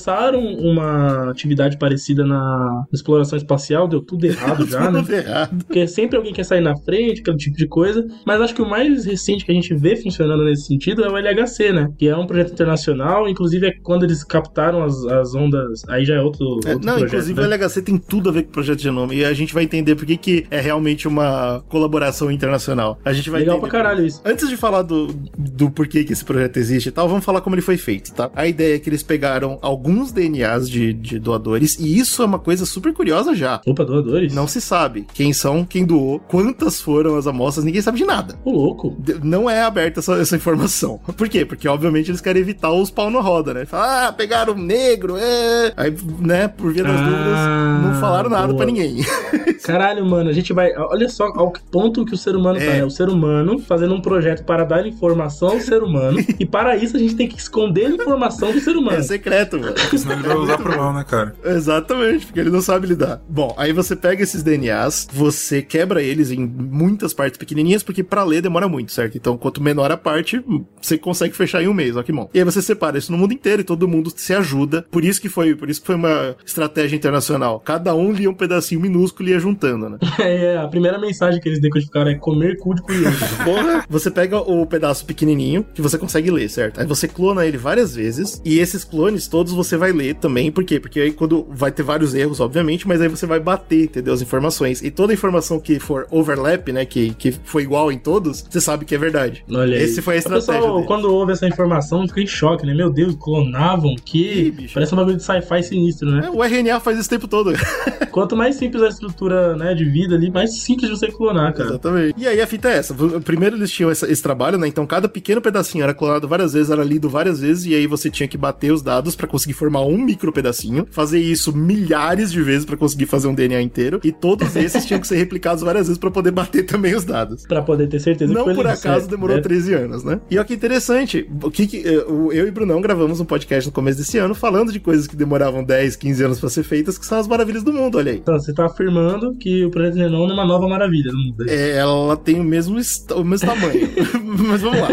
esboçaram 0.00 0.40
uma 0.40 1.30
atividade 1.30 1.78
parecida 1.78 2.24
na 2.24 2.84
exploração 2.92 3.36
espacial, 3.36 3.88
deu 3.88 4.00
tudo 4.00 4.26
errado 4.26 4.66
já, 4.68 4.90
né? 4.90 5.00
Tudo 5.00 5.14
errado. 5.14 5.64
Porque 5.64 5.86
sempre 5.86 6.16
alguém 6.16 6.32
quer 6.32 6.44
sair 6.44 6.60
na 6.60 6.76
frente, 6.76 7.20
aquele 7.20 7.36
tipo 7.36 7.56
de 7.56 7.66
coisa. 7.66 8.06
Mas 8.26 8.40
acho 8.40 8.54
que 8.54 8.62
o 8.62 8.68
mais 8.68 9.04
recente 9.06 9.44
que 9.44 9.50
a 9.52 9.54
gente 9.54 9.74
vê 9.74 9.96
funcionando 9.96 10.44
nesse 10.44 10.66
sentido 10.66 11.04
é 11.04 11.08
o 11.10 11.16
LHC, 11.16 11.72
né? 11.72 11.90
Que 11.98 12.08
é 12.08 12.16
um 12.16 12.26
projeto 12.26 12.52
internacional, 12.52 13.28
inclusive 13.28 13.66
é 13.66 13.72
quando 13.82 14.04
eles 14.04 14.22
captaram 14.22 14.84
as, 14.84 15.04
as 15.06 15.34
ondas. 15.34 15.82
Aí 15.88 16.04
já 16.04 16.14
é 16.16 16.20
outro, 16.20 16.44
É, 16.66 16.72
outro 16.74 16.86
não, 16.86 16.94
projeto. 16.98 17.06
inclusive 17.08 17.40
né? 17.40 17.46
o 17.46 17.50
LHC 17.50 17.82
tem 17.82 17.98
tudo 17.98 18.28
a 18.28 18.32
ver 18.32 18.42
com 18.42 18.50
o 18.50 18.52
projeto 18.52 18.80
Genoma. 18.80 19.14
E 19.14 19.24
a 19.24 19.32
gente 19.32 19.54
vai 19.54 19.64
entender 19.64 19.94
por 19.96 20.04
que, 20.06 20.16
que 20.16 20.46
é 20.50 20.60
realmente 20.60 21.08
uma 21.08 21.62
colaboração 21.68 22.30
internacional. 22.30 22.98
A 23.04 23.12
gente 23.12 23.30
vai 23.30 23.40
Legal 23.40 23.56
entender 23.56 23.70
pra 23.70 23.78
caralho 23.82 24.04
isso. 24.06 24.20
Antes 24.24 24.48
de 24.48 24.56
falar 24.56 24.82
do, 24.82 25.08
do 25.38 25.70
porquê 25.70 26.04
que 26.04 26.12
esse 26.12 26.24
projeto 26.24 26.56
existe 26.58 26.88
e 26.88 26.92
tal, 26.92 27.08
vamos 27.08 27.24
falar 27.24 27.40
como 27.40 27.54
ele 27.54 27.62
foi 27.62 27.76
feito, 27.76 28.12
tá? 28.12 28.30
A 28.34 28.46
ideia 28.46 28.76
é 28.76 28.78
que 28.78 28.88
eles 28.88 29.02
pegaram 29.02 29.58
alguns 29.62 29.85
DNAs 30.12 30.68
de, 30.68 30.92
de 30.92 31.18
doadores, 31.18 31.78
e 31.78 31.98
isso 31.98 32.22
é 32.22 32.26
uma 32.26 32.38
coisa 32.38 32.64
super 32.66 32.92
curiosa 32.92 33.34
já. 33.34 33.60
Opa, 33.66 33.84
doadores? 33.84 34.34
Não 34.34 34.46
se 34.46 34.60
sabe 34.60 35.06
quem 35.14 35.32
são, 35.32 35.64
quem 35.64 35.84
doou, 35.84 36.18
quantas 36.20 36.80
foram 36.80 37.16
as 37.16 37.26
amostras, 37.26 37.64
ninguém 37.64 37.80
sabe 37.82 37.98
de 37.98 38.04
nada. 38.04 38.36
Ô, 38.44 38.50
louco. 38.50 38.96
Não 39.22 39.48
é 39.48 39.62
aberta 39.62 40.00
essa, 40.00 40.14
essa 40.14 40.36
informação. 40.36 40.98
Por 41.16 41.28
quê? 41.28 41.44
Porque, 41.44 41.68
obviamente, 41.68 42.10
eles 42.10 42.20
querem 42.20 42.42
evitar 42.42 42.70
os 42.72 42.90
pau 42.90 43.10
na 43.10 43.20
roda, 43.20 43.52
né? 43.54 43.64
Fala, 43.64 44.08
ah, 44.08 44.12
pegaram 44.12 44.54
um 44.54 44.58
negro, 44.58 45.16
é. 45.16 45.72
Aí, 45.76 45.94
né, 46.20 46.48
por 46.48 46.72
via 46.72 46.82
das 46.84 46.92
Ah, 47.00 47.04
dúvidas, 47.04 47.92
não 47.94 48.00
falaram 48.00 48.30
nada 48.30 48.46
boa. 48.48 48.56
pra 48.58 48.66
ninguém. 48.66 48.96
Caralho, 49.64 50.04
mano, 50.06 50.30
a 50.30 50.32
gente 50.32 50.52
vai. 50.52 50.72
Olha 50.76 51.08
só 51.08 51.24
ao 51.26 51.50
que 51.50 51.60
ponto 51.70 52.04
que 52.04 52.14
o 52.14 52.16
ser 52.16 52.36
humano 52.36 52.58
tá, 52.58 52.64
É. 52.64 52.76
né? 52.78 52.84
O 52.84 52.90
ser 52.90 53.08
humano 53.08 53.58
fazendo 53.58 53.94
um 53.94 54.00
projeto 54.00 54.44
para 54.44 54.64
dar 54.64 54.86
informação 54.86 55.48
ao 55.48 55.60
ser 55.60 55.82
humano. 55.82 56.18
e 56.38 56.46
para 56.46 56.76
isso 56.76 56.96
a 56.96 57.00
gente 57.00 57.14
tem 57.16 57.26
que 57.28 57.38
esconder 57.38 57.86
a 57.86 57.90
informação 57.90 58.52
do 58.52 58.60
ser 58.60 58.76
humano. 58.76 58.98
É 58.98 59.02
secreto, 59.02 59.58
mano. 59.58 59.74
Senão 59.96 60.14
ele 60.14 60.22
vai 60.22 60.36
usar 60.36 60.58
pro 60.58 60.76
mal, 60.76 60.92
né, 60.92 61.04
cara? 61.04 61.34
Exatamente, 61.44 62.26
porque 62.26 62.40
ele 62.40 62.50
não 62.50 62.60
sabe 62.60 62.86
lidar. 62.86 63.20
Bom, 63.28 63.54
aí 63.56 63.72
você 63.72 63.94
pega 63.94 64.22
esses 64.22 64.42
DNAs, 64.42 65.08
você 65.12 65.62
quebra 65.62 66.02
eles 66.02 66.30
em 66.30 66.46
muitas 66.46 67.12
partes 67.12 67.38
pequenininhas, 67.38 67.82
porque 67.82 68.02
pra 68.02 68.24
ler 68.24 68.42
demora 68.42 68.68
muito, 68.68 68.92
certo? 68.92 69.16
Então, 69.16 69.36
quanto 69.36 69.62
menor 69.62 69.90
a 69.90 69.96
parte, 69.96 70.42
você 70.80 70.98
consegue 70.98 71.34
fechar 71.34 71.62
em 71.62 71.68
um 71.68 71.74
mês, 71.74 71.96
ó 71.96 72.02
que 72.02 72.12
bom. 72.12 72.28
E 72.32 72.38
aí 72.38 72.44
você 72.44 72.62
separa 72.62 72.98
isso 72.98 73.12
no 73.12 73.18
mundo 73.18 73.32
inteiro 73.32 73.62
e 73.62 73.64
todo 73.64 73.88
mundo 73.88 74.12
se 74.14 74.34
ajuda. 74.34 74.86
Por 74.90 75.04
isso 75.04 75.20
que 75.20 75.28
foi, 75.28 75.54
por 75.54 75.68
isso 75.68 75.80
que 75.80 75.86
foi 75.86 75.96
uma 75.96 76.36
estratégia 76.44 76.96
internacional. 76.96 77.60
Cada 77.60 77.94
um 77.94 78.12
lia 78.12 78.30
um 78.30 78.34
pedacinho 78.34 78.80
minúsculo 78.80 79.28
e 79.28 79.32
ia 79.32 79.38
juntando, 79.38 79.88
né? 79.90 79.98
É, 80.26 80.56
a 80.56 80.66
primeira 80.66 80.98
mensagem 80.98 81.40
que 81.40 81.48
eles 81.48 81.60
decodificaram 81.60 82.10
é 82.10 82.14
comer 82.14 82.58
cu 82.58 82.74
de 82.74 82.82
criança. 82.82 83.26
Porra, 83.44 83.84
você 83.88 84.10
pega 84.10 84.38
o 84.38 84.66
pedaço 84.66 85.04
pequenininho 85.04 85.64
que 85.74 85.80
você 85.80 85.96
consegue 85.96 86.30
ler, 86.30 86.48
certo? 86.48 86.80
Aí 86.80 86.86
você 86.86 87.06
clona 87.06 87.46
ele 87.46 87.56
várias 87.56 87.94
vezes 87.94 88.40
e 88.44 88.58
esses 88.58 88.82
clones 88.82 89.28
todos 89.28 89.52
você 89.66 89.76
vai 89.76 89.92
ler 89.92 90.14
também, 90.16 90.50
por 90.50 90.64
quê? 90.64 90.78
Porque 90.80 91.00
aí 91.00 91.12
quando 91.12 91.46
vai 91.50 91.70
ter 91.70 91.82
vários 91.82 92.14
erros, 92.14 92.40
obviamente, 92.40 92.86
mas 92.86 93.00
aí 93.00 93.08
você 93.08 93.26
vai 93.26 93.40
bater, 93.40 93.84
entendeu? 93.84 94.14
As 94.14 94.22
informações. 94.22 94.82
E 94.82 94.90
toda 94.90 95.12
informação 95.12 95.58
que 95.60 95.78
for 95.78 96.06
overlap, 96.10 96.68
né, 96.72 96.84
que, 96.84 97.14
que 97.14 97.32
foi 97.44 97.62
igual 97.62 97.90
em 97.92 97.98
todos, 97.98 98.44
você 98.48 98.60
sabe 98.60 98.84
que 98.84 98.94
é 98.94 98.98
verdade. 98.98 99.44
Olha 99.50 99.76
aí. 99.76 99.82
Esse 99.82 100.00
foi 100.02 100.14
a 100.14 100.16
O 100.16 100.18
estratégia 100.18 100.52
pessoal, 100.54 100.74
deles. 100.74 100.86
quando 100.86 101.12
ouve 101.12 101.32
essa 101.32 101.46
informação, 101.46 102.06
fica 102.08 102.20
em 102.20 102.26
choque, 102.26 102.64
né? 102.66 102.74
Meu 102.74 102.90
Deus, 102.90 103.14
clonavam 103.20 103.94
que. 104.04 104.54
Ih. 104.58 104.68
Parece 104.72 104.94
um 104.94 104.96
bagulho 104.96 105.16
de 105.16 105.22
sci-fi 105.22 105.62
sinistro, 105.62 106.10
né? 106.10 106.26
É, 106.26 106.30
o 106.30 106.42
RNA 106.42 106.80
faz 106.80 106.98
isso 106.98 107.06
o 107.08 107.10
tempo 107.10 107.28
todo. 107.28 107.52
Quanto 108.10 108.36
mais 108.36 108.56
simples 108.56 108.82
a 108.82 108.88
estrutura 108.88 109.56
né, 109.56 109.74
de 109.74 109.84
vida 109.84 110.14
ali, 110.14 110.30
mais 110.30 110.58
simples 110.60 110.90
você 110.90 111.08
clonar, 111.08 111.52
cara. 111.54 111.70
Exatamente. 111.70 112.14
E 112.18 112.26
aí 112.26 112.40
a 112.40 112.46
fita 112.46 112.68
é 112.70 112.78
essa. 112.78 112.94
Primeiro 113.24 113.56
eles 113.56 113.70
tinham 113.70 113.90
essa- 113.90 114.10
esse 114.10 114.22
trabalho, 114.22 114.56
né? 114.58 114.66
Então 114.68 114.86
cada 114.86 115.08
pequeno 115.08 115.40
pedacinho 115.40 115.82
era 115.84 115.92
clonado 115.94 116.26
várias 116.28 116.52
vezes, 116.52 116.70
era 116.70 116.82
lido 116.84 117.08
várias 117.08 117.40
vezes, 117.40 117.66
e 117.66 117.74
aí 117.74 117.86
você 117.86 118.10
tinha 118.10 118.28
que 118.28 118.36
bater 118.38 118.72
os 118.72 118.82
dados 118.82 119.14
pra 119.16 119.26
conseguir 119.26 119.45
formar 119.52 119.82
um 119.82 119.98
micro 119.98 120.32
pedacinho, 120.32 120.86
fazer 120.90 121.18
isso 121.20 121.54
milhares 121.56 122.30
de 122.32 122.42
vezes 122.42 122.64
pra 122.64 122.76
conseguir 122.76 123.06
fazer 123.06 123.28
um 123.28 123.34
DNA 123.34 123.60
inteiro, 123.62 124.00
e 124.04 124.12
todos 124.12 124.54
esses 124.56 124.84
tinham 124.84 125.00
que 125.00 125.06
ser 125.06 125.16
replicados 125.16 125.62
várias 125.62 125.86
vezes 125.86 125.98
pra 125.98 126.10
poder 126.10 126.30
bater 126.30 126.64
também 126.64 126.94
os 126.94 127.04
dados. 127.04 127.44
Pra 127.46 127.62
poder 127.62 127.88
ter 127.88 128.00
certeza 128.00 128.32
que 128.32 128.38
Não 128.38 128.44
foi 128.44 128.54
por 128.54 128.66
acaso 128.66 128.82
certo, 129.00 129.08
demorou 129.10 129.36
né? 129.36 129.42
13 129.42 129.74
anos, 129.74 130.04
né? 130.04 130.20
E 130.30 130.36
olha 130.36 130.44
que 130.46 130.54
interessante, 130.54 131.28
o 131.42 131.50
que 131.50 131.66
que, 131.66 131.86
eh, 131.86 132.04
o- 132.08 132.32
eu 132.32 132.46
e 132.46 132.50
Brunão 132.50 132.80
gravamos 132.80 133.20
um 133.20 133.24
podcast 133.24 133.66
no 133.68 133.72
começo 133.72 133.98
desse 133.98 134.18
ano 134.18 134.34
falando 134.34 134.72
de 134.72 134.80
coisas 134.80 135.06
que 135.06 135.16
demoravam 135.16 135.62
10, 135.64 135.96
15 135.96 136.22
anos 136.24 136.40
pra 136.40 136.48
ser 136.48 136.62
feitas, 136.62 136.98
que 136.98 137.06
são 137.06 137.18
as 137.18 137.26
maravilhas 137.28 137.62
do 137.62 137.72
mundo, 137.72 137.98
olha 137.98 138.12
aí. 138.12 138.18
Então, 138.18 138.38
você 138.38 138.52
tá 138.52 138.66
afirmando 138.66 139.34
que 139.36 139.64
o 139.64 139.70
projeto 139.70 139.96
Genoma 139.96 140.30
é 140.30 140.34
uma 140.34 140.46
nova 140.46 140.68
maravilha 140.68 141.10
do 141.10 141.18
mundo. 141.18 141.44
É, 141.48 141.76
ela 141.76 142.16
tem 142.16 142.40
o 142.40 142.44
mesmo, 142.44 142.76
o 143.14 143.24
mesmo 143.24 143.46
tamanho. 143.48 143.88
mas 144.48 144.60
vamos 144.60 144.80
lá. 144.80 144.88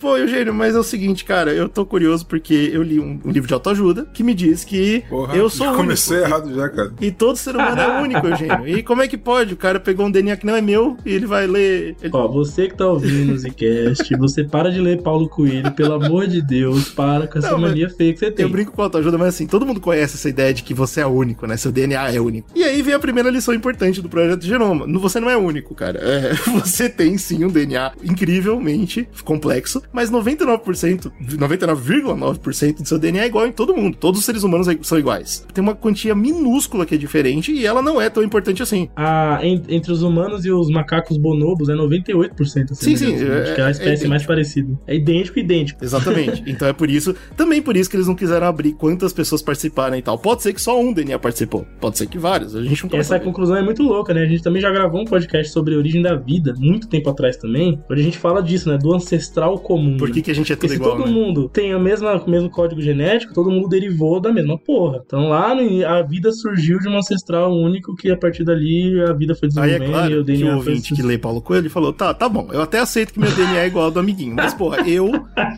Pô, 0.00 0.16
Eugênio, 0.16 0.54
mas 0.54 0.74
é 0.74 0.78
o 0.78 0.82
seguinte, 0.82 1.24
cara, 1.24 1.52
eu 1.52 1.68
tô 1.68 1.84
curioso 1.84 2.26
porque 2.26 2.70
eu 2.72 2.82
li 2.82 2.98
um, 3.00 3.20
um 3.24 3.30
livro 3.30 3.46
de 3.48 3.54
autoajuda 3.54 3.75
que 4.12 4.22
me 4.22 4.34
diz 4.34 4.64
que 4.64 5.04
Porra, 5.08 5.36
eu 5.36 5.48
sou 5.50 5.66
único. 5.66 5.82
comecei 5.82 6.18
errado 6.18 6.54
já, 6.54 6.68
cara. 6.68 6.92
E 7.00 7.10
todo 7.10 7.36
ser 7.36 7.54
humano 7.56 7.80
é 7.80 8.00
único, 8.02 8.26
Eugênio. 8.26 8.66
E 8.68 8.82
como 8.82 9.02
é 9.02 9.08
que 9.08 9.16
pode? 9.16 9.54
O 9.54 9.56
cara 9.56 9.78
pegou 9.80 10.06
um 10.06 10.10
DNA 10.10 10.36
que 10.36 10.46
não 10.46 10.56
é 10.56 10.60
meu 10.60 10.96
e 11.04 11.12
ele 11.12 11.26
vai 11.26 11.46
ler. 11.46 11.96
ele- 12.02 12.10
Ó, 12.12 12.28
você 12.28 12.68
que 12.68 12.76
tá 12.76 12.86
ouvindo 12.86 13.32
o 13.32 13.38
Zcast, 13.38 14.14
você 14.16 14.44
para 14.44 14.70
de 14.70 14.80
ler 14.80 15.02
Paulo 15.02 15.28
Coelho, 15.28 15.70
pelo 15.72 15.94
amor 15.94 16.26
de 16.26 16.40
Deus, 16.42 16.88
para 16.90 17.26
com 17.26 17.38
essa 17.38 17.50
Não, 17.50 17.58
mania 17.58 17.88
feia 17.90 18.12
que 18.12 18.18
você 18.18 18.30
tem. 18.30 18.44
Eu 18.44 18.50
brinco 18.50 18.72
com 18.72 18.82
autoajuda, 18.82 19.16
mas 19.18 19.28
assim, 19.28 19.46
todo 19.46 19.66
mundo 19.66 19.80
conhece 19.80 20.16
essa 20.16 20.28
ideia 20.28 20.52
de 20.54 20.62
que 20.62 20.74
você 20.74 21.00
é 21.00 21.06
único, 21.06 21.46
né? 21.46 21.56
Seu 21.56 21.70
DNA 21.72 22.12
é 22.12 22.20
único. 22.20 22.48
E 22.54 22.62
aí 22.64 22.82
vem 22.82 22.94
a 22.94 22.98
primeira 22.98 23.30
lição 23.30 23.52
importante 23.54 24.00
do 24.00 24.08
projeto 24.08 24.42
Genoma. 24.44 24.86
No- 24.86 25.00
Você 25.00 25.20
não 25.20 25.30
é 25.30 25.36
único, 25.36 25.74
cara. 25.74 25.98
É, 26.02 26.32
você 26.60 26.88
tem 26.88 27.16
sim 27.18 27.44
um 27.44 27.48
DNA 27.48 27.92
incrivelmente 28.02 29.08
complexo, 29.24 29.82
mas 29.92 30.10
99%, 30.10 31.10
99,9% 31.38 32.82
do 32.82 32.88
seu 32.88 32.98
DNA 32.98 33.24
é 33.24 33.26
igual 33.26 33.46
em 33.46 33.52
todo 33.52 33.65
mundo. 33.74 33.96
Todos 33.98 34.20
os 34.20 34.26
seres 34.26 34.42
humanos 34.42 34.66
são 34.82 34.98
iguais. 34.98 35.46
Tem 35.54 35.62
uma 35.62 35.74
quantia 35.74 36.14
minúscula 36.14 36.84
que 36.84 36.94
é 36.94 36.98
diferente 36.98 37.52
e 37.52 37.64
ela 37.64 37.80
não 37.80 38.00
é 38.00 38.10
tão 38.10 38.22
importante 38.22 38.62
assim. 38.62 38.88
Ah, 38.94 39.38
en- 39.42 39.62
entre 39.68 39.92
os 39.92 40.02
humanos 40.02 40.44
e 40.44 40.50
os 40.50 40.68
macacos 40.68 41.16
bonobos 41.16 41.68
é 41.68 41.74
98% 41.74 42.72
a 42.72 42.74
Sim, 42.74 42.96
sim, 42.96 43.16
né? 43.16 43.40
Acho 43.42 43.54
que 43.54 43.60
é 43.60 43.64
a 43.64 43.66
é- 43.66 43.68
é 43.68 43.70
espécie 43.70 43.88
idêntico. 43.90 44.08
mais 44.10 44.26
parecida. 44.26 44.78
É 44.86 44.94
idêntico, 44.96 45.38
idêntico. 45.38 45.84
Exatamente. 45.84 46.42
então 46.46 46.68
é 46.68 46.72
por 46.72 46.90
isso, 46.90 47.14
também 47.36 47.62
por 47.62 47.76
isso 47.76 47.88
que 47.88 47.96
eles 47.96 48.06
não 48.06 48.14
quiseram 48.14 48.46
abrir 48.46 48.72
quantas 48.72 49.12
pessoas 49.12 49.40
participaram 49.42 49.96
e 49.96 50.02
tal. 50.02 50.18
Pode 50.18 50.42
ser 50.42 50.52
que 50.52 50.60
só 50.60 50.78
um 50.80 50.92
DNA 50.92 51.18
participou. 51.18 51.66
Pode 51.80 51.96
ser 51.98 52.06
que 52.06 52.18
vários. 52.18 52.54
A 52.54 52.62
gente 52.62 52.82
não 52.82 52.90
pode 52.90 53.00
Essa 53.00 53.10
saber. 53.14 53.24
conclusão 53.24 53.56
é 53.56 53.62
muito 53.62 53.82
louca, 53.82 54.12
né? 54.12 54.22
A 54.22 54.26
gente 54.26 54.42
também 54.42 54.60
já 54.60 54.70
gravou 54.70 55.00
um 55.00 55.04
podcast 55.04 55.52
sobre 55.52 55.74
a 55.74 55.78
origem 55.78 56.02
da 56.02 56.14
vida, 56.14 56.54
muito 56.58 56.88
tempo 56.88 57.08
atrás 57.10 57.36
também, 57.36 57.80
onde 57.90 58.00
a 58.00 58.04
gente 58.04 58.18
fala 58.18 58.42
disso, 58.42 58.68
né? 58.68 58.76
Do 58.78 58.94
ancestral 58.94 59.58
comum. 59.58 59.96
Por 59.96 60.08
né? 60.08 60.14
que, 60.14 60.22
que 60.22 60.30
a 60.30 60.34
gente 60.34 60.52
é 60.52 60.56
Porque 60.56 60.68
tudo 60.68 60.76
se 60.76 60.82
igual, 60.82 60.96
todo 60.96 61.06
né? 61.06 61.12
mundo 61.12 61.48
tem 61.48 61.72
a 61.72 61.78
mesma, 61.78 62.16
o 62.16 62.30
mesmo 62.30 62.50
código 62.50 62.80
genético, 62.80 63.32
todo 63.32 63.50
mundo 63.50 63.55
derivou 63.68 64.20
da 64.20 64.32
mesma 64.32 64.58
porra. 64.58 65.02
Então 65.04 65.28
lá 65.28 65.52
a 65.52 66.02
vida 66.02 66.32
surgiu 66.32 66.78
de 66.78 66.88
um 66.88 66.96
ancestral 66.96 67.52
único 67.52 67.94
que 67.96 68.10
a 68.10 68.16
partir 68.16 68.44
dali 68.44 69.00
a 69.00 69.12
vida 69.12 69.34
foi 69.34 69.48
Aí 69.58 69.72
é 69.72 69.78
desenvolvendo 69.78 69.86
e 69.86 69.90
claro 69.92 70.06
o 70.06 70.10
que 70.10 70.20
o 70.20 70.24
DNA 70.24 70.56
ouvinte 70.56 70.88
foi... 70.88 70.96
que 70.96 71.02
lê 71.02 71.18
Paulo 71.18 71.40
Coelho 71.40 71.70
falou: 71.70 71.92
tá, 71.92 72.12
tá 72.12 72.28
bom, 72.28 72.48
eu 72.52 72.62
até 72.62 72.78
aceito 72.80 73.12
que 73.12 73.20
meu 73.20 73.30
DNA 73.30 73.58
é 73.62 73.66
igual 73.66 73.86
ao 73.86 73.90
do 73.90 74.00
amiguinho, 74.00 74.34
mas 74.34 74.52
porra, 74.54 74.86
eu 74.88 75.10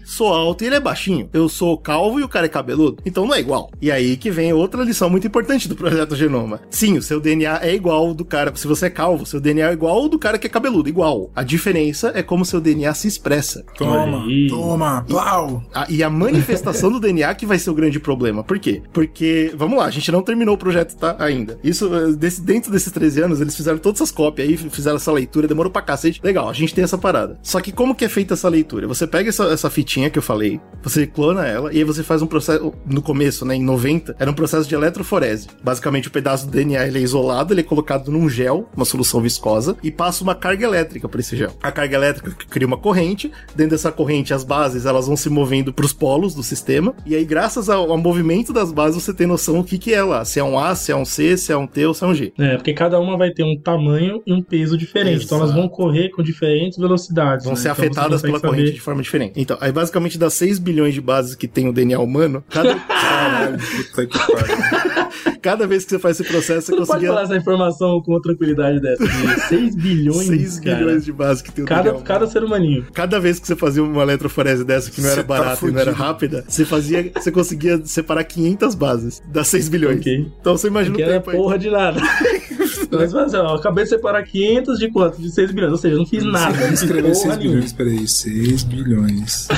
sou 0.04 0.32
alto 0.32 0.62
e 0.64 0.66
ele 0.66 0.76
é 0.76 0.80
baixinho. 0.80 1.28
Eu 1.32 1.48
sou 1.48 1.76
calvo 1.78 2.20
e 2.20 2.22
o 2.22 2.28
cara 2.28 2.46
é 2.46 2.48
cabeludo. 2.48 3.02
Então 3.04 3.26
não 3.26 3.34
é 3.34 3.40
igual. 3.40 3.70
E 3.80 3.90
aí 3.90 4.16
que 4.16 4.30
vem 4.30 4.52
outra 4.52 4.82
lição 4.82 5.08
muito 5.08 5.26
importante 5.26 5.68
do 5.68 5.76
projeto 5.76 6.14
Genoma. 6.16 6.60
Sim, 6.70 6.98
o 6.98 7.02
seu 7.02 7.20
DNA 7.20 7.60
é 7.62 7.74
igual 7.74 8.08
ao 8.08 8.14
do 8.14 8.24
cara. 8.24 8.52
Se 8.54 8.66
você 8.66 8.86
é 8.86 8.90
calvo, 8.90 9.24
seu 9.26 9.40
DNA 9.40 9.70
é 9.70 9.72
igual 9.72 9.96
ao 9.96 10.08
do 10.08 10.18
cara 10.18 10.38
que 10.38 10.46
é 10.46 10.50
cabeludo, 10.50 10.88
igual. 10.88 11.30
A 11.34 11.42
diferença 11.42 12.12
é 12.14 12.22
como 12.22 12.44
seu 12.44 12.60
DNA 12.60 12.92
se 12.94 13.08
expressa. 13.08 13.64
Toma, 13.76 14.24
Toma, 14.48 15.04
plau. 15.06 15.62
A- 15.74 15.86
e 15.88 16.02
a 16.02 16.10
manifestação 16.10 16.90
do 16.90 17.00
DNA 17.00 17.34
que 17.34 17.46
vai 17.46 17.58
ser 17.58 17.70
o 17.70 17.74
grande 17.74 17.87
problema. 17.98 18.42
Por 18.44 18.58
quê? 18.58 18.82
Porque, 18.92 19.52
vamos 19.56 19.78
lá, 19.78 19.86
a 19.86 19.90
gente 19.90 20.10
não 20.12 20.22
terminou 20.22 20.54
o 20.54 20.58
projeto, 20.58 20.96
tá? 20.96 21.16
Ainda. 21.18 21.58
Isso, 21.62 21.88
eh, 21.94 22.12
desse- 22.12 22.40
dentro 22.42 22.70
desses 22.72 22.92
13 22.92 23.20
anos, 23.22 23.40
eles 23.40 23.56
fizeram 23.56 23.78
todas 23.78 24.00
essas 24.00 24.10
cópias 24.10 24.48
aí, 24.48 24.56
fizeram 24.56 24.96
essa 24.96 25.12
leitura, 25.12 25.46
demorou 25.48 25.70
pra 25.72 25.80
cacete. 25.82 26.20
Legal, 26.22 26.48
a 26.48 26.52
gente 26.52 26.74
tem 26.74 26.84
essa 26.84 26.98
parada. 26.98 27.38
Só 27.42 27.60
que 27.60 27.72
como 27.72 27.94
que 27.94 28.04
é 28.04 28.08
feita 28.08 28.34
essa 28.34 28.48
leitura? 28.48 28.86
Você 28.88 29.06
pega 29.06 29.28
essa, 29.28 29.44
essa 29.44 29.70
fitinha 29.70 30.10
que 30.10 30.18
eu 30.18 30.22
falei, 30.22 30.60
você 30.82 31.06
clona 31.06 31.46
ela, 31.46 31.72
e 31.72 31.78
aí 31.78 31.84
você 31.84 32.02
faz 32.02 32.20
um 32.22 32.26
processo, 32.26 32.72
no 32.86 33.00
começo, 33.00 33.44
né, 33.44 33.54
em 33.54 33.62
90, 33.62 34.16
era 34.18 34.30
um 34.30 34.34
processo 34.34 34.68
de 34.68 34.74
eletroforese. 34.74 35.46
Basicamente, 35.62 36.08
o 36.08 36.10
pedaço 36.10 36.46
do 36.46 36.52
DNA 36.52 36.86
ele 36.86 36.98
é 36.98 37.02
isolado, 37.02 37.52
ele 37.52 37.60
é 37.60 37.64
colocado 37.64 38.10
num 38.10 38.28
gel, 38.28 38.68
uma 38.76 38.84
solução 38.84 39.20
viscosa, 39.20 39.76
e 39.82 39.90
passa 39.90 40.22
uma 40.24 40.34
carga 40.34 40.64
elétrica 40.66 41.08
por 41.08 41.20
esse 41.20 41.36
gel. 41.36 41.52
A 41.62 41.70
carga 41.70 41.96
elétrica 41.96 42.30
cria 42.48 42.66
uma 42.66 42.76
corrente, 42.78 43.30
dentro 43.54 43.72
dessa 43.72 43.92
corrente 43.92 44.32
as 44.34 44.44
bases 44.44 44.86
elas 44.86 45.06
vão 45.06 45.16
se 45.16 45.28
movendo 45.28 45.72
pros 45.72 45.92
polos 45.92 46.34
do 46.34 46.42
sistema, 46.42 46.94
e 47.06 47.14
aí 47.14 47.24
graças 47.24 47.68
ao, 47.68 47.77
ao 47.80 47.98
movimento 47.98 48.52
das 48.52 48.72
bases 48.72 49.02
você 49.02 49.12
tem 49.14 49.26
noção 49.26 49.58
o 49.60 49.64
que 49.64 49.78
que 49.78 49.92
é 49.94 50.02
lá, 50.02 50.24
se 50.24 50.38
é 50.40 50.44
um 50.44 50.58
A, 50.58 50.74
se 50.74 50.90
é 50.92 50.96
um 50.96 51.04
C, 51.04 51.36
se 51.36 51.52
é 51.52 51.56
um 51.56 51.66
T 51.66 51.86
ou 51.86 51.94
se 51.94 52.04
é 52.04 52.06
um 52.06 52.14
G. 52.14 52.32
É, 52.38 52.56
porque 52.56 52.72
cada 52.72 52.98
uma 53.00 53.16
vai 53.16 53.30
ter 53.30 53.42
um 53.44 53.56
tamanho 53.58 54.22
e 54.26 54.32
um 54.32 54.42
peso 54.42 54.76
diferente. 54.76 55.24
Então 55.24 55.38
elas 55.38 55.50
Exato. 55.50 55.60
vão 55.60 55.68
correr 55.68 56.10
com 56.10 56.22
diferentes 56.22 56.78
velocidades. 56.78 57.44
Vão 57.44 57.54
né? 57.54 57.60
ser 57.60 57.68
Então 57.68 57.72
afetadas 57.84 58.22
pela 58.22 58.38
saber- 58.38 58.48
corrente 58.48 58.72
de 58.72 58.80
forma 58.80 59.02
diferente. 59.02 59.32
Então, 59.36 59.56
aí 59.60 59.70
basicamente 59.72 60.18
das 60.18 60.34
6 60.34 60.58
bilhões 60.58 60.94
de 60.94 61.00
bases 61.00 61.34
que 61.34 61.46
tem 61.48 61.68
o 61.68 61.72
DNA 61.72 61.98
humano, 62.00 62.42
cada, 62.48 62.74
Caralho, 62.88 63.58
puta 63.58 64.06
que 64.06 64.18
pariu. 64.18 64.87
cada 65.42 65.66
vez 65.66 65.84
que 65.84 65.90
você 65.90 65.98
faz 65.98 66.18
esse 66.20 66.28
processo, 66.28 66.66
você 66.66 66.72
Você 66.72 66.72
não 66.72 66.78
pode 66.78 66.88
conseguia 66.88 67.08
falar 67.08 67.22
essa 67.22 67.36
informação 67.36 68.00
com 68.02 68.20
tranquilidade 68.20 68.80
dessa. 68.80 69.04
De 69.06 69.40
6 69.48 69.76
bilhões, 69.76 70.26
6 70.26 70.60
cara. 70.60 70.76
bilhões 70.76 71.04
de 71.04 71.12
bases 71.12 71.42
que 71.42 71.52
tem 71.52 71.64
o 71.64 71.66
Cada, 71.66 71.90
humano. 71.90 72.04
cada 72.04 72.26
ser 72.26 72.42
humaninho. 72.44 72.86
Cada 72.92 73.18
vez 73.20 73.38
que 73.38 73.46
você 73.46 73.56
fazia 73.56 73.82
uma 73.82 74.02
eletroforese 74.02 74.64
dessa 74.64 74.90
que 74.90 75.00
não 75.00 75.08
era 75.08 75.22
Você 75.22 75.26
tá 75.26 75.28
barata 75.28 75.66
e 75.66 75.70
não 75.70 75.80
era 75.80 75.90
fudido. 75.92 76.04
rápida, 76.06 76.44
você 76.48 76.64
fazia, 76.64 77.10
você 77.14 77.30
conseguia 77.32 77.80
separar 77.84 78.24
500 78.24 78.74
bases 78.74 79.22
das 79.26 79.48
6 79.48 79.68
bilhões. 79.68 80.00
Ok. 80.00 80.32
Então 80.40 80.56
você 80.56 80.68
imagina 80.68 80.96
Que 80.96 81.02
o 81.02 81.04
era 81.04 81.14
tempo 81.14 81.30
aí. 81.30 81.36
porra 81.36 81.58
de 81.58 81.70
nada. 81.70 82.00
Mas, 82.90 83.12
mas 83.12 83.34
ó, 83.34 83.38
eu 83.38 83.54
acabei 83.56 83.84
de 83.84 83.90
separar 83.90 84.22
500 84.22 84.78
de 84.78 84.90
quanto? 84.90 85.20
De 85.20 85.30
6 85.30 85.52
bilhões. 85.52 85.72
Ou 85.72 85.78
seja, 85.78 85.94
eu 85.94 85.98
não 85.98 86.06
fiz 86.06 86.24
nada. 86.24 86.56
Não 86.58 86.68
fiz 86.68 86.82
Escrever 86.82 87.02
porra 87.02 87.14
6 87.14 87.24
nenhuma. 87.36 87.54
bilhões, 87.54 87.72
peraí, 87.72 88.08
6 88.08 88.62
bilhões. 88.64 89.48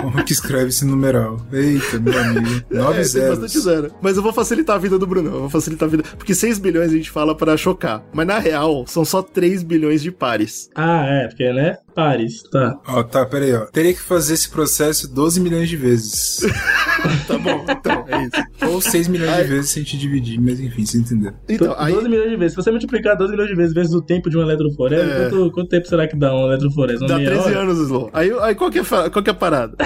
Como 0.00 0.24
que 0.24 0.32
escreve 0.32 0.68
esse 0.68 0.84
numeral? 0.84 1.40
Eita, 1.52 1.98
meu 1.98 2.18
amigo. 2.18 2.64
9 2.70 3.00
É, 3.00 3.04
zeros. 3.04 3.52
zero. 3.52 3.90
Mas 4.00 4.16
eu 4.16 4.22
vou 4.22 4.32
facilitar 4.32 4.76
a 4.76 4.78
vida 4.78 4.98
do 4.98 5.06
Bruno. 5.06 5.28
Eu 5.28 5.40
vou 5.40 5.50
facilitar 5.50 5.88
a 5.88 5.90
vida. 5.90 6.04
Porque 6.16 6.34
6 6.34 6.58
bilhões 6.58 6.90
a 6.92 6.96
gente 6.96 7.10
fala 7.10 7.36
pra 7.36 7.56
chocar. 7.56 8.02
Mas 8.12 8.26
na 8.26 8.38
real, 8.38 8.84
são 8.86 9.04
só 9.04 9.22
3 9.22 9.62
bilhões 9.62 10.02
de 10.02 10.10
pares. 10.10 10.70
Ah, 10.74 11.04
é, 11.06 11.28
porque, 11.28 11.52
né? 11.52 11.78
Pares, 12.02 12.44
tá. 12.44 12.78
Ó, 12.86 13.02
tá, 13.02 13.26
peraí, 13.26 13.52
ó. 13.52 13.64
Teria 13.66 13.92
que 13.92 14.00
fazer 14.00 14.34
esse 14.34 14.48
processo 14.48 15.12
12 15.12 15.40
milhões 15.40 15.68
de 15.68 15.76
vezes. 15.76 16.38
Tá 17.28 17.38
bom, 17.38 17.64
então, 17.68 18.04
é 18.08 18.24
isso. 18.24 18.72
Ou 18.74 18.80
6 18.80 19.06
milhões 19.06 19.30
Ai. 19.30 19.42
de 19.44 19.50
vezes 19.50 19.70
se 19.70 19.78
a 19.78 19.82
gente 19.84 19.96
dividir, 19.96 20.40
mas 20.40 20.58
enfim, 20.58 20.84
você 20.84 20.98
entendeu. 20.98 21.32
Então, 21.48 21.72
aí. 21.78 21.92
12 21.92 22.08
milhões 22.08 22.30
de 22.30 22.36
vezes. 22.36 22.52
Se 22.54 22.56
você 22.56 22.70
multiplicar 22.72 23.16
12 23.16 23.30
milhões 23.30 23.48
de 23.50 23.54
vezes 23.54 23.72
vezes 23.72 23.94
o 23.94 24.02
tempo 24.02 24.28
de 24.28 24.36
uma 24.36 24.42
eletroforese, 24.44 25.08
É. 25.08 25.28
quanto, 25.30 25.50
quanto 25.52 25.68
tempo 25.68 25.86
será 25.86 26.08
que 26.08 26.16
dá 26.16 26.34
uma 26.34 26.48
eletroforese? 26.48 26.98
Uma 26.98 27.06
Dá 27.08 27.16
meia 27.18 27.30
13 27.30 27.44
hora? 27.50 27.58
anos, 27.60 27.78
Slow. 27.78 28.10
Aí, 28.12 28.32
aí 28.40 28.54
qual, 28.56 28.68
que 28.68 28.80
é, 28.80 28.82
qual 28.82 29.22
que 29.22 29.30
é 29.30 29.32
a 29.32 29.34
parada? 29.34 29.76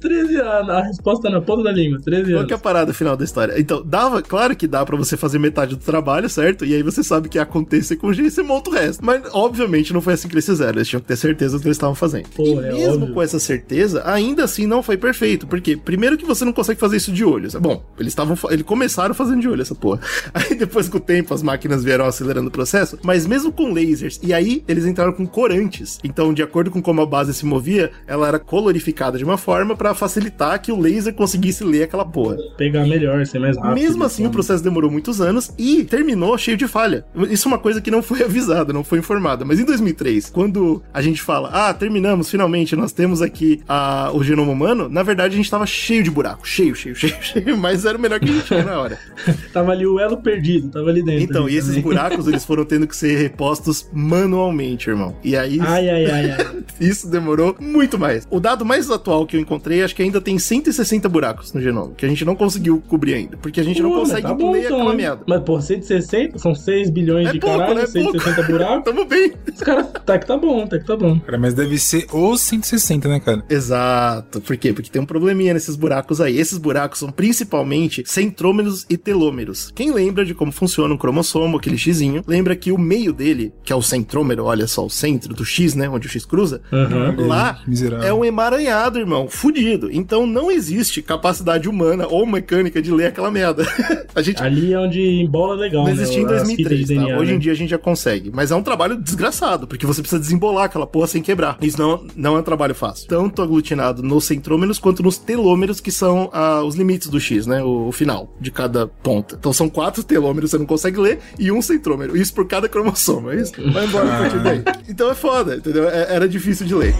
13 0.00 0.36
anos. 0.42 0.70
A 0.70 0.82
resposta 0.82 1.22
tá 1.28 1.30
na 1.30 1.40
ponta 1.40 1.62
da 1.62 1.70
língua. 1.70 2.00
13 2.04 2.24
Qual 2.24 2.36
anos. 2.38 2.46
que 2.48 2.52
é 2.52 2.56
a 2.56 2.58
parada 2.58 2.92
final 2.92 3.16
da 3.16 3.24
história? 3.24 3.54
Então, 3.60 3.80
dava, 3.86 4.20
claro 4.20 4.56
que 4.56 4.66
dá 4.66 4.84
pra 4.84 4.96
você 4.96 5.16
fazer 5.16 5.38
metade 5.38 5.76
do 5.76 5.84
trabalho, 5.84 6.28
certo? 6.28 6.64
E 6.64 6.74
aí 6.74 6.82
você 6.82 7.04
sabe 7.04 7.28
que 7.28 7.38
ia 7.38 7.42
acontecer 7.42 7.94
com 7.94 8.08
o 8.08 8.12
G 8.12 8.22
e 8.24 8.30
você 8.30 8.42
monta 8.42 8.70
o 8.70 8.72
resto. 8.72 9.04
Mas, 9.04 9.22
obviamente, 9.32 9.92
não 9.92 10.00
foi 10.00 10.14
assim 10.14 10.26
que 10.26 10.34
eles 10.34 10.46
fizeram. 10.46 10.78
Eles 10.78 10.88
tinham 10.88 11.00
que 11.00 11.06
ter 11.06 11.16
certeza 11.24 11.56
do 11.56 11.62
que 11.62 11.68
eles 11.68 11.76
estavam 11.76 11.94
fazendo. 11.94 12.28
Pô, 12.34 12.44
e 12.44 12.52
é 12.52 12.72
mesmo 12.72 12.94
óbvio. 12.94 13.14
com 13.14 13.22
essa 13.22 13.38
certeza, 13.38 14.02
ainda 14.04 14.44
assim 14.44 14.66
não 14.66 14.82
foi 14.82 14.96
perfeito. 14.96 15.46
Porque, 15.46 15.76
primeiro 15.76 16.16
que 16.16 16.24
você 16.24 16.44
não 16.44 16.52
consegue 16.52 16.78
fazer 16.78 16.96
isso 16.96 17.12
de 17.12 17.24
olho. 17.24 17.48
Bom, 17.60 17.82
eles 17.98 18.12
estavam. 18.12 18.36
Eles 18.50 18.64
começaram 18.64 19.14
fazendo 19.14 19.40
de 19.40 19.48
olho 19.48 19.62
essa 19.62 19.74
porra. 19.74 20.00
Aí 20.32 20.54
depois, 20.54 20.88
com 20.88 20.98
o 20.98 21.00
tempo, 21.00 21.32
as 21.34 21.42
máquinas 21.42 21.84
vieram 21.84 22.04
acelerando 22.04 22.48
o 22.48 22.50
processo. 22.50 22.98
Mas 23.02 23.26
mesmo 23.26 23.52
com 23.52 23.72
lasers, 23.72 24.18
e 24.22 24.32
aí 24.32 24.64
eles 24.66 24.86
entraram 24.86 25.12
com 25.12 25.26
corantes. 25.26 25.98
Então, 26.02 26.32
de 26.32 26.42
acordo 26.42 26.70
com 26.70 26.82
como 26.82 27.00
a 27.00 27.06
base 27.06 27.32
se 27.34 27.44
movia, 27.44 27.90
ela 28.06 28.28
era 28.28 28.38
colorificada 28.38 29.18
de 29.18 29.24
uma 29.24 29.36
forma 29.36 29.76
pra 29.76 29.94
facilitar 29.94 30.60
que 30.60 30.72
o 30.72 30.78
laser 30.78 31.14
conseguisse 31.14 31.64
ler 31.64 31.84
aquela 31.84 32.04
porra. 32.04 32.36
Pegar 32.56 32.86
melhor, 32.86 33.24
ser 33.26 33.38
mais 33.38 33.56
rápido. 33.56 33.74
Mesmo 33.74 34.04
assim, 34.04 34.26
o 34.26 34.30
processo 34.30 34.62
demorou 34.62 34.90
muitos 34.90 35.20
anos 35.20 35.52
e 35.58 35.84
terminou 35.84 36.36
cheio 36.38 36.56
de 36.56 36.66
falha. 36.66 37.04
Isso 37.30 37.48
é 37.48 37.50
uma 37.50 37.58
coisa 37.58 37.80
que 37.80 37.90
não 37.90 38.02
foi 38.02 38.22
avisada, 38.24 38.72
não 38.72 38.84
foi 38.84 38.98
informada. 38.98 39.44
Mas 39.44 39.60
em 39.60 39.64
2003, 39.64 40.30
quando 40.30 40.82
a 40.92 41.00
gente 41.04 41.22
fala, 41.22 41.50
ah, 41.52 41.72
terminamos, 41.74 42.30
finalmente, 42.30 42.74
nós 42.76 42.92
temos 42.92 43.22
aqui 43.22 43.60
a- 43.68 44.10
o 44.12 44.22
genoma 44.22 44.52
humano, 44.52 44.88
na 44.88 45.02
verdade 45.02 45.34
a 45.34 45.36
gente 45.36 45.50
tava 45.50 45.66
cheio 45.66 46.02
de 46.02 46.10
buraco, 46.10 46.46
cheio, 46.46 46.74
cheio, 46.74 46.94
cheio, 46.96 47.14
cheio, 47.20 47.56
mas 47.56 47.84
era 47.84 47.96
o 47.96 48.00
melhor 48.00 48.18
que 48.20 48.28
a 48.28 48.32
gente 48.32 48.44
tinha 48.46 48.62
na 48.64 48.80
hora. 48.80 48.98
Tava 49.52 49.70
ali 49.72 49.86
o 49.86 50.00
elo 50.00 50.16
perdido, 50.16 50.68
tava 50.68 50.90
ali 50.90 51.02
dentro. 51.02 51.22
Então, 51.22 51.44
ali 51.44 51.54
e 51.54 51.56
esses 51.56 51.68
também. 51.76 51.82
buracos, 51.82 52.26
eles 52.26 52.44
foram 52.44 52.64
tendo 52.64 52.86
que 52.86 52.96
ser 52.96 53.16
repostos 53.16 53.88
manualmente, 53.92 54.88
irmão. 54.90 55.14
E 55.22 55.36
aí, 55.36 55.58
Ai, 55.60 55.88
ai, 55.88 56.06
ai, 56.10 56.30
ai. 56.32 56.56
isso 56.80 57.08
demorou 57.08 57.54
muito 57.60 57.98
mais. 57.98 58.26
O 58.30 58.40
dado 58.40 58.64
mais 58.64 58.90
atual 58.90 59.26
que 59.26 59.36
eu 59.36 59.40
encontrei, 59.40 59.82
acho 59.82 59.94
que 59.94 60.02
ainda 60.02 60.20
tem 60.20 60.38
160 60.38 61.08
buracos 61.08 61.52
no 61.52 61.60
genoma, 61.60 61.92
que 61.96 62.04
a 62.04 62.08
gente 62.08 62.24
não 62.24 62.34
conseguiu 62.34 62.82
cobrir 62.88 63.14
ainda, 63.14 63.36
porque 63.36 63.60
a 63.60 63.64
gente 63.64 63.80
não 63.82 63.90
Pô, 63.90 64.00
consegue 64.00 64.22
tá 64.22 64.34
bom, 64.34 64.52
ler 64.52 64.64
então, 64.64 64.76
aquela 64.76 64.90
hein? 64.90 64.96
merda. 64.96 65.22
Mas, 65.26 65.42
pô, 65.42 65.60
160 65.60 66.38
são 66.38 66.54
6 66.54 66.90
bilhões 66.90 67.28
É 67.28 67.32
de 67.32 67.38
pouco, 67.40 67.58
caralho, 67.58 67.76
né? 67.76 67.82
É 67.84 67.86
160 67.86 68.42
buracos. 68.42 68.84
Tamo 68.84 69.04
bem. 69.04 69.32
Os 69.52 69.60
caras, 69.60 69.86
tá 70.04 70.18
que 70.18 70.26
tá 70.26 70.36
bom, 70.36 70.66
tá 70.66 70.78
que 70.78 70.84
tá 70.86 70.93
bom. 70.96 71.18
Cara, 71.20 71.38
mas 71.38 71.54
deve 71.54 71.78
ser 71.78 72.06
os 72.12 72.40
160, 72.40 73.08
né, 73.08 73.20
cara? 73.20 73.44
Exato. 73.48 74.40
Por 74.40 74.56
quê? 74.56 74.72
Porque 74.72 74.90
tem 74.90 75.00
um 75.02 75.06
probleminha 75.06 75.54
nesses 75.54 75.76
buracos 75.76 76.20
aí. 76.20 76.38
Esses 76.38 76.58
buracos 76.58 76.98
são 76.98 77.10
principalmente 77.10 78.02
centrômeros 78.06 78.86
e 78.88 78.96
telômeros. 78.96 79.70
Quem 79.74 79.92
lembra 79.92 80.24
de 80.24 80.34
como 80.34 80.52
funciona 80.52 80.94
um 80.94 80.98
cromossomo, 80.98 81.56
aquele 81.56 81.76
xizinho, 81.78 82.22
lembra 82.26 82.54
que 82.56 82.70
o 82.72 82.78
meio 82.78 83.12
dele, 83.12 83.52
que 83.62 83.72
é 83.72 83.76
o 83.76 83.82
centrômero, 83.82 84.44
olha 84.44 84.66
só, 84.66 84.84
o 84.86 84.90
centro 84.90 85.34
do 85.34 85.44
X, 85.44 85.74
né? 85.74 85.88
Onde 85.88 86.06
o 86.06 86.10
X 86.10 86.24
cruza, 86.24 86.60
Uhum. 86.72 87.26
lá 87.26 87.60
miserável. 87.66 88.06
é 88.06 88.12
um 88.12 88.24
emaranhado, 88.24 88.98
irmão. 88.98 89.28
Fudido. 89.28 89.90
Então 89.92 90.26
não 90.26 90.50
existe 90.50 91.02
capacidade 91.02 91.68
humana 91.68 92.06
ou 92.08 92.26
mecânica 92.26 92.80
de 92.80 92.90
ler 92.92 93.06
aquela 93.06 93.30
merda. 93.30 93.64
a 94.14 94.22
gente 94.22 94.42
Ali 94.42 94.72
é 94.72 94.78
onde 94.78 95.00
embola 95.00 95.54
legal, 95.54 95.82
não 95.84 95.94
né? 95.94 96.02
existia 96.02 96.22
em 96.22 96.24
as 96.26 96.30
fitas 96.30 96.46
2003, 96.48 96.78
de 96.88 96.94
tá? 96.94 97.00
DNA, 97.02 97.18
Hoje 97.18 97.30
né? 97.30 97.36
em 97.36 97.38
dia 97.40 97.52
a 97.52 97.56
gente 97.56 97.70
já 97.70 97.78
consegue. 97.78 98.30
Mas 98.32 98.50
é 98.50 98.54
um 98.56 98.62
trabalho 98.62 98.96
desgraçado, 99.00 99.66
porque 99.66 99.86
você 99.86 100.00
precisa 100.00 100.20
desembolar 100.20 100.64
aquela 100.64 100.83
porra 100.86 101.06
sem 101.06 101.22
quebrar. 101.22 101.58
Isso 101.60 101.78
não, 101.78 102.06
não 102.16 102.36
é 102.36 102.40
um 102.40 102.42
trabalho 102.42 102.74
fácil. 102.74 103.08
Tanto 103.08 103.42
aglutinado 103.42 104.02
nos 104.02 104.24
centrômeros 104.24 104.78
quanto 104.78 105.02
nos 105.02 105.18
telômeros, 105.18 105.80
que 105.80 105.90
são 105.90 106.30
ah, 106.32 106.62
os 106.62 106.74
limites 106.74 107.08
do 107.08 107.20
X, 107.20 107.46
né? 107.46 107.62
O, 107.62 107.88
o 107.88 107.92
final 107.92 108.34
de 108.40 108.50
cada 108.50 108.86
ponta. 108.86 109.36
Então 109.38 109.52
são 109.52 109.68
quatro 109.68 110.02
telômeros, 110.02 110.50
você 110.50 110.58
não 110.58 110.66
consegue 110.66 110.98
ler, 110.98 111.20
e 111.38 111.50
um 111.50 111.62
centrômero. 111.62 112.16
Isso 112.16 112.34
por 112.34 112.46
cada 112.46 112.68
cromossomo, 112.68 113.30
é 113.30 113.36
isso? 113.36 113.52
Vai 113.72 113.86
embora 113.86 114.14
a 114.14 114.18
partir 114.18 114.42
daí. 114.42 114.62
Então 114.88 115.10
é 115.10 115.14
foda, 115.14 115.56
entendeu? 115.56 115.88
É- 115.88 116.14
era 116.14 116.28
difícil 116.28 116.66
de 116.66 116.74
ler. 116.74 116.94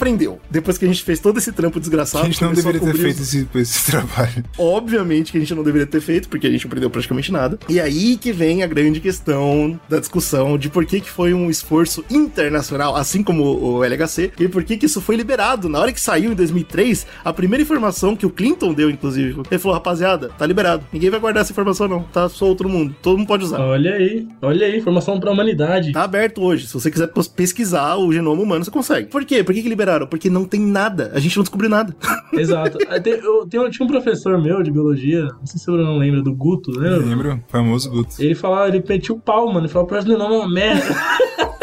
Aprendeu 0.00 0.40
depois 0.50 0.78
que 0.78 0.84
a 0.84 0.88
gente 0.88 1.02
fez 1.02 1.20
todo 1.20 1.36
esse 1.38 1.52
trampo 1.52 1.78
desgraçado? 1.78 2.24
a 2.24 2.26
gente 2.26 2.42
não 2.42 2.52
deveria 2.52 2.80
ter 2.80 2.94
feito 2.96 3.20
os- 3.20 3.34
esse, 3.34 3.48
esse 3.54 3.86
trabalho. 3.90 4.44
Obviamente 4.58 5.30
que 5.32 5.36
a 5.38 5.40
gente 5.40 5.54
não 5.54 5.62
deveria 5.62 5.86
ter 5.86 6.00
feito, 6.00 6.28
porque 6.28 6.46
a 6.46 6.50
gente 6.50 6.64
não 6.64 6.68
aprendeu 6.70 6.90
praticamente 6.90 7.30
nada. 7.30 7.58
E 7.68 7.78
aí 7.78 8.16
que 8.16 8.32
vem 8.32 8.62
a 8.62 8.66
grande 8.66 9.00
questão 9.00 9.78
da 9.88 9.98
discussão 9.98 10.56
de 10.56 10.68
por 10.68 10.86
que, 10.86 11.00
que 11.00 11.10
foi 11.10 11.34
um 11.34 11.50
esforço 11.50 12.04
internacional, 12.10 12.96
assim 12.96 13.22
como 13.22 13.42
o 13.44 13.84
LHC, 13.84 14.32
e 14.38 14.48
por 14.48 14.64
que, 14.64 14.76
que 14.76 14.86
isso 14.86 15.00
foi 15.00 15.16
liberado. 15.16 15.68
Na 15.68 15.78
hora 15.78 15.92
que 15.92 16.00
saiu 16.00 16.32
em 16.32 16.34
2003, 16.34 17.06
a 17.24 17.32
primeira 17.32 17.62
informação 17.62 18.16
que 18.16 18.24
o 18.26 18.30
Clinton 18.30 18.72
deu, 18.72 18.88
inclusive, 18.90 19.40
ele 19.50 19.58
falou: 19.58 19.74
rapaziada, 19.74 20.30
tá 20.38 20.46
liberado. 20.46 20.84
Ninguém 20.92 21.10
vai 21.10 21.20
guardar 21.20 21.42
essa 21.42 21.52
informação, 21.52 21.86
não. 21.88 22.02
Tá 22.04 22.28
solto 22.28 22.62
no 22.64 22.70
mundo. 22.70 22.94
Todo 23.02 23.18
mundo 23.18 23.26
pode 23.28 23.44
usar. 23.44 23.60
Olha 23.60 23.94
aí, 23.94 24.26
olha 24.40 24.66
aí, 24.66 24.78
informação 24.78 25.18
pra 25.20 25.30
humanidade. 25.30 25.92
Tá 25.92 26.02
aberto 26.04 26.42
hoje. 26.42 26.66
Se 26.66 26.74
você 26.74 26.90
quiser 26.90 27.10
pesquisar 27.36 27.96
o 27.96 28.12
genoma 28.12 28.40
humano, 28.42 28.64
você 28.64 28.70
consegue. 28.70 29.08
Por 29.08 29.24
quê? 29.24 29.42
Por 29.44 29.54
que, 29.54 29.62
que 29.62 29.68
liberaram? 29.68 29.89
Porque 30.06 30.28
não 30.30 30.44
tem 30.44 30.60
nada. 30.60 31.10
A 31.14 31.20
gente 31.20 31.36
não 31.36 31.42
descobriu 31.42 31.68
nada. 31.70 31.94
Exato. 32.32 32.78
Ah, 32.88 33.00
tem- 33.00 33.14
eu, 33.14 33.46
tem 33.48 33.58
um- 33.60 33.70
tinha 33.70 33.84
um 33.86 33.90
professor 33.90 34.40
meu 34.40 34.62
de 34.62 34.70
biologia, 34.70 35.22
não 35.24 35.46
sei 35.46 35.58
se 35.58 35.64
você 35.66 35.70
não 35.72 35.98
lembra, 35.98 36.22
do 36.22 36.32
Guto, 36.34 36.70
né? 36.78 36.90
Lembra? 36.90 37.42
Famoso 37.48 37.90
Guto. 37.90 38.14
Ele 38.18 38.34
falava, 38.34 38.68
ele 38.68 38.84
metia 38.88 39.14
o 39.14 39.20
pau, 39.20 39.46
mano. 39.48 39.60
Ele 39.60 39.68
falava, 39.68 39.88
parece 39.88 40.06
que 40.06 40.12
não 40.16 40.26
é 40.26 40.38
uma 40.38 40.48
merda. 40.48 40.84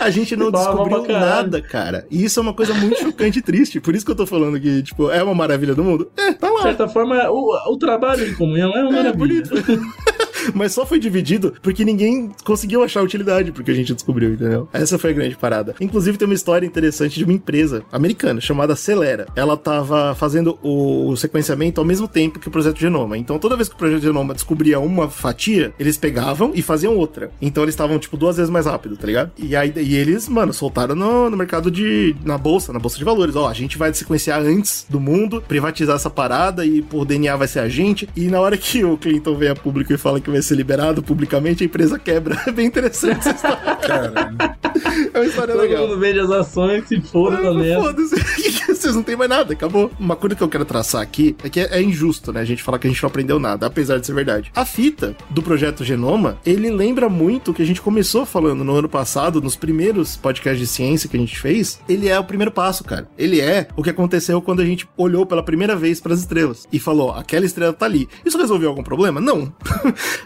A 0.00 0.10
gente 0.10 0.36
não 0.36 0.50
descobriu 0.50 1.02
nada, 1.08 1.60
cara. 1.62 2.06
E 2.10 2.22
isso 2.24 2.38
é 2.38 2.42
uma 2.42 2.52
coisa 2.52 2.72
muito 2.74 2.98
chocante 3.00 3.38
e 3.38 3.42
triste. 3.42 3.80
Por 3.80 3.94
isso 3.94 4.04
que 4.04 4.10
eu 4.12 4.16
tô 4.16 4.26
falando 4.26 4.60
que, 4.60 4.82
tipo, 4.82 5.10
é 5.10 5.22
uma 5.22 5.34
maravilha 5.34 5.74
do 5.74 5.82
mundo. 5.82 6.08
É, 6.16 6.32
tá 6.32 6.48
De 6.48 6.54
lá. 6.54 6.62
certa 6.62 6.88
forma, 6.88 7.28
o, 7.30 7.72
o 7.72 7.76
trabalho 7.78 8.26
em 8.28 8.34
comunhão 8.34 8.70
é 8.76 8.80
uma 8.82 8.90
É 8.90 9.02
maravilha. 9.02 9.42
bonito. 9.42 9.50
Mas 10.54 10.72
só 10.72 10.84
foi 10.84 10.98
dividido 10.98 11.54
porque 11.62 11.84
ninguém 11.84 12.30
conseguiu 12.44 12.82
achar 12.82 13.02
utilidade 13.02 13.52
porque 13.52 13.70
a 13.70 13.74
gente 13.74 13.94
descobriu, 13.94 14.34
entendeu? 14.34 14.68
Essa 14.72 14.98
foi 14.98 15.10
a 15.10 15.14
grande 15.14 15.36
parada. 15.36 15.74
Inclusive 15.80 16.18
tem 16.18 16.26
uma 16.26 16.34
história 16.34 16.66
interessante 16.66 17.18
de 17.18 17.24
uma 17.24 17.32
empresa 17.32 17.82
americana 17.92 18.40
chamada 18.40 18.76
Celera. 18.76 19.26
Ela 19.34 19.56
tava 19.56 20.14
fazendo 20.14 20.58
o 20.62 21.16
sequenciamento 21.16 21.80
ao 21.80 21.86
mesmo 21.86 22.08
tempo 22.08 22.38
que 22.38 22.48
o 22.48 22.50
Projeto 22.50 22.78
Genoma. 22.78 23.16
Então 23.16 23.38
toda 23.38 23.56
vez 23.56 23.68
que 23.68 23.74
o 23.74 23.78
Projeto 23.78 24.02
Genoma 24.02 24.34
descobria 24.34 24.80
uma 24.80 25.08
fatia, 25.08 25.72
eles 25.78 25.96
pegavam 25.96 26.52
e 26.54 26.62
faziam 26.62 26.96
outra. 26.96 27.30
Então 27.40 27.62
eles 27.62 27.74
estavam 27.74 27.98
tipo 27.98 28.16
duas 28.16 28.36
vezes 28.36 28.50
mais 28.50 28.66
rápido, 28.66 28.96
tá 28.96 29.06
ligado? 29.06 29.32
E 29.38 29.54
aí 29.54 29.72
e 29.76 29.96
eles, 29.96 30.28
mano, 30.28 30.52
soltaram 30.52 30.94
no, 30.94 31.30
no 31.30 31.36
mercado 31.36 31.70
de 31.70 32.16
na 32.24 32.38
bolsa, 32.38 32.72
na 32.72 32.78
bolsa 32.78 32.98
de 32.98 33.04
valores. 33.04 33.36
Ó, 33.36 33.48
a 33.48 33.54
gente 33.54 33.78
vai 33.78 33.92
sequenciar 33.92 34.40
antes 34.40 34.86
do 34.88 35.00
mundo, 35.00 35.42
privatizar 35.46 35.96
essa 35.96 36.10
parada 36.10 36.64
e 36.64 36.82
por 36.82 37.04
DNA 37.04 37.36
vai 37.36 37.48
ser 37.48 37.60
a 37.60 37.68
gente. 37.68 38.08
E 38.16 38.28
na 38.28 38.40
hora 38.40 38.56
que 38.56 38.84
o 38.84 38.96
Clinton 38.96 39.34
vem 39.34 39.48
a 39.48 39.54
público 39.54 39.92
e 39.92 39.98
fala 39.98 40.20
que 40.20 40.30
vai 40.30 40.37
ser 40.42 40.54
liberado 40.54 41.02
publicamente, 41.02 41.62
a 41.62 41.66
empresa 41.66 41.98
quebra. 41.98 42.38
É 42.48 42.50
bem 42.50 42.66
interessante 42.66 43.18
essa 43.18 43.30
história. 43.30 43.76
Caralho. 43.76 44.36
É 45.12 45.18
uma 45.18 45.26
história 45.26 45.54
Todo 45.54 45.62
legal. 45.62 45.86
mundo 45.86 45.98
vende 45.98 46.20
as 46.20 46.30
ações, 46.30 46.86
se 46.86 47.00
foda 47.00 47.36
também. 47.36 47.74
Foda-se. 47.74 48.16
Vocês 48.68 48.94
não 48.94 49.02
tem 49.02 49.16
mais 49.16 49.28
nada, 49.30 49.52
acabou. 49.52 49.90
Uma 49.98 50.16
coisa 50.16 50.36
que 50.36 50.42
eu 50.42 50.48
quero 50.48 50.64
traçar 50.64 51.02
aqui 51.02 51.36
é 51.42 51.48
que 51.48 51.60
é, 51.60 51.78
é 51.78 51.82
injusto, 51.82 52.32
né? 52.32 52.40
A 52.40 52.44
gente 52.44 52.62
falar 52.62 52.78
que 52.78 52.86
a 52.86 52.90
gente 52.90 53.02
não 53.02 53.08
aprendeu 53.08 53.38
nada, 53.38 53.66
apesar 53.66 53.98
de 53.98 54.06
ser 54.06 54.14
verdade. 54.14 54.50
A 54.54 54.64
fita 54.64 55.16
do 55.30 55.42
projeto 55.42 55.84
Genoma, 55.84 56.38
ele 56.44 56.70
lembra 56.70 57.08
muito 57.08 57.50
o 57.50 57.54
que 57.54 57.62
a 57.62 57.66
gente 57.66 57.80
começou 57.80 58.24
falando 58.24 58.64
no 58.64 58.74
ano 58.74 58.88
passado, 58.88 59.40
nos 59.40 59.56
primeiros 59.56 60.16
podcasts 60.16 60.60
de 60.60 60.66
ciência 60.66 61.08
que 61.08 61.16
a 61.16 61.20
gente 61.20 61.38
fez. 61.38 61.80
Ele 61.88 62.08
é 62.08 62.18
o 62.18 62.24
primeiro 62.24 62.52
passo, 62.52 62.84
cara. 62.84 63.08
Ele 63.16 63.40
é 63.40 63.68
o 63.76 63.82
que 63.82 63.90
aconteceu 63.90 64.40
quando 64.40 64.60
a 64.60 64.64
gente 64.64 64.88
olhou 64.96 65.26
pela 65.26 65.42
primeira 65.42 65.74
vez 65.76 66.00
para 66.00 66.14
as 66.14 66.20
estrelas 66.20 66.66
e 66.72 66.78
falou: 66.78 67.10
aquela 67.12 67.44
estrela 67.46 67.72
tá 67.72 67.86
ali. 67.86 68.08
Isso 68.24 68.38
resolveu 68.38 68.68
algum 68.68 68.82
problema? 68.82 69.20
Não. 69.20 69.52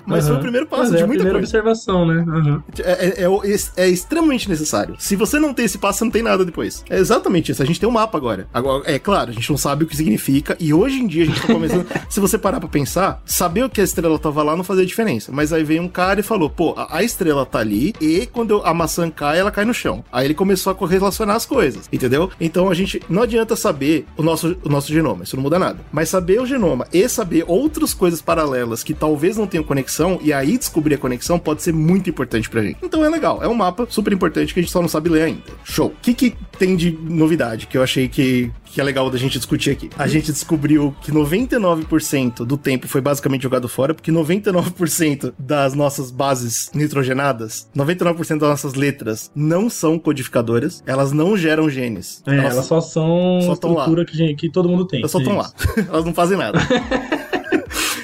Mas 0.06 0.26
foi 0.26 0.36
o 0.36 0.40
primeiro 0.40 0.66
passo 0.66 0.82
Mas 0.84 0.94
é 0.94 0.96
de 0.98 1.02
a 1.02 1.06
muita 1.06 1.22
primeira 1.24 1.38
coisa. 1.40 1.58
observação, 1.58 2.06
né? 2.06 2.24
Aham. 2.28 2.62
É, 2.80 3.24
é- 3.24 3.24
é- 3.24 3.84
é 3.84 3.88
extremamente 3.88 4.48
necessário. 4.48 4.94
Se 4.98 5.16
você 5.16 5.38
não 5.38 5.52
tem 5.54 5.64
esse 5.64 5.78
passo, 5.78 5.98
você 6.00 6.04
não 6.04 6.10
tem 6.12 6.22
nada 6.22 6.44
depois. 6.44 6.84
É 6.90 6.98
exatamente 6.98 7.52
isso. 7.52 7.62
A 7.62 7.66
gente 7.66 7.78
tem 7.80 7.88
um 7.88 7.92
mapa 7.92 8.16
agora. 8.18 8.46
Agora, 8.52 8.82
é 8.86 8.98
claro, 8.98 9.30
a 9.30 9.32
gente 9.34 9.48
não 9.50 9.56
sabe 9.56 9.84
o 9.84 9.86
que 9.86 9.96
significa. 9.96 10.56
E 10.60 10.72
hoje 10.74 10.98
em 11.00 11.06
dia 11.06 11.22
a 11.24 11.26
gente 11.26 11.40
tá 11.40 11.46
começando. 11.52 11.86
se 12.08 12.20
você 12.20 12.36
parar 12.38 12.60
pra 12.60 12.68
pensar, 12.68 13.22
saber 13.24 13.64
o 13.64 13.70
que 13.70 13.80
a 13.80 13.84
estrela 13.84 14.18
tava 14.18 14.42
lá 14.42 14.56
não 14.56 14.64
fazia 14.64 14.84
diferença. 14.86 15.30
Mas 15.32 15.52
aí 15.52 15.62
veio 15.64 15.82
um 15.82 15.88
cara 15.88 16.20
e 16.20 16.22
falou: 16.22 16.48
pô, 16.50 16.74
a, 16.76 16.98
a 16.98 17.02
estrela 17.02 17.44
tá 17.46 17.58
ali. 17.58 17.94
E 18.00 18.26
quando 18.26 18.50
eu- 18.52 18.66
a 18.66 18.72
maçã 18.74 19.10
cai, 19.10 19.38
ela 19.38 19.50
cai 19.50 19.64
no 19.64 19.74
chão. 19.74 20.04
Aí 20.12 20.26
ele 20.26 20.34
começou 20.34 20.70
a 20.70 20.74
correlacionar 20.74 21.36
as 21.36 21.46
coisas. 21.46 21.88
Entendeu? 21.92 22.30
Então 22.40 22.68
a 22.70 22.74
gente. 22.74 23.00
Não 23.08 23.22
adianta 23.22 23.54
saber 23.56 24.06
o 24.16 24.22
nosso, 24.22 24.56
o 24.64 24.68
nosso 24.68 24.92
genoma. 24.92 25.24
Isso 25.24 25.36
não 25.36 25.42
muda 25.42 25.58
nada. 25.58 25.78
Mas 25.92 26.08
saber 26.08 26.40
o 26.40 26.46
genoma 26.46 26.86
e 26.92 27.08
saber 27.08 27.44
outras 27.46 27.92
coisas 27.94 28.20
paralelas 28.22 28.82
que 28.82 28.94
talvez 28.94 29.36
não 29.36 29.46
tenham 29.46 29.64
conexão. 29.64 29.81
E 30.22 30.32
aí 30.32 30.58
descobrir 30.58 30.94
a 30.94 30.98
conexão 30.98 31.38
pode 31.38 31.62
ser 31.62 31.72
muito 31.72 32.08
importante 32.08 32.48
pra 32.48 32.62
gente. 32.62 32.78
Então 32.82 33.04
é 33.04 33.08
legal. 33.08 33.42
É 33.42 33.48
um 33.48 33.54
mapa 33.54 33.86
super 33.88 34.12
importante 34.12 34.52
que 34.52 34.60
a 34.60 34.62
gente 34.62 34.72
só 34.72 34.80
não 34.80 34.88
sabe 34.88 35.08
ler 35.08 35.22
ainda. 35.22 35.42
Show. 35.64 35.88
O 35.88 35.94
que, 36.02 36.14
que 36.14 36.34
tem 36.58 36.76
de 36.76 36.92
novidade 36.92 37.66
que 37.66 37.76
eu 37.76 37.82
achei 37.82 38.08
que, 38.08 38.50
que 38.64 38.80
é 38.80 38.84
legal 38.84 39.10
da 39.10 39.18
gente 39.18 39.38
discutir 39.38 39.70
aqui? 39.70 39.90
A 39.98 40.06
gente 40.06 40.32
descobriu 40.32 40.94
que 41.02 41.10
99% 41.10 42.44
do 42.44 42.56
tempo 42.56 42.86
foi 42.86 43.00
basicamente 43.00 43.42
jogado 43.42 43.68
fora, 43.68 43.94
porque 43.94 44.12
99% 44.12 45.32
das 45.38 45.74
nossas 45.74 46.10
bases 46.10 46.70
nitrogenadas, 46.74 47.68
99% 47.76 48.38
das 48.38 48.48
nossas 48.48 48.74
letras 48.74 49.30
não 49.34 49.68
são 49.68 49.98
codificadoras, 49.98 50.82
elas 50.86 51.12
não 51.12 51.36
geram 51.36 51.68
genes. 51.68 52.22
É, 52.26 52.36
elas, 52.36 52.66
só 52.66 52.80
são 52.80 53.40
só 53.42 53.56
tão 53.56 53.74
lá. 53.74 53.80
estrutura 53.80 54.04
que, 54.04 54.34
que 54.34 54.50
todo 54.50 54.68
mundo 54.68 54.86
tem. 54.86 55.00
elas 55.00 55.10
só 55.10 55.18
estão 55.18 55.36
lá. 55.36 55.50
Elas 55.88 56.04
não 56.04 56.14
fazem 56.14 56.38
nada. 56.38 56.58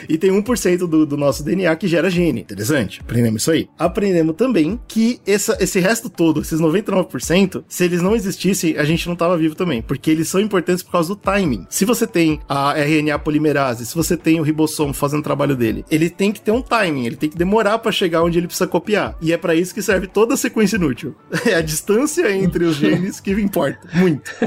E 0.09 0.17
tem 0.17 0.31
1% 0.31 0.79
do, 0.79 1.05
do 1.05 1.17
nosso 1.17 1.45
DNA 1.45 1.75
que 1.77 1.87
gera 1.87 2.09
gene. 2.09 2.41
Interessante. 2.41 3.01
Aprendemos 3.01 3.43
isso 3.43 3.51
aí. 3.51 3.69
Aprendemos 3.79 4.37
também 4.37 4.81
que 4.89 5.21
essa, 5.27 5.57
esse 5.61 5.79
resto 5.81 6.09
todo, 6.09 6.41
esses 6.41 6.61
99%, 6.61 7.65
se 7.69 7.85
eles 7.85 8.01
não 8.01 8.15
existissem, 8.15 8.77
a 8.77 8.85
gente 8.85 9.07
não 9.09 9.17
tava 9.17 9.37
vivo 9.37 9.55
também. 9.55 9.83
Porque 9.83 10.11
eles 10.11 10.29
são 10.29 10.41
importantes 10.41 10.83
por 10.83 10.93
causa 10.93 11.09
do 11.09 11.17
timing. 11.17 11.67
Se 11.69 11.85
você 11.85 12.07
tem 12.07 12.41
a 12.49 12.75
RNA 12.79 13.19
polimerase, 13.19 13.87
se 13.87 13.95
você 13.95 14.17
tem 14.17 14.41
o 14.41 14.43
ribossomo 14.43 14.95
fazendo 14.95 15.21
o 15.21 15.25
trabalho 15.25 15.57
dele, 15.57 15.85
ele 15.91 16.09
tem 16.09 16.33
que 16.33 16.41
ter 16.41 16.51
um 16.51 16.63
timing, 16.63 17.07
ele 17.07 17.17
tem 17.17 17.29
que 17.29 17.37
demorar 17.37 17.79
pra 17.79 17.93
chegar 17.93 18.23
onde 18.23 18.39
ele 18.39 18.47
precisa 18.47 18.67
copiar. 18.67 19.17
E 19.21 19.33
é 19.33 19.37
pra 19.37 19.55
isso 19.55 19.75
que 19.75 19.83
serve 19.83 20.07
toda 20.07 20.35
a 20.35 20.37
sequência 20.37 20.77
inútil. 20.77 21.15
É 21.49 21.55
a 21.55 21.63
distância 21.63 22.31
entre 22.31 22.65
os 22.65 22.77
genes 22.77 23.21
que 23.21 23.31
importa. 23.33 23.89
Muito. 23.95 24.31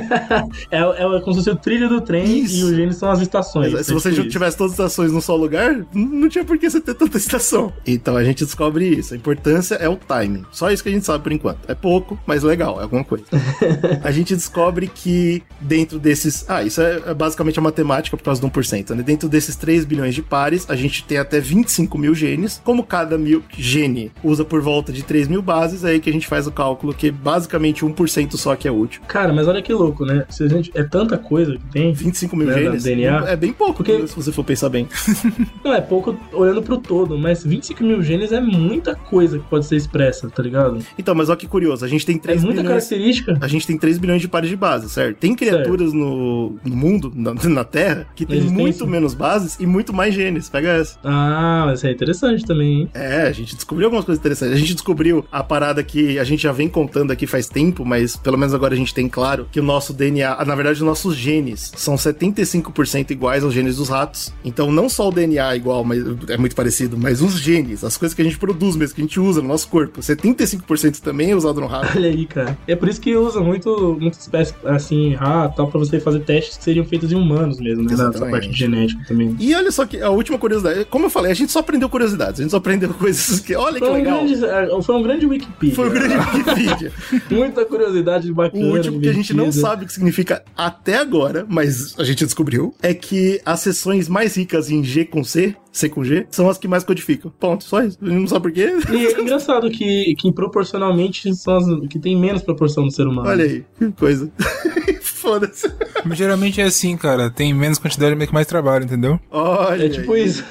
É, 0.70 0.80
é 0.80 1.22
como 1.22 1.34
se 1.34 1.40
fosse 1.40 1.50
o 1.50 1.56
trilho 1.56 1.90
do 1.90 2.02
trem 2.02 2.40
Isso. 2.40 2.58
e 2.58 2.64
os 2.64 2.76
genes 2.76 2.96
são 2.96 3.10
as 3.10 3.22
estações. 3.22 3.74
Mas, 3.74 3.88
se 3.88 3.94
você 3.94 4.12
tivesse 4.28 4.58
todas 4.58 4.74
as 4.74 4.80
estações 4.80 5.12
num 5.12 5.22
só 5.22 5.36
lugar, 5.36 5.51
n- 5.58 5.86
não 5.94 6.30
tinha 6.30 6.44
por 6.46 6.58
que 6.58 6.70
você 6.70 6.80
ter 6.82 6.94
tanta 6.94 7.18
estação. 7.18 7.72
Então 7.86 8.16
a 8.16 8.24
gente 8.24 8.44
descobre 8.46 8.88
isso. 8.88 9.14
A 9.14 9.18
importância 9.18 9.76
é 9.76 9.88
o 9.90 9.96
timing. 9.96 10.44
Só 10.52 10.72
isso 10.72 10.84
que 10.84 10.90
a 10.90 10.92
gente 10.92 11.06
sabe 11.06 11.24
por 11.24 11.32
enquanto. 11.32 11.60
É 11.68 11.74
pouco, 11.76 12.20
mas 12.26 12.44
legal, 12.44 12.80
é 12.80 12.84
alguma 12.84 13.04
coisa. 13.04 13.26
a 14.04 14.12
gente 14.12 14.36
descobre 14.36 14.88
que 14.94 15.42
dentro 15.60 16.00
desses. 16.00 16.46
Ah, 16.50 16.64
isso 16.64 16.82
é 16.82 17.02
é 17.08 17.14
basicamente 17.14 17.58
a 17.58 17.62
matemática 17.62 18.16
por 18.18 18.24
causa 18.24 18.40
do 18.42 18.50
1%. 18.50 18.92
Né? 18.96 19.02
Dentro 19.04 19.28
desses 19.28 19.56
3 19.56 19.86
bilhões 19.86 20.14
de 20.14 20.22
pares, 20.22 20.66
a 20.70 20.76
gente 20.76 21.04
tem 21.04 21.18
até 21.18 21.40
25 21.40 21.98
mil 21.98 22.14
genes. 22.14 22.62
Como 22.64 22.84
cada 22.84 23.18
mil 23.18 23.44
gene 23.58 24.12
usa 24.24 24.44
por 24.46 24.62
volta 24.62 24.92
de 24.92 25.04
3 25.04 25.28
mil 25.28 25.42
bases, 25.42 25.84
é 25.84 25.90
aí 25.92 26.00
que 26.00 26.10
a 26.10 26.14
gente 26.14 26.28
faz 26.28 26.48
o 26.48 26.52
cálculo 26.52 26.94
que 26.94 27.10
basicamente 27.12 27.84
1% 27.86 28.38
só 28.38 28.56
que 28.56 28.68
é 28.68 28.72
útil. 28.72 29.02
Cara, 29.08 29.34
mas 29.34 29.48
olha 29.48 29.62
que 29.62 29.74
louco, 29.74 30.06
né? 30.06 30.26
Se 30.30 30.44
a 30.44 30.48
gente, 30.48 30.72
é 30.76 30.84
tanta 30.84 31.18
coisa 31.18 31.54
que 31.58 31.66
tem. 31.72 31.92
25 31.94 32.36
mil 32.36 32.48
Né, 32.48 32.54
genes 32.54 32.84
DNA? 32.84 33.30
é 33.30 33.36
bem 33.36 33.52
pouco, 33.54 33.76
Porque- 33.84 34.08
se 34.08 34.16
você 34.16 34.32
for 34.32 34.44
pensar 34.44 34.70
bem. 34.70 34.88
Não, 35.64 35.74
é 35.74 35.82
pouco 35.82 36.18
olhando 36.34 36.62
pro 36.62 36.78
todo, 36.78 37.18
mas 37.18 37.44
25 37.44 37.84
mil 37.84 38.02
genes 38.02 38.32
é 38.32 38.40
muita 38.42 38.96
coisa 38.96 39.40
que 39.40 39.46
pode 39.48 39.66
ser 39.66 39.76
expressa, 39.76 40.30
tá 40.30 40.42
ligado? 40.44 40.80
Então, 40.98 41.14
mas 41.16 41.30
olha 41.30 41.38
que 41.38 41.48
curioso, 41.48 41.84
a 41.86 41.88
gente 41.88 42.06
tem 42.06 42.16
É 42.16 42.20
3 42.20 42.44
muita 42.44 42.62
bilhões. 42.62 42.84
característica. 42.88 43.38
A 43.42 43.48
gente 43.48 43.66
tem 43.68 43.78
3 43.78 43.98
bilhões 43.98 44.22
de 44.22 44.28
pares 44.28 44.50
de 44.50 44.56
bases, 44.56 44.92
certo? 44.92 45.18
Tem 45.18 45.36
criaturas 45.36 45.94
no, 45.94 46.56
no 46.64 46.76
mundo, 46.76 47.12
na, 47.16 47.34
na 47.34 47.64
Terra, 47.64 48.08
que 48.16 48.26
tem 48.26 48.42
muito 48.42 48.86
menos 48.88 49.14
bases 49.14 49.58
e 49.60 49.66
muito 49.66 49.94
mais 49.94 50.14
genes. 50.14 50.50
Pega 50.50 50.70
essa. 50.70 50.98
Ah, 51.04 51.64
mas 51.68 51.84
é 51.84 51.92
interessante 51.92 52.46
também, 52.46 52.82
hein? 52.82 52.90
É, 52.94 53.24
a 53.24 53.32
gente 53.32 53.56
descobriu 53.56 53.88
algumas 53.88 54.06
coisas 54.06 54.20
interessantes. 54.20 54.56
A 54.56 54.60
gente 54.60 54.74
descobriu 54.74 55.26
a 55.32 55.44
parada 55.44 55.84
que 55.84 56.18
a 56.20 56.24
gente 56.24 56.44
já 56.44 56.52
vem 56.52 56.68
contando 56.68 57.12
aqui 57.12 57.26
faz 57.28 57.48
tempo, 57.48 57.86
mas 57.86 58.16
pelo 58.16 58.38
menos 58.38 58.54
agora 58.54 58.74
a 58.74 58.78
gente 58.78 58.94
tem 58.94 59.08
claro 59.08 59.48
que 59.52 59.60
o 59.60 59.64
nosso 59.64 59.94
DNA, 59.94 60.44
na 60.46 60.56
verdade, 60.56 60.76
os 60.80 60.86
nossos 60.86 61.16
genes 61.16 61.72
são 61.76 61.96
75% 61.96 63.12
iguais 63.12 63.44
aos 63.44 63.54
genes 63.54 63.78
dos 63.78 63.90
ratos. 63.90 64.34
Então, 64.44 64.72
não 64.72 64.90
só 64.90 65.10
o 65.10 65.12
DNA 65.12 65.31
é 65.38 65.56
igual, 65.56 65.84
mas 65.84 66.04
é 66.30 66.38
muito 66.38 66.56
parecido, 66.56 66.98
mas 66.98 67.22
os 67.22 67.40
genes, 67.40 67.84
as 67.84 67.98
coisas 67.98 68.16
que 68.16 68.22
a 68.22 68.26
gente 68.26 68.38
produz 68.38 68.76
mesmo, 68.76 68.96
que 68.96 69.02
a 69.02 69.04
gente 69.04 69.20
usa 69.20 69.42
no 69.42 69.48
nosso 69.48 69.68
corpo, 69.68 70.00
75% 70.02 71.00
também 71.00 71.32
é 71.32 71.36
usado 71.36 71.60
no 71.62 71.68
rato. 71.68 71.98
Olha 71.98 72.10
aí, 72.10 72.26
cara. 72.26 72.58
É 72.68 72.76
por 72.76 72.88
isso 72.90 73.00
que 73.00 73.16
usa 73.16 73.40
muito, 73.42 73.98
muitas 74.00 74.22
espécies 74.22 74.56
assim, 74.66 75.14
rato, 75.14 75.56
tal, 75.56 75.68
pra 75.68 75.80
você 75.80 76.00
fazer 76.00 76.22
testes 76.22 76.58
que 76.58 76.64
seriam 76.64 76.86
feitos 76.86 77.12
em 77.12 77.16
humanos 77.16 77.60
mesmo, 77.60 77.84
né? 77.84 77.94
Exatamente. 77.94 78.32
parte 78.32 78.50
de 78.50 78.58
genética 78.58 79.04
também. 79.08 79.36
E 79.40 79.54
olha 79.56 79.72
só 79.72 79.86
que 79.86 80.02
a 80.02 80.10
última 80.10 80.38
curiosidade, 80.38 80.86
como 80.86 81.06
eu 81.06 81.10
falei, 81.10 81.32
a 81.32 81.36
gente 81.36 81.52
só 81.52 81.60
aprendeu 81.60 81.90
curiosidades, 81.90 82.40
a 82.40 82.44
gente 82.44 82.52
só 82.52 82.58
aprendeu 82.58 82.94
coisas 82.96 83.40
que, 83.40 83.56
olha 83.56 83.74
que 83.74 83.80
Foi 83.80 83.90
um, 83.90 83.94
legal. 83.94 84.26
grande, 84.26 84.86
foi 84.86 84.96
um 84.96 85.04
grande 85.04 85.26
Wikipedia. 85.26 85.76
Foi 85.76 85.88
o 85.88 85.92
grande 85.92 86.16
Wikipedia. 86.16 86.92
Muita 87.30 87.66
curiosidade 87.66 88.32
bacana. 88.32 88.64
O 88.64 88.76
último 88.76 89.00
que 89.00 89.10
a 89.10 89.14
gente 89.14 89.34
não 89.34 89.52
sabe 89.52 89.84
o 89.84 89.88
que 89.88 89.94
significa 89.94 90.44
até 90.56 90.98
agora, 90.98 91.46
mas 91.48 91.98
a 91.98 92.04
gente 92.04 92.26
descobriu, 92.26 92.74
é 92.82 92.94
que 92.94 93.42
as 93.46 93.60
seções 93.60 94.08
mais 94.08 94.36
ricas 94.36 94.70
em 94.70 94.84
G 94.84 95.06
com 95.06 95.21
C, 95.24 95.56
C 95.72 95.90
com 95.90 96.04
G, 96.04 96.26
são 96.30 96.50
as 96.50 96.58
que 96.58 96.68
mais 96.68 96.84
codificam. 96.84 97.32
Ponto, 97.40 97.64
só 97.64 97.84
isso. 97.84 97.98
Não 98.02 98.28
sabe 98.28 98.44
por 98.44 98.52
quê. 98.52 98.70
E 98.92 99.08
é 99.08 99.22
engraçado 99.22 99.70
que, 99.70 100.16
que 100.16 100.32
proporcionalmente 100.32 101.34
são 101.36 101.58
as 101.58 101.88
que 101.88 102.00
tem 102.00 102.18
menos 102.18 102.42
proporção 102.42 102.86
do 102.86 102.92
ser 102.92 103.08
humano. 103.08 103.28
Olha 103.28 103.46
aí, 103.46 103.66
que 103.78 103.92
coisa. 103.92 104.32
Foda-se. 105.32 105.72
Mas 106.06 106.18
Geralmente 106.18 106.60
é 106.62 106.66
assim, 106.66 106.96
cara. 106.98 107.30
Tem 107.30 107.54
menos 107.54 107.78
quantidade, 107.78 108.16
mas 108.16 108.28
que 108.28 108.34
mais 108.34 108.48
trabalho, 108.48 108.86
entendeu? 108.86 109.20
Olha. 109.30 109.86
É 109.86 109.90
tipo 109.90 110.14
aí, 110.14 110.26
isso. 110.26 110.44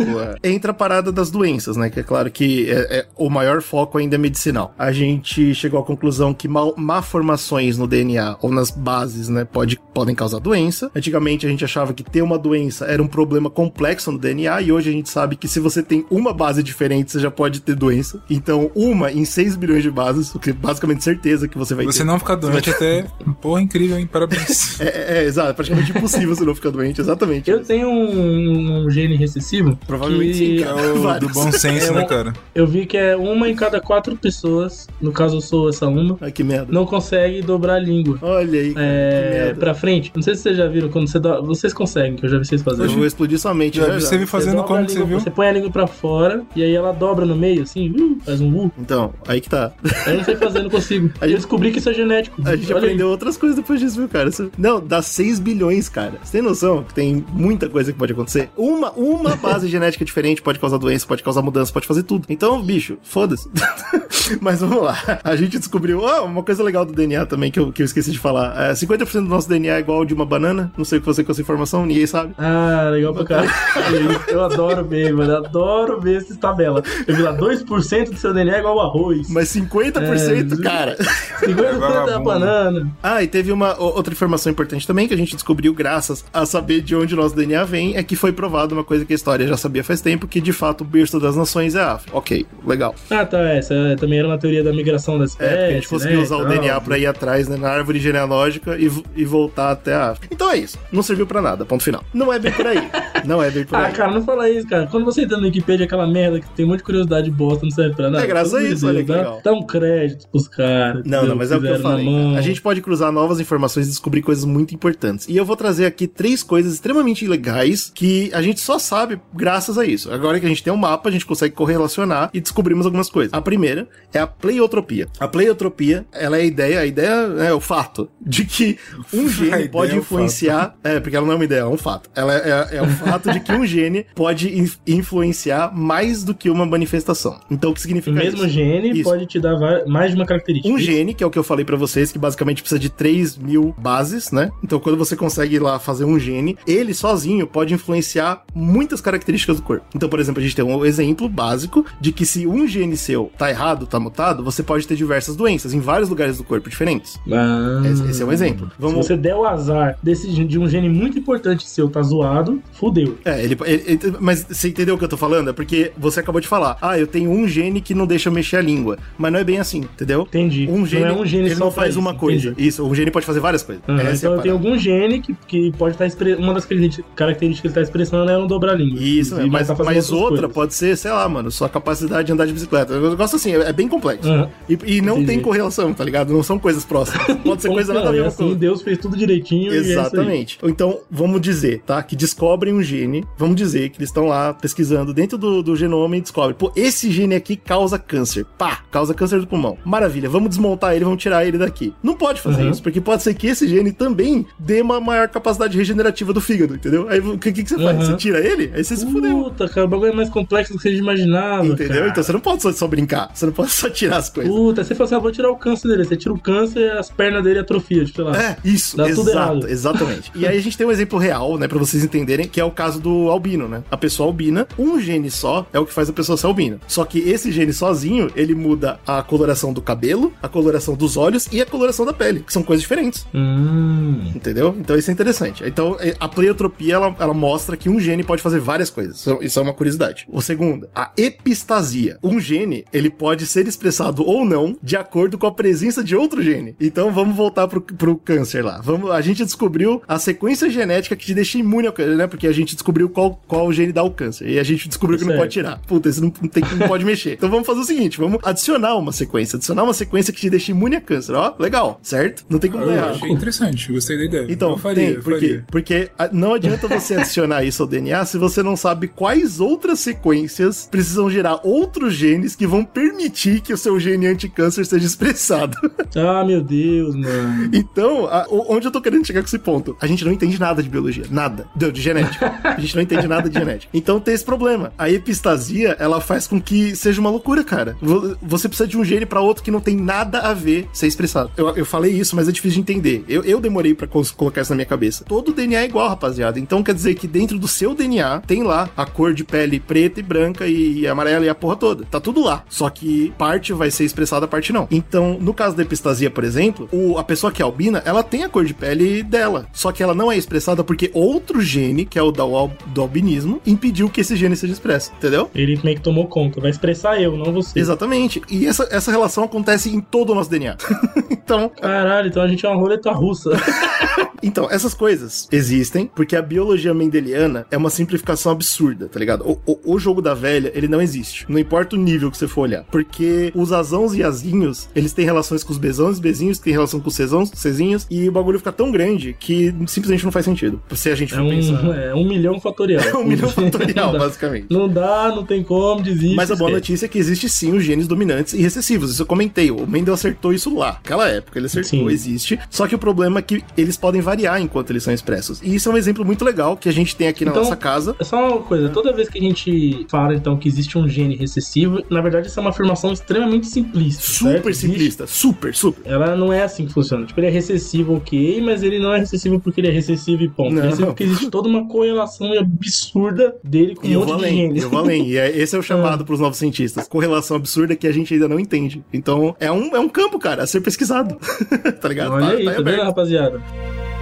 Entra 0.43 0.70
a 0.70 0.74
parada 0.74 1.12
das 1.12 1.31
doenças, 1.31 1.77
né? 1.77 1.90
Que 1.90 2.01
é 2.01 2.02
claro 2.02 2.31
que 2.31 2.70
é, 2.70 2.98
é- 3.01 3.07
o 3.16 3.28
maior 3.28 3.61
foco 3.62 3.98
ainda 3.98 4.15
é 4.15 4.19
medicinal. 4.19 4.74
A 4.78 4.90
gente 4.93 5.55
chegou 5.55 5.78
à 5.81 5.85
conclusão 5.85 6.32
que 6.32 6.48
mal, 6.48 6.74
má 6.77 7.02
formações 7.02 7.77
no 7.78 7.86
DNA 7.86 8.36
ou 8.40 8.51
nas 8.51 8.70
bases, 8.70 9.28
né? 9.28 9.44
Pode, 9.44 9.78
podem 9.93 10.15
causar 10.15 10.39
doença. 10.39 10.90
Antigamente 10.94 11.47
a 11.47 11.48
gente 11.51 11.65
achava 11.65 11.93
que 11.93 12.02
ter 12.02 12.23
uma 12.23 12.39
doença 12.39 12.86
era 12.86 13.02
um 13.02 13.07
problema 13.09 13.51
complexo 13.51 14.11
no 14.11 14.19
DNA 14.19 14.62
e 14.62 14.73
hoje 14.73 14.89
a 14.90 14.93
gente 14.93 15.09
sabe 15.11 15.36
que 15.36 15.47
se 15.48 15.61
você 15.61 15.82
tem 15.82 16.05
uma 16.11 16.32
base 16.32 16.62
diferente, 16.62 17.12
você 17.12 17.20
já 17.20 17.31
pode 17.31 17.61
ter 17.61 17.74
doença. 17.74 18.20
Então, 18.31 18.70
uma 18.74 19.11
em 19.12 19.24
6 19.24 19.57
bilhões 19.57 19.82
de 19.82 19.90
bases, 19.90 20.35
o 20.35 20.39
que 20.39 20.51
é 20.51 20.52
basicamente 20.52 21.05
certeza 21.05 21.47
que 21.48 21.59
você 21.59 21.74
vai 21.74 21.85
Você 21.85 21.98
ter. 21.98 22.05
não 22.05 22.19
ficar 22.19 22.36
doente 22.36 22.70
até. 22.70 23.05
Porra, 23.40 23.61
incrível, 23.61 23.98
hein? 23.98 24.07
Parabéns. 24.11 24.70
É, 24.79 24.85
é, 24.85 25.19
é, 25.19 25.25
exato, 25.25 25.51
é 25.51 25.53
praticamente 25.53 25.91
impossível 25.91 26.35
você 26.35 26.45
não 26.45 26.55
ficar 26.55 26.71
doente, 26.71 27.01
exatamente. 27.01 27.51
Eu 27.51 27.63
tenho 27.65 27.89
um, 27.89 28.85
um 28.85 28.91
gene 28.91 29.17
recessivo. 29.17 29.79
Provavelmente 29.87 30.33
que 30.33 30.59
sim, 30.59 30.59
É 30.59 30.65
cara. 30.65 30.95
o 30.95 31.21
do 31.21 31.29
bom 31.31 31.51
senso, 31.53 31.93
É 31.93 31.95
né, 31.95 32.05
cara? 32.05 32.33
Eu 32.55 32.67
vi 32.67 32.87
que 32.87 32.97
é 32.97 33.17
uma 33.17 33.49
em 33.49 33.55
cada 33.55 33.81
quatro 33.81 34.17
pessoas, 34.17 34.87
no 35.01 35.13
caso 35.13 35.37
eu 35.37 35.41
sou 35.41 35.69
essa 35.69 35.87
uma, 35.87 36.17
Ai, 36.21 36.31
que 36.33 36.45
merda. 36.45 36.67
não 36.73 36.85
consegue 36.87 37.43
dobrar 37.43 37.75
a 37.75 37.79
língua. 37.79 38.19
Olha 38.23 38.61
aí, 38.61 38.75
cara, 38.75 38.87
que 38.87 38.93
É, 38.93 39.31
merda. 39.45 39.61
pra 39.61 39.75
frente. 39.75 40.13
Não 40.15 40.23
sei 40.23 40.35
se 40.35 40.43
vocês 40.43 40.57
já 40.57 40.67
viram 40.69 40.89
quando 40.89 41.09
você 41.09 41.19
do... 41.19 41.43
Vocês 41.45 41.73
conseguem, 41.73 42.17
que 42.17 42.25
eu 42.27 42.31
já 42.31 42.39
vi 42.39 42.45
vocês 42.47 42.61
Eu 42.61 42.65
fazendo. 42.65 42.95
vou 42.97 43.07
explodir 43.07 43.39
sua 43.39 43.55
mente, 43.55 43.79
Já 43.79 43.87
já, 43.87 43.95
vi 43.95 44.01
já. 44.01 44.07
você 44.07 44.19
me 44.19 44.27
fazendo 44.27 44.61
a 44.61 44.65
como 44.65 44.85
que 44.85 44.93
você 44.93 44.99
língua- 44.99 45.09
viu? 45.09 45.21
Você 45.21 45.31
põe 45.31 45.49
a 45.49 45.53
língua 45.53 45.71
pra 45.71 45.87
fora 45.87 46.43
e 46.55 46.63
aí 46.63 46.75
ela 46.75 46.93
dobra 46.93 47.25
no 47.27 47.35
meio, 47.37 47.63
assim, 47.63 47.91
uh, 47.91 48.19
faz 48.25 48.41
um 48.41 48.55
U. 48.57 48.73
Então, 48.79 49.13
aí 49.27 49.41
que 49.41 49.49
tá. 49.49 49.73
Eu 50.07 50.17
não 50.19 50.25
sei 50.25 50.37
fazer, 50.37 50.63
não 50.63 50.71
consigo. 50.71 51.11
A 51.21 51.25
Eu 51.25 51.31
gente- 51.31 51.37
descobri 51.39 51.71
que 51.73 51.79
isso 51.79 51.89
é 51.91 51.95
genético. 51.95 52.41
A 52.45 52.55
gente 52.57 52.67
Olha 52.73 52.77
aí. 52.81 52.85
aprendeu 52.85 53.09
outras 53.09 53.37
coisas 53.37 53.57
depois 53.57 53.81
disso, 53.81 53.97
viu, 53.99 54.09
cara? 54.09 54.29
Isso- 54.29 54.50
Não, 54.59 54.81
dá 54.81 55.03
6 55.03 55.39
bilhões, 55.39 55.89
cara. 55.89 56.15
Você 56.23 56.33
tem 56.33 56.43
noção 56.43 56.83
que 56.85 56.95
tem 56.95 57.25
muita 57.33 57.69
coisa 57.69 57.93
que 57.93 57.99
pode 57.99 58.13
acontecer? 58.13 58.51
Uma, 58.57 58.91
uma 58.93 59.37
base 59.41 59.69
genética 59.69 60.05
diferente 60.05 60.43
pode 60.43 60.59
causar 60.59 60.79
doença, 60.79 61.07
pode 61.07 61.23
causar 61.23 61.43
mudança, 61.43 61.73
pode 61.73 61.87
fazer 61.87 62.03
tudo. 62.03 62.27
Então, 62.29 62.61
bicho, 62.63 62.99
foda-se. 63.03 63.49
Mas 64.41 64.61
vamos 64.61 64.83
lá. 64.83 64.97
A 65.25 65.35
gente 65.35 65.59
descobriu 65.59 66.07
ah, 66.07 66.23
uma 66.23 66.43
coisa 66.43 66.63
legal 66.63 66.85
do 66.85 66.93
DNA 66.93 67.27
também 67.27 67.51
que 67.51 67.59
eu, 67.59 67.73
que 67.73 67.83
eu 67.83 67.87
esqueci 67.87 68.13
de 68.13 68.19
falar. 68.19 68.71
É, 68.71 68.73
50% 68.73 69.13
do 69.15 69.21
nosso 69.23 69.49
DNA 69.49 69.77
é 69.77 69.81
igual 69.81 69.99
ao 69.99 70.05
de 70.05 70.15
uma 70.15 70.25
banana. 70.25 70.73
Não 70.77 70.85
sei 70.85 70.99
o 70.99 71.01
que 71.01 71.07
você 71.07 71.25
com 71.25 71.33
essa 71.33 71.41
informação, 71.41 71.85
ninguém 71.85 72.07
sabe. 72.07 72.33
Ah, 72.39 72.91
legal 72.93 73.13
pra 73.13 73.25
caralho. 73.25 73.51
Eu 74.29 74.45
adoro 74.45 74.85
ver, 74.85 75.13
mano. 75.13 75.37
Adoro 75.37 76.01
ver 76.01 76.19
essas 76.19 76.37
tabelas. 76.37 76.85
Eu 77.07 77.17
vi 77.17 77.23
lá, 77.23 77.37
2% 77.37 78.11
do 78.11 78.17
seu 78.17 78.33
DNA 78.33 78.57
é 78.57 78.59
igual 78.61 78.79
ao 78.79 78.87
arroz. 78.89 79.29
Mas 79.31 79.49
50%, 79.49 80.59
É, 80.59 80.63
cara. 80.63 80.97
50% 81.41 81.55
da 81.57 81.79
vagabundo. 81.79 82.25
banana. 82.25 82.91
Ah, 83.03 83.23
e 83.23 83.27
teve 83.27 83.51
uma 83.51 83.77
outra 83.81 84.13
informação 84.13 84.40
importante 84.49 84.87
também 84.87 85.07
que 85.09 85.12
a 85.15 85.17
gente 85.17 85.35
descobriu 85.35 85.75
graças 85.75 86.25
a 86.33 86.47
saber 86.47 86.81
de 86.81 86.95
onde 86.97 87.15
o 87.15 87.17
nosso 87.17 87.35
DNA 87.37 87.65
vem, 87.65 87.97
é 87.97 88.03
que 88.03 88.15
foi 88.17 88.33
provado 88.33 88.75
uma 88.75 88.85
coisa 88.85 89.05
que 89.05 89.12
a 89.12 89.17
história 89.17 89.47
já 89.47 89.57
sabia 89.57 89.83
faz 89.85 90.01
tempo, 90.01 90.27
que 90.29 90.41
de 90.41 90.53
fato 90.53 90.83
o 90.83 90.85
berço 90.85 91.19
das 91.21 91.37
nações 91.37 91.75
é 91.75 91.81
a 91.81 91.93
África. 91.95 92.17
Ok, 92.17 92.47
legal. 92.67 92.95
Ah, 93.11 93.27
tá. 93.27 93.41
Essa 93.51 93.75
é, 93.75 93.97
também 93.97 94.19
era 94.21 94.29
na 94.29 94.39
teoria 94.39 94.62
da 94.62 94.73
migração 94.73 95.19
das 95.19 95.33
É, 95.33 95.37
porque 95.37 95.45
espécies. 95.51 95.69
a 95.69 95.73
gente 95.75 95.89
conseguiu 95.89 96.17
né, 96.19 96.23
usar 96.23 96.37
o. 96.37 96.45
DNA 96.47 96.81
pra 96.81 96.99
ir 96.99 97.07
atrás, 97.07 97.49
né, 97.49 97.57
na 97.57 97.69
árvore 97.69 97.99
genealógica 97.99 98.77
e, 98.79 98.91
e 99.17 99.25
voltar 99.25 99.71
até 99.73 99.93
a 99.95 100.11
África. 100.12 100.33
Então 100.35 100.51
é 100.51 100.57
isso. 100.59 100.79
Não 100.93 101.03
serviu 101.03 101.27
pra 101.27 101.43
nada, 101.43 101.65
ponto 101.65 101.83
final. 101.83 102.03
Não 102.15 102.33
é 102.33 102.39
bem 102.39 102.53
por 102.53 102.67
aí. 102.67 102.79
Não 103.27 103.43
é 103.43 103.51
bem 103.51 103.65
por 103.67 103.77
Ah, 103.77 103.87
aí. 103.89 103.93
cara, 103.93 104.12
não 104.12 104.23
fala 104.25 104.49
isso, 104.49 104.67
cara. 104.67 104.87
Quando 104.87 105.05
você 105.05 105.23
entra 105.23 105.37
no 105.37 105.43
Wikipedia, 105.45 105.85
aquela 105.85 106.07
merda 106.07 106.41
que 106.41 106.49
tem 106.53 106.65
um 106.65 106.69
monte 106.69 106.79
de 106.79 106.85
curiosidade 106.85 107.31
bosta, 107.31 107.67
não 107.67 107.71
serve 107.71 107.95
pra 107.95 108.09
nada. 108.09 108.25
É, 108.25 108.27
graças 108.27 108.55
a 108.55 108.62
isso, 108.62 108.87
olha 108.87 109.05
que 109.05 109.12
legal. 109.12 109.43
Dá 109.45 109.53
um 109.53 109.62
crédito 109.67 110.27
pros 110.29 110.49
caras. 110.49 111.03
Não, 111.05 111.27
não, 111.27 111.37
mas 111.37 111.53
é 111.53 111.57
o 111.59 111.61
que 111.61 111.67
eu 111.67 111.81
falei. 111.81 112.09
A 112.37 112.41
gente 112.41 112.62
pode 112.62 112.81
cruzar 112.81 113.12
novas 113.12 113.39
informações 113.39 113.87
e 113.89 113.91
descobrir 113.91 114.23
coisas 114.31 114.44
muito 114.44 114.74
importantes. 114.74 115.27
E 115.28 115.36
eu 115.36 115.44
vou 115.44 115.57
trazer 115.57 115.86
aqui 115.86 116.07
três 116.07 116.43
coisas 116.43 116.74
extremamente 116.74 117.27
legais 117.27 117.90
que 117.93 118.31
a 118.32 118.40
gente 118.40 118.61
só 118.61 118.78
sabe 118.78 119.20
graças 119.35 119.77
a 119.77 119.85
isso. 119.85 120.12
Agora 120.12 120.39
que 120.39 120.47
a 120.47 120.48
gente 120.48 120.62
tem 120.62 120.73
um 120.73 120.77
mapa, 120.77 121.09
a 121.09 121.12
gente 121.12 121.27
consegue 121.27 121.55
correlacionar 121.55 122.31
e 122.32 122.40
descobrimos 122.40 122.86
algumas 122.86 123.09
coisas. 123.11 123.32
A 123.35 123.40
primeira 123.40 123.89
é 124.12 124.19
a 124.20 124.27
pleiotropia. 124.27 125.09
A 125.19 125.27
pleiotropia, 125.27 126.07
ela 126.12 126.36
é 126.39 126.43
a 126.43 126.44
ideia, 126.44 126.81
a 126.81 126.86
ideia 126.86 127.11
é 127.48 127.52
o 127.52 127.61
fato 127.61 128.09
de 128.20 128.44
que 128.44 128.78
um 129.12 129.27
gene 129.31 129.69
pode 129.69 129.93
é 129.93 129.94
o 129.97 129.98
influenciar. 129.98 130.77
É, 130.85 131.01
porque 131.01 131.16
ela 131.16 131.27
não 131.27 131.32
é 131.32 131.36
uma 131.36 131.44
ideia, 131.44 131.61
é 131.61 131.66
um 131.66 131.77
fato. 131.78 132.09
Ela 132.15 132.35
é, 132.36 132.51
é, 132.74 132.77
é 132.77 132.82
o 132.82 132.86
fato 132.89 133.32
de 133.32 133.40
que 133.40 133.52
um 133.52 133.66
gene 133.66 134.07
pode 134.15 134.48
in- 134.57 134.70
influenciar 134.86 135.74
mais 135.74 136.23
do 136.23 136.35
que 136.35 136.48
uma 136.51 136.65
manifestação. 136.66 137.40
Então, 137.51 137.70
o 137.70 137.74
que 137.74 137.81
O 137.81 137.82
significa 137.82 138.16
mesmo 138.16 138.40
isso? 138.44 138.48
gene 138.48 138.90
Isso. 138.93 139.02
pode 139.05 139.27
te 139.27 139.40
dar 139.40 139.57
mais 139.86 140.11
de 140.11 140.16
uma 140.16 140.27
característica. 140.27 140.73
Um 140.73 140.78
gene, 140.78 141.15
que 141.15 141.24
é 141.24 141.27
o 141.27 141.31
que 141.31 141.39
eu 141.39 141.43
falei 141.43 141.65
pra 141.65 141.77
vocês, 141.77 142.12
que 142.12 142.19
basicamente 142.19 142.62
precisa 142.62 142.78
de 142.78 142.89
3 142.90 143.36
mil 143.36 143.74
bases, 143.78 144.20
né? 144.31 144.51
Então, 144.63 144.79
quando 144.79 144.97
você 144.99 145.17
consegue 145.17 145.57
ir 145.57 145.59
lá 145.61 145.79
fazer 145.79 146.05
um 146.05 146.19
gene, 146.19 146.57
ele 146.67 146.93
sozinho 146.93 147.47
pode 147.47 147.73
influenciar 147.73 148.43
muitas 148.55 149.01
características 149.01 149.57
do 149.57 149.63
corpo. 149.63 149.85
Então, 149.95 150.09
por 150.09 150.21
exemplo, 150.21 150.41
a 150.41 150.43
gente 150.43 150.55
tem 150.57 150.65
um 150.65 150.85
exemplo 150.85 151.29
básico 151.29 151.85
de 152.01 152.13
que 152.13 152.27
se 152.27 152.47
um 152.47 152.67
gene 152.67 152.97
seu 152.97 153.31
tá 153.39 153.49
errado, 153.51 153.87
tá 153.87 153.99
mutado, 153.99 154.43
você 154.45 154.63
pode 154.63 154.87
ter 154.87 154.97
diversas 154.97 155.37
doenças 155.37 155.73
em 155.73 155.81
vários 155.81 156.09
lugares 156.09 156.39
do 156.39 156.45
corpo 156.45 156.69
diferentes. 156.69 157.19
Ah. 157.31 157.83
Esse, 157.85 158.11
esse 158.11 158.23
é 158.23 158.27
um 158.27 158.33
exemplo. 158.33 158.67
Se 158.69 158.73
Vamos. 158.79 159.07
você 159.07 159.17
der 159.17 159.35
o 159.35 159.45
azar 159.47 159.97
desse, 160.03 160.31
de 160.31 160.59
um 160.59 160.69
gene 160.69 160.89
muito 160.89 161.19
importante 161.19 161.67
seu 161.69 161.89
tá 161.89 162.03
zoado, 162.03 162.61
fudeu. 162.73 163.19
É, 163.25 163.43
ele, 163.43 163.57
ele- 163.65 163.83
ele- 163.87 164.17
Mas 164.21 164.45
você 164.49 164.69
entendeu 164.69 164.95
o 164.95 164.99
que 164.99 165.05
eu 165.05 165.09
tô 165.09 165.17
falando? 165.17 165.51
É 165.51 165.53
porque 165.53 165.93
você 165.97 166.21
acabou 166.21 166.41
de 166.41 166.49
falar, 166.49 166.77
ah, 166.81 166.99
eu 166.99 167.07
tenho 167.07 167.31
um 167.31 167.47
gene 167.47 167.81
que 167.81 167.95
não 167.95 168.07
deixa 168.07 168.29
eu 168.29 168.33
mexer 168.33 168.57
a 168.57 168.61
língua. 168.63 168.99
Mas 169.19 169.33
não 169.33 169.39
é 169.39 169.45
bem 169.45 169.59
assim, 169.59 169.79
entendeu? 169.81 170.23
Entendi. 170.23 170.69
Um 170.71 170.85
gene, 170.87 171.05
não 171.07 171.19
é 171.19 171.21
um 171.21 171.27
gene 171.27 171.47
ele 171.47 171.55
só 171.57 171.65
não 171.67 171.71
faz 171.71 171.91
isso, 171.91 172.01
uma 172.01 172.15
coisa. 172.15 172.49
entendi. 172.51 172.67
Isso, 172.69 172.85
um 172.87 172.95
gene 172.95 173.11
pode 173.11 173.27
fazer 173.27 173.41
várias 173.41 173.63
coisas. 173.63 173.83
Essa 173.89 174.03
é 174.03 174.10
então 174.19 174.39
tenho 174.43 174.55
parada. 174.55 174.69
algum 174.69 174.78
gene 174.78 175.20
que, 175.20 175.35
que 175.47 175.73
pode 175.73 175.95
estar 175.95 176.07
expressando. 176.07 176.43
Uma 176.43 176.55
das 176.55 176.65
características 176.65 177.61
que 177.61 177.66
ele 177.66 177.74
tá 177.74 177.81
expressando 177.82 178.31
é 178.31 178.35
não 178.37 178.47
dobrar 178.47 178.73
a 178.73 178.77
língua. 178.77 179.01
Isso, 179.01 179.37
não 179.37 179.49
mas, 179.49 179.66
tá 179.69 179.77
mas 179.85 180.11
outra 180.12 180.28
coisas. 180.39 180.53
pode 180.53 180.74
ser, 180.74 180.97
sei 180.97 181.11
lá, 181.11 181.28
mano, 181.28 181.51
sua 181.51 181.69
capacidade 181.69 182.27
de 182.27 182.32
andar 182.32 182.47
de 182.47 182.53
bicicleta. 182.53 182.93
Eu 182.93 183.16
gosto 183.16 183.37
assim, 183.37 183.53
é, 183.55 183.69
é 183.69 183.73
bem 183.73 183.89
complexo. 183.89 184.28
Aham. 184.31 184.49
E, 184.69 184.78
e 184.87 185.01
não 185.01 185.15
Entendi. 185.16 185.27
tem 185.27 185.41
correlação, 185.41 185.93
tá 185.93 186.05
ligado? 186.05 186.32
Não 186.32 186.43
são 186.43 186.59
coisas 186.59 186.85
próximas. 186.85 187.27
Pode 187.45 187.62
ser 187.62 187.69
coisa 187.73 187.93
que 187.93 187.99
nada 187.99 188.01
a 188.01 188.05
não? 188.07 188.12
ver 188.12 188.20
uma 188.23 188.28
assim, 188.28 188.49
com. 188.51 188.55
Deus 188.55 188.82
fez 188.82 188.99
tudo 188.99 189.16
direitinho 189.16 189.73
e 189.73 189.77
é. 189.77 189.78
Exatamente. 189.81 190.59
Ou 190.62 190.69
então, 190.69 191.01
vamos 191.11 191.41
dizer, 191.41 191.82
tá? 191.87 192.03
Que 192.03 192.15
descobrem 192.16 192.73
um 192.74 192.82
gene, 192.82 193.24
vamos 193.37 193.57
dizer 193.57 193.91
que 193.91 193.99
eles 193.99 194.09
estão 194.09 194.27
lá 194.27 194.53
pesquisando 194.55 195.12
dentro 195.12 195.37
do, 195.39 195.62
do 195.62 195.77
genoma 195.77 196.16
e 196.16 196.20
descobrem, 196.20 196.55
pô, 196.57 196.73
esse 196.77 197.11
gene 197.11 197.35
aqui 197.35 197.57
causa 197.57 197.99
câncer. 197.99 198.45
Pá, 198.59 198.81
causa 198.91 199.15
câncer 199.15 199.41
do 199.41 199.47
pulmão. 199.47 199.77
Maravilha, 199.85 200.28
vamos 200.28 200.51
desmontar 200.51 200.95
ele, 200.95 201.05
vamos 201.05 201.23
tirar 201.23 201.45
ele 201.47 201.59
daqui. 201.59 201.93
Não 202.03 202.15
pode 202.15 202.41
fazer 202.41 202.61
Uhum. 202.62 202.70
isso, 202.70 202.82
porque 202.82 203.01
pode 203.01 203.23
ser 203.23 203.32
que 203.35 203.47
esse 203.47 203.66
gene 203.66 203.93
também 204.01 204.47
dê 204.59 204.81
uma 204.81 204.99
maior 204.99 205.29
capacidade 205.29 205.77
regenerativa 205.77 206.33
do 206.33 206.41
fígado, 206.41 206.75
entendeu? 206.75 207.07
Aí 207.11 207.21
o 207.21 207.37
que, 207.37 207.53
que, 207.53 207.69
você 207.69 207.77
faz? 207.77 207.99
Uhum. 207.99 208.07
Você 208.07 208.17
tira 208.17 208.41
ele? 208.41 208.73
Aí 208.75 208.83
você 208.83 208.97
se 208.97 209.05
fudeu. 209.05 209.45
Puta, 209.45 209.69
cara, 209.69 209.85
o 209.85 209.89
bagulho 209.91 210.11
é 210.11 210.15
mais 210.15 210.31
complexo 210.31 210.73
do 210.73 210.79
que 210.79 210.89
você 210.89 210.97
imaginava. 210.97 211.67
Entendeu? 211.67 211.97
cara. 211.97 212.09
Então 212.09 212.25
você 212.25 212.33
não 212.33 212.41
pode 212.41 212.63
só, 212.63 212.73
só 212.73 212.89
brincar. 212.89 213.31
Você 213.35 213.45
não 213.45 213.53
pode 213.53 213.69
só 213.73 213.91
tirar 213.91 214.17
as 214.17 214.31
coisas. 214.31 214.51
Puta, 214.51 214.83
você 214.83 214.95
fala 214.95 215.05
assim, 215.05 215.15
ah, 215.17 215.19
vou 215.19 215.31
tirar 215.31 215.51
o 215.51 215.57
câncer 215.57 215.89
dele. 215.89 216.05
Você 216.05 216.17
tira 216.17 216.33
o 216.33 216.41
câncer 216.41 216.81
e 216.81 216.91
as 216.91 217.11
pernas 217.11 217.45
dele 217.45 217.59
atrofiam, 217.59 218.03
tipo, 218.07 218.17
sei 218.17 218.25
lá. 218.25 218.43
É, 218.43 218.57
isso, 218.65 218.97
Dá 218.97 219.05
tudo 219.05 219.21
exato, 219.21 219.37
errado. 219.37 219.69
exatamente. 219.69 220.33
E 220.41 220.47
aí 220.47 220.57
a 220.57 220.63
gente 220.63 220.79
tem 220.79 220.87
um 220.87 220.91
exemplo 220.91 221.19
real, 221.19 221.59
né, 221.59 221.69
pra 221.69 221.79
vocês 221.79 222.03
entenderem, 222.03 222.49
que 222.49 222.59
é 222.59 222.65
o 222.65 222.71
caso 222.71 222.99
do 222.99 223.29
albino, 223.29 223.69
né? 223.69 223.83
A 223.91 223.97
pessoa 223.99 224.27
albina, 224.27 224.67
um 224.79 224.99
gene 224.99 225.31
só 225.31 225.67
é 225.71 225.79
o 225.79 225.85
que 225.85 225.93
faz 225.93 226.09
a 226.09 226.13
pessoa 226.15 226.39
ser 226.39 226.47
albina. 226.47 226.79
Só 226.89 227.05
que 227.05 227.19
esse 227.19 227.53
gene 227.53 227.73
sozinho, 227.75 228.31
ele 228.35 228.55
muda 228.55 228.99
a 229.07 229.23
coloração 229.23 229.75
do 229.75 229.83
cabelo, 229.83 230.33
a 230.43 230.49
coloração 230.49 230.95
dos 230.95 231.19
olhos 231.19 231.47
e 231.53 231.61
a 231.61 231.67
coloração 231.67 232.07
da 232.07 232.15
pele, 232.15 232.41
que 232.41 232.53
são 232.53 232.63
coisas 232.63 232.81
diferentes. 232.81 233.27
Hum. 233.35 233.90
Entendeu? 234.35 234.77
Então 234.79 234.97
isso 234.97 235.11
é 235.11 235.12
interessante. 235.12 235.65
Então 235.67 235.97
é, 236.01 236.15
a 236.19 236.29
pleiotropia 236.29 236.95
ela, 236.95 237.17
ela 237.19 237.35
mostra 237.35 237.77
que 237.77 237.89
um 237.89 238.01
gene 238.01 238.23
pode 238.23 238.43
fazer 238.43 238.61
várias 238.61 238.91
coisas. 238.91 239.21
Isso, 239.21 239.39
isso 239.43 239.59
é 239.59 239.62
uma 239.62 239.73
curiosidade. 239.75 240.27
O 240.29 240.41
segundo, 240.41 240.89
a 240.95 241.11
epistasia. 241.17 242.19
Um 242.23 242.39
gene 242.41 242.85
ele 242.93 243.11
pode 243.11 243.47
ser 243.47 243.67
expressado 243.67 244.25
ou 244.25 244.45
não 244.45 244.77
de 244.83 244.97
acordo 244.97 245.39
com 245.39 245.47
a 245.47 245.53
presença 245.53 246.03
de 246.03 246.15
outro 246.17 246.43
gene. 246.43 246.75
Então 246.81 247.12
vamos 247.12 247.37
voltar 247.37 247.69
pro, 247.69 247.81
pro 247.81 248.17
câncer 248.17 248.65
lá. 248.65 248.81
Vamos, 248.83 249.11
a 249.11 249.21
gente 249.21 249.45
descobriu 249.45 250.03
a 250.07 250.19
sequência 250.19 250.69
genética 250.71 251.17
que 251.17 251.27
te 251.27 251.35
deixa 251.35 251.59
imune 251.59 251.87
ao 251.87 251.93
câncer, 251.93 252.17
né? 252.17 252.27
Porque 252.27 252.47
a 252.47 252.53
gente 252.53 252.75
descobriu 252.75 253.09
qual, 253.09 253.41
qual 253.47 253.73
gene 253.73 253.93
dá 253.93 254.03
o 254.03 254.11
câncer. 254.11 254.49
E 254.49 254.59
a 254.59 254.62
gente 254.62 254.89
descobriu 254.89 255.19
que 255.19 255.25
não 255.25 255.37
pode 255.37 255.53
tirar. 255.53 255.81
Puta, 255.87 256.09
isso 256.09 256.21
não, 256.21 256.31
tem, 256.31 256.62
não 256.77 256.89
pode 256.89 257.05
mexer. 257.05 257.35
Então 257.35 257.51
vamos 257.51 257.67
fazer 257.67 257.81
o 257.81 257.85
seguinte: 257.85 258.19
vamos 258.19 258.41
adicionar 258.43 258.97
uma 258.97 259.12
sequência. 259.12 259.57
Adicionar 259.57 259.85
uma 259.85 259.95
sequência 259.95 260.33
que 260.33 260.41
te 260.41 260.51
deixa 260.51 260.71
imune 260.71 260.97
a 260.97 261.01
câncer. 261.01 261.35
Ó, 261.35 261.55
legal, 261.59 261.99
certo? 262.03 262.45
Não 262.49 262.59
tem 262.59 262.71
como 262.71 262.85
Eu 262.85 262.93
errado. 262.93 263.15
achei 263.17 263.31
interessante, 263.31 263.80
gostei 263.89 264.16
da 264.19 264.24
ideia. 264.24 264.47
Então, 264.48 264.70
eu 264.70 264.78
faria, 264.78 265.05
tem, 265.07 265.15
eu 265.15 265.23
por 265.23 265.39
quê? 265.39 265.47
faria. 265.48 265.65
Porque 265.70 266.11
não 266.32 266.55
adianta 266.55 266.86
você 266.89 267.15
adicionar 267.15 267.65
isso 267.65 267.82
ao 267.82 267.89
DNA 267.89 268.24
se 268.24 268.39
você 268.39 268.62
não 268.62 268.77
sabe 268.77 269.09
quais 269.09 269.61
outras 269.61 270.01
sequências 270.01 270.86
precisam 270.90 271.31
gerar 271.31 271.61
outros 271.65 272.15
genes 272.15 272.55
que 272.57 272.66
vão 272.66 272.85
permitir 272.85 273.61
que 273.61 273.73
o 273.73 273.77
seu 273.78 273.98
gene 273.98 274.27
anti-câncer 274.27 274.85
seja 274.86 275.07
expressado. 275.07 275.77
Ah, 276.16 276.44
meu 276.44 276.61
Deus, 276.61 277.15
mano. 277.15 277.70
então, 277.73 278.27
a- 278.27 278.44
onde 278.51 278.85
eu 278.86 278.90
tô 278.90 279.01
querendo 279.01 279.24
chegar 279.24 279.40
com 279.43 279.47
esse 279.47 279.59
ponto? 279.61 279.97
A 280.01 280.07
gente 280.09 280.24
não 280.24 280.32
entende 280.32 280.59
nada 280.59 280.82
de 280.82 280.89
biologia, 280.89 281.23
nada. 281.31 281.66
De, 281.77 281.90
de 281.93 282.01
genética. 282.02 282.52
A 282.65 282.81
gente 282.81 282.97
não 282.97 283.02
entende 283.02 283.28
nada 283.28 283.48
de 283.48 283.57
genética. 283.57 283.89
Então 283.94 284.19
tem 284.19 284.35
esse 284.35 284.44
problema. 284.44 284.93
A 284.98 285.09
epistasia, 285.09 285.94
ela 286.01 286.20
faz 286.20 286.48
com 286.48 286.61
que 286.61 286.97
seja 286.97 287.20
uma 287.20 287.31
loucura, 287.31 287.62
cara. 287.62 287.97
Vo- 288.02 288.36
Você 288.43 288.69
precisa 288.69 288.89
de 288.89 288.98
um 288.98 289.05
gene 289.05 289.24
pra 289.24 289.40
outro 289.40 289.62
que 289.62 289.70
não 289.70 289.81
tem 289.81 289.97
nada 289.97 290.40
a 290.40 290.52
ver 290.52 290.89
ser 290.93 291.07
expressado. 291.07 291.52
Eu, 291.57 291.69
eu 291.77 291.86
falei 291.86 292.12
isso, 292.12 292.35
mas 292.35 292.48
é 292.48 292.52
difícil 292.52 292.74
de 292.77 292.81
entender. 292.81 293.24
Eu, 293.28 293.44
eu 293.44 293.60
demorei 293.61 293.95
pra 293.95 294.07
cons- 294.07 294.31
colocar 294.31 294.62
isso 294.62 294.70
na 294.73 294.77
minha 294.77 294.87
cabeça. 294.87 295.24
Todo 295.27 295.53
DNA 295.53 295.81
é 295.81 295.85
igual, 295.85 296.09
rapaziada. 296.09 296.59
Então 296.59 296.82
quer 296.82 296.95
dizer 296.95 297.15
que 297.15 297.27
dentro 297.27 297.59
do 297.59 297.69
seu 297.69 297.95
DNA 297.95 298.41
tem 298.47 298.62
lá 298.62 298.89
a 298.97 299.05
cor 299.07 299.32
de 299.35 299.45
pele 299.45 299.78
preta 299.81 300.20
e 300.20 300.23
branca 300.23 300.66
e, 300.66 301.01
e 301.01 301.07
amarela 301.09 301.45
e 301.45 301.49
a 301.49 301.55
porra 301.55 301.77
toda. 301.77 302.05
Tá 302.05 302.20
tudo 302.20 302.43
lá. 302.43 302.65
Só 302.69 302.89
que 302.91 303.32
parte 303.39 303.73
vai 303.73 303.91
ser 303.91 304.05
expressada, 304.05 304.47
parte 304.49 304.73
não. 304.73 304.87
Então, 304.91 305.37
no 305.41 305.53
caso 305.55 305.77
da 305.77 305.82
epistasia, 305.82 306.31
por 306.31 306.45
exemplo, 306.45 306.89
o- 306.93 307.19
a 307.19 307.24
pessoa 307.24 307.53
que 307.53 307.62
é 307.62 307.65
albina, 307.65 308.03
ela 308.05 308.23
tem 308.23 308.43
a 308.45 308.49
cor 308.49 308.65
de 308.65 308.74
pele 308.74 309.23
dela. 309.23 309.66
Só 309.73 309.93
que 309.93 310.03
ela 310.03 310.15
não 310.15 310.31
é 310.32 310.37
expressada 310.37 310.82
porque 310.85 311.11
outro 311.15 311.61
gene, 311.61 312.05
que 312.05 312.19
é 312.19 312.23
o 312.23 312.31
da- 312.32 312.45
o 312.45 312.70
do 312.87 313.01
albinismo, 313.01 313.61
impediu 313.66 314.09
que 314.09 314.20
esse 314.20 314.37
gene 314.37 314.57
seja 314.57 314.73
expresso. 314.73 315.12
Entendeu? 315.16 315.51
Ele 315.55 315.78
meio 315.85 315.97
que 315.97 316.03
tomou 316.03 316.27
conta. 316.27 316.61
Vai 316.61 316.70
expressar 316.70 317.20
eu, 317.20 317.37
não 317.37 317.53
você. 317.53 317.78
Exatamente. 317.78 318.41
E 318.51 318.66
essa, 318.66 318.89
essa 318.91 319.11
relação 319.11 319.45
acontece 319.45 319.89
em 319.95 320.01
todo 320.01 320.31
o 320.31 320.35
nosso 320.35 320.51
DNA. 320.51 320.77
Então, 321.51 321.69
Caralho, 321.69 322.28
então 322.28 322.43
a 322.43 322.47
gente 322.49 322.65
é 322.65 322.69
uma 322.69 322.78
roleta 322.81 323.11
russa. 323.11 323.50
Então, 324.43 324.69
essas 324.71 324.95
coisas 324.95 325.47
existem 325.53 326.11
porque 326.17 326.35
a 326.35 326.41
biologia 326.41 326.95
mendeliana 326.95 327.67
é 327.71 327.77
uma 327.77 327.91
simplificação 327.91 328.51
absurda, 328.51 329.07
tá 329.07 329.21
ligado? 329.21 329.45
O, 329.47 329.59
o, 329.67 329.95
o 329.95 329.99
jogo 329.99 330.23
da 330.23 330.33
velha, 330.33 330.73
ele 330.75 330.89
não 330.89 331.03
existe. 331.03 331.45
Não 331.47 331.59
importa 331.59 331.95
o 331.95 331.99
nível 331.99 332.31
que 332.31 332.39
você 332.39 332.49
for 332.49 332.63
olhar. 332.63 332.85
Porque 332.85 333.53
os 333.55 333.71
azãos 333.71 334.15
e 334.15 334.23
azinhos, 334.23 334.89
eles 334.97 335.13
têm 335.13 335.27
relações 335.27 335.63
com 335.63 335.73
os 335.73 335.79
bezãos 335.79 336.17
e 336.17 336.23
bezinhos, 336.23 336.59
têm 336.59 336.73
relação 336.73 337.01
com 337.01 337.09
os 337.09 337.15
cezãos, 337.15 337.51
cezinhos, 337.55 338.07
e 338.11 338.31
o 338.31 338.33
bagulho 338.33 338.59
fica 338.59 338.73
tão 338.73 338.91
grande 338.91 339.37
que 339.39 339.75
simplesmente 339.87 340.25
não 340.25 340.33
faz 340.33 340.47
sentido. 340.47 340.81
Se 340.95 341.11
a 341.11 341.15
gente 341.15 341.35
É 341.35 341.37
for 341.37 341.47
pensar. 341.47 341.85
um, 341.85 341.93
é 341.93 342.15
um 342.15 342.27
milhão 342.27 342.59
fatorial. 342.59 343.03
É 343.03 343.15
um 343.19 343.25
milhão 343.25 343.51
fatorial, 343.51 344.13
Não 344.15 344.19
basicamente. 344.21 344.67
Não 344.71 344.89
dá, 344.89 345.29
não 345.37 345.45
tem 345.45 345.63
como, 345.63 346.01
desiste. 346.03 346.35
Mas 346.35 346.51
a 346.51 346.57
boa 346.57 346.71
esquece. 346.71 346.81
notícia 346.93 347.05
é 347.05 347.09
que 347.11 347.19
existe 347.19 347.47
sim 347.47 347.77
os 347.77 347.85
genes 347.85 348.09
dominantes 348.09 348.55
e 348.55 348.63
recessivos. 348.63 349.11
Isso 349.13 349.21
eu 349.21 349.27
comentei. 349.27 349.71
O 349.71 349.87
Mendel 349.87 350.15
acertou 350.15 350.51
isso 350.55 350.75
lá. 350.75 350.93
Naquela 350.95 351.29
época 351.29 351.59
ele 351.59 351.67
acertou, 351.67 351.91
Sim. 351.91 352.09
existe. 352.09 352.59
Só 352.71 352.87
que 352.89 352.95
o 352.95 352.99
problema 352.99 353.40
que 353.43 353.62
eles 353.77 353.97
podem 353.97 354.21
variar 354.21 354.61
enquanto 354.61 354.91
eles 354.91 355.03
são 355.03 355.12
expressos. 355.12 355.61
E 355.62 355.75
isso 355.75 355.89
é 355.89 355.93
um 355.93 355.97
exemplo 355.97 356.25
muito 356.25 356.45
legal 356.45 356.77
que 356.77 356.89
a 356.89 356.93
gente 356.93 357.15
tem 357.17 357.29
aqui 357.29 357.45
na 357.45 357.51
Então, 357.51 357.62
nossa 357.62 357.77
casa. 357.77 358.15
É 358.19 358.25
só 358.25 358.37
uma 358.49 358.59
coisa, 358.62 358.89
toda 358.89 359.12
vez 359.12 359.29
que 359.29 359.39
a 359.39 359.43
gente 359.43 360.07
fala 360.09 360.35
então 360.35 360.57
que 360.57 360.69
existe 360.69 360.97
um 360.99 361.09
gene 361.09 361.37
recessivo, 361.37 362.03
na 362.11 362.21
verdade 362.21 362.47
essa 362.47 362.61
é 362.61 362.62
uma 362.62 362.71
afirmação 362.71 363.12
extremamente 363.12 363.67
simplista. 363.67 364.23
certo? 364.23 364.57
Super 364.57 364.71
Existe- 364.71 364.87
simplista. 364.87 365.27
Super, 365.27 365.75
super. 365.75 366.03
Ela 366.11 366.37
não 366.37 366.53
é 366.53 366.62
assim 366.62 366.87
que 366.87 366.93
funciona. 366.93 367.25
Tipo, 367.27 367.41
ele 367.41 367.47
é 367.49 367.51
recessivo, 367.51 368.17
ok, 368.17 368.61
mas 368.62 368.83
ele 368.83 368.99
não 368.99 369.12
é 369.15 369.19
recessivo 369.19 369.61
porque 369.61 369.81
ele 369.81 369.89
é 369.89 369.93
recessivo 369.93 370.43
e 370.43 370.49
ponto. 370.49 370.73
Não. 370.75 370.81
É 370.81 370.85
recessivo 370.85 371.07
porque 371.09 371.25
existe 371.25 371.51
toda 371.51 371.69
uma 371.69 371.87
correlação 371.89 372.53
absurda 372.59 373.55
dele 373.62 373.95
com 373.95 374.07
E 374.07 374.11
um 374.11 374.12
eu 374.12 374.21
monte 374.21 374.29
vou 374.31 374.39
de 374.41 374.49
genes. 374.49 374.83
eu 374.83 374.91
vou 374.91 374.99
além. 375.01 375.29
E 375.29 375.37
é- 375.37 375.57
esse 375.57 375.75
é 375.77 375.79
o 375.79 375.83
chamado 375.83 376.25
pros 376.25 376.41
novos 376.41 376.59
cientistas. 376.59 377.07
Correlação 377.09 377.57
absurda 377.57 377.95
que 377.97 378.07
a 378.07 378.12
gente 378.12 378.33
ainda 378.35 378.49
não 378.49 378.59
entende. 378.59 379.05
Então, 379.12 379.55
é 379.61 379.71
um, 379.71 379.95
é 379.95 380.01
um 380.01 380.09
campo, 380.09 380.39
cara, 380.39 380.62
a 380.62 380.67
ser 380.67 380.81
pesquisado. 380.81 381.37
tá 382.01 382.09
ligado? 382.09 382.33
Olha 382.33 382.47
tá, 382.47 382.53
aí, 382.53 382.65
tá 382.65 382.73
tá 382.75 382.83
vendo. 382.83 382.97
Rapaziada? 383.31 383.62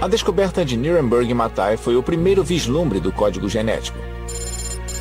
A 0.01 0.07
descoberta 0.07 0.63
de 0.63 0.77
Nuremberg 0.77 1.33
Matai 1.33 1.77
foi 1.77 1.95
o 1.95 2.03
primeiro 2.03 2.43
vislumbre 2.43 2.99
do 2.99 3.11
código 3.11 3.49
genético. 3.49 3.97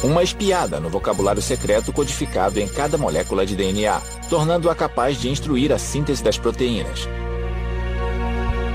Uma 0.03 0.23
espiada 0.23 0.81
no 0.81 0.89
vocabulário 0.89 1.43
secreto 1.43 1.93
codificado 1.93 2.59
em 2.59 2.69
cada 2.69 2.97
molécula 2.97 3.45
de 3.45 3.57
DNA, 3.57 4.01
tornando-a 4.31 4.75
capaz 4.75 5.21
de 5.21 5.29
instruir 5.29 5.73
a 5.73 5.79
síntese 5.79 6.23
das 6.23 6.39
proteínas. 6.39 7.09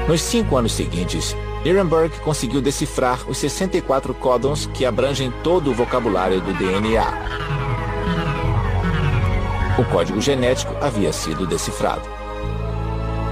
Nos 0.07 0.21
cinco 0.21 0.57
anos 0.57 0.73
seguintes, 0.73 1.35
Nuremberg 1.65 2.19
conseguiu 2.19 2.61
decifrar 2.61 3.19
os 3.29 3.37
64 3.37 4.13
códons 4.13 4.65
que 4.73 4.85
abrangem 4.85 5.31
todo 5.43 5.71
o 5.71 5.73
vocabulário 5.73 6.41
do 6.41 6.53
DNA. 6.53 7.05
O 9.79 9.85
código 9.85 10.21
genético 10.21 10.75
havia 10.81 11.11
sido 11.13 11.47
decifrado. 11.47 12.03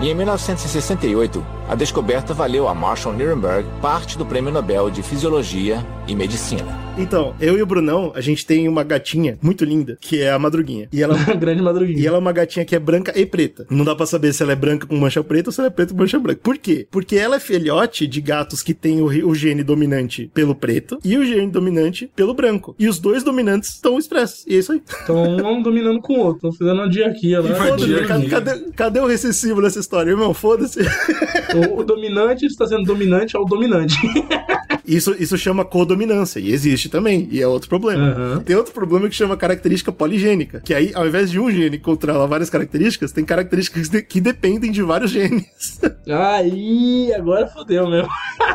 E 0.02 0.10
em 0.10 0.16
1968, 0.16 1.46
a 1.72 1.76
descoberta 1.76 2.34
valeu 2.34 2.68
a 2.68 2.76
Marshall 2.76 3.16
Nirenberg 3.16 3.66
parte 3.82 4.18
do 4.18 4.26
Prêmio 4.26 4.52
Nobel 4.52 4.90
de 4.90 5.02
Fisiologia 5.02 5.78
e 6.06 6.14
Medicina. 6.14 6.82
Então, 6.98 7.34
eu 7.40 7.58
e 7.58 7.62
o 7.62 7.66
Brunão, 7.66 8.12
a 8.14 8.20
gente 8.20 8.46
tem 8.46 8.68
uma 8.68 8.84
gatinha 8.84 9.38
muito 9.42 9.64
linda, 9.64 9.98
que 10.02 10.22
é 10.22 10.30
a 10.30 10.38
Madruguinha. 10.38 10.90
E 10.92 11.02
ela, 11.02 11.18
Grande 11.40 11.62
madruguinha. 11.62 11.98
e 11.98 12.06
ela 12.06 12.18
é 12.18 12.20
uma 12.20 12.34
gatinha 12.34 12.66
que 12.66 12.76
é 12.76 12.80
branca 12.80 13.18
e 13.18 13.26
preta. 13.26 13.66
Não 13.70 13.86
dá 13.86 13.96
pra 13.96 14.06
saber 14.06 14.34
se 14.34 14.44
ela 14.44 14.52
é 14.52 14.56
branca 14.56 14.86
com 14.86 14.98
mancha 14.98 15.24
preta 15.24 15.48
ou 15.48 15.54
se 15.54 15.62
ela 15.62 15.68
é 15.68 15.72
preta 15.72 15.94
com 15.94 16.00
mancha 16.02 16.20
branca. 16.20 16.42
Por 16.44 16.58
quê? 16.58 16.86
Porque 16.92 17.16
ela 17.16 17.38
é 17.38 17.40
filhote 17.40 18.06
de 18.06 18.20
gatos 18.20 18.62
que 18.62 18.74
tem 18.74 19.00
o, 19.00 19.06
o 19.06 19.34
gene 19.34 19.64
dominante 19.64 20.30
pelo 20.34 20.54
preto 20.54 21.00
e 21.06 21.18
o 21.18 21.24
gene 21.24 21.50
dominante 21.50 22.12
pelo 22.14 22.34
branco. 22.34 22.76
E 22.78 22.90
os 22.90 23.00
dois 23.00 23.24
dominantes 23.24 23.70
estão 23.70 23.98
expressos. 23.98 24.46
E 24.46 24.56
é 24.56 24.60
isso 24.60 24.74
aí. 24.74 24.82
Então 25.04 25.24
um 25.50 25.64
dominando 25.64 26.02
com 26.02 26.16
o 26.16 26.20
outro. 26.20 26.50
Estão 26.50 26.52
fazendo 26.52 26.82
uma 26.82 26.90
diarquia 26.90 27.40
lá. 27.40 27.56
Foda-se, 27.56 28.06
cadê, 28.06 28.28
cadê, 28.28 28.72
cadê 28.76 29.00
o 29.00 29.08
recessivo 29.08 29.62
nessa 29.62 29.80
história, 29.80 30.12
irmão? 30.12 30.34
Foda-se. 30.34 30.80
O, 31.76 31.84
dominante 31.84 32.46
está 32.46 32.66
sendo 32.66 32.84
dominante 32.84 33.36
ao 33.36 33.46
dominante. 33.46 33.96
Isso, 34.88 35.16
isso 35.20 35.38
chama 35.38 35.64
codominância, 35.66 36.40
e 36.40 36.52
existe 36.52 36.90
também, 36.90 37.28
e 37.32 37.42
é 37.42 37.48
outro 37.48 37.70
problema. 37.70 38.04
Aham. 38.10 38.40
Tem 38.46 38.56
outro 38.56 38.74
problema 38.74 39.08
que 39.10 39.16
chama 39.16 39.38
característica 39.38 39.92
poligênica, 39.92 40.62
que 40.64 40.74
aí, 40.74 40.92
ao 40.94 41.08
invés 41.08 41.30
de 41.32 41.40
um 41.40 41.50
gene 41.52 41.78
controlar 41.78 42.26
várias 42.26 42.50
características, 42.50 43.12
tem 43.12 43.24
características 43.26 43.90
de- 43.90 44.02
que 44.02 44.20
dependem 44.22 44.72
de 44.72 44.82
vários 44.82 45.12
genes. 45.12 45.80
Aí, 46.12 47.14
agora 47.14 47.48
fodeu 47.48 47.90
mesmo. 47.90 48.10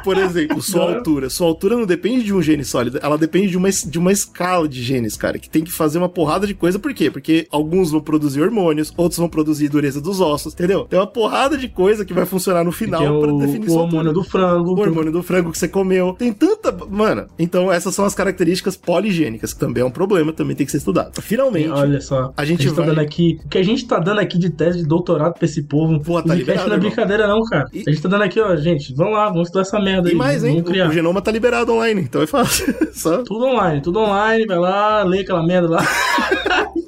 Por 0.04 0.16
exemplo, 0.18 0.60
sua 0.62 0.82
Agora- 0.82 0.98
altura. 0.98 1.30
Sua 1.30 1.46
altura 1.46 1.76
não 1.76 1.86
depende 1.86 2.24
de 2.24 2.32
um 2.34 2.42
gene 2.42 2.64
sólido, 2.64 2.98
ela 3.02 3.16
depende 3.16 3.48
de 3.48 3.56
uma, 3.56 3.70
de 3.70 3.98
uma 3.98 4.12
escala 4.12 4.68
de 4.68 4.82
genes, 4.82 5.16
cara, 5.16 5.38
que 5.38 5.48
tem 5.48 5.62
que 5.64 5.72
fazer 5.72 5.98
uma 5.98 6.08
porrada 6.08 6.46
de 6.46 6.54
coisa. 6.54 6.78
Por 6.78 6.92
quê? 6.94 7.10
Porque 7.10 7.46
alguns 7.50 7.90
vão 7.90 8.00
produzir 8.00 8.40
hormônios, 8.40 8.92
outros 8.96 9.18
vão 9.18 9.28
produzir 9.28 9.68
dureza 9.68 10.00
dos 10.00 10.20
ossos, 10.20 10.52
entendeu? 10.54 10.84
Tem 10.84 10.98
uma 10.98 11.06
porrada 11.06 11.56
de 11.56 11.68
coisa 11.68 12.04
que 12.04 12.12
vai 12.14 12.26
funcionar 12.26 12.64
no 12.64 12.72
final 12.72 13.02
é 13.24 13.46
definir 13.46 13.68
o 13.70 13.74
hormônio 13.74 14.12
do 14.12 14.24
frango. 14.24 14.70
O 14.74 14.80
hormônio 14.80 15.12
do 15.12 15.22
frango 15.22 15.50
que 15.52 15.58
você 15.58 15.68
comeu. 15.68 16.15
Tem 16.18 16.32
tanta. 16.32 16.72
Mano, 16.88 17.26
então 17.38 17.70
essas 17.72 17.94
são 17.94 18.04
as 18.04 18.14
características 18.14 18.76
poligênicas, 18.76 19.52
que 19.52 19.60
também 19.60 19.82
é 19.82 19.86
um 19.86 19.90
problema, 19.90 20.32
também 20.32 20.56
tem 20.56 20.64
que 20.64 20.72
ser 20.72 20.78
estudado. 20.78 21.20
Finalmente. 21.20 21.68
Olha 21.70 22.00
só, 22.00 22.32
A 22.36 22.44
gente 22.44 22.66
tá 22.68 22.72
vai- 22.74 22.86
dando 22.86 23.00
aqui. 23.00 23.38
O 23.44 23.48
que 23.48 23.58
a 23.58 23.62
gente 23.62 23.86
tá 23.86 23.98
dando 23.98 24.20
aqui 24.20 24.38
de 24.38 24.50
tese 24.50 24.78
de 24.78 24.84
doutorado 24.86 25.34
pra 25.34 25.44
esse 25.44 25.62
povo. 25.62 26.00
Pô, 26.00 26.14
tá 26.22 26.34
o 26.34 26.36
Zcast 26.36 26.38
liberado, 26.38 26.68
não 26.68 26.76
é 26.76 26.78
brincadeira, 26.80 27.26
não, 27.26 27.42
cara. 27.44 27.66
E- 27.72 27.84
A 27.86 27.90
gente 27.90 28.02
tá 28.02 28.08
dando 28.08 28.22
aqui, 28.22 28.40
ó, 28.40 28.56
gente. 28.56 28.94
Vamos 28.94 29.12
lá, 29.14 29.28
vamos 29.28 29.48
estudar 29.48 29.62
essa 29.62 29.78
merda 29.80 30.08
E 30.08 30.12
aí. 30.12 30.16
mais, 30.16 30.44
hein? 30.44 30.62
O, 30.66 30.70
o 30.88 30.92
genoma 30.92 31.20
tá 31.22 31.30
liberado 31.30 31.72
online, 31.72 32.00
então 32.02 32.22
é 32.22 32.26
fácil. 32.26 32.74
Só. 32.92 33.22
Tudo 33.22 33.44
online, 33.44 33.80
tudo 33.82 33.98
online, 34.00 34.46
vai 34.46 34.58
lá, 34.58 35.02
lê 35.04 35.20
aquela 35.20 35.44
merda 35.46 35.68
lá. 35.68 35.82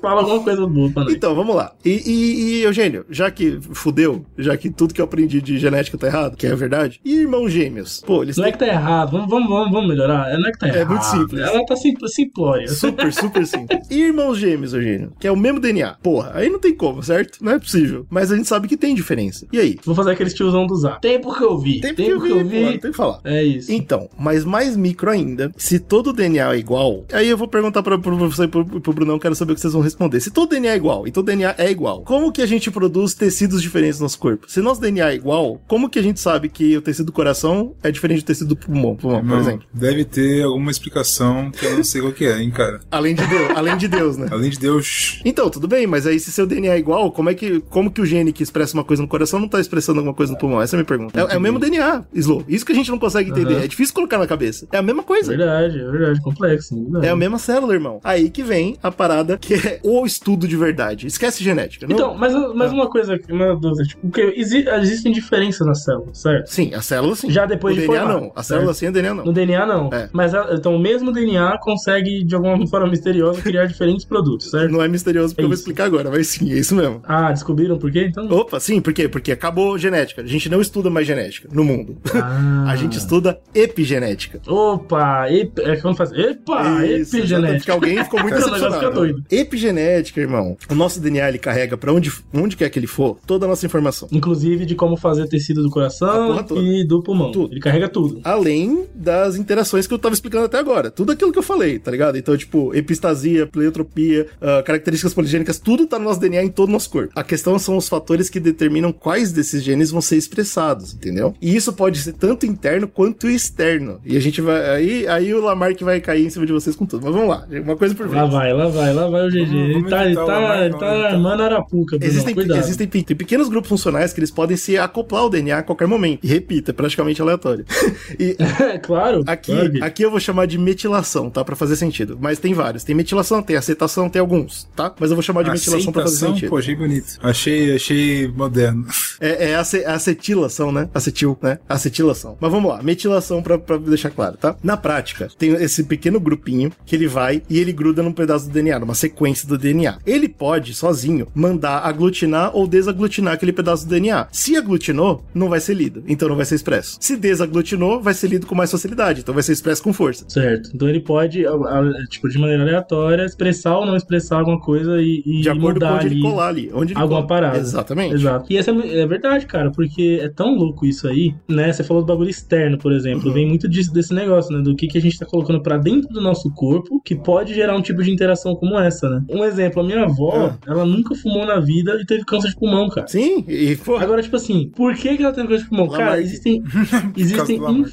Fala 0.01 0.21
alguma 0.21 0.41
coisa 0.43 0.65
boa 0.67 0.91
pra 0.93 1.05
nós. 1.05 1.13
Então, 1.15 1.35
vamos 1.35 1.57
lá. 1.57 1.73
E, 1.85 1.91
e, 1.91 2.61
e, 2.61 2.63
Eugênio, 2.63 3.05
já 3.11 3.31
que 3.33 3.59
fudeu, 3.73 4.25
já 4.39 4.57
que 4.57 4.71
tudo 4.71 4.95
que 4.95 5.01
eu 5.01 5.05
aprendi 5.05 5.43
de 5.43 5.59
genética 5.59 5.99
tá 5.99 6.07
errado, 6.07 6.37
que 6.37 6.47
é 6.47 6.55
verdade, 6.55 7.01
e 7.05 7.17
irmãos 7.17 7.51
gêmeos? 7.51 8.03
Pô, 8.07 8.23
eles 8.23 8.37
Não 8.37 8.45
é 8.45 8.51
têm 8.51 8.53
que 8.53 8.65
tá 8.65 8.71
errado, 8.73 9.18
vamos, 9.27 9.31
vamos, 9.31 9.49
vamos, 9.49 9.73
vamos 9.73 9.89
melhorar. 9.89 10.39
Não 10.39 10.49
é 10.49 10.53
que 10.53 10.59
tá 10.59 10.69
É 10.69 10.77
errado. 10.77 10.89
muito 10.89 11.03
simples. 11.05 11.41
Ela 11.43 11.67
tá 11.67 11.77
sim, 11.77 11.95
simplória. 12.09 12.69
super, 12.69 13.13
super 13.13 13.47
simples. 13.47 13.87
E 13.91 14.01
irmãos 14.03 14.39
gêmeos, 14.39 14.73
Eugênio, 14.75 15.13
que 15.19 15.27
é 15.27 15.33
o 15.33 15.37
mesmo 15.37 15.61
DNA. 15.61 15.97
Porra, 16.03 16.33
aí 16.35 16.49
não 16.49 16.59
tem 16.59 16.75
como, 16.75 17.03
certo? 17.03 17.39
Não 17.43 17.53
é 17.53 17.59
possível. 17.59 18.07
Mas 18.11 18.31
a 18.33 18.37
gente 18.37 18.49
sabe 18.49 18.69
que 18.69 18.77
tem 18.77 18.95
diferença. 18.95 19.47
E 19.53 19.59
aí? 19.59 19.77
Vou 19.85 19.95
fazer 19.95 20.13
aquele 20.13 20.31
tiozão 20.31 20.67
do 20.67 20.75
zap. 20.77 21.01
Tempo 21.01 21.35
que 21.37 21.43
eu 21.43 21.59
vi. 21.59 21.81
Tem 21.81 21.95
Tempo 21.95 22.23
que 22.23 22.31
eu 22.31 22.45
vi. 22.47 22.65
pô, 22.65 22.79
tem 22.79 22.91
que 22.91 22.97
falar. 22.97 23.21
É 23.25 23.43
isso. 23.43 23.73
Então, 23.73 24.09
mas 24.19 24.45
mais 24.45 24.77
micro 24.77 25.11
ainda, 25.11 25.51
se 25.57 25.79
todo 25.79 26.13
DNA 26.13 26.55
é 26.55 26.59
igual, 26.59 27.05
aí 27.13 27.29
eu 27.29 27.37
vou 27.37 27.49
perguntar 27.49 27.83
pra, 27.83 27.99
pra 27.99 28.13
você 28.15 28.45
e 28.45 28.49
pro, 28.49 28.65
pro 28.65 28.93
Brunão, 28.93 29.19
quero 29.19 29.35
saber 29.35 29.53
o 29.53 29.55
que 29.55 29.61
vocês 29.61 29.73
vão 29.73 29.83
responder. 29.83 30.21
Se 30.21 30.31
todo 30.31 30.51
DNA 30.51 30.73
é 30.73 30.77
igual 30.77 31.07
e 31.07 31.13
todo 31.13 31.27
DNA 31.27 31.55
é 31.59 31.71
igual, 31.71 32.03
como 32.03 32.33
que 32.33 32.43
a 32.43 32.47
gente 32.47 32.71
produz 32.71 33.15
tecidos 33.15 33.61
diferentes 33.63 33.99
no 33.99 34.05
nosso 34.05 34.19
corpo? 34.19 34.51
Se 34.51 34.61
nosso 34.61 34.81
DNA 34.81 35.11
é 35.11 35.15
igual, 35.15 35.61
como 35.67 35.89
que 35.89 35.99
a 35.99 36.03
gente 36.03 36.21
sabe 36.21 36.49
que 36.49 36.77
o 36.77 36.83
tecido 36.83 37.07
do 37.07 37.13
coração 37.13 37.75
é 37.83 37.91
diferente 37.91 38.21
do 38.23 38.27
tecido 38.27 38.49
do 38.49 38.57
pulmão, 38.57 38.97
pulmão 39.09 39.21
por 39.21 39.29
Não, 39.29 39.41
exemplo? 39.41 39.67
deve 39.73 40.05
ter 40.05 40.43
alguma 40.45 40.71
explicação 40.71 41.51
que 41.51 41.65
eu 41.65 41.77
não 41.77 41.85
sei 41.85 42.01
qual 42.01 42.13
que 42.13 42.25
é, 42.27 42.41
hein, 42.43 42.51
cara. 42.51 42.81
Além 42.91 43.15
de 43.15 43.27
Deus, 43.27 43.51
além 43.57 43.77
de 43.77 43.89
Deus, 43.89 44.17
né? 44.17 44.29
Além 44.31 44.51
de 44.51 44.59
Deus. 44.59 45.21
Então, 45.25 45.49
tudo 45.51 45.67
bem, 45.69 45.87
mas 45.87 46.07
aí 46.07 46.19
se 46.21 46.31
seu 46.33 46.47
DNA 46.47 46.75
é 46.75 46.79
igual, 46.79 47.11
como 47.13 47.31
é 47.31 47.35
que, 47.35 47.61
como 47.69 47.91
que 47.91 48.01
o 48.01 48.07
gene 48.07 48.33
que 48.33 48.43
expressa 48.43 48.75
uma 48.75 48.85
coisa 48.85 49.03
no 49.03 49.09
coração 49.09 49.39
não 49.41 49.49
tá 49.49 49.61
expressando 49.61 49.99
alguma 49.99 50.15
coisa 50.15 50.33
no 50.33 50.39
pulmão? 50.39 50.61
Essa 50.61 50.75
é 50.75 50.77
a 50.77 50.79
minha 50.79 50.87
pergunta. 50.87 51.21
É, 51.21 51.35
é 51.35 51.37
o 51.37 51.41
mesmo 51.41 51.59
DNA, 51.59 52.05
Slow. 52.15 52.45
Isso 52.49 52.65
que 52.65 52.73
a 52.73 52.75
gente 52.75 52.91
não 52.91 52.99
consegue 52.99 53.31
entender. 53.31 53.55
Aham. 53.55 53.65
É 53.65 53.69
difícil 53.69 53.95
colocar 53.95 54.19
na 54.19 54.27
cabeça. 54.27 54.67
É 54.73 54.79
a 54.79 54.83
mesma 54.83 55.03
coisa. 55.03 55.37
Verdade, 55.37 55.79
é 55.81 55.91
verdade, 55.91 56.21
complexo. 56.23 56.75
verdade. 56.81 57.07
É 57.07 57.11
a 57.11 57.17
mesma 57.17 57.39
célula, 57.39 57.75
irmão. 57.75 58.01
Aí 58.05 58.31
que 58.31 58.43
vem 58.43 58.77
a 58.83 58.91
parada 58.91 59.37
que 59.39 59.55
é 59.55 59.81
o 59.83 60.05
estudo 60.07 60.47
de 60.49 60.57
verdade. 60.57 61.07
Esquece 61.07 61.43
genética. 61.43 61.87
Não... 61.87 61.95
Então, 61.95 62.15
mas, 62.17 62.33
mas 62.55 62.71
Ah. 62.71 62.75
uma 62.75 62.89
coisa, 62.91 63.19
uma 63.31 63.55
dúvida, 63.57 63.85
tipo, 63.85 64.03
porque 64.03 64.21
exi- 64.37 64.67
existem 64.69 65.13
diferenças 65.13 65.67
na 65.67 65.75
célula, 65.75 66.09
certo? 66.15 66.47
Sim, 66.49 66.75
a 66.75 66.81
célula 66.83 67.15
sim. 67.17 67.31
Já 67.31 67.47
depois 67.47 67.77
o 67.77 67.81
de 67.81 67.87
DNA 67.87 68.01
formar, 68.03 68.21
não. 68.21 68.33
A 68.35 68.43
célula 68.43 68.75
certo? 68.75 68.79
sim, 68.79 68.87
o 68.89 68.93
DNA 69.03 69.15
não. 69.15 69.25
No 69.25 69.33
DNA 69.33 69.67
não. 69.67 69.91
É. 69.93 70.09
Mas 70.13 70.35
a- 70.35 70.49
então 70.53 70.75
o 70.75 70.79
mesmo 70.79 71.13
DNA 71.13 71.59
consegue, 71.59 72.25
de 72.25 72.35
alguma 72.35 72.65
forma 72.69 72.89
misteriosa, 72.89 73.41
criar 73.43 73.67
diferentes 73.67 74.05
produtos, 74.05 74.51
certo? 74.51 74.71
Não 74.73 74.83
é 74.83 74.89
misterioso 74.89 75.35
porque 75.35 75.43
É 75.43 75.45
eu 75.45 75.49
vou 75.49 75.55
explicar 75.55 75.85
agora, 75.85 76.11
mas 76.11 76.27
sim, 76.29 76.53
é 76.53 76.57
isso 76.59 76.75
mesmo. 76.75 77.01
Ah, 77.05 77.33
descobriram 77.33 77.79
por 77.79 77.91
quê, 77.91 78.07
então? 78.09 78.29
Opa, 78.31 78.59
sim, 78.61 78.81
por 78.81 78.93
quê? 78.93 79.09
Porque 79.09 79.33
acabou 79.33 79.77
genética. 79.79 80.23
A 80.23 80.27
gente 80.27 80.49
não 80.49 80.61
estuda 80.61 80.91
mais 80.91 81.07
genética 81.07 81.49
no 81.53 81.65
mundo. 81.65 81.97
Ah. 82.15 82.65
A 82.69 82.77
gente 82.77 82.99
estuda 82.99 83.41
epigenética. 83.55 84.41
Opa, 84.47 85.31
ep... 85.31 85.59
é 85.61 85.77
quando 85.77 85.97
faz. 85.97 86.13
Epa, 86.13 86.85
Isso, 86.85 87.17
epigenética. 87.17 87.65
que 87.65 87.71
alguém 87.71 88.03
ficou 88.05 88.21
muito 88.21 88.35
decepcionado. 88.37 89.25
Epigenética, 89.31 90.21
irmão. 90.21 90.57
O 90.71 90.75
nosso 90.75 91.01
DNA 91.01 91.29
ele 91.29 91.39
carrega 91.39 91.77
pra 91.77 91.93
onde, 91.93 92.13
onde 92.35 92.57
quer 92.57 92.69
que 92.71 92.79
ele 92.79 92.87
for 92.87 93.19
toda 93.27 93.47
a 93.47 93.49
nossa 93.49 93.65
informação. 93.67 94.09
Inclusive 94.13 94.67
de 94.67 94.75
como 94.75 94.97
fazer 94.97 95.27
tecido 95.29 95.63
do 95.63 95.71
coração 95.71 96.45
e 96.57 96.87
do 96.87 97.03
pulmão. 97.03 97.33
Tudo. 97.33 97.53
Ele 97.53 97.61
carrega 97.61 97.89
tudo. 97.89 98.21
Além 98.25 98.87
das 98.95 99.37
interações 99.37 99.87
que 99.87 99.95
eu 99.95 99.99
tava 99.99 100.15
explicando 100.15 100.45
até 100.47 100.59
agora. 100.59 100.91
Tudo 100.91 101.13
aquilo 101.13 101.33
que 101.33 101.39
eu 101.39 101.43
falei, 101.43 101.79
tá 101.79 101.91
ligado? 101.91 102.17
Então, 102.19 102.37
tipo, 102.37 102.75
epistasia, 102.75 103.47
pleiotropia, 103.47 104.27
uh, 104.41 104.63
características 104.65 105.15
poligênicas, 105.15 105.59
tudo 105.59 105.87
tá 105.87 105.99
no 105.99 106.05
nosso 106.07 106.21
DNA 106.21 106.45
em 106.45 106.49
todo 106.49 106.69
o 106.69 106.73
nosso 106.73 106.91
corpo. 106.91 107.13
A 107.15 107.23
questão 107.23 107.59
são 107.59 107.77
os 107.77 107.89
fatores 107.89 108.29
que 108.29 108.41
determinam 108.41 108.93
quais 108.93 109.33
desses 109.33 109.63
genes 109.63 109.91
vão 109.91 110.01
ser 110.01 110.17
expressados, 110.17 110.95
entendeu? 110.95 111.35
E 111.41 111.55
isso 111.55 111.73
pode 111.73 111.99
ser 111.99 112.13
tanto 112.13 112.47
interno 112.47 112.89
quanto 112.89 113.29
externo. 113.29 114.01
E 114.05 114.17
a 114.17 114.21
gente 114.21 114.41
vai. 114.41 114.77
Aí, 114.77 115.07
aí 115.07 115.35
o 115.35 115.41
Lamarck 115.41 115.83
vai 115.83 116.01
cair 116.01 116.27
em 116.27 116.31
cima 116.31 116.47
de 116.47 116.53
vocês 116.53 116.75
com 116.77 116.87
tudo. 116.87 117.05
Mas 117.05 117.15
vamos 117.15 117.29
lá, 117.29 117.47
uma 117.65 117.77
coisa 117.77 117.95
por 117.95 118.09
vez. 118.09 118.21
Lá 118.23 118.27
vai, 118.29 118.53
lá 118.53 118.69
vai, 118.69 118.93
lá 118.93 119.09
vai 119.09 119.27
o 119.27 119.31
GG. 119.31 119.55
Ele 119.55 119.89
tá, 119.89 120.05
ele 120.07 120.15
tá, 120.15 120.25
Lamarck, 120.25 120.61
ele 120.61 120.71
vamos 120.71 120.81
tá 120.81 121.09
armando 121.09 121.43
a 121.43 121.45
arapuca, 121.47 121.99
Brunão, 121.99 122.07
Existem, 122.13 122.35
cuidado. 122.35 122.59
existem 122.59 122.87
pe- 122.87 123.03
tem 123.03 123.17
pequenos 123.17 123.49
grupos 123.49 123.69
funcionais 123.69 124.13
que 124.13 124.21
eles 124.21 124.31
podem 124.31 124.57
se 124.57 124.77
acoplar 124.79 125.23
ao 125.23 125.31
DNA 125.31 125.59
a 125.59 125.63
qualquer 125.63 125.87
momento. 125.87 126.21
E 126.23 126.29
repita, 126.29 126.71
é 126.71 126.75
praticamente 126.75 127.21
aleatório. 127.23 127.65
e 128.19 128.37
É, 128.79 128.87
claro. 128.87 129.23
aqui, 129.27 129.53
claro 129.53 129.85
aqui 129.85 130.03
eu 130.03 130.11
vou 130.11 130.21
chamar 130.21 130.47
de 130.47 130.59
metilação, 130.59 131.31
tá? 131.31 131.45
Pra 131.45 131.57
fazer 131.57 131.77
sentido. 131.77 132.19
Mas 132.21 132.39
tem 132.39 132.55
vários. 132.55 132.85
Tem 132.85 132.95
metilação, 132.95 133.43
tem 133.43 133.57
acetação, 133.57 134.09
tem 134.09 134.21
alguns, 134.21 134.69
tá? 134.77 134.93
Mas 134.99 135.11
eu 135.11 135.17
vou 135.17 135.23
chamar 135.23 135.43
de 135.43 135.51
metilação 135.51 135.93
pra 135.93 136.03
fazer 136.03 136.15
Aceitação? 136.17 136.35
sentido. 136.35 136.51
Pô, 136.51 136.59
achei 136.59 136.75
bonito. 136.77 137.19
Achei, 137.23 137.75
achei 137.77 138.29
moderno. 138.29 138.87
É, 139.21 139.51
é 139.51 139.61
ace- 139.61 139.85
acetilação, 139.85 140.71
né? 140.71 140.89
Acetil, 140.95 141.37
né? 141.43 141.59
Acetilação. 141.69 142.37
Mas 142.41 142.51
vamos 142.53 142.71
lá, 142.71 142.81
metilação 142.83 143.43
pra, 143.43 143.59
pra 143.59 143.77
deixar 143.77 144.11
claro, 144.11 144.37
tá? 144.37 144.55
Na 144.63 144.77
prática, 144.77 145.29
tem 145.37 145.51
esse 145.55 145.83
pequeno 145.83 146.21
grupinho 146.21 146.71
que 146.87 146.95
ele 146.95 147.09
vai 147.09 147.43
e 147.51 147.59
ele 147.59 147.73
gruda 147.73 148.01
num 148.03 148.13
pedaço 148.13 148.47
do 148.47 148.53
DNA, 148.53 148.79
numa 148.79 148.95
sequência 148.95 149.47
do 149.49 149.59
DNA. 149.59 149.99
Ele 150.07 150.29
pode, 150.29 150.73
sozinho, 150.73 151.27
mandar 151.35 151.81
aglutinar 151.81 152.55
ou 152.57 152.67
desaglutinar 152.69 153.35
aquele 153.35 153.53
pedaço 153.53 153.85
do 153.87 153.91
DNA. 153.91 154.29
Se 154.31 154.57
aglutinou, 154.57 155.25
não 155.35 155.49
vai 155.49 155.59
ser 155.61 155.75
lido, 155.75 156.05
então 156.07 156.29
não 156.29 156.37
vai 156.37 156.45
ser 156.47 156.55
expresso. 156.55 156.97
Se 157.01 157.17
desaglutinou, 157.17 158.01
vai 158.01 158.15
ser 158.15 158.29
lido 158.29 158.47
com 158.47 158.55
mais 158.55 158.68
facilidade, 158.73 159.21
então 159.21 159.35
vai 159.35 159.43
ser 159.43 159.53
expresso 159.53 159.83
com 159.83 159.93
força. 159.93 160.25
Certo. 160.29 160.71
Então 160.75 160.89
ele 160.89 161.01
pode, 161.01 161.47
a- 161.47 161.51
a- 161.53 162.07
tipo, 162.09 162.29
de 162.29 162.39
maneira 162.39 162.63
aleatória, 162.63 163.25
expressar 163.25 163.79
ou 163.79 163.87
não 163.87 163.97
expressar 163.97 164.39
alguma 164.39 164.61
coisa 164.61 165.01
e, 165.01 165.23
e 165.25 165.41
De 165.41 165.49
acordo 165.49 165.81
com 165.81 165.87
mudar 165.87 165.95
onde 165.97 166.07
ali 166.07 166.15
ele 166.17 166.23
colar 166.23 166.49
ali. 166.49 166.71
Onde 166.75 166.93
ele 166.93 167.01
alguma 167.01 167.21
cola. 167.23 167.29
parada. 167.29 167.59
Exatamente. 167.59 168.15
Exato. 168.15 168.47
E 168.53 168.57
essa 168.57 168.71
é, 168.71 168.99
é 169.01 169.07
verdade, 169.07 169.47
cara, 169.47 169.71
porque 169.71 170.19
é 170.23 170.29
tão 170.29 170.55
louco 170.55 170.87
isso 170.87 171.07
aí, 171.09 171.35
né? 171.49 171.73
Você 171.73 171.83
falou 171.85 172.03
do 172.03 172.07
bagulho 172.07 172.31
externo, 172.31 172.79
por 172.79 172.93
exemplo. 172.93 173.29
Uhum. 173.29 173.35
Vem 173.35 173.47
muito 173.49 173.69
disso, 173.69 173.93
desse 173.93 174.13
negócio, 174.15 174.57
né? 174.57 174.63
Do 174.63 174.75
que, 174.75 174.87
que 174.87 174.99
a 174.99 175.01
gente 175.01 175.19
tá 175.19 175.27
colocando 175.27 175.63
pra 175.63 175.77
dentro 175.77 176.09
do 176.13 176.21
nosso 176.21 176.51
corpo 176.55 177.01
que 177.05 177.15
pode 177.15 177.55
gerar 177.55 177.77
um 177.77 177.83
tipo 177.83 178.03
de 178.03 178.11
interação 178.11 178.55
como 178.55 178.79
essa, 178.79 179.09
né? 179.09 179.23
Um 179.31 179.45
exemplo, 179.45 179.83
a 179.83 179.85
minha 179.85 180.05
avó, 180.05 180.55
ela 180.67 180.85
nunca 180.85 181.15
fumou 181.15 181.47
na 181.47 181.61
vida 181.61 181.99
e 182.01 182.07
teve 182.07 182.25
câncer 182.25 182.49
de 182.49 182.57
pulmão, 182.57 182.89
cara. 182.89 183.07
Sim, 183.09 183.45
e 183.49 183.77
pô, 183.77 183.97
Agora, 183.97 184.23
tipo 184.23 184.37
assim, 184.37 184.71
por 184.75 184.95
que, 184.95 185.17
que 185.17 185.23
ela 185.23 185.33
tem 185.33 185.47
câncer 185.47 185.65
de 185.65 185.69
pulmão? 185.69 185.89
Cara, 185.89 186.21
existem, 186.21 186.63
existem 187.17 187.59
Lamarck. 187.59 187.91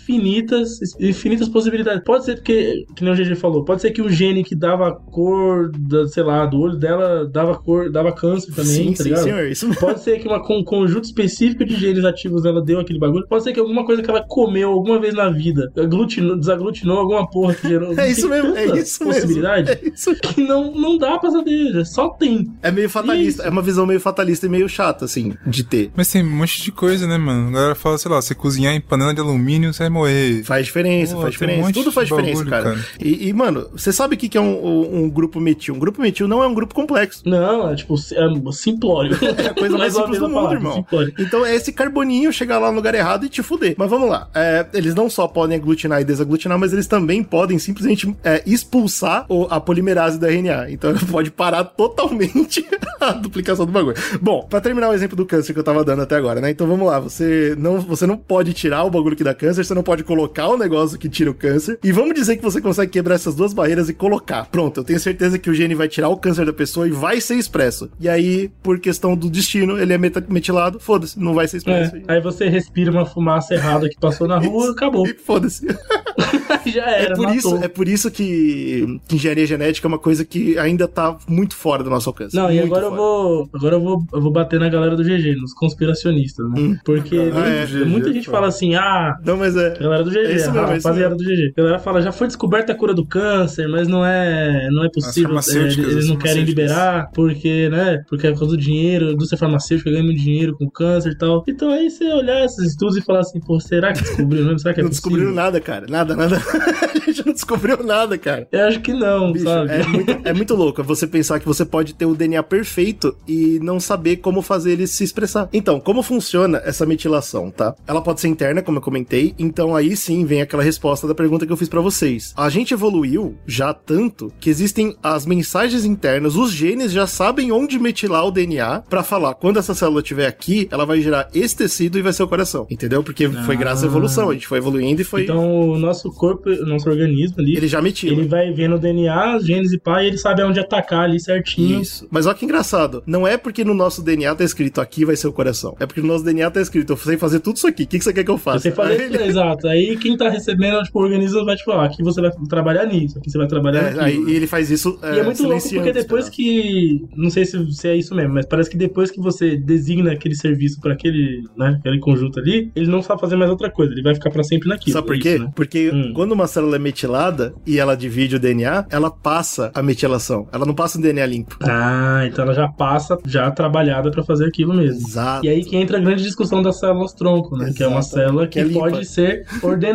Infinitas, 0.65 0.99
infinitas 0.99 1.49
possibilidades. 1.49 2.03
Pode 2.03 2.25
ser 2.25 2.35
porque, 2.35 2.85
que 2.95 3.03
nem 3.03 3.13
o 3.13 3.15
GG 3.15 3.35
falou, 3.35 3.63
pode 3.63 3.81
ser 3.81 3.91
que 3.91 4.01
o 4.01 4.09
gene 4.09 4.43
que 4.43 4.55
dava 4.55 4.87
a 4.87 4.91
cor, 4.91 5.71
da, 5.71 6.07
sei 6.07 6.23
lá, 6.23 6.45
do 6.45 6.59
olho 6.59 6.77
dela 6.77 7.25
dava 7.25 7.55
cor, 7.55 7.91
dava 7.91 8.11
câncer 8.11 8.51
também, 8.53 8.65
sim, 8.65 8.93
tá 8.93 9.03
sim, 9.03 9.09
ligado? 9.09 9.23
senhor. 9.23 9.47
Isso 9.47 9.67
mesmo. 9.67 9.79
Pode 9.79 10.01
ser 10.01 10.19
que 10.19 10.27
uma, 10.27 10.41
com 10.41 10.59
um 10.59 10.63
conjunto 10.63 11.05
específico 11.05 11.65
de 11.65 11.75
genes 11.75 12.05
ativos 12.05 12.43
dela 12.43 12.63
deu 12.63 12.79
aquele 12.79 12.99
bagulho. 12.99 13.27
Pode 13.27 13.43
ser 13.43 13.53
que 13.53 13.59
alguma 13.59 13.85
coisa 13.85 14.01
que 14.01 14.09
ela 14.09 14.23
comeu 14.27 14.71
alguma 14.71 14.99
vez 14.99 15.13
na 15.13 15.29
vida 15.29 15.71
aglutinou, 15.77 16.37
desaglutinou 16.37 16.97
alguma 16.99 17.29
porra 17.29 17.53
que 17.53 17.67
gerou. 17.67 17.95
É 18.05 18.11
isso 18.11 18.29
mesmo, 18.29 18.55
é 18.55 18.65
isso 18.77 19.05
mesmo. 19.05 19.21
possibilidade 19.21 19.71
É 19.71 19.79
isso 19.93 20.13
que 20.15 20.41
não, 20.41 20.71
não 20.73 20.97
dá 20.97 21.17
pra 21.17 21.31
saber, 21.31 21.85
só 21.85 22.09
tem. 22.09 22.51
É 22.61 22.71
meio 22.71 22.89
fatalista, 22.89 23.41
Isso. 23.41 23.47
é 23.47 23.49
uma 23.49 23.61
visão 23.61 23.85
meio 23.85 23.99
fatalista 23.99 24.45
e 24.45 24.49
meio 24.49 24.67
chata, 24.67 25.05
assim, 25.05 25.33
de 25.45 25.63
ter. 25.63 25.91
Mas 25.95 26.11
tem 26.11 26.23
um 26.23 26.29
monte 26.29 26.61
de 26.61 26.71
coisa, 26.71 27.07
né, 27.07 27.17
mano? 27.17 27.49
A 27.49 27.51
galera 27.51 27.75
fala, 27.75 27.97
sei 27.97 28.11
lá, 28.11 28.21
você 28.21 28.35
cozinhar 28.35 28.73
em 28.73 28.81
panela 28.81 29.13
de 29.13 29.19
alumínio, 29.19 29.73
você 29.73 29.83
vai 29.83 29.89
morrer. 29.89 30.43
Faz 30.55 30.65
diferença, 30.67 31.13
Pô, 31.15 31.21
faz 31.21 31.27
um 31.27 31.31
diferença. 31.31 31.61
monte 31.61 31.73
Tudo 31.73 31.91
faz 31.91 32.07
diferença, 32.07 32.43
bagulho, 32.43 32.49
cara. 32.49 32.63
cara. 32.75 32.85
E, 33.01 33.27
e, 33.29 33.33
mano, 33.33 33.67
você 33.73 33.91
sabe 33.91 34.15
o 34.15 34.17
que 34.17 34.29
que 34.29 34.37
é 34.37 34.41
um, 34.41 34.65
um- 34.65 35.03
um 35.03 35.09
grupo 35.09 35.39
metil? 35.39 35.75
Um 35.75 35.79
grupo 35.79 36.01
metil 36.01 36.27
não 36.27 36.41
é 36.43 36.47
um 36.47 36.53
grupo 36.53 36.73
complexo. 36.73 37.21
Não, 37.25 37.69
é 37.69 37.75
tipo, 37.75 37.95
é 37.95 38.51
simplório. 38.53 39.15
É 39.37 39.47
a 39.47 39.53
coisa 39.53 39.77
mais 39.77 39.93
simples 39.93 40.19
do 40.19 40.29
mundo, 40.29 40.53
irmão. 40.53 40.85
Então 41.19 41.45
é 41.45 41.53
esse 41.55 41.71
carboninho 41.73 42.31
chegar 42.31 42.57
lá 42.57 42.69
no 42.69 42.75
lugar 42.77 42.95
errado 42.95 43.25
e 43.25 43.29
te 43.29 43.43
fuder. 43.43 43.75
Mas 43.77 43.89
vamos 43.89 44.09
lá. 44.09 44.29
É, 44.33 44.65
eles 44.73 44.95
não 44.95 45.09
só 45.09 45.27
podem 45.27 45.57
aglutinar 45.57 45.99
e 46.01 46.03
desaglutinar, 46.05 46.57
mas 46.57 46.71
eles 46.73 46.87
também 46.87 47.21
podem 47.23 47.59
simplesmente 47.59 48.15
é, 48.23 48.41
expulsar 48.45 49.25
o- 49.29 49.47
a 49.49 49.59
polimerase 49.59 50.17
do 50.19 50.25
RNA. 50.25 50.67
Então 50.71 50.89
ele 50.89 50.99
pode 51.05 51.31
parar 51.31 51.63
totalmente 51.65 52.65
a 52.99 53.11
duplicação 53.11 53.65
do 53.65 53.71
bagulho. 53.71 53.95
Bom, 54.21 54.45
pra 54.49 54.61
terminar 54.61 54.89
o 54.89 54.93
exemplo 54.93 55.15
do 55.15 55.25
câncer 55.25 55.53
que 55.53 55.59
eu 55.59 55.63
tava 55.63 55.83
dando 55.83 56.01
até 56.01 56.15
agora, 56.15 56.39
né? 56.41 56.49
Então 56.49 56.67
vamos 56.67 56.87
lá. 56.87 56.99
Você 56.99 57.55
não, 57.57 57.79
você 57.79 58.05
não 58.07 58.17
pode 58.17 58.53
tirar 58.53 58.83
o 58.83 58.89
bagulho 58.89 59.15
que 59.15 59.23
dá 59.23 59.33
câncer, 59.33 59.63
você 59.65 59.73
não 59.73 59.83
pode 59.83 60.03
colocar 60.03 60.34
o 60.49 60.57
negócio 60.57 60.97
que 60.97 61.07
tira 61.09 61.29
o 61.31 61.33
câncer. 61.33 61.79
E 61.83 61.91
vamos 61.91 62.13
dizer 62.13 62.35
que 62.37 62.43
você 62.43 62.59
consegue 62.61 62.91
quebrar 62.91 63.15
essas 63.15 63.35
duas 63.35 63.53
barreiras 63.53 63.89
e 63.89 63.93
colocar. 63.93 64.45
Pronto, 64.45 64.79
eu 64.79 64.83
tenho 64.83 64.99
certeza 64.99 65.37
que 65.39 65.49
o 65.49 65.53
gene 65.53 65.75
vai 65.75 65.87
tirar 65.87 66.09
o 66.09 66.17
câncer 66.17 66.45
da 66.45 66.53
pessoa 66.53 66.87
e 66.87 66.91
vai 66.91 67.21
ser 67.21 67.35
expresso. 67.35 67.89
E 67.99 68.07
aí, 68.09 68.49
por 68.61 68.79
questão 68.79 69.15
do 69.15 69.29
destino, 69.29 69.77
ele 69.79 69.93
é 69.93 69.97
metilado, 69.97 70.79
foda-se, 70.79 71.19
não 71.19 71.33
vai 71.33 71.47
ser 71.47 71.57
expresso. 71.57 71.95
É, 71.95 72.01
aí 72.15 72.21
você 72.21 72.47
respira 72.49 72.91
uma 72.91 73.05
fumaça 73.05 73.53
errada 73.53 73.87
que 73.89 73.97
passou 73.99 74.27
na 74.27 74.37
rua, 74.37 74.71
acabou. 74.75 75.07
E 75.07 75.13
foda-se. 75.13 75.65
Já 76.65 76.85
era, 76.89 77.13
É 77.13 77.15
por, 77.15 77.23
matou. 77.23 77.35
isso, 77.35 77.55
é 77.63 77.67
por 77.67 77.87
isso 77.87 78.11
que, 78.11 78.99
que 79.07 79.15
engenharia 79.15 79.45
genética 79.45 79.87
é 79.87 79.89
uma 79.89 79.99
coisa 79.99 80.25
que 80.25 80.57
ainda 80.57 80.87
tá 80.87 81.15
muito 81.27 81.55
fora 81.55 81.83
do 81.83 81.89
nosso 81.89 82.09
alcance. 82.09 82.35
Não, 82.35 82.51
e 82.51 82.59
agora 82.59 82.85
eu 82.85 82.89
fora. 82.89 83.01
vou. 83.01 83.49
Agora 83.53 83.75
eu 83.75 83.81
vou, 83.81 84.03
eu 84.13 84.21
vou 84.21 84.31
bater 84.31 84.59
na 84.59 84.69
galera 84.69 84.95
do 84.95 85.03
GG, 85.03 85.35
nos 85.35 85.53
conspiracionistas, 85.53 86.49
né? 86.51 86.79
Porque 86.83 87.15
Ah, 87.33 87.47
é, 87.47 87.65
muita, 87.67 87.85
muita 87.85 88.07
GG, 88.09 88.13
gente 88.15 88.25
pô. 88.25 88.31
fala 88.31 88.47
assim, 88.47 88.75
ah. 88.75 89.15
Não, 89.23 89.37
mas 89.37 89.55
é. 89.55 89.77
Galera 89.79 90.03
do 90.03 90.09
GG, 90.09 90.17
É 90.25 90.35
isso 90.35 90.51
mesmo, 90.51 90.67
a 90.67 90.73
é 90.73 90.77
isso 90.77 90.87
rapaziada 90.87 91.15
do 91.15 91.23
GG. 91.23 91.53
A 91.57 91.61
galera 91.61 91.79
fala, 91.79 92.01
já 92.01 92.11
foi 92.11 92.27
descoberta 92.27 92.73
a 92.73 92.75
cura 92.75 92.93
do 92.93 93.05
câncer, 93.05 93.67
mas 93.67 93.87
não 93.87 94.05
é, 94.05 94.67
não 94.71 94.83
é 94.83 94.89
possível. 94.89 95.37
As 95.37 95.49
é, 95.49 95.59
eles 95.59 96.09
não 96.09 96.17
querem 96.17 96.43
liberar, 96.43 97.09
porque, 97.13 97.69
né? 97.69 98.03
Porque 98.09 98.27
é 98.27 98.31
por 98.31 98.39
causa 98.39 98.55
do 98.55 98.61
dinheiro, 98.61 99.09
a 99.09 99.11
indústria 99.11 99.37
farmacêutica 99.37 99.91
ganha 99.91 100.03
muito 100.03 100.19
dinheiro 100.19 100.55
com 100.57 100.69
câncer 100.69 101.11
e 101.11 101.17
tal. 101.17 101.43
Então 101.47 101.69
aí 101.69 101.89
você 101.89 102.05
olhar 102.05 102.43
esses 102.45 102.71
estudos 102.71 102.97
e 102.97 103.01
falar 103.01 103.19
assim, 103.19 103.39
pô, 103.39 103.59
será 103.59 103.93
que 103.93 104.01
descobriu 104.01 104.45
mesmo? 104.45 104.59
Será 104.59 104.73
que 104.73 104.79
é 104.79 104.83
não 104.83 104.89
possível? 104.89 105.11
descobriram 105.11 105.33
nada, 105.33 105.61
cara. 105.61 105.85
Nada, 105.87 106.15
nada. 106.15 106.37
a 106.95 107.11
gente 107.11 107.25
não 107.25 107.33
descobriu 107.33 107.83
nada, 107.83 108.17
cara. 108.17 108.47
Eu 108.51 108.67
acho 108.67 108.81
que 108.81 108.93
não, 108.93 109.31
Bicho, 109.31 109.45
sabe? 109.45 109.71
é 109.71 109.83
muito, 109.87 110.11
é 110.25 110.33
muito 110.33 110.55
louco 110.55 110.83
você 110.83 111.07
pensar 111.07 111.39
que 111.39 111.45
você 111.45 111.65
pode 111.65 111.93
ter 111.93 112.05
o 112.05 112.15
DNA 112.15 112.41
perfeito 112.43 113.15
e 113.27 113.59
não 113.61 113.79
saber 113.79 114.17
como 114.17 114.41
fazer 114.41 114.73
ele 114.73 114.87
se 114.87 115.03
expressar. 115.03 115.49
Então, 115.53 115.79
como 115.79 116.01
funciona 116.03 116.61
essa 116.65 116.85
metilação, 116.85 117.51
tá? 117.51 117.75
Ela 117.87 118.01
pode 118.01 118.21
ser 118.21 118.27
interna, 118.27 118.61
como 118.61 118.77
eu 118.77 118.81
comentei, 118.81 119.33
então 119.37 119.75
aí 119.75 119.95
sim 119.95 120.14
vem 120.23 120.41
aquela 120.41 120.61
resposta 120.61 121.07
da 121.07 121.15
pergunta 121.15 121.45
que 121.47 121.51
eu 121.51 121.57
fiz 121.57 121.67
pra 121.67 121.81
vocês. 121.81 122.31
A 122.37 122.47
gente 122.49 122.73
evoluiu 122.73 123.35
já 123.47 123.73
tanto 123.73 124.31
que 124.39 124.49
existem 124.49 124.95
as 125.01 125.25
mensagens 125.25 125.83
internas, 125.83 126.35
os 126.35 126.51
genes 126.51 126.91
já 126.91 127.07
sabem 127.07 127.51
onde 127.51 127.79
metilar 127.79 128.25
o 128.25 128.31
DNA 128.31 128.83
pra 128.87 129.01
falar, 129.01 129.33
quando 129.33 129.57
essa 129.57 129.73
célula 129.73 130.01
estiver 130.01 130.27
aqui, 130.27 130.67
ela 130.71 130.85
vai 130.85 131.01
gerar 131.01 131.27
esse 131.33 131.55
tecido 131.55 131.97
e 131.97 132.01
vai 132.03 132.13
ser 132.13 132.21
o 132.23 132.27
coração, 132.27 132.67
entendeu? 132.69 133.01
Porque 133.03 133.27
foi 133.27 133.57
graças 133.57 133.83
à 133.83 133.87
evolução, 133.87 134.29
a 134.29 134.33
gente 134.33 134.47
foi 134.47 134.59
evoluindo 134.59 135.01
e 135.01 135.03
foi... 135.03 135.23
Então 135.23 135.69
o 135.71 135.77
nosso 135.79 136.11
corpo, 136.11 136.49
o 136.49 136.65
nosso 136.65 136.87
organismo 136.87 137.39
ali, 137.39 137.57
ele 137.57 137.67
já 137.67 137.81
metila. 137.81 138.13
ele 138.13 138.27
vai 138.27 138.51
vendo 138.51 138.75
o 138.75 138.79
DNA, 138.79 139.39
genes 139.39 139.71
e 139.71 139.79
e 139.85 140.07
ele 140.07 140.17
sabe 140.17 140.41
aonde 140.41 140.59
atacar 140.59 141.01
ali 141.05 141.19
certinho. 141.19 141.81
Isso. 141.81 142.07
Mas 142.11 142.25
olha 142.25 142.35
que 142.35 142.45
engraçado. 142.45 143.03
Não 143.05 143.27
é 143.27 143.37
porque 143.37 143.63
no 143.63 143.73
nosso 143.73 144.01
DNA 144.01 144.35
tá 144.35 144.43
escrito 144.43 144.81
aqui 144.81 145.05
vai 145.05 145.15
ser 145.15 145.27
o 145.27 145.33
coração. 145.33 145.75
É 145.79 145.85
porque 145.85 146.01
no 146.01 146.07
nosso 146.07 146.23
DNA 146.23 146.49
tá 146.51 146.61
escrito, 146.61 146.93
eu 146.93 146.97
sei 146.97 147.17
fazer 147.17 147.39
tudo 147.39 147.57
isso 147.57 147.67
aqui. 147.67 147.83
O 147.83 147.87
que, 147.87 147.97
que 147.97 148.03
você 148.03 148.13
quer 148.13 148.23
que 148.23 148.31
eu 148.31 148.37
faça? 148.37 148.71
Você 148.71 148.81
ele- 148.91 149.23
exato. 149.23 149.67
Aí 149.67 149.97
quem 150.05 150.17
tá 150.17 150.29
recebendo, 150.29 150.81
tipo, 150.83 150.99
o 150.99 151.03
organismo 151.03 151.43
vai 151.45 151.55
te 151.55 151.63
falar, 151.63 151.85
aqui 151.85 152.03
você 152.03 152.21
vai 152.21 152.31
trabalhar 152.47 152.85
nisso, 152.85 153.17
aqui 153.17 153.29
você 153.31 153.37
vai 153.37 153.47
trabalhar 153.47 153.95
É, 153.95 153.99
aí, 154.03 154.23
e 154.27 154.33
ele 154.35 154.45
faz 154.47 154.69
isso 154.69 154.99
E 155.01 155.19
é 155.19 155.23
muito 155.23 155.41
louco 155.43 155.67
porque 155.69 155.91
depois 155.91 156.29
que. 156.29 157.03
Não 157.15 157.29
sei 157.29 157.45
se, 157.45 157.71
se 157.73 157.87
é 157.87 157.95
isso 157.95 158.13
mesmo, 158.13 158.33
mas 158.35 158.45
parece 158.45 158.69
que 158.69 158.77
depois 158.77 159.09
que 159.09 159.19
você 159.19 159.55
designa 159.57 160.11
aquele 160.11 160.35
serviço 160.35 160.79
pra 160.79 160.93
aquele, 160.93 161.43
né, 161.57 161.77
aquele 161.79 161.99
conjunto 161.99 162.39
ali, 162.39 162.71
ele 162.75 162.87
não 162.87 163.01
sabe 163.01 163.19
fazer 163.21 163.35
mais 163.35 163.49
outra 163.49 163.69
coisa, 163.71 163.91
ele 163.93 164.03
vai 164.03 164.13
ficar 164.13 164.29
pra 164.29 164.43
sempre 164.43 164.69
naquilo. 164.69 164.93
Sabe 164.93 165.07
por 165.07 165.15
é 165.15 165.19
quê? 165.19 165.29
isso, 165.35 165.43
né? 165.45 165.51
Porque 165.55 165.91
Hum. 165.91 166.11
quando 166.13 166.31
uma 166.33 166.47
célula 166.47 166.75
é 166.75 166.79
metilada 166.79 167.53
e 167.65 167.79
ela 167.79 167.95
divide 167.95 168.35
o 168.35 168.39
DNA, 168.39 168.85
ela 168.89 169.09
passa 169.09 169.71
a 169.73 169.81
metilação. 169.81 170.47
Ela 170.51 170.65
não 170.65 170.73
passa 170.75 170.97
um 170.97 171.01
DNA 171.01 171.25
limpo. 171.25 171.57
Ah, 171.63 172.23
então 172.27 172.43
ela 172.45 172.53
já 172.53 172.67
passa, 172.67 173.17
já 173.25 173.49
trabalhada 173.51 174.11
pra 174.11 174.23
fazer 174.23 174.45
aquilo 174.45 174.73
mesmo. 174.73 175.07
Exato. 175.07 175.45
E 175.45 175.49
aí 175.49 175.63
que 175.63 175.75
entra 175.75 175.97
a 175.97 176.01
grande 176.01 176.23
discussão 176.23 176.61
das 176.61 176.79
células 176.79 177.13
tronco, 177.13 177.57
né? 177.57 177.71
Que 177.75 177.83
é 177.83 177.87
uma 177.87 177.99
Exato. 177.99 178.15
célula 178.15 178.47
que, 178.47 178.53
Que 178.53 178.59
é 178.59 178.63
limpa. 178.63 178.79
pode 178.79 179.05
ser 179.05 179.45
ordenada. 179.63 179.94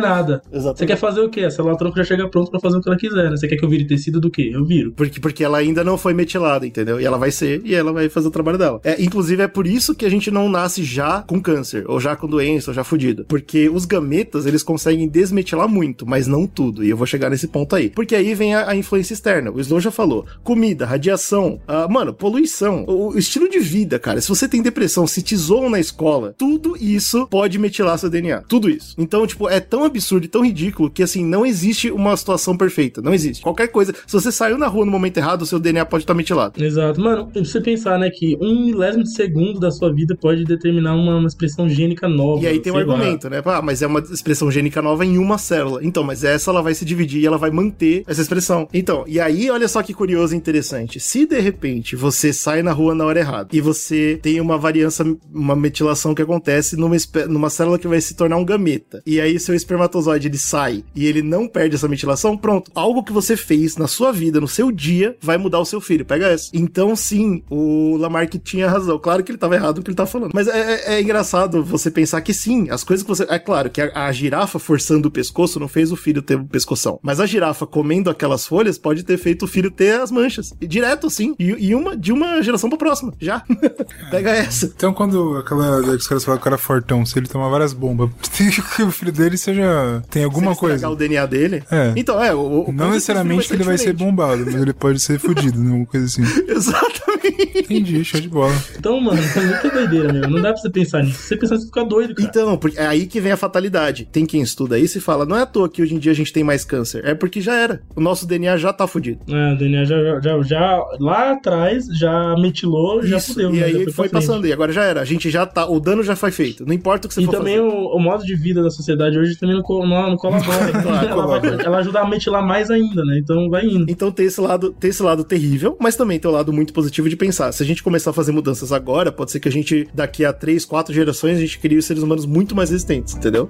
Exatamente. 0.51 0.79
Você 0.79 0.85
quer 0.85 0.97
fazer 0.97 1.21
o 1.21 1.29
quê? 1.29 1.41
A 1.41 1.51
célula 1.51 1.77
tronco 1.77 1.97
já 1.97 2.03
chega 2.03 2.27
pronta 2.29 2.51
pra 2.51 2.59
fazer 2.59 2.77
o 2.77 2.81
que 2.81 2.89
ela 2.89 2.97
quiser, 2.97 3.29
né? 3.29 3.37
Você 3.37 3.47
quer 3.47 3.57
que 3.57 3.65
eu 3.65 3.69
vire 3.69 3.85
tecido 3.85 4.19
do 4.19 4.29
quê? 4.29 4.51
Eu 4.53 4.65
viro. 4.65 4.91
Porque, 4.93 5.19
porque 5.19 5.43
ela 5.43 5.57
ainda 5.57 5.83
não 5.83 5.97
foi 5.97 6.13
metilada, 6.13 6.65
entendeu? 6.65 6.99
E 6.99 7.05
ela 7.05 7.17
vai 7.17 7.31
ser, 7.31 7.61
e 7.65 7.73
ela 7.73 7.91
vai 7.91 8.09
fazer 8.09 8.27
o 8.27 8.31
trabalho 8.31 8.57
dela. 8.57 8.79
É, 8.83 9.01
inclusive, 9.01 9.41
é 9.43 9.47
por 9.47 9.67
isso 9.67 9.95
que 9.95 10.05
a 10.05 10.09
gente 10.09 10.31
não 10.31 10.49
nasce 10.49 10.83
já 10.83 11.21
com 11.21 11.41
câncer, 11.41 11.85
ou 11.87 11.99
já 11.99 12.15
com 12.15 12.27
doença, 12.27 12.71
ou 12.71 12.75
já 12.75 12.83
fudido. 12.83 13.25
Porque 13.25 13.69
os 13.69 13.85
gametas, 13.85 14.45
eles 14.45 14.63
conseguem 14.63 15.07
desmetilar 15.07 15.67
muito, 15.67 16.05
mas 16.07 16.27
não 16.27 16.47
tudo. 16.47 16.83
E 16.83 16.89
eu 16.89 16.97
vou 16.97 17.07
chegar 17.07 17.29
nesse 17.29 17.47
ponto 17.47 17.75
aí. 17.75 17.89
Porque 17.89 18.15
aí 18.15 18.33
vem 18.33 18.55
a, 18.55 18.69
a 18.69 18.75
influência 18.75 19.13
externa. 19.13 19.51
O 19.51 19.59
Slow 19.59 19.79
já 19.79 19.91
falou. 19.91 20.25
Comida, 20.43 20.85
radiação, 20.85 21.59
ah, 21.67 21.87
mano, 21.87 22.13
poluição, 22.13 22.83
o, 22.87 23.13
o 23.13 23.17
estilo 23.17 23.49
de 23.49 23.59
vida, 23.59 23.99
cara. 23.99 24.21
Se 24.21 24.29
você 24.29 24.47
tem 24.47 24.61
depressão, 24.61 25.05
se 25.07 25.21
te 25.21 25.35
zoam 25.35 25.69
na 25.69 25.79
escola, 25.79 26.33
tudo 26.37 26.75
isso 26.79 27.27
pode 27.27 27.57
metilar 27.59 27.97
seu 27.97 28.09
DNA. 28.09 28.43
Tudo 28.47 28.69
isso. 28.69 28.95
Então, 28.97 29.25
tipo, 29.25 29.49
é 29.49 29.59
tão 29.59 29.83
absurdo 29.91 30.25
e 30.25 30.29
tão 30.29 30.43
ridículo 30.43 30.89
que, 30.89 31.03
assim, 31.03 31.25
não 31.25 31.45
existe 31.45 31.91
uma 31.91 32.15
situação 32.15 32.57
perfeita. 32.57 33.01
Não 33.01 33.13
existe. 33.13 33.41
Qualquer 33.41 33.67
coisa. 33.67 33.93
Se 34.07 34.13
você 34.13 34.31
saiu 34.31 34.57
na 34.57 34.67
rua 34.67 34.85
no 34.85 34.91
momento 34.91 35.17
errado, 35.17 35.43
o 35.43 35.45
seu 35.45 35.59
DNA 35.59 35.85
pode 35.85 36.03
estar 36.03 36.13
metilado. 36.13 36.63
Exato. 36.63 36.99
Mano, 36.99 37.29
você 37.33 37.61
pensar, 37.61 37.99
né, 37.99 38.09
que 38.09 38.37
um 38.41 38.65
milésimo 38.65 39.03
de 39.03 39.13
segundo 39.13 39.59
da 39.59 39.71
sua 39.71 39.93
vida 39.93 40.15
pode 40.19 40.43
determinar 40.43 40.95
uma, 40.95 41.17
uma 41.17 41.27
expressão 41.27 41.67
gênica 41.69 42.07
nova. 42.07 42.43
E 42.43 42.47
aí 42.47 42.59
tem 42.59 42.71
um 42.71 42.75
sei 42.75 42.85
lá. 42.85 42.93
argumento, 42.93 43.29
né? 43.29 43.41
Ah, 43.45 43.61
mas 43.61 43.81
é 43.81 43.87
uma 43.87 43.99
expressão 43.99 44.49
gênica 44.49 44.81
nova 44.81 45.05
em 45.05 45.17
uma 45.17 45.37
célula. 45.37 45.83
Então, 45.83 46.03
mas 46.03 46.23
essa 46.23 46.51
ela 46.51 46.61
vai 46.61 46.73
se 46.73 46.85
dividir 46.85 47.21
e 47.21 47.25
ela 47.25 47.37
vai 47.37 47.51
manter 47.51 48.03
essa 48.07 48.21
expressão. 48.21 48.67
Então, 48.73 49.03
e 49.07 49.19
aí, 49.19 49.49
olha 49.49 49.67
só 49.67 49.83
que 49.83 49.93
curioso 49.93 50.33
e 50.33 50.37
interessante. 50.37 50.99
Se 50.99 51.25
de 51.25 51.39
repente 51.39 51.95
você 51.95 52.31
sai 52.31 52.63
na 52.63 52.71
rua 52.71 52.95
na 52.95 53.05
hora 53.05 53.19
errada 53.19 53.49
e 53.51 53.61
você 53.61 54.19
tem 54.21 54.39
uma 54.39 54.57
variância, 54.57 55.05
uma 55.33 55.55
metilação 55.55 56.15
que 56.15 56.21
acontece 56.21 56.75
numa, 56.75 56.95
numa 57.27 57.49
célula 57.49 57.77
que 57.77 57.87
vai 57.87 58.01
se 58.01 58.15
tornar 58.15 58.37
um 58.37 58.45
gameta, 58.45 59.01
e 59.05 59.19
aí 59.19 59.39
seu 59.39 59.55
espermatozoide 59.81 60.27
ele 60.27 60.37
sai 60.37 60.83
e 60.95 61.05
ele 61.05 61.21
não 61.21 61.47
perde 61.47 61.75
essa 61.75 61.87
metilação, 61.87 62.37
pronto. 62.37 62.71
Algo 62.75 63.03
que 63.03 63.11
você 63.11 63.35
fez 63.35 63.75
na 63.77 63.87
sua 63.87 64.11
vida, 64.11 64.39
no 64.39 64.47
seu 64.47 64.71
dia, 64.71 65.15
vai 65.21 65.37
mudar 65.37 65.59
o 65.59 65.65
seu 65.65 65.81
filho. 65.81 66.05
Pega 66.05 66.27
essa. 66.27 66.49
Então, 66.53 66.95
sim, 66.95 67.43
o 67.49 67.97
Lamarck 67.97 68.35
tinha 68.39 68.69
razão. 68.69 68.97
Claro 68.99 69.23
que 69.23 69.31
ele 69.31 69.37
tava 69.37 69.55
errado 69.55 69.77
no 69.77 69.83
que 69.83 69.89
ele 69.89 69.95
tava 69.97 70.09
falando. 70.09 70.31
Mas 70.33 70.47
é, 70.47 70.73
é- 70.73 70.93
é 70.95 71.01
engraçado 71.01 71.63
você 71.63 71.89
pensar 71.89 72.21
que 72.21 72.33
sim, 72.33 72.69
as 72.69 72.83
coisas 72.83 73.03
que 73.03 73.09
você. 73.09 73.25
É 73.29 73.39
claro 73.39 73.69
que 73.69 73.81
a, 73.81 74.05
a 74.07 74.11
girafa 74.11 74.59
forçando 74.59 75.07
o 75.07 75.11
pescoço 75.11 75.59
não 75.59 75.67
fez 75.67 75.91
o 75.91 75.95
filho 75.95 76.21
ter 76.21 76.37
um 76.37 76.45
pescoção. 76.45 76.99
Mas 77.01 77.19
a 77.19 77.25
girafa 77.25 77.65
comendo 77.65 78.09
aquelas 78.09 78.45
folhas 78.45 78.77
pode 78.77 79.03
ter 79.03 79.17
feito 79.17 79.43
o 79.45 79.47
filho 79.47 79.71
ter 79.71 79.99
as 79.99 80.11
manchas. 80.11 80.53
E 80.61 80.67
direto, 80.67 81.09
sim. 81.09 81.35
E, 81.39 81.45
e 81.69 81.75
uma 81.75 81.95
de 81.97 82.11
uma 82.11 82.41
geração 82.41 82.69
pra 82.69 82.77
próxima. 82.77 83.13
Já. 83.19 83.43
Pega 84.11 84.31
essa. 84.31 84.65
Então, 84.75 84.93
quando 84.93 85.37
aquela. 85.37 85.79
Os 85.81 86.07
caras 86.07 86.23
falam 86.23 86.37
que 86.37 86.41
o 86.41 86.43
cara 86.43 86.55
é 86.55 86.59
fortão, 86.59 87.05
se 87.05 87.17
ele 87.17 87.27
tomar 87.27 87.49
várias 87.49 87.73
bombas, 87.73 88.09
que 88.75 88.83
o 88.83 88.91
filho 88.91 89.11
dele 89.11 89.37
seja. 89.37 89.61
Tem 90.09 90.23
alguma 90.23 90.53
Se 90.53 90.65
ele 90.65 90.73
estragar 90.73 90.79
coisa. 90.79 90.89
o 90.89 90.95
DNA 90.95 91.25
dele. 91.25 91.63
É. 91.71 91.93
Então, 91.95 92.21
é. 92.23 92.33
O, 92.33 92.69
o- 92.69 92.73
Não 92.73 92.89
necessariamente 92.91 93.47
que 93.47 93.53
ele 93.53 93.63
vai 93.63 93.77
ser 93.77 93.93
diferente. 93.93 94.09
bombado, 94.09 94.43
mas 94.45 94.55
ele 94.55 94.73
pode 94.73 94.99
ser 94.99 95.19
fudido, 95.19 95.59
né? 95.59 95.69
Alguma 95.69 95.85
coisa 95.85 96.05
assim. 96.05 96.21
Exatamente. 96.47 97.59
Entendi, 97.59 98.03
show 98.03 98.19
de 98.19 98.27
bola. 98.29 98.53
Então, 98.77 98.99
mano, 98.99 99.19
é 99.21 99.39
muita 99.41 99.69
doideira, 99.69 100.11
meu. 100.13 100.29
Não 100.29 100.41
dá 100.41 100.51
pra 100.53 100.57
você 100.61 100.69
pensar 100.69 101.03
nisso. 101.03 101.19
Se 101.21 101.27
você 101.29 101.37
pensar, 101.37 101.57
você 101.57 101.65
fica 101.65 101.83
doido, 101.85 102.15
cara. 102.15 102.27
Então, 102.29 102.57
porque 102.57 102.77
é 102.79 102.85
aí 102.87 103.05
que 103.05 103.19
vem 103.19 103.31
a 103.31 103.37
fatalidade. 103.37 104.07
Tem 104.11 104.25
quem 104.25 104.41
estuda 104.41 104.77
isso 104.79 104.97
e 104.97 105.01
fala, 105.01 105.25
não 105.25 105.35
é 105.37 105.41
à 105.41 105.45
toa 105.45 105.69
que 105.69 105.81
hoje 105.81 105.93
em 105.95 105.99
dia 105.99 106.11
a 106.11 106.15
gente 106.15 106.33
tem 106.33 106.43
mais 106.43 106.63
câncer. 106.65 107.05
É 107.05 107.13
porque 107.13 107.41
já 107.41 107.53
era. 107.55 107.81
O 107.95 108.01
nosso 108.01 108.25
DNA 108.27 108.57
já 108.57 108.73
tá 108.73 108.87
fudido. 108.87 109.19
É, 109.29 109.53
o 109.53 109.57
DNA 109.57 109.85
já, 109.85 110.19
já, 110.21 110.41
já 110.41 110.83
lá 110.99 111.31
atrás 111.33 111.85
já 111.97 112.35
metilou, 112.37 113.03
já 113.05 113.17
Isso, 113.17 113.33
fudeu. 113.33 113.53
e 113.53 113.59
né? 113.59 113.65
aí 113.65 113.71
Já 113.73 113.83
foi 113.85 113.93
frente. 113.93 114.11
passando. 114.11 114.47
E 114.47 114.53
agora 114.53 114.71
já 114.71 114.83
era. 114.83 115.01
A 115.01 115.05
gente 115.05 115.29
já 115.29 115.45
tá. 115.45 115.65
O 115.69 115.79
dano 115.79 116.03
já 116.03 116.15
foi 116.15 116.31
feito. 116.31 116.65
Não 116.65 116.73
importa 116.73 117.05
o 117.05 117.09
que 117.09 117.13
você 117.15 117.21
E 117.21 117.25
for 117.25 117.31
também 117.31 117.57
fazer. 117.57 117.67
o, 117.69 117.95
o 117.95 117.99
modo 117.99 118.23
de 118.25 118.35
vida 118.35 118.61
da 118.63 118.69
sociedade 118.69 119.17
hoje 119.17 119.35
também 119.37 119.50
co- 119.61 119.85
não, 119.85 120.11
não 120.11 120.17
colabora. 120.17 120.71
Claro, 120.71 121.07
ela, 121.09 121.27
vai- 121.27 121.65
ela 121.65 121.77
ajuda 121.79 121.99
a 122.01 122.07
metilar 122.07 122.45
mais 122.45 122.69
ainda, 122.69 123.03
né? 123.03 123.19
Então 123.19 123.49
vai 123.49 123.65
indo. 123.65 123.85
Então 123.89 124.11
tem 124.11 124.25
esse 124.25 124.39
lado, 124.39 124.71
tem 124.71 124.89
esse 124.89 125.01
lado 125.03 125.23
terrível, 125.23 125.75
mas 125.79 125.95
também 125.95 126.19
tem 126.19 126.29
o 126.29 126.33
lado 126.33 126.53
muito 126.53 126.73
positivo 126.73 127.09
de 127.09 127.15
pensar. 127.15 127.51
Se 127.51 127.63
a 127.63 127.65
gente 127.65 127.83
começar 127.83 128.11
a 128.11 128.13
fazer 128.13 128.31
mudanças 128.31 128.71
agora, 128.71 129.11
pode 129.11 129.31
ser 129.31 129.39
que 129.39 129.47
a 129.49 129.51
gente, 129.51 129.87
daqui 129.93 130.23
a 130.23 130.31
três, 130.33 130.63
quatro 130.65 130.93
gerações, 130.93 131.37
a 131.37 131.41
gente 131.41 131.59
crie 131.59 131.77
os 131.77 131.85
seres 131.85 132.03
humanos 132.03 132.25
muito 132.25 132.55
mais 132.55 132.69
resistentes, 132.69 133.15
entendeu? 133.15 133.47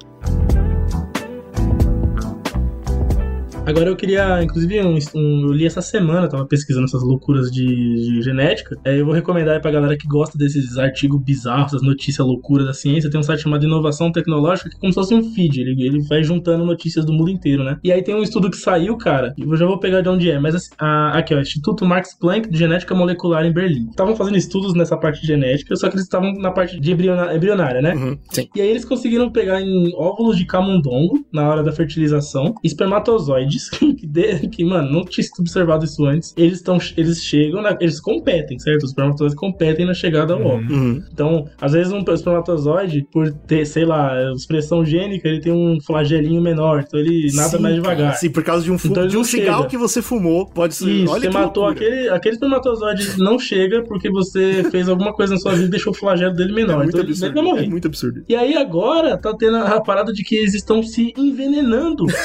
Agora 3.72 3.89
eu 3.89 3.95
queria, 3.95 4.43
inclusive, 4.43 4.81
um, 4.81 4.98
um- 5.15 5.41
eu 5.48 5.52
li 5.53 5.65
essa 5.65 5.81
semana, 5.81 6.27
tava 6.27 6.45
pesquisando 6.45 6.85
essas 6.85 7.02
loucuras 7.03 7.49
de, 7.52 7.65
de 7.65 8.22
genética. 8.22 8.77
É, 8.85 8.99
eu 8.99 9.06
vou 9.06 9.14
recomendar 9.14 9.56
aí 9.56 9.61
pra 9.61 9.72
galera 9.72 9.98
que 9.98 10.07
gosta 10.07 10.38
desses 10.38 10.77
artigos 10.77 11.22
bizarros, 11.23 11.68
essas 11.68 11.81
notícias 11.81 12.26
loucuras 12.26 12.65
da 12.68 12.73
ciência. 12.73 13.10
Tem 13.10 13.19
um 13.19 13.23
site 13.23 13.41
chamado 13.41 13.64
Inovação 13.65 14.11
Tecnológica, 14.11 14.69
que 14.69 14.76
é 14.76 14.80
como 14.80 14.91
se 14.91 14.95
fosse 14.99 15.15
um 15.15 15.23
feed. 15.34 15.61
Ele, 15.61 15.84
ele 15.85 16.02
vai 16.07 16.23
juntando 16.23 16.65
notícias 16.65 17.06
do 17.06 17.14
mundo 17.14 17.30
inteiro, 17.31 17.64
né? 17.64 17.77
E 17.84 17.91
aí 17.91 18.02
tem 18.03 18.14
um 18.15 18.22
estudo 18.23 18.49
que 18.52 18.57
saiu, 18.57 18.98
cara, 18.98 19.34
e 19.38 19.41
eu 19.41 19.56
já 19.56 19.65
vou 19.65 19.80
pegar 19.80 20.02
de 20.02 20.10
onde 20.10 20.30
é, 20.30 20.38
mas 20.39 20.53
assim, 20.56 20.69
a- 20.77 21.18
aqui, 21.18 21.34
ó, 21.34 21.39
Instituto 21.39 21.85
Max 21.85 22.14
Planck 22.19 22.49
de 22.49 22.57
Genética 22.57 22.93
Molecular 22.93 23.45
em 23.45 23.53
Berlim. 23.53 23.88
Estavam 23.89 24.15
fazendo 24.15 24.38
estudos 24.38 24.73
nessa 24.73 24.98
parte 24.98 25.22
de 25.22 25.27
genética, 25.27 25.76
só 25.76 25.88
que 25.88 25.95
eles 25.95 26.03
estavam 26.03 26.34
na 26.34 26.52
parte 26.52 26.80
de 26.80 26.91
embriona- 26.91 27.34
embrionária, 27.35 27.81
né? 27.81 27.93
Uhum, 27.95 28.18
sim. 28.31 28.48
E 28.56 28.61
aí 28.61 28.68
eles 28.69 28.84
conseguiram 28.85 29.31
pegar 29.31 29.61
em 29.61 29.91
óvulos 29.95 30.38
de 30.38 30.45
camundongo, 30.45 31.26
na 31.31 31.48
hora 31.49 31.64
da 31.64 31.72
fertilização, 31.72 32.53
espermatozoides, 32.64 33.61
que, 33.70 34.08
de- 34.08 34.48
que 34.50 34.64
mano, 34.66 34.92
não 34.92 35.04
tinha 35.06 35.24
sido 35.24 35.40
observado 35.40 35.86
isso 35.86 36.06
antes. 36.06 36.34
Eles 36.38 36.58
estão, 36.58 36.78
eles 36.98 37.24
chegam, 37.24 37.62
na- 37.62 37.78
eles 37.80 38.00
competem, 38.00 38.58
certo? 38.60 38.84
Os 38.84 38.90
espermatozoides 38.92 39.36
competem 39.36 39.86
na 39.86 39.94
chegada 39.94 40.34
ao 40.34 40.42
óvulo. 40.42 40.74
Uhum. 40.74 41.04
Então, 41.12 41.46
às 41.60 41.74
vezes 41.74 41.92
um 41.94 42.00
espermatozoide, 42.00 43.06
por 43.12 43.32
ter, 43.32 43.66
sei 43.66 43.86
lá, 43.86 44.16
expressão 44.34 44.84
gênica, 44.86 45.28
ele 45.28 45.40
tem 45.40 45.52
um 45.54 45.78
flagelinho 45.82 46.42
menor, 46.42 46.84
então 46.88 47.00
ele 47.00 47.28
nada 47.34 47.50
Sim, 47.58 47.62
mais 47.62 47.76
devagar. 47.76 48.16
Sim, 48.16 48.30
por 48.30 48.44
causa 48.44 48.64
de 48.64 48.72
um, 48.72 48.78
fu- 48.78 48.88
Então 48.88 49.04
ele 49.04 49.10
de 49.12 49.18
um 49.18 49.20
não 49.20 49.24
cigarro 49.26 49.58
chega. 49.60 49.70
que 49.70 49.78
você 49.78 50.02
fumou, 50.02 50.46
pode 50.48 50.76
ser. 50.76 50.90
Isso, 50.92 51.12
Olha 51.12 51.22
você 51.22 51.28
que 51.28 51.34
matou 51.34 51.64
loucura. 51.66 51.86
aquele, 51.88 52.10
aquele 52.10 52.36
espermatozoide 52.36 53.18
não 53.20 53.38
chega 53.40 53.84
porque 53.84 54.10
você 54.10 54.64
fez 54.72 54.88
alguma 54.90 55.14
coisa 55.14 55.34
na 55.34 55.40
sua 55.40 55.54
vida 55.54 55.66
e 55.66 55.70
deixou 55.70 55.92
o 55.94 55.96
flagelo 55.96 56.34
dele 56.34 56.52
É 56.52 56.56
menor. 56.56 56.78
muito 56.78 56.90
então 56.90 57.02
ele 57.02 57.10
absurdo. 57.12 57.34
vai 57.34 57.44
morrer. 57.44 57.66
É 57.66 57.70
muito 57.70 57.88
absurdo. 57.88 58.24
E 58.28 58.36
aí 58.36 58.56
agora 58.56 59.18
tá 59.18 59.34
tendo 59.38 59.58
a 59.58 59.80
parada 59.82 60.12
de 60.14 60.24
que 60.24 60.36
eles 60.36 60.54
estão 60.54 60.82
se 60.84 61.14
envenenando. 61.18 62.06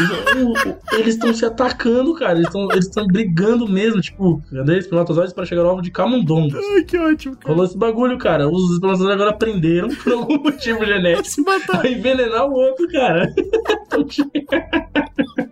O- 0.00 0.70
o- 0.70 0.76
eles 0.92 1.14
estão 1.14 1.32
se 1.32 1.44
atacando, 1.44 2.14
cara. 2.14 2.34
Eles 2.34 2.46
estão 2.46 2.68
eles 2.72 2.88
brigando 3.06 3.68
mesmo, 3.68 4.00
tipo, 4.00 4.42
cadê 4.52 4.78
espermatozoides 4.78 5.32
para 5.32 5.44
chegar 5.46 5.62
ao 5.62 5.70
alvo 5.70 5.82
de 5.82 5.90
camundongos? 5.90 6.54
Ai, 6.54 6.82
que 6.84 6.96
ótimo, 6.98 7.36
cara. 7.36 7.48
Rolou 7.48 7.64
esse 7.64 7.76
bagulho, 7.76 8.18
cara. 8.18 8.48
Os 8.48 8.72
espermatozoides 8.72 9.14
agora 9.14 9.30
aprenderam, 9.30 9.88
por 9.88 10.12
algum 10.12 10.38
motivo 10.42 10.84
genético, 10.84 11.28
Se 11.28 11.42
matar. 11.42 11.84
a 11.84 11.88
envenenar 11.88 12.46
o 12.46 12.52
outro, 12.52 12.86
cara. 12.88 13.32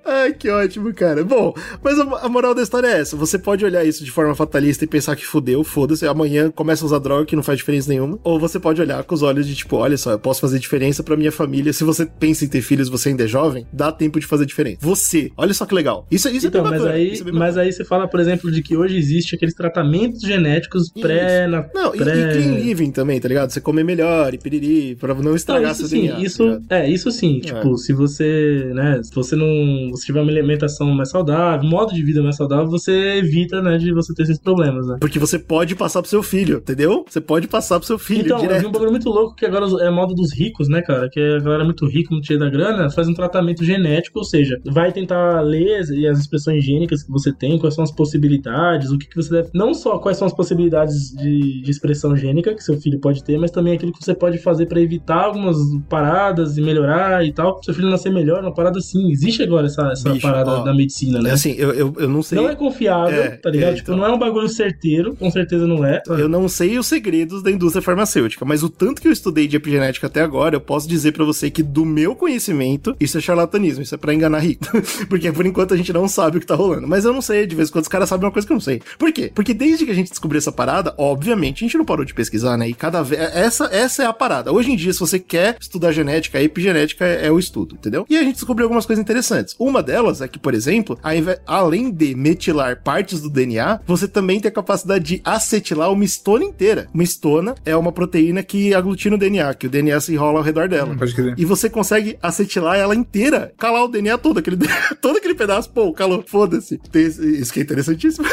Ai, 0.04 0.32
que 0.32 0.48
ótimo, 0.48 0.92
cara. 0.94 1.22
Bom, 1.22 1.54
mas 1.82 1.98
a, 1.98 2.28
moral 2.28 2.54
da 2.54 2.62
história 2.62 2.86
é 2.88 3.00
essa. 3.00 3.16
Você 3.16 3.38
pode 3.38 3.64
olhar 3.64 3.84
isso 3.84 4.02
de 4.04 4.10
forma 4.10 4.34
fatalista 4.34 4.84
e 4.84 4.88
pensar 4.88 5.14
que 5.14 5.26
fudeu, 5.26 5.62
foda-se, 5.62 6.06
amanhã 6.06 6.50
começa 6.50 6.82
a 6.82 6.86
usar 6.86 6.98
droga 6.98 7.26
que 7.26 7.36
não 7.36 7.42
faz 7.42 7.58
diferença 7.58 7.90
nenhuma. 7.90 8.18
Ou 8.24 8.40
você 8.40 8.58
pode 8.58 8.80
olhar 8.80 9.04
com 9.04 9.14
os 9.14 9.22
olhos 9.22 9.46
de 9.46 9.54
tipo, 9.54 9.76
olha 9.76 9.98
só, 9.98 10.12
eu 10.12 10.18
posso 10.18 10.40
fazer 10.40 10.58
diferença 10.58 11.02
pra 11.02 11.16
minha 11.16 11.30
família. 11.32 11.72
Se 11.72 11.84
você 11.84 12.06
pensa 12.06 12.44
em 12.44 12.48
ter 12.48 12.62
filhos, 12.62 12.88
você 12.88 13.10
ainda 13.10 13.24
é 13.24 13.26
jovem, 13.26 13.66
dá 13.72 13.92
tempo 13.92 14.18
de 14.18 14.26
fazer 14.26 14.46
diferença. 14.46 14.78
Você, 14.80 15.07
olha 15.36 15.52
só 15.54 15.64
que 15.66 15.74
legal. 15.74 16.06
Isso, 16.10 16.28
isso 16.28 16.46
Então, 16.48 16.66
é 16.66 16.70
bem 16.70 16.78
mas 16.80 16.86
aí, 16.86 17.12
isso 17.12 17.22
é 17.22 17.24
bem 17.24 17.34
mas 17.34 17.56
aí 17.56 17.72
você 17.72 17.84
fala, 17.84 18.06
por 18.08 18.20
exemplo, 18.20 18.50
de 18.50 18.62
que 18.62 18.76
hoje 18.76 18.96
existe 18.96 19.34
aqueles 19.34 19.54
tratamentos 19.54 20.20
genéticos 20.22 20.90
pré 20.90 21.46
na 21.46 21.66
Não, 21.74 21.92
pré... 21.92 22.30
e 22.30 22.32
clean 22.32 22.54
living 22.58 22.90
também, 22.90 23.20
tá 23.20 23.28
ligado? 23.28 23.50
Você 23.50 23.60
comer 23.60 23.84
melhor 23.84 24.34
e 24.34 24.38
piriri, 24.38 24.96
pra 24.96 25.14
não 25.14 25.34
estragar 25.34 25.64
Não, 25.66 25.72
isso 25.72 25.80
seu 25.80 25.88
sim, 25.88 26.00
DNA. 26.02 26.16
tá 26.16 26.22
isso, 26.22 26.42
ligado? 26.44 26.62
é, 26.70 26.90
isso 26.90 27.10
sim, 27.10 27.40
tipo, 27.40 27.76
se 27.76 27.92
você, 27.92 28.70
né, 28.74 29.00
se 29.02 29.14
você 29.14 29.36
não, 29.36 29.94
se 29.94 30.06
tiver 30.06 30.20
uma 30.20 30.30
alimentação 30.30 30.88
mais 30.90 31.10
saudável, 31.10 31.66
um 31.66 31.70
modo 31.70 31.92
de 31.92 32.02
vida 32.02 32.22
mais 32.22 32.36
saudável, 32.36 32.66
você 32.66 32.92
evita, 33.18 33.60
né, 33.62 33.78
de 33.78 33.92
você 33.92 34.14
ter 34.14 34.22
esses 34.24 34.38
problemas, 34.38 34.86
né. 34.86 34.96
Porque 35.00 35.18
você 35.18 35.38
pode 35.38 35.74
passar 35.74 36.00
pro 36.02 36.10
seu 36.10 36.22
filho, 36.22 36.58
entendeu? 36.58 37.04
Você 37.08 37.20
pode 37.20 37.46
passar 37.48 37.78
pro 37.78 37.86
seu 37.86 37.98
filho 37.98 38.22
Então, 38.22 38.36
eu 38.38 38.40
vi 38.42 38.46
um 38.46 38.48
direto. 38.58 38.72
bagulho 38.72 38.90
muito 38.90 39.08
louco 39.08 39.34
que 39.36 39.46
agora 39.46 39.66
é 39.84 39.90
moda 39.90 40.14
dos 40.14 40.32
ricos, 40.32 40.68
né, 40.68 40.82
cara? 40.82 41.08
Que 41.10 41.20
a 41.20 41.38
galera 41.40 41.64
muito 41.64 41.86
rica, 41.86 42.08
muito 42.10 42.26
cheia 42.26 42.38
da 42.38 42.48
grana, 42.50 42.90
faz 42.90 43.08
um 43.08 43.14
tratamento 43.14 43.64
genético, 43.64 44.18
ou 44.18 44.24
seja, 44.24 44.60
vai 44.66 44.92
tentar 45.00 45.40
ler 45.40 45.76
as, 45.78 45.88
e 45.90 46.06
as 46.06 46.18
expressões 46.18 46.64
gênicas 46.64 47.02
que 47.02 47.10
você 47.10 47.32
tem, 47.32 47.58
quais 47.58 47.74
são 47.74 47.84
as 47.84 47.90
possibilidades, 47.92 48.90
o 48.90 48.98
que, 48.98 49.06
que 49.08 49.16
você 49.16 49.30
deve. 49.30 49.50
Não 49.54 49.74
só 49.74 49.98
quais 49.98 50.16
são 50.16 50.26
as 50.26 50.32
possibilidades 50.34 51.10
de, 51.16 51.62
de 51.62 51.70
expressão 51.70 52.16
gênica 52.16 52.54
que 52.54 52.62
seu 52.62 52.80
filho 52.80 52.98
pode 52.98 53.22
ter, 53.24 53.38
mas 53.38 53.50
também 53.50 53.74
aquilo 53.74 53.92
que 53.92 54.04
você 54.04 54.14
pode 54.14 54.38
fazer 54.38 54.66
pra 54.66 54.80
evitar 54.80 55.24
algumas 55.24 55.56
paradas 55.88 56.56
e 56.56 56.62
melhorar 56.62 57.24
e 57.24 57.32
tal. 57.32 57.62
Seu 57.62 57.74
filho 57.74 57.90
nascer 57.90 58.12
melhor, 58.12 58.42
uma 58.42 58.54
parada 58.54 58.78
assim. 58.78 59.10
Existe 59.10 59.42
agora 59.42 59.66
essa, 59.66 59.82
essa 59.92 60.10
Bicho, 60.10 60.22
parada 60.22 60.50
ó, 60.50 60.64
da 60.64 60.74
medicina, 60.74 61.20
né? 61.20 61.30
Assim, 61.30 61.52
eu, 61.52 61.72
eu, 61.72 61.94
eu 61.98 62.08
não 62.08 62.22
sei. 62.22 62.38
Não 62.38 62.48
é 62.48 62.54
confiável, 62.54 63.22
É, 63.22 63.30
tá 63.36 63.50
ligado? 63.50 63.72
é, 63.72 63.74
tipo, 63.74 63.90
então. 63.92 63.96
não 63.96 64.06
é 64.06 64.14
um 64.14 64.18
bagulho 64.18 64.48
certeiro, 64.48 65.14
com 65.16 65.30
certeza 65.30 65.66
não 65.66 65.84
é. 65.84 66.02
Eu 66.08 66.28
não 66.28 66.48
sei 66.48 66.78
os 66.78 66.86
segredos 66.86 67.42
da 67.42 67.50
indústria 67.50 67.82
farmacêutica, 67.82 68.44
mas 68.44 68.62
o 68.62 68.68
tanto 68.68 69.00
que 69.00 69.08
eu 69.08 69.12
estudei 69.12 69.46
de 69.46 69.56
epigenética 69.56 70.06
até 70.06 70.20
agora, 70.22 70.56
eu 70.56 70.60
posso 70.60 70.88
dizer 70.88 71.12
pra 71.12 71.24
você 71.24 71.50
que 71.50 71.62
do 71.62 71.84
meu 71.84 72.14
conhecimento, 72.14 72.94
isso 73.00 73.18
é 73.18 73.20
charlatanismo, 73.20 73.82
isso 73.82 73.94
é 73.94 73.98
pra 73.98 74.14
enganar 74.14 74.38
rico. 74.40 74.66
Porque 75.08 75.30
por 75.32 75.46
enquanto 75.46 75.74
a 75.74 75.76
gente 75.76 75.92
não 75.92 76.08
sabe 76.08 76.36
o 76.38 76.40
que 76.40 76.46
tá 76.46 76.54
rolando. 76.54 76.86
Mas 76.88 77.04
eu 77.04 77.12
não 77.12 77.20
sei, 77.22 77.46
de 77.46 77.54
vez 77.54 77.68
em 77.68 77.72
quando 77.72 77.82
os 77.82 77.88
caras 77.88 78.08
sabem 78.08 78.26
uma 78.26 78.32
coisa 78.32 78.46
que 78.46 78.52
eu 78.52 78.56
não 78.56 78.60
sei. 78.60 78.80
Por 78.98 79.12
quê? 79.12 79.30
Porque 79.34 79.54
desde 79.54 79.84
que 79.84 79.90
a 79.90 79.94
gente 79.94 80.10
descobriu 80.10 80.38
essa 80.38 80.52
parada, 80.52 80.94
obviamente 80.98 81.64
a 81.64 81.66
gente 81.66 81.78
não 81.78 81.84
parou 81.84 82.04
de 82.04 82.14
pesquisar, 82.14 82.56
né? 82.56 82.68
E 82.68 82.74
cada 82.74 83.02
vez. 83.02 83.20
Essa, 83.34 83.66
essa 83.72 84.02
é 84.02 84.06
a 84.06 84.12
parada. 84.12 84.52
Hoje 84.52 84.70
em 84.72 84.76
dia, 84.76 84.92
se 84.92 85.00
você 85.00 85.18
quer 85.18 85.56
estudar 85.60 85.92
genética, 85.92 86.38
a 86.38 86.42
epigenética 86.42 87.04
é, 87.04 87.26
é 87.26 87.30
o 87.32 87.38
estudo, 87.38 87.74
entendeu? 87.74 88.06
E 88.08 88.16
a 88.16 88.22
gente 88.22 88.34
descobriu 88.34 88.64
algumas 88.64 88.86
coisas 88.86 89.02
interessantes. 89.02 89.54
Uma 89.58 89.82
delas 89.82 90.20
é 90.20 90.28
que, 90.28 90.38
por 90.38 90.54
exemplo, 90.54 90.98
invés- 91.14 91.40
além 91.46 91.90
de 91.90 92.14
metilar 92.14 92.82
partes 92.82 93.20
do 93.20 93.30
DNA, 93.30 93.80
você 93.86 94.06
também 94.08 94.40
tem 94.40 94.48
a 94.48 94.52
capacidade 94.52 95.04
de 95.04 95.20
acetilar 95.24 95.92
uma 95.92 96.04
histona 96.04 96.44
inteira. 96.44 96.88
Uma 96.92 97.02
histona 97.02 97.54
é 97.64 97.76
uma 97.76 97.92
proteína 97.92 98.42
que 98.42 98.74
aglutina 98.74 99.16
o 99.16 99.18
DNA, 99.18 99.54
que 99.54 99.66
o 99.66 99.70
DNA 99.70 100.00
se 100.00 100.12
enrola 100.12 100.38
ao 100.38 100.44
redor 100.44 100.68
dela. 100.68 100.94
Pode 100.96 101.14
crer. 101.14 101.34
E 101.36 101.44
você 101.44 101.68
consegue 101.70 102.18
acetilar 102.22 102.76
ela 102.76 102.94
inteira, 102.94 103.52
calar 103.58 103.84
o 103.84 103.88
DNA 103.88 104.16
todo, 104.18 104.38
aquele, 104.38 104.56
todo 105.00 105.18
aquele 105.18 105.34
pedaço, 105.34 105.70
pô, 105.70 105.92
calou, 105.92 106.24
foda-se. 106.26 106.80
Isso 106.94 107.52
que 107.52 107.60
é 107.60 107.62
interessantíssimo. 107.62 108.26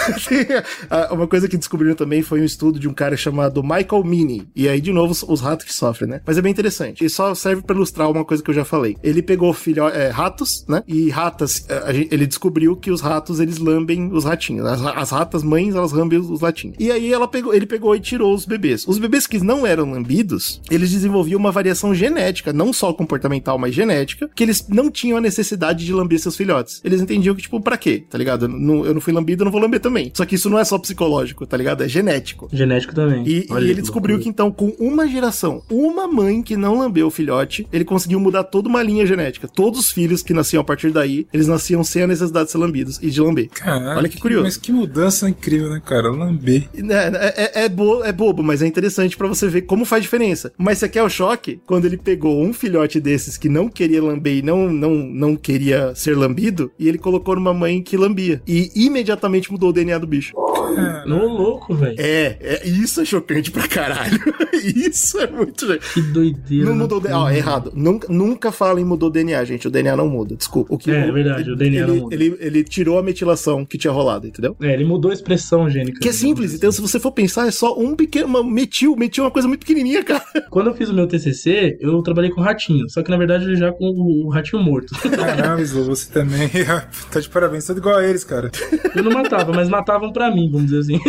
Uma 1.12 1.28
coisa 1.28 1.48
que 1.48 1.58
descobriram 1.58 1.96
também 1.96 2.22
foi 2.22 2.42
um 2.42 2.46
estudo 2.46 2.80
de 2.80 2.88
um 2.88 2.94
cara 2.94 3.18
chamado 3.18 3.64
Michael 3.64 4.04
Mini. 4.04 4.48
E 4.56 4.68
aí, 4.68 4.82
de 4.82 4.92
novo, 4.92 5.12
os, 5.12 5.24
os 5.24 5.42
ratos 5.42 5.66
que 5.66 5.74
sofrem, 5.74 6.10
né? 6.10 6.22
Mas 6.26 6.38
é 6.38 6.42
bem 6.42 6.52
interessante. 6.52 7.04
E 7.04 7.10
só 7.10 7.34
serve 7.36 7.62
pra 7.62 7.76
ilustrar 7.76 8.10
uma 8.10 8.26
coisa 8.26 8.44
que 8.44 8.50
eu 8.50 8.54
já 8.56 8.66
falei. 8.66 8.98
Ele 9.04 9.22
pegou 9.22 9.54
filho, 9.54 9.88
é, 9.88 10.10
ratos, 10.10 10.66
né? 10.68 10.84
E 10.88 11.10
ratas, 11.10 11.66
é, 11.70 12.08
ele 12.12 12.26
descobriu 12.26 12.76
que 12.76 12.92
os 12.92 13.02
ratos, 13.02 13.40
eles 13.40 13.58
lambem 13.58 14.12
os 14.12 14.24
ratinhos. 14.24 14.66
As, 14.66 14.82
as 14.82 15.12
ratas 15.12 15.44
mães, 15.44 15.76
elas 15.76 15.92
lambem 15.92 16.20
os, 16.20 16.30
os 16.30 16.42
latinhos. 16.42 16.76
E 16.80 16.92
aí 16.92 17.12
ela 17.12 17.28
pegou, 17.28 17.54
ele 17.54 17.66
pegou 17.66 17.96
e 17.96 18.00
tirou 18.00 18.34
os 18.34 18.46
bebês. 18.46 18.86
Os 18.88 18.98
bebês 18.98 19.28
que 19.28 19.40
não 19.40 19.66
eram 19.66 19.92
lambidos, 19.92 20.62
eles 20.70 20.92
desenvolviam 20.92 21.40
uma 21.40 21.52
variação 21.52 21.94
genética, 21.94 22.54
não 22.54 22.72
só 22.74 22.94
comportamental, 22.94 23.58
mas 23.58 23.74
genética, 23.74 24.30
que 24.34 24.44
eles 24.44 24.68
não 24.68 24.90
tinham 24.90 25.18
a 25.18 25.22
necessidade 25.22 25.86
de 25.86 25.94
lamber 25.94 26.20
seus 26.20 26.35
filhotes. 26.36 26.82
Eles 26.84 27.02
entendiam 27.02 27.36
que, 27.36 27.42
tipo, 27.42 27.60
pra 27.62 27.78
quê? 27.78 28.04
Tá 28.10 28.18
ligado? 28.18 28.46
Eu 28.46 28.50
não, 28.50 28.86
eu 28.86 28.94
não 28.94 29.02
fui 29.02 29.14
lambido, 29.14 29.42
eu 29.42 29.46
não 29.46 29.52
vou 29.52 29.62
lamber 29.62 29.80
também. 29.80 30.12
Só 30.14 30.26
que 30.26 30.36
isso 30.36 30.50
não 30.50 30.60
é 30.60 30.64
só 30.64 30.78
psicológico, 30.78 31.46
tá 31.46 31.58
ligado? 31.58 31.84
É 31.84 31.88
genético. 31.90 32.50
Genético 32.52 32.94
também. 32.94 33.24
E, 33.28 33.48
Olha 33.50 33.66
e 33.66 33.70
ele 33.70 33.82
descobriu 33.82 34.20
que 34.20 34.30
então, 34.30 34.52
com 34.52 34.70
uma 34.80 35.08
geração, 35.08 35.62
uma 35.70 36.08
mãe 36.08 36.42
que 36.42 36.56
não 36.58 36.80
lambeu 36.80 37.08
o 37.08 37.12
filhote, 37.12 37.68
ele 37.72 37.86
conseguiu 37.86 38.20
mudar 38.20 38.44
toda 38.44 38.68
uma 38.70 38.82
linha 38.84 39.06
genética. 39.06 39.48
Todos 39.48 39.80
os 39.80 39.92
filhos 39.92 40.22
que 40.22 40.34
nasciam 40.34 40.62
a 40.62 40.64
partir 40.64 40.92
daí, 40.92 41.28
eles 41.34 41.48
nasciam 41.48 41.84
sem 41.84 42.04
a 42.04 42.08
necessidade 42.08 42.46
de 42.46 42.52
ser 42.52 42.58
lambidos 42.58 43.00
e 43.02 43.10
de 43.10 43.22
lamber. 43.22 43.50
Caralho, 43.50 43.98
Olha 43.98 44.10
que 44.10 44.20
curioso. 44.20 44.44
Mas 44.46 44.58
que 44.58 44.72
mudança 44.72 45.30
incrível, 45.30 45.70
né, 45.70 45.82
cara? 45.86 46.10
Lamber. 46.10 46.68
É, 46.74 47.62
é, 47.62 47.66
é, 47.66 47.70
bo- 47.70 48.04
é 48.04 48.12
bobo, 48.12 48.44
mas 48.44 48.62
é 48.62 48.68
interessante 48.68 49.18
pra 49.18 49.28
você 49.28 49.48
ver 49.48 49.62
como 49.64 49.86
faz 49.86 50.04
diferença. 50.04 50.52
Mas 50.58 50.78
você 50.78 50.90
quer 50.90 51.04
o 51.04 51.10
choque? 51.10 51.60
Quando 51.66 51.86
ele 51.86 51.98
pegou 51.98 52.42
um 52.44 52.54
filhote 52.54 53.00
desses 53.00 53.38
que 53.38 53.50
não 53.50 53.68
queria 53.70 54.02
lamber 54.04 54.38
e 54.38 54.42
não, 54.42 54.72
não, 54.72 54.92
não 54.96 55.36
queria 55.36 55.94
ser 55.96 56.16
lambido, 56.18 56.25
e 56.80 56.88
ele 56.88 56.98
colocou 56.98 57.36
numa 57.36 57.54
mãe 57.54 57.82
que 57.82 57.98
lambia. 57.98 58.42
E 58.48 58.72
imediatamente 58.76 59.52
mudou 59.52 59.70
o 59.70 59.74
DNA 59.74 59.98
do 59.98 60.08
bicho. 60.08 60.34
Não 61.06 61.28
louco, 61.28 61.74
velho. 61.74 61.96
É, 61.98 62.38
é, 62.42 62.68
isso 62.68 63.02
é 63.02 63.06
chocante 63.06 63.52
pra 63.52 63.68
caralho. 63.68 64.20
isso 64.54 65.20
é 65.20 65.28
muito. 65.28 65.68
Que 65.94 66.02
doideira. 66.02 66.66
Não 66.66 66.74
né? 66.74 66.82
mudou 66.82 66.98
o 66.98 67.02
DNA. 67.02 67.20
Ó, 67.20 67.30
é 67.30 67.38
errado. 67.38 67.72
Nunca, 67.76 68.12
nunca 68.12 68.52
fala 68.52 68.82
em 68.82 68.86
mudou 68.86 69.10
o 69.10 69.12
DNA, 69.12 69.44
gente. 69.46 69.68
O 69.68 69.72
DNA 69.72 69.96
não 69.96 70.08
muda. 70.08 70.36
Desculpa. 70.36 70.74
O 70.74 70.78
que 70.78 70.92
É, 70.92 71.08
é 71.08 71.12
verdade, 71.12 71.52
o 71.52 71.56
DNA 71.56 71.84
ele, 71.84 71.92
não 71.92 71.96
muda. 72.04 72.16
Ele, 72.16 72.38
ele 72.40 72.64
tirou 72.64 72.98
a 72.98 73.04
metilação 73.04 73.66
que 73.66 73.78
tinha 73.78 73.92
rolado, 73.92 74.28
entendeu? 74.28 74.56
É, 74.62 74.74
ele 74.74 74.86
mudou 74.86 75.12
a 75.12 75.14
expressão 75.14 75.70
gênica. 75.70 76.00
Que 76.00 76.10
é 76.10 76.14
simples, 76.14 76.54
então 76.54 76.72
se 76.72 76.82
você 76.82 77.00
for 77.00 77.12
pensar, 77.12 77.48
é 77.48 77.52
só 77.52 77.78
um 77.78 77.96
pequeno. 77.96 78.28
Uma, 78.28 78.44
metil, 78.44 78.96
metil 78.96 79.24
é 79.24 79.28
uma 79.28 79.32
coisa 79.32 79.48
muito 79.48 79.62
pequenininha, 79.62 80.04
cara. 80.04 80.24
Quando 80.50 80.68
eu 80.68 80.74
fiz 80.74 80.90
o 80.90 80.94
meu 80.94 81.08
TCC, 81.08 81.78
eu 81.80 82.02
trabalhei 82.02 82.32
com 82.32 82.42
ratinho. 82.42 82.90
Só 82.90 83.02
que 83.02 83.12
na 83.12 83.18
verdade 83.18 83.56
já 83.56 83.72
com 83.72 83.86
o 83.86 84.30
ratinho 84.30 84.62
morto. 84.62 84.94
Caramba, 85.10 85.64
você 85.66 86.12
também. 86.16 86.50
tá 87.12 87.20
de 87.20 87.30
parabéns, 87.30 87.66
tudo 87.66 87.80
igual 87.80 87.98
a 87.98 88.08
eles, 88.08 88.24
cara. 88.24 88.50
Eu 88.96 89.04
não 89.04 89.12
matava, 89.12 89.52
mas 89.52 89.68
matavam 89.68 90.14
pra 90.14 90.34
mim, 90.34 90.50
vamos 90.50 90.72
dizer 90.72 90.80
assim. 90.80 91.00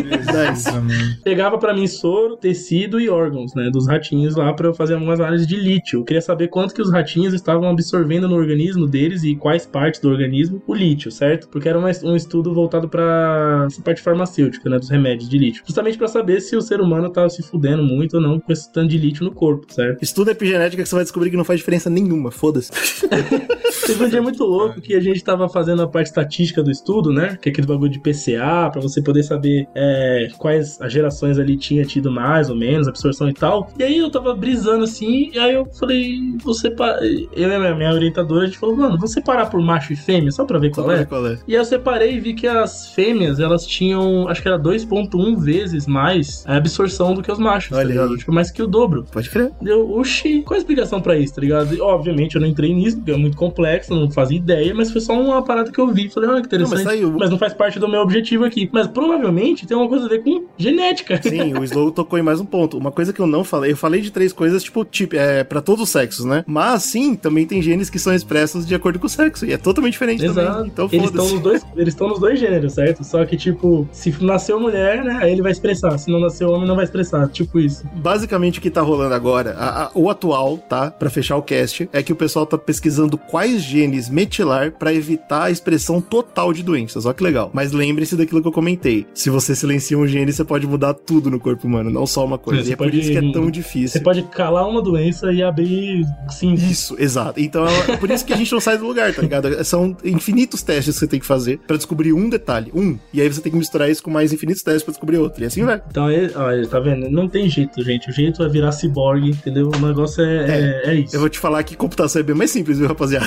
Também. 0.64 1.16
Pegava 1.22 1.58
pra 1.58 1.72
mim 1.72 1.86
soro, 1.86 2.36
tecido 2.36 2.98
e 2.98 3.08
órgãos, 3.08 3.54
né, 3.54 3.70
dos 3.70 3.86
ratinhos 3.86 4.34
lá 4.34 4.52
pra 4.52 4.66
eu 4.66 4.74
fazer 4.74 4.94
algumas 4.94 5.20
análises 5.20 5.46
de 5.46 5.56
lítio. 5.56 6.00
Eu 6.00 6.04
queria 6.04 6.20
saber 6.20 6.48
quanto 6.48 6.74
que 6.74 6.82
os 6.82 6.90
ratinhos 6.90 7.32
estavam 7.32 7.68
absorvendo 7.68 8.28
no 8.28 8.34
organismo 8.34 8.86
deles 8.86 9.22
e 9.22 9.36
quais 9.36 9.64
partes 9.64 10.00
do 10.00 10.08
organismo 10.08 10.60
o 10.66 10.74
lítio, 10.74 11.12
certo? 11.12 11.48
Porque 11.48 11.68
era 11.68 11.78
um 11.78 12.16
estudo 12.16 12.52
voltado 12.52 12.88
pra 12.88 13.66
essa 13.66 13.80
parte 13.80 14.02
farmacêutica, 14.02 14.68
né, 14.68 14.78
dos 14.78 14.90
remédios 14.90 15.28
de 15.28 15.38
lítio. 15.38 15.62
Justamente 15.64 15.96
pra 15.96 16.08
saber 16.08 16.40
se 16.40 16.56
o 16.56 16.60
ser 16.60 16.80
humano 16.80 17.10
tava 17.10 17.28
se 17.28 17.42
fudendo 17.42 17.82
muito 17.82 18.16
ou 18.16 18.20
não 18.20 18.40
com 18.40 18.52
esse 18.52 18.72
tanto 18.72 18.88
de 18.88 18.98
lítio 18.98 19.24
no 19.24 19.32
corpo, 19.32 19.72
certo? 19.72 20.02
Estuda 20.02 20.32
epigenética 20.32 20.82
que 20.82 20.88
você 20.88 20.94
vai 20.94 21.04
descobrir 21.04 21.30
que 21.30 21.36
não 21.36 21.44
faz 21.44 21.60
diferença 21.60 21.88
nenhuma. 21.88 22.32
Foda-se. 22.32 22.72
Teve 23.86 24.04
um 24.04 24.08
dia 24.08 24.22
muito 24.22 24.44
louco 24.44 24.80
que 24.80 24.94
a 24.94 25.00
gente 25.00 25.22
tava 25.22 25.48
fazendo 25.48 25.82
a 25.82 25.88
parte 25.88 26.06
estatística 26.06 26.62
do 26.62 26.70
estudo, 26.70 27.12
né? 27.12 27.38
Que 27.40 27.48
é 27.48 27.52
aquele 27.52 27.66
bagulho 27.66 27.90
de 27.90 28.00
PCA, 28.00 28.68
pra 28.70 28.80
você 28.80 29.00
poder 29.00 29.22
saber 29.22 29.68
é, 29.74 30.28
quais 30.38 30.80
as 30.80 30.92
gerações 30.92 31.38
ali 31.38 31.56
tinha 31.56 31.84
tido 31.84 32.10
mais 32.10 32.50
ou 32.50 32.56
menos, 32.56 32.88
absorção 32.88 33.28
e 33.28 33.34
tal. 33.34 33.70
E 33.78 33.82
aí 33.82 33.98
eu 33.98 34.10
tava 34.10 34.34
brisando 34.34 34.84
assim, 34.84 35.30
e 35.32 35.38
aí 35.38 35.54
eu 35.54 35.66
falei, 35.78 36.18
você 36.42 36.70
pa... 36.70 36.98
eu 37.00 37.48
e 37.48 37.54
a 37.54 37.74
minha 37.74 37.92
orientadora, 37.92 38.44
a 38.44 38.46
gente 38.46 38.58
falou, 38.58 38.76
mano, 38.76 38.98
vou 38.98 39.08
separar 39.08 39.50
por 39.50 39.60
macho 39.60 39.92
e 39.92 39.96
fêmea, 39.96 40.30
só 40.30 40.44
pra 40.44 40.58
ver 40.58 40.70
qual 40.70 40.90
é. 40.90 41.04
qual 41.04 41.26
é. 41.26 41.38
E 41.46 41.54
aí 41.54 41.60
eu 41.60 41.64
separei 41.64 42.14
e 42.14 42.20
vi 42.20 42.34
que 42.34 42.46
as 42.46 42.92
fêmeas, 42.92 43.38
elas 43.40 43.66
tinham, 43.66 44.28
acho 44.28 44.42
que 44.42 44.48
era 44.48 44.58
2.1 44.58 45.38
vezes 45.38 45.86
mais 45.86 46.44
a 46.46 46.56
absorção 46.56 47.14
do 47.14 47.22
que 47.22 47.30
os 47.30 47.38
machos, 47.38 47.72
Olha 47.72 47.82
tá 47.82 47.88
ligado? 47.88 48.12
aí. 48.12 48.18
Tipo, 48.18 48.32
mais 48.32 48.50
que 48.50 48.62
o 48.62 48.66
dobro. 48.66 49.04
Pode 49.12 49.30
crer. 49.30 49.52
Deu, 49.60 49.90
oxi, 49.96 50.42
qual 50.42 50.56
a 50.56 50.58
explicação 50.58 51.00
pra 51.00 51.16
isso, 51.16 51.34
tá 51.34 51.40
ligado? 51.40 51.74
E, 51.74 51.80
obviamente 51.80 52.34
eu 52.34 52.40
não 52.40 52.48
entrei 52.48 52.74
nisso, 52.74 52.96
porque 52.96 53.12
é 53.12 53.16
muito 53.16 53.36
complexo, 53.36 53.75
não 53.90 54.10
fazia 54.10 54.36
ideia, 54.36 54.74
mas 54.74 54.90
foi 54.90 55.00
só 55.00 55.12
uma 55.18 55.42
parada 55.42 55.70
que 55.70 55.78
eu 55.80 55.88
vi. 55.88 56.08
Falei, 56.08 56.28
olha 56.30 56.42
que 56.42 56.48
Não, 56.56 56.64
interessante. 56.64 56.74
mas 56.76 56.84
tá 56.84 56.90
aí, 56.90 57.04
o- 57.04 57.18
mas 57.18 57.30
não 57.30 57.38
faz 57.38 57.52
parte 57.54 57.78
do 57.78 57.88
meu 57.88 58.00
objetivo 58.00 58.44
aqui. 58.44 58.68
Mas 58.72 58.86
provavelmente 58.86 59.66
tem 59.66 59.76
uma 59.76 59.88
coisa 59.88 60.06
a 60.06 60.08
ver 60.08 60.22
com 60.22 60.44
genética. 60.58 61.20
Sim, 61.22 61.54
o 61.58 61.64
Slow 61.64 61.90
tocou 61.90 62.18
em 62.18 62.22
mais 62.22 62.40
um 62.40 62.44
ponto. 62.44 62.76
Uma 62.78 62.90
coisa 62.92 63.12
que 63.12 63.20
eu 63.20 63.26
não 63.26 63.42
falei, 63.44 63.72
eu 63.72 63.76
falei 63.76 64.00
de 64.00 64.10
três 64.10 64.32
coisas, 64.32 64.62
tipo, 64.62 64.84
tipo 64.84 65.16
é, 65.16 65.44
pra 65.44 65.60
todos 65.60 65.82
os 65.84 65.90
sexos, 65.90 66.24
né? 66.24 66.44
Mas 66.46 66.82
sim, 66.84 67.14
também 67.14 67.46
tem 67.46 67.60
genes 67.62 67.90
que 67.90 67.98
são 67.98 68.14
expressos 68.14 68.66
de 68.66 68.74
acordo 68.74 68.98
com 68.98 69.06
o 69.06 69.10
sexo. 69.10 69.46
E 69.46 69.52
é 69.52 69.56
totalmente 69.58 69.92
diferente 69.92 70.24
Exato. 70.24 70.46
também. 70.52 70.66
Então 70.72 70.88
eles 70.92 71.06
estão 71.10 71.28
nos 71.28 71.40
dois, 71.40 71.66
eles 71.76 71.94
estão 71.94 72.08
nos 72.08 72.18
dois 72.18 72.38
gêneros, 72.38 72.72
certo? 72.74 73.04
Só 73.04 73.24
que 73.24 73.36
tipo, 73.36 73.88
se 73.92 74.14
nasceu 74.22 74.58
mulher, 74.60 75.04
né, 75.04 75.18
aí 75.22 75.32
ele 75.32 75.42
vai 75.42 75.52
expressar. 75.52 75.96
Se 75.98 76.10
não 76.10 76.20
nasceu 76.20 76.50
homem, 76.50 76.66
não 76.66 76.76
vai 76.76 76.84
expressar. 76.84 77.28
Tipo 77.28 77.58
isso. 77.58 77.84
Basicamente 77.94 78.58
o 78.58 78.62
que 78.62 78.70
tá 78.70 78.80
rolando 78.82 79.14
agora, 79.14 79.52
a- 79.58 79.84
a- 79.84 79.90
o 79.94 80.08
atual, 80.10 80.58
tá? 80.58 80.90
Pra 80.90 81.10
fechar 81.10 81.36
o 81.36 81.42
cast, 81.42 81.88
é 81.92 82.02
que 82.02 82.12
o 82.12 82.16
pessoal 82.16 82.46
tá 82.46 82.56
pesquisando 82.58 83.16
quais 83.18 83.62
genes 83.66 84.08
metilar 84.08 84.72
pra 84.72 84.92
evitar 84.94 85.44
a 85.44 85.50
expressão 85.50 86.00
total 86.00 86.52
de 86.52 86.62
doenças. 86.62 87.04
Olha 87.06 87.14
que 87.14 87.22
legal. 87.22 87.50
Mas 87.52 87.72
lembre-se 87.72 88.16
daquilo 88.16 88.40
que 88.42 88.48
eu 88.48 88.52
comentei. 88.52 89.06
Se 89.14 89.30
você 89.30 89.54
silencia 89.54 89.98
um 89.98 90.06
gene, 90.06 90.32
você 90.32 90.44
pode 90.44 90.66
mudar 90.66 90.94
tudo 90.94 91.30
no 91.30 91.38
corpo 91.40 91.66
humano, 91.66 91.90
não 91.90 92.06
só 92.06 92.24
uma 92.24 92.38
coisa. 92.38 92.62
Você 92.62 92.70
e 92.70 92.72
é 92.72 92.76
por 92.76 92.84
pode- 92.86 93.00
isso 93.00 93.10
que 93.10 93.18
é 93.18 93.32
tão 93.32 93.50
difícil. 93.50 93.88
Você 93.98 94.00
pode 94.00 94.22
calar 94.24 94.68
uma 94.68 94.80
doença 94.82 95.32
e 95.32 95.42
abrir 95.42 96.04
cinco. 96.30 96.60
Isso, 96.60 96.96
exato. 96.98 97.40
Então 97.40 97.66
é 97.66 97.96
por 97.96 98.10
isso 98.10 98.24
que 98.24 98.32
a 98.32 98.36
gente 98.36 98.52
não 98.52 98.60
sai 98.60 98.78
do 98.78 98.86
lugar, 98.86 99.12
tá 99.14 99.22
ligado? 99.22 99.64
São 99.64 99.96
infinitos 100.04 100.62
testes 100.62 100.94
que 100.94 101.00
você 101.00 101.06
tem 101.06 101.20
que 101.20 101.26
fazer 101.26 101.58
pra 101.66 101.76
descobrir 101.76 102.12
um 102.12 102.28
detalhe, 102.28 102.70
um. 102.74 102.96
E 103.12 103.20
aí 103.20 103.28
você 103.28 103.40
tem 103.40 103.50
que 103.52 103.58
misturar 103.58 103.90
isso 103.90 104.02
com 104.02 104.10
mais 104.10 104.32
infinitos 104.32 104.62
testes 104.62 104.82
pra 104.82 104.92
descobrir 104.92 105.18
outro. 105.18 105.42
E 105.42 105.46
assim 105.46 105.64
vai. 105.64 105.80
Então, 105.90 106.08
é, 106.08 106.30
ó, 106.34 106.66
tá 106.68 106.78
vendo? 106.80 107.10
Não 107.10 107.28
tem 107.28 107.48
jeito, 107.48 107.82
gente. 107.82 108.08
O 108.10 108.12
jeito 108.12 108.42
é 108.42 108.48
virar 108.48 108.72
ciborgue, 108.72 109.30
entendeu? 109.30 109.70
O 109.74 109.86
negócio 109.86 110.22
é, 110.24 110.82
é, 110.84 110.90
é 110.90 110.94
isso. 110.96 111.14
Eu 111.16 111.20
vou 111.20 111.28
te 111.28 111.38
falar 111.38 111.62
que 111.62 111.76
computação 111.76 112.20
é 112.20 112.22
bem 112.22 112.34
mais 112.36 112.50
simples, 112.50 112.78
viu, 112.78 112.86
rapaziada? 112.88 113.26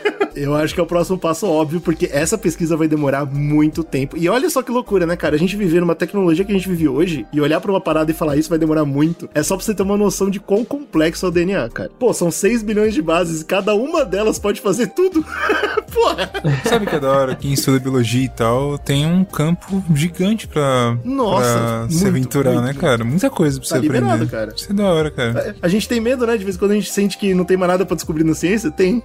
Eu 0.35 0.55
acho 0.55 0.73
que 0.73 0.79
é 0.79 0.83
o 0.83 0.85
próximo 0.85 1.17
passo 1.17 1.47
óbvio, 1.47 1.81
porque 1.81 2.09
essa 2.11 2.37
pesquisa 2.37 2.75
vai 2.77 2.87
demorar 2.87 3.25
muito 3.25 3.83
tempo. 3.83 4.17
E 4.17 4.27
olha 4.29 4.49
só 4.49 4.61
que 4.61 4.71
loucura, 4.71 5.05
né, 5.05 5.15
cara? 5.15 5.35
A 5.35 5.39
gente 5.39 5.55
viver 5.55 5.79
numa 5.81 5.95
tecnologia 5.95 6.43
que 6.45 6.51
a 6.51 6.55
gente 6.55 6.67
vive 6.69 6.87
hoje 6.87 7.25
e 7.33 7.41
olhar 7.41 7.59
pra 7.61 7.71
uma 7.71 7.81
parada 7.81 8.11
e 8.11 8.13
falar 8.13 8.35
isso 8.37 8.49
vai 8.49 8.57
demorar 8.59 8.85
muito. 8.85 9.29
É 9.33 9.43
só 9.43 9.55
pra 9.55 9.65
você 9.65 9.73
ter 9.73 9.83
uma 9.83 9.97
noção 9.97 10.29
de 10.29 10.39
quão 10.39 10.63
complexo 10.63 11.25
é 11.25 11.29
o 11.29 11.31
DNA, 11.31 11.69
cara. 11.69 11.89
Pô, 11.99 12.13
são 12.13 12.31
6 12.31 12.63
bilhões 12.63 12.93
de 12.93 13.01
bases 13.01 13.41
e 13.41 13.45
cada 13.45 13.73
uma 13.75 14.03
delas 14.05 14.39
pode 14.39 14.61
fazer 14.61 14.87
tudo. 14.87 15.23
Porra! 15.93 16.29
Sabe 16.67 16.85
que 16.85 16.95
é 16.95 16.99
da 16.99 17.11
hora? 17.11 17.35
Quem 17.35 17.53
estuda 17.53 17.79
biologia 17.79 18.23
e 18.23 18.29
tal 18.29 18.77
tem 18.77 19.05
um 19.05 19.23
campo 19.25 19.83
gigante 19.93 20.47
pra, 20.47 20.97
Nossa, 21.03 21.41
pra 21.43 21.85
se 21.89 21.95
muito, 21.95 22.07
aventurar, 22.07 22.49
muito, 22.51 22.61
né, 22.63 22.67
muito. 22.71 22.79
cara? 22.79 23.03
Muita 23.03 23.29
coisa 23.29 23.59
pra 23.59 23.67
Tá 23.69 23.75
você 23.75 23.81
liberado, 23.81 24.13
aprender. 24.13 24.31
cara. 24.31 24.53
Isso 24.55 24.71
é 24.71 24.73
da 24.73 24.83
hora, 24.85 25.11
cara. 25.11 25.55
A 25.61 25.67
gente 25.67 25.87
tem 25.87 25.99
medo, 25.99 26.25
né? 26.25 26.37
De 26.37 26.43
vez 26.43 26.55
em 26.55 26.59
quando 26.59 26.71
a 26.71 26.75
gente 26.75 26.89
sente 26.91 27.17
que 27.17 27.33
não 27.33 27.43
tem 27.45 27.57
mais 27.57 27.71
nada 27.71 27.85
pra 27.85 27.95
descobrir 27.95 28.23
na 28.23 28.33
ciência. 28.33 28.71
Tem. 28.71 29.01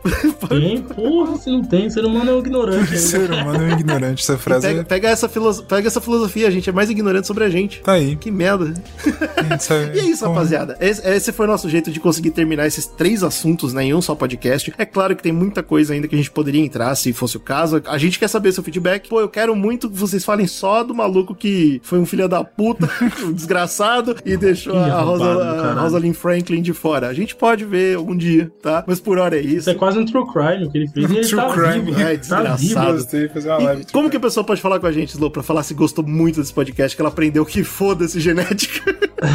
Tem? 0.48 0.82
Porra, 0.94 1.26
se 1.36 1.51
não 1.51 1.65
tem, 1.65 1.89
ser 1.90 2.05
humano 2.05 2.31
é 2.31 2.35
um 2.35 2.39
ignorante. 2.39 2.97
Ser 2.98 3.31
humano 3.31 3.65
é 3.65 3.69
um 3.69 3.73
ignorante. 3.73 4.23
Essa 4.23 4.36
frase 4.39 4.66
Pega, 4.66 4.81
é... 4.81 4.85
pega 4.85 5.09
essa 5.09 5.28
filoso- 5.28 5.65
pega 5.65 5.86
essa 5.86 6.01
filosofia, 6.01 6.47
a 6.47 6.51
gente 6.51 6.69
é 6.69 6.73
mais 6.73 6.90
ignorante 6.90 7.27
sobre 7.27 7.44
a 7.44 7.48
gente. 7.51 7.81
tá 7.81 7.93
aí. 7.93 8.16
Que 8.16 8.31
merda. 8.31 8.74
E 9.94 9.98
é 9.98 10.05
isso, 10.05 10.24
Bom, 10.24 10.32
rapaziada. 10.32 10.77
Esse, 10.81 11.07
esse 11.09 11.32
foi 11.32 11.47
o 11.47 11.48
nosso 11.48 11.69
jeito 11.69 11.90
de 11.90 11.98
conseguir 12.01 12.31
terminar 12.31 12.66
esses 12.66 12.86
três 12.86 13.23
assuntos 13.23 13.73
né, 13.73 13.85
em 13.85 13.94
um 13.94 14.03
só 14.03 14.15
podcast. 14.15 14.73
É 14.77 14.85
claro 14.85 15.15
que 15.16 15.23
tem 15.23 15.32
muita 15.32 15.62
coisa 15.62 15.94
ainda 15.94 16.07
que 16.09 16.15
a 16.15 16.19
gente 16.19 16.31
poderia 16.31 16.61
entrar, 16.61 16.94
se 16.94 17.12
fosse 17.12 17.36
o 17.36 17.40
caso. 17.40 17.82
A 17.86 17.98
gente 17.98 18.19
quer 18.19 18.28
saber 18.28 18.53
seu 18.53 18.62
feedback. 18.62 19.09
Pô, 19.09 19.20
eu 19.20 19.28
quero 19.28 19.55
muito 19.57 19.89
que 19.89 19.97
vocês 19.97 20.24
falem 20.24 20.47
só 20.47 20.82
do 20.82 20.94
maluco 20.94 21.35
que 21.35 21.81
foi 21.82 21.98
um 21.98 22.07
filho 22.07 22.28
da 22.28 22.43
puta, 22.44 22.89
um 23.24 23.32
desgraçado, 23.32 24.16
e 24.24 24.36
deixou 24.36 24.77
a, 24.77 25.01
Rosa, 25.01 25.24
a. 25.24 25.81
Rosalind 25.81 26.15
Franklin 26.15 26.62
de 26.62 26.73
fora. 26.73 27.09
A 27.09 27.15
gente 27.15 27.35
pode 27.35 27.65
ver 27.65 27.97
algum 27.97 28.16
dia, 28.16 28.51
tá? 28.62 28.85
Mas 28.86 29.01
por 29.01 29.19
hora 29.19 29.36
é 29.36 29.40
isso. 29.40 29.57
Isso 29.57 29.70
é 29.70 29.74
quase 29.74 29.98
um 29.98 30.05
true 30.05 30.27
crime 30.32 30.66
o 30.66 30.70
que 30.70 30.78
ele 30.78 30.89
fez. 30.89 31.05
E 31.12 31.16
ele 31.18 31.26
True 31.28 31.40
tá 31.40 31.52
crime, 31.52 31.84
vivo. 31.86 32.00
é, 32.00 32.04
tá 32.04 32.14
desgraçado. 32.16 32.56
vivo. 32.58 32.92
Gostei 32.92 33.28
de 33.28 33.34
fazer 33.34 33.48
uma 33.50 33.60
E 33.60 33.64
live. 33.64 33.84
como 33.92 34.10
que 34.10 34.16
a 34.16 34.20
pessoa 34.20 34.44
pode 34.44 34.60
falar 34.60 34.78
com 34.80 34.86
a 34.86 34.92
gente, 34.92 35.10
Slow, 35.10 35.30
pra 35.30 35.42
falar 35.42 35.62
se 35.62 35.74
gostou 35.74 36.04
muito 36.06 36.40
desse 36.40 36.52
podcast, 36.52 36.94
que 36.96 37.02
ela 37.02 37.08
aprendeu 37.10 37.44
que 37.44 37.62
foda-se 37.64 38.18
genética? 38.20 38.94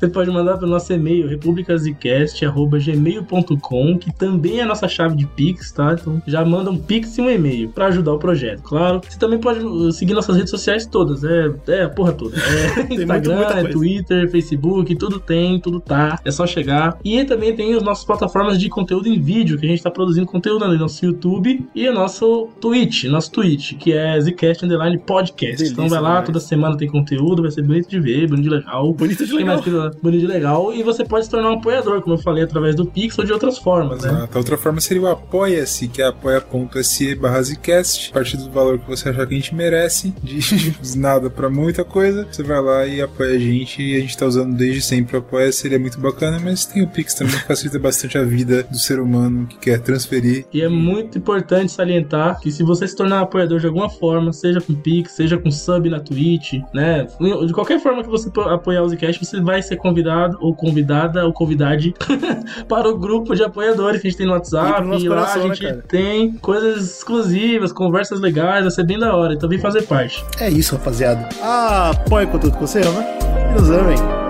Você 0.00 0.08
pode 0.08 0.30
mandar 0.30 0.56
pelo 0.58 0.70
nosso 0.70 0.92
e-mail, 0.92 1.26
republicasicast.gmail.com, 1.28 3.98
que 3.98 4.12
também 4.12 4.60
é 4.60 4.62
a 4.62 4.66
nossa 4.66 4.86
chave 4.88 5.16
de 5.16 5.26
Pix, 5.26 5.72
tá? 5.72 5.96
Então 5.98 6.22
já 6.26 6.44
manda 6.44 6.70
um 6.70 6.76
Pix 6.76 7.16
e 7.18 7.22
um 7.22 7.30
e-mail 7.30 7.68
pra 7.70 7.86
ajudar 7.86 8.12
o 8.12 8.18
projeto, 8.18 8.62
claro. 8.62 9.00
Você 9.08 9.18
também 9.18 9.38
pode 9.38 9.60
uh, 9.64 9.90
seguir 9.92 10.12
nossas 10.14 10.36
redes 10.36 10.50
sociais 10.50 10.84
todas, 10.86 11.22
é, 11.24 11.50
é 11.68 11.82
a 11.84 11.88
porra 11.88 12.12
toda. 12.12 12.36
É 12.36 12.82
Instagram, 12.94 13.36
muita 13.36 13.60
é. 13.60 13.64
Twitter, 13.64 14.30
Facebook, 14.30 14.94
tudo 14.96 15.18
tem, 15.20 15.58
tudo 15.60 15.80
tá. 15.80 16.18
É 16.24 16.30
só 16.30 16.46
chegar. 16.46 16.98
E 17.04 17.24
também 17.24 17.54
tem 17.54 17.74
as 17.74 17.82
nossas 17.82 18.04
plataformas 18.04 18.58
de 18.58 18.68
conteúdo 18.68 19.08
em 19.08 19.20
vídeo, 19.20 19.58
que 19.58 19.66
a 19.66 19.68
gente 19.68 19.82
tá 19.82 19.90
produzindo 19.90 20.26
conteúdo 20.26 20.64
no 20.76 20.84
nosso 20.84 21.04
YouTube 21.04 21.66
e 21.74 21.88
o 21.88 21.92
nosso 21.92 22.48
Twitch, 22.60 23.04
nosso 23.04 23.30
Twitch, 23.30 23.74
que 23.78 23.92
é 23.92 24.20
Zcast 24.20 24.64
Underline 24.64 24.98
Podcast. 24.98 25.56
Delícia, 25.56 25.72
então 25.72 25.88
vai 25.88 26.00
lá, 26.00 26.08
demais. 26.10 26.26
toda 26.26 26.40
semana 26.40 26.76
tem 26.76 26.88
conteúdo, 26.88 27.42
vai 27.42 27.50
ser 27.50 27.62
bonito 27.62 27.88
de 27.88 28.00
ver, 28.00 28.28
bonito 28.28 28.44
de 28.44 28.50
legal. 28.50 28.92
Bonito 28.92 29.26
de 29.26 29.32
legal. 29.32 29.62
mais 29.64 29.96
bonito 29.96 30.20
de 30.20 30.26
legal. 30.26 30.72
E 30.74 30.82
você 30.82 31.04
pode 31.04 31.24
se 31.24 31.30
tornar 31.30 31.50
um 31.50 31.54
apoiador, 31.54 32.00
como 32.02 32.14
eu 32.14 32.18
falei, 32.18 32.44
através 32.44 32.74
do 32.74 32.86
Pix 32.86 33.18
ou 33.18 33.24
de 33.24 33.32
outras 33.32 33.58
formas, 33.58 34.02
né? 34.02 34.10
Exato. 34.10 34.34
A 34.34 34.38
outra 34.38 34.56
forma 34.56 34.80
seria 34.80 35.02
o 35.02 35.06
Apoia-se, 35.08 35.88
que 35.88 36.02
é 36.02 36.06
apoia.se 36.06 37.14
barra 37.14 37.42
Zcast. 37.42 38.10
A 38.10 38.14
partir 38.14 38.36
do 38.36 38.50
valor 38.50 38.78
que 38.78 38.88
você 38.88 39.08
achar 39.08 39.26
que 39.26 39.34
a 39.34 39.36
gente 39.36 39.54
merece, 39.54 40.14
de 40.22 40.38
nada 40.96 41.30
pra 41.30 41.48
muita 41.48 41.84
coisa, 41.84 42.26
você 42.30 42.42
vai 42.42 42.60
lá 42.60 42.86
e 42.86 43.00
apoia 43.00 43.36
a 43.36 43.38
gente. 43.38 43.82
E 43.82 43.96
a 43.96 44.00
gente 44.00 44.16
tá 44.16 44.26
usando 44.26 44.54
desde 44.56 44.82
sempre 44.82 45.16
o 45.16 45.20
Apoia-se, 45.20 45.66
ele 45.66 45.76
é 45.76 45.78
muito 45.78 45.98
bacana, 45.98 46.38
mas 46.42 46.64
tem 46.64 46.82
o 46.82 46.88
Pix 46.88 47.14
também, 47.14 47.34
que 47.34 47.46
facilita 47.46 47.78
bastante 47.78 48.18
a 48.18 48.22
vida 48.22 48.62
do 48.64 48.78
ser 48.78 49.00
humano 49.00 49.46
que 49.46 49.56
quer 49.58 49.80
transferir. 49.80 50.44
E 50.52 50.62
é 50.64 50.68
muito 50.68 51.18
importante 51.18 51.72
salientar 51.72 52.40
que 52.40 52.50
se 52.50 52.62
você 52.62 52.86
se 52.86 52.96
tornar 52.96 53.20
apoiador 53.20 53.60
de 53.60 53.66
alguma 53.66 53.88
forma, 53.88 54.32
seja 54.32 54.60
com 54.60 54.74
Pix, 54.74 55.12
seja 55.12 55.38
com 55.38 55.50
sub 55.50 55.88
na 55.88 56.00
Twitch, 56.00 56.54
né? 56.72 57.06
De 57.46 57.52
qualquer 57.52 57.80
forma 57.80 58.02
que 58.02 58.08
você 58.08 58.30
apoiar 58.50 58.82
o 58.82 58.88
Zcast, 58.88 59.24
você 59.24 59.40
vai 59.40 59.62
ser 59.62 59.76
convidado, 59.76 60.36
ou 60.40 60.54
convidada, 60.54 61.24
ou 61.24 61.32
convidade 61.32 61.94
para 62.68 62.88
o 62.88 62.98
grupo 62.98 63.34
de 63.34 63.42
apoiadores 63.42 64.00
que 64.00 64.08
a 64.08 64.10
gente 64.10 64.18
tem 64.18 64.26
no 64.26 64.32
E 64.32 64.36
WhatsApp. 64.36 64.82
nosso 64.86 65.04
E 65.04 65.08
lá 65.08 65.16
a 65.16 65.18
coração, 65.20 65.48
né, 65.48 65.54
gente 65.54 65.66
cara? 65.66 65.84
tem 65.88 66.32
coisas 66.38 66.96
exclusivas, 66.98 67.72
conversas 67.72 68.20
legais, 68.20 68.62
vai 68.62 68.70
ser 68.70 68.84
bem 68.84 68.98
da 68.98 69.14
hora. 69.14 69.34
Então 69.34 69.48
vem 69.48 69.58
fazer 69.58 69.82
parte. 69.82 70.24
É 70.40 70.48
isso, 70.48 70.76
rapaziada. 70.76 71.28
Apoie 71.42 72.24
o 72.24 72.28
conteúdo 72.28 72.54
que 72.54 72.60
você 72.60 72.80
ama 72.80 73.04
e 73.50 73.60
nos 73.60 73.70
amem. 73.70 74.23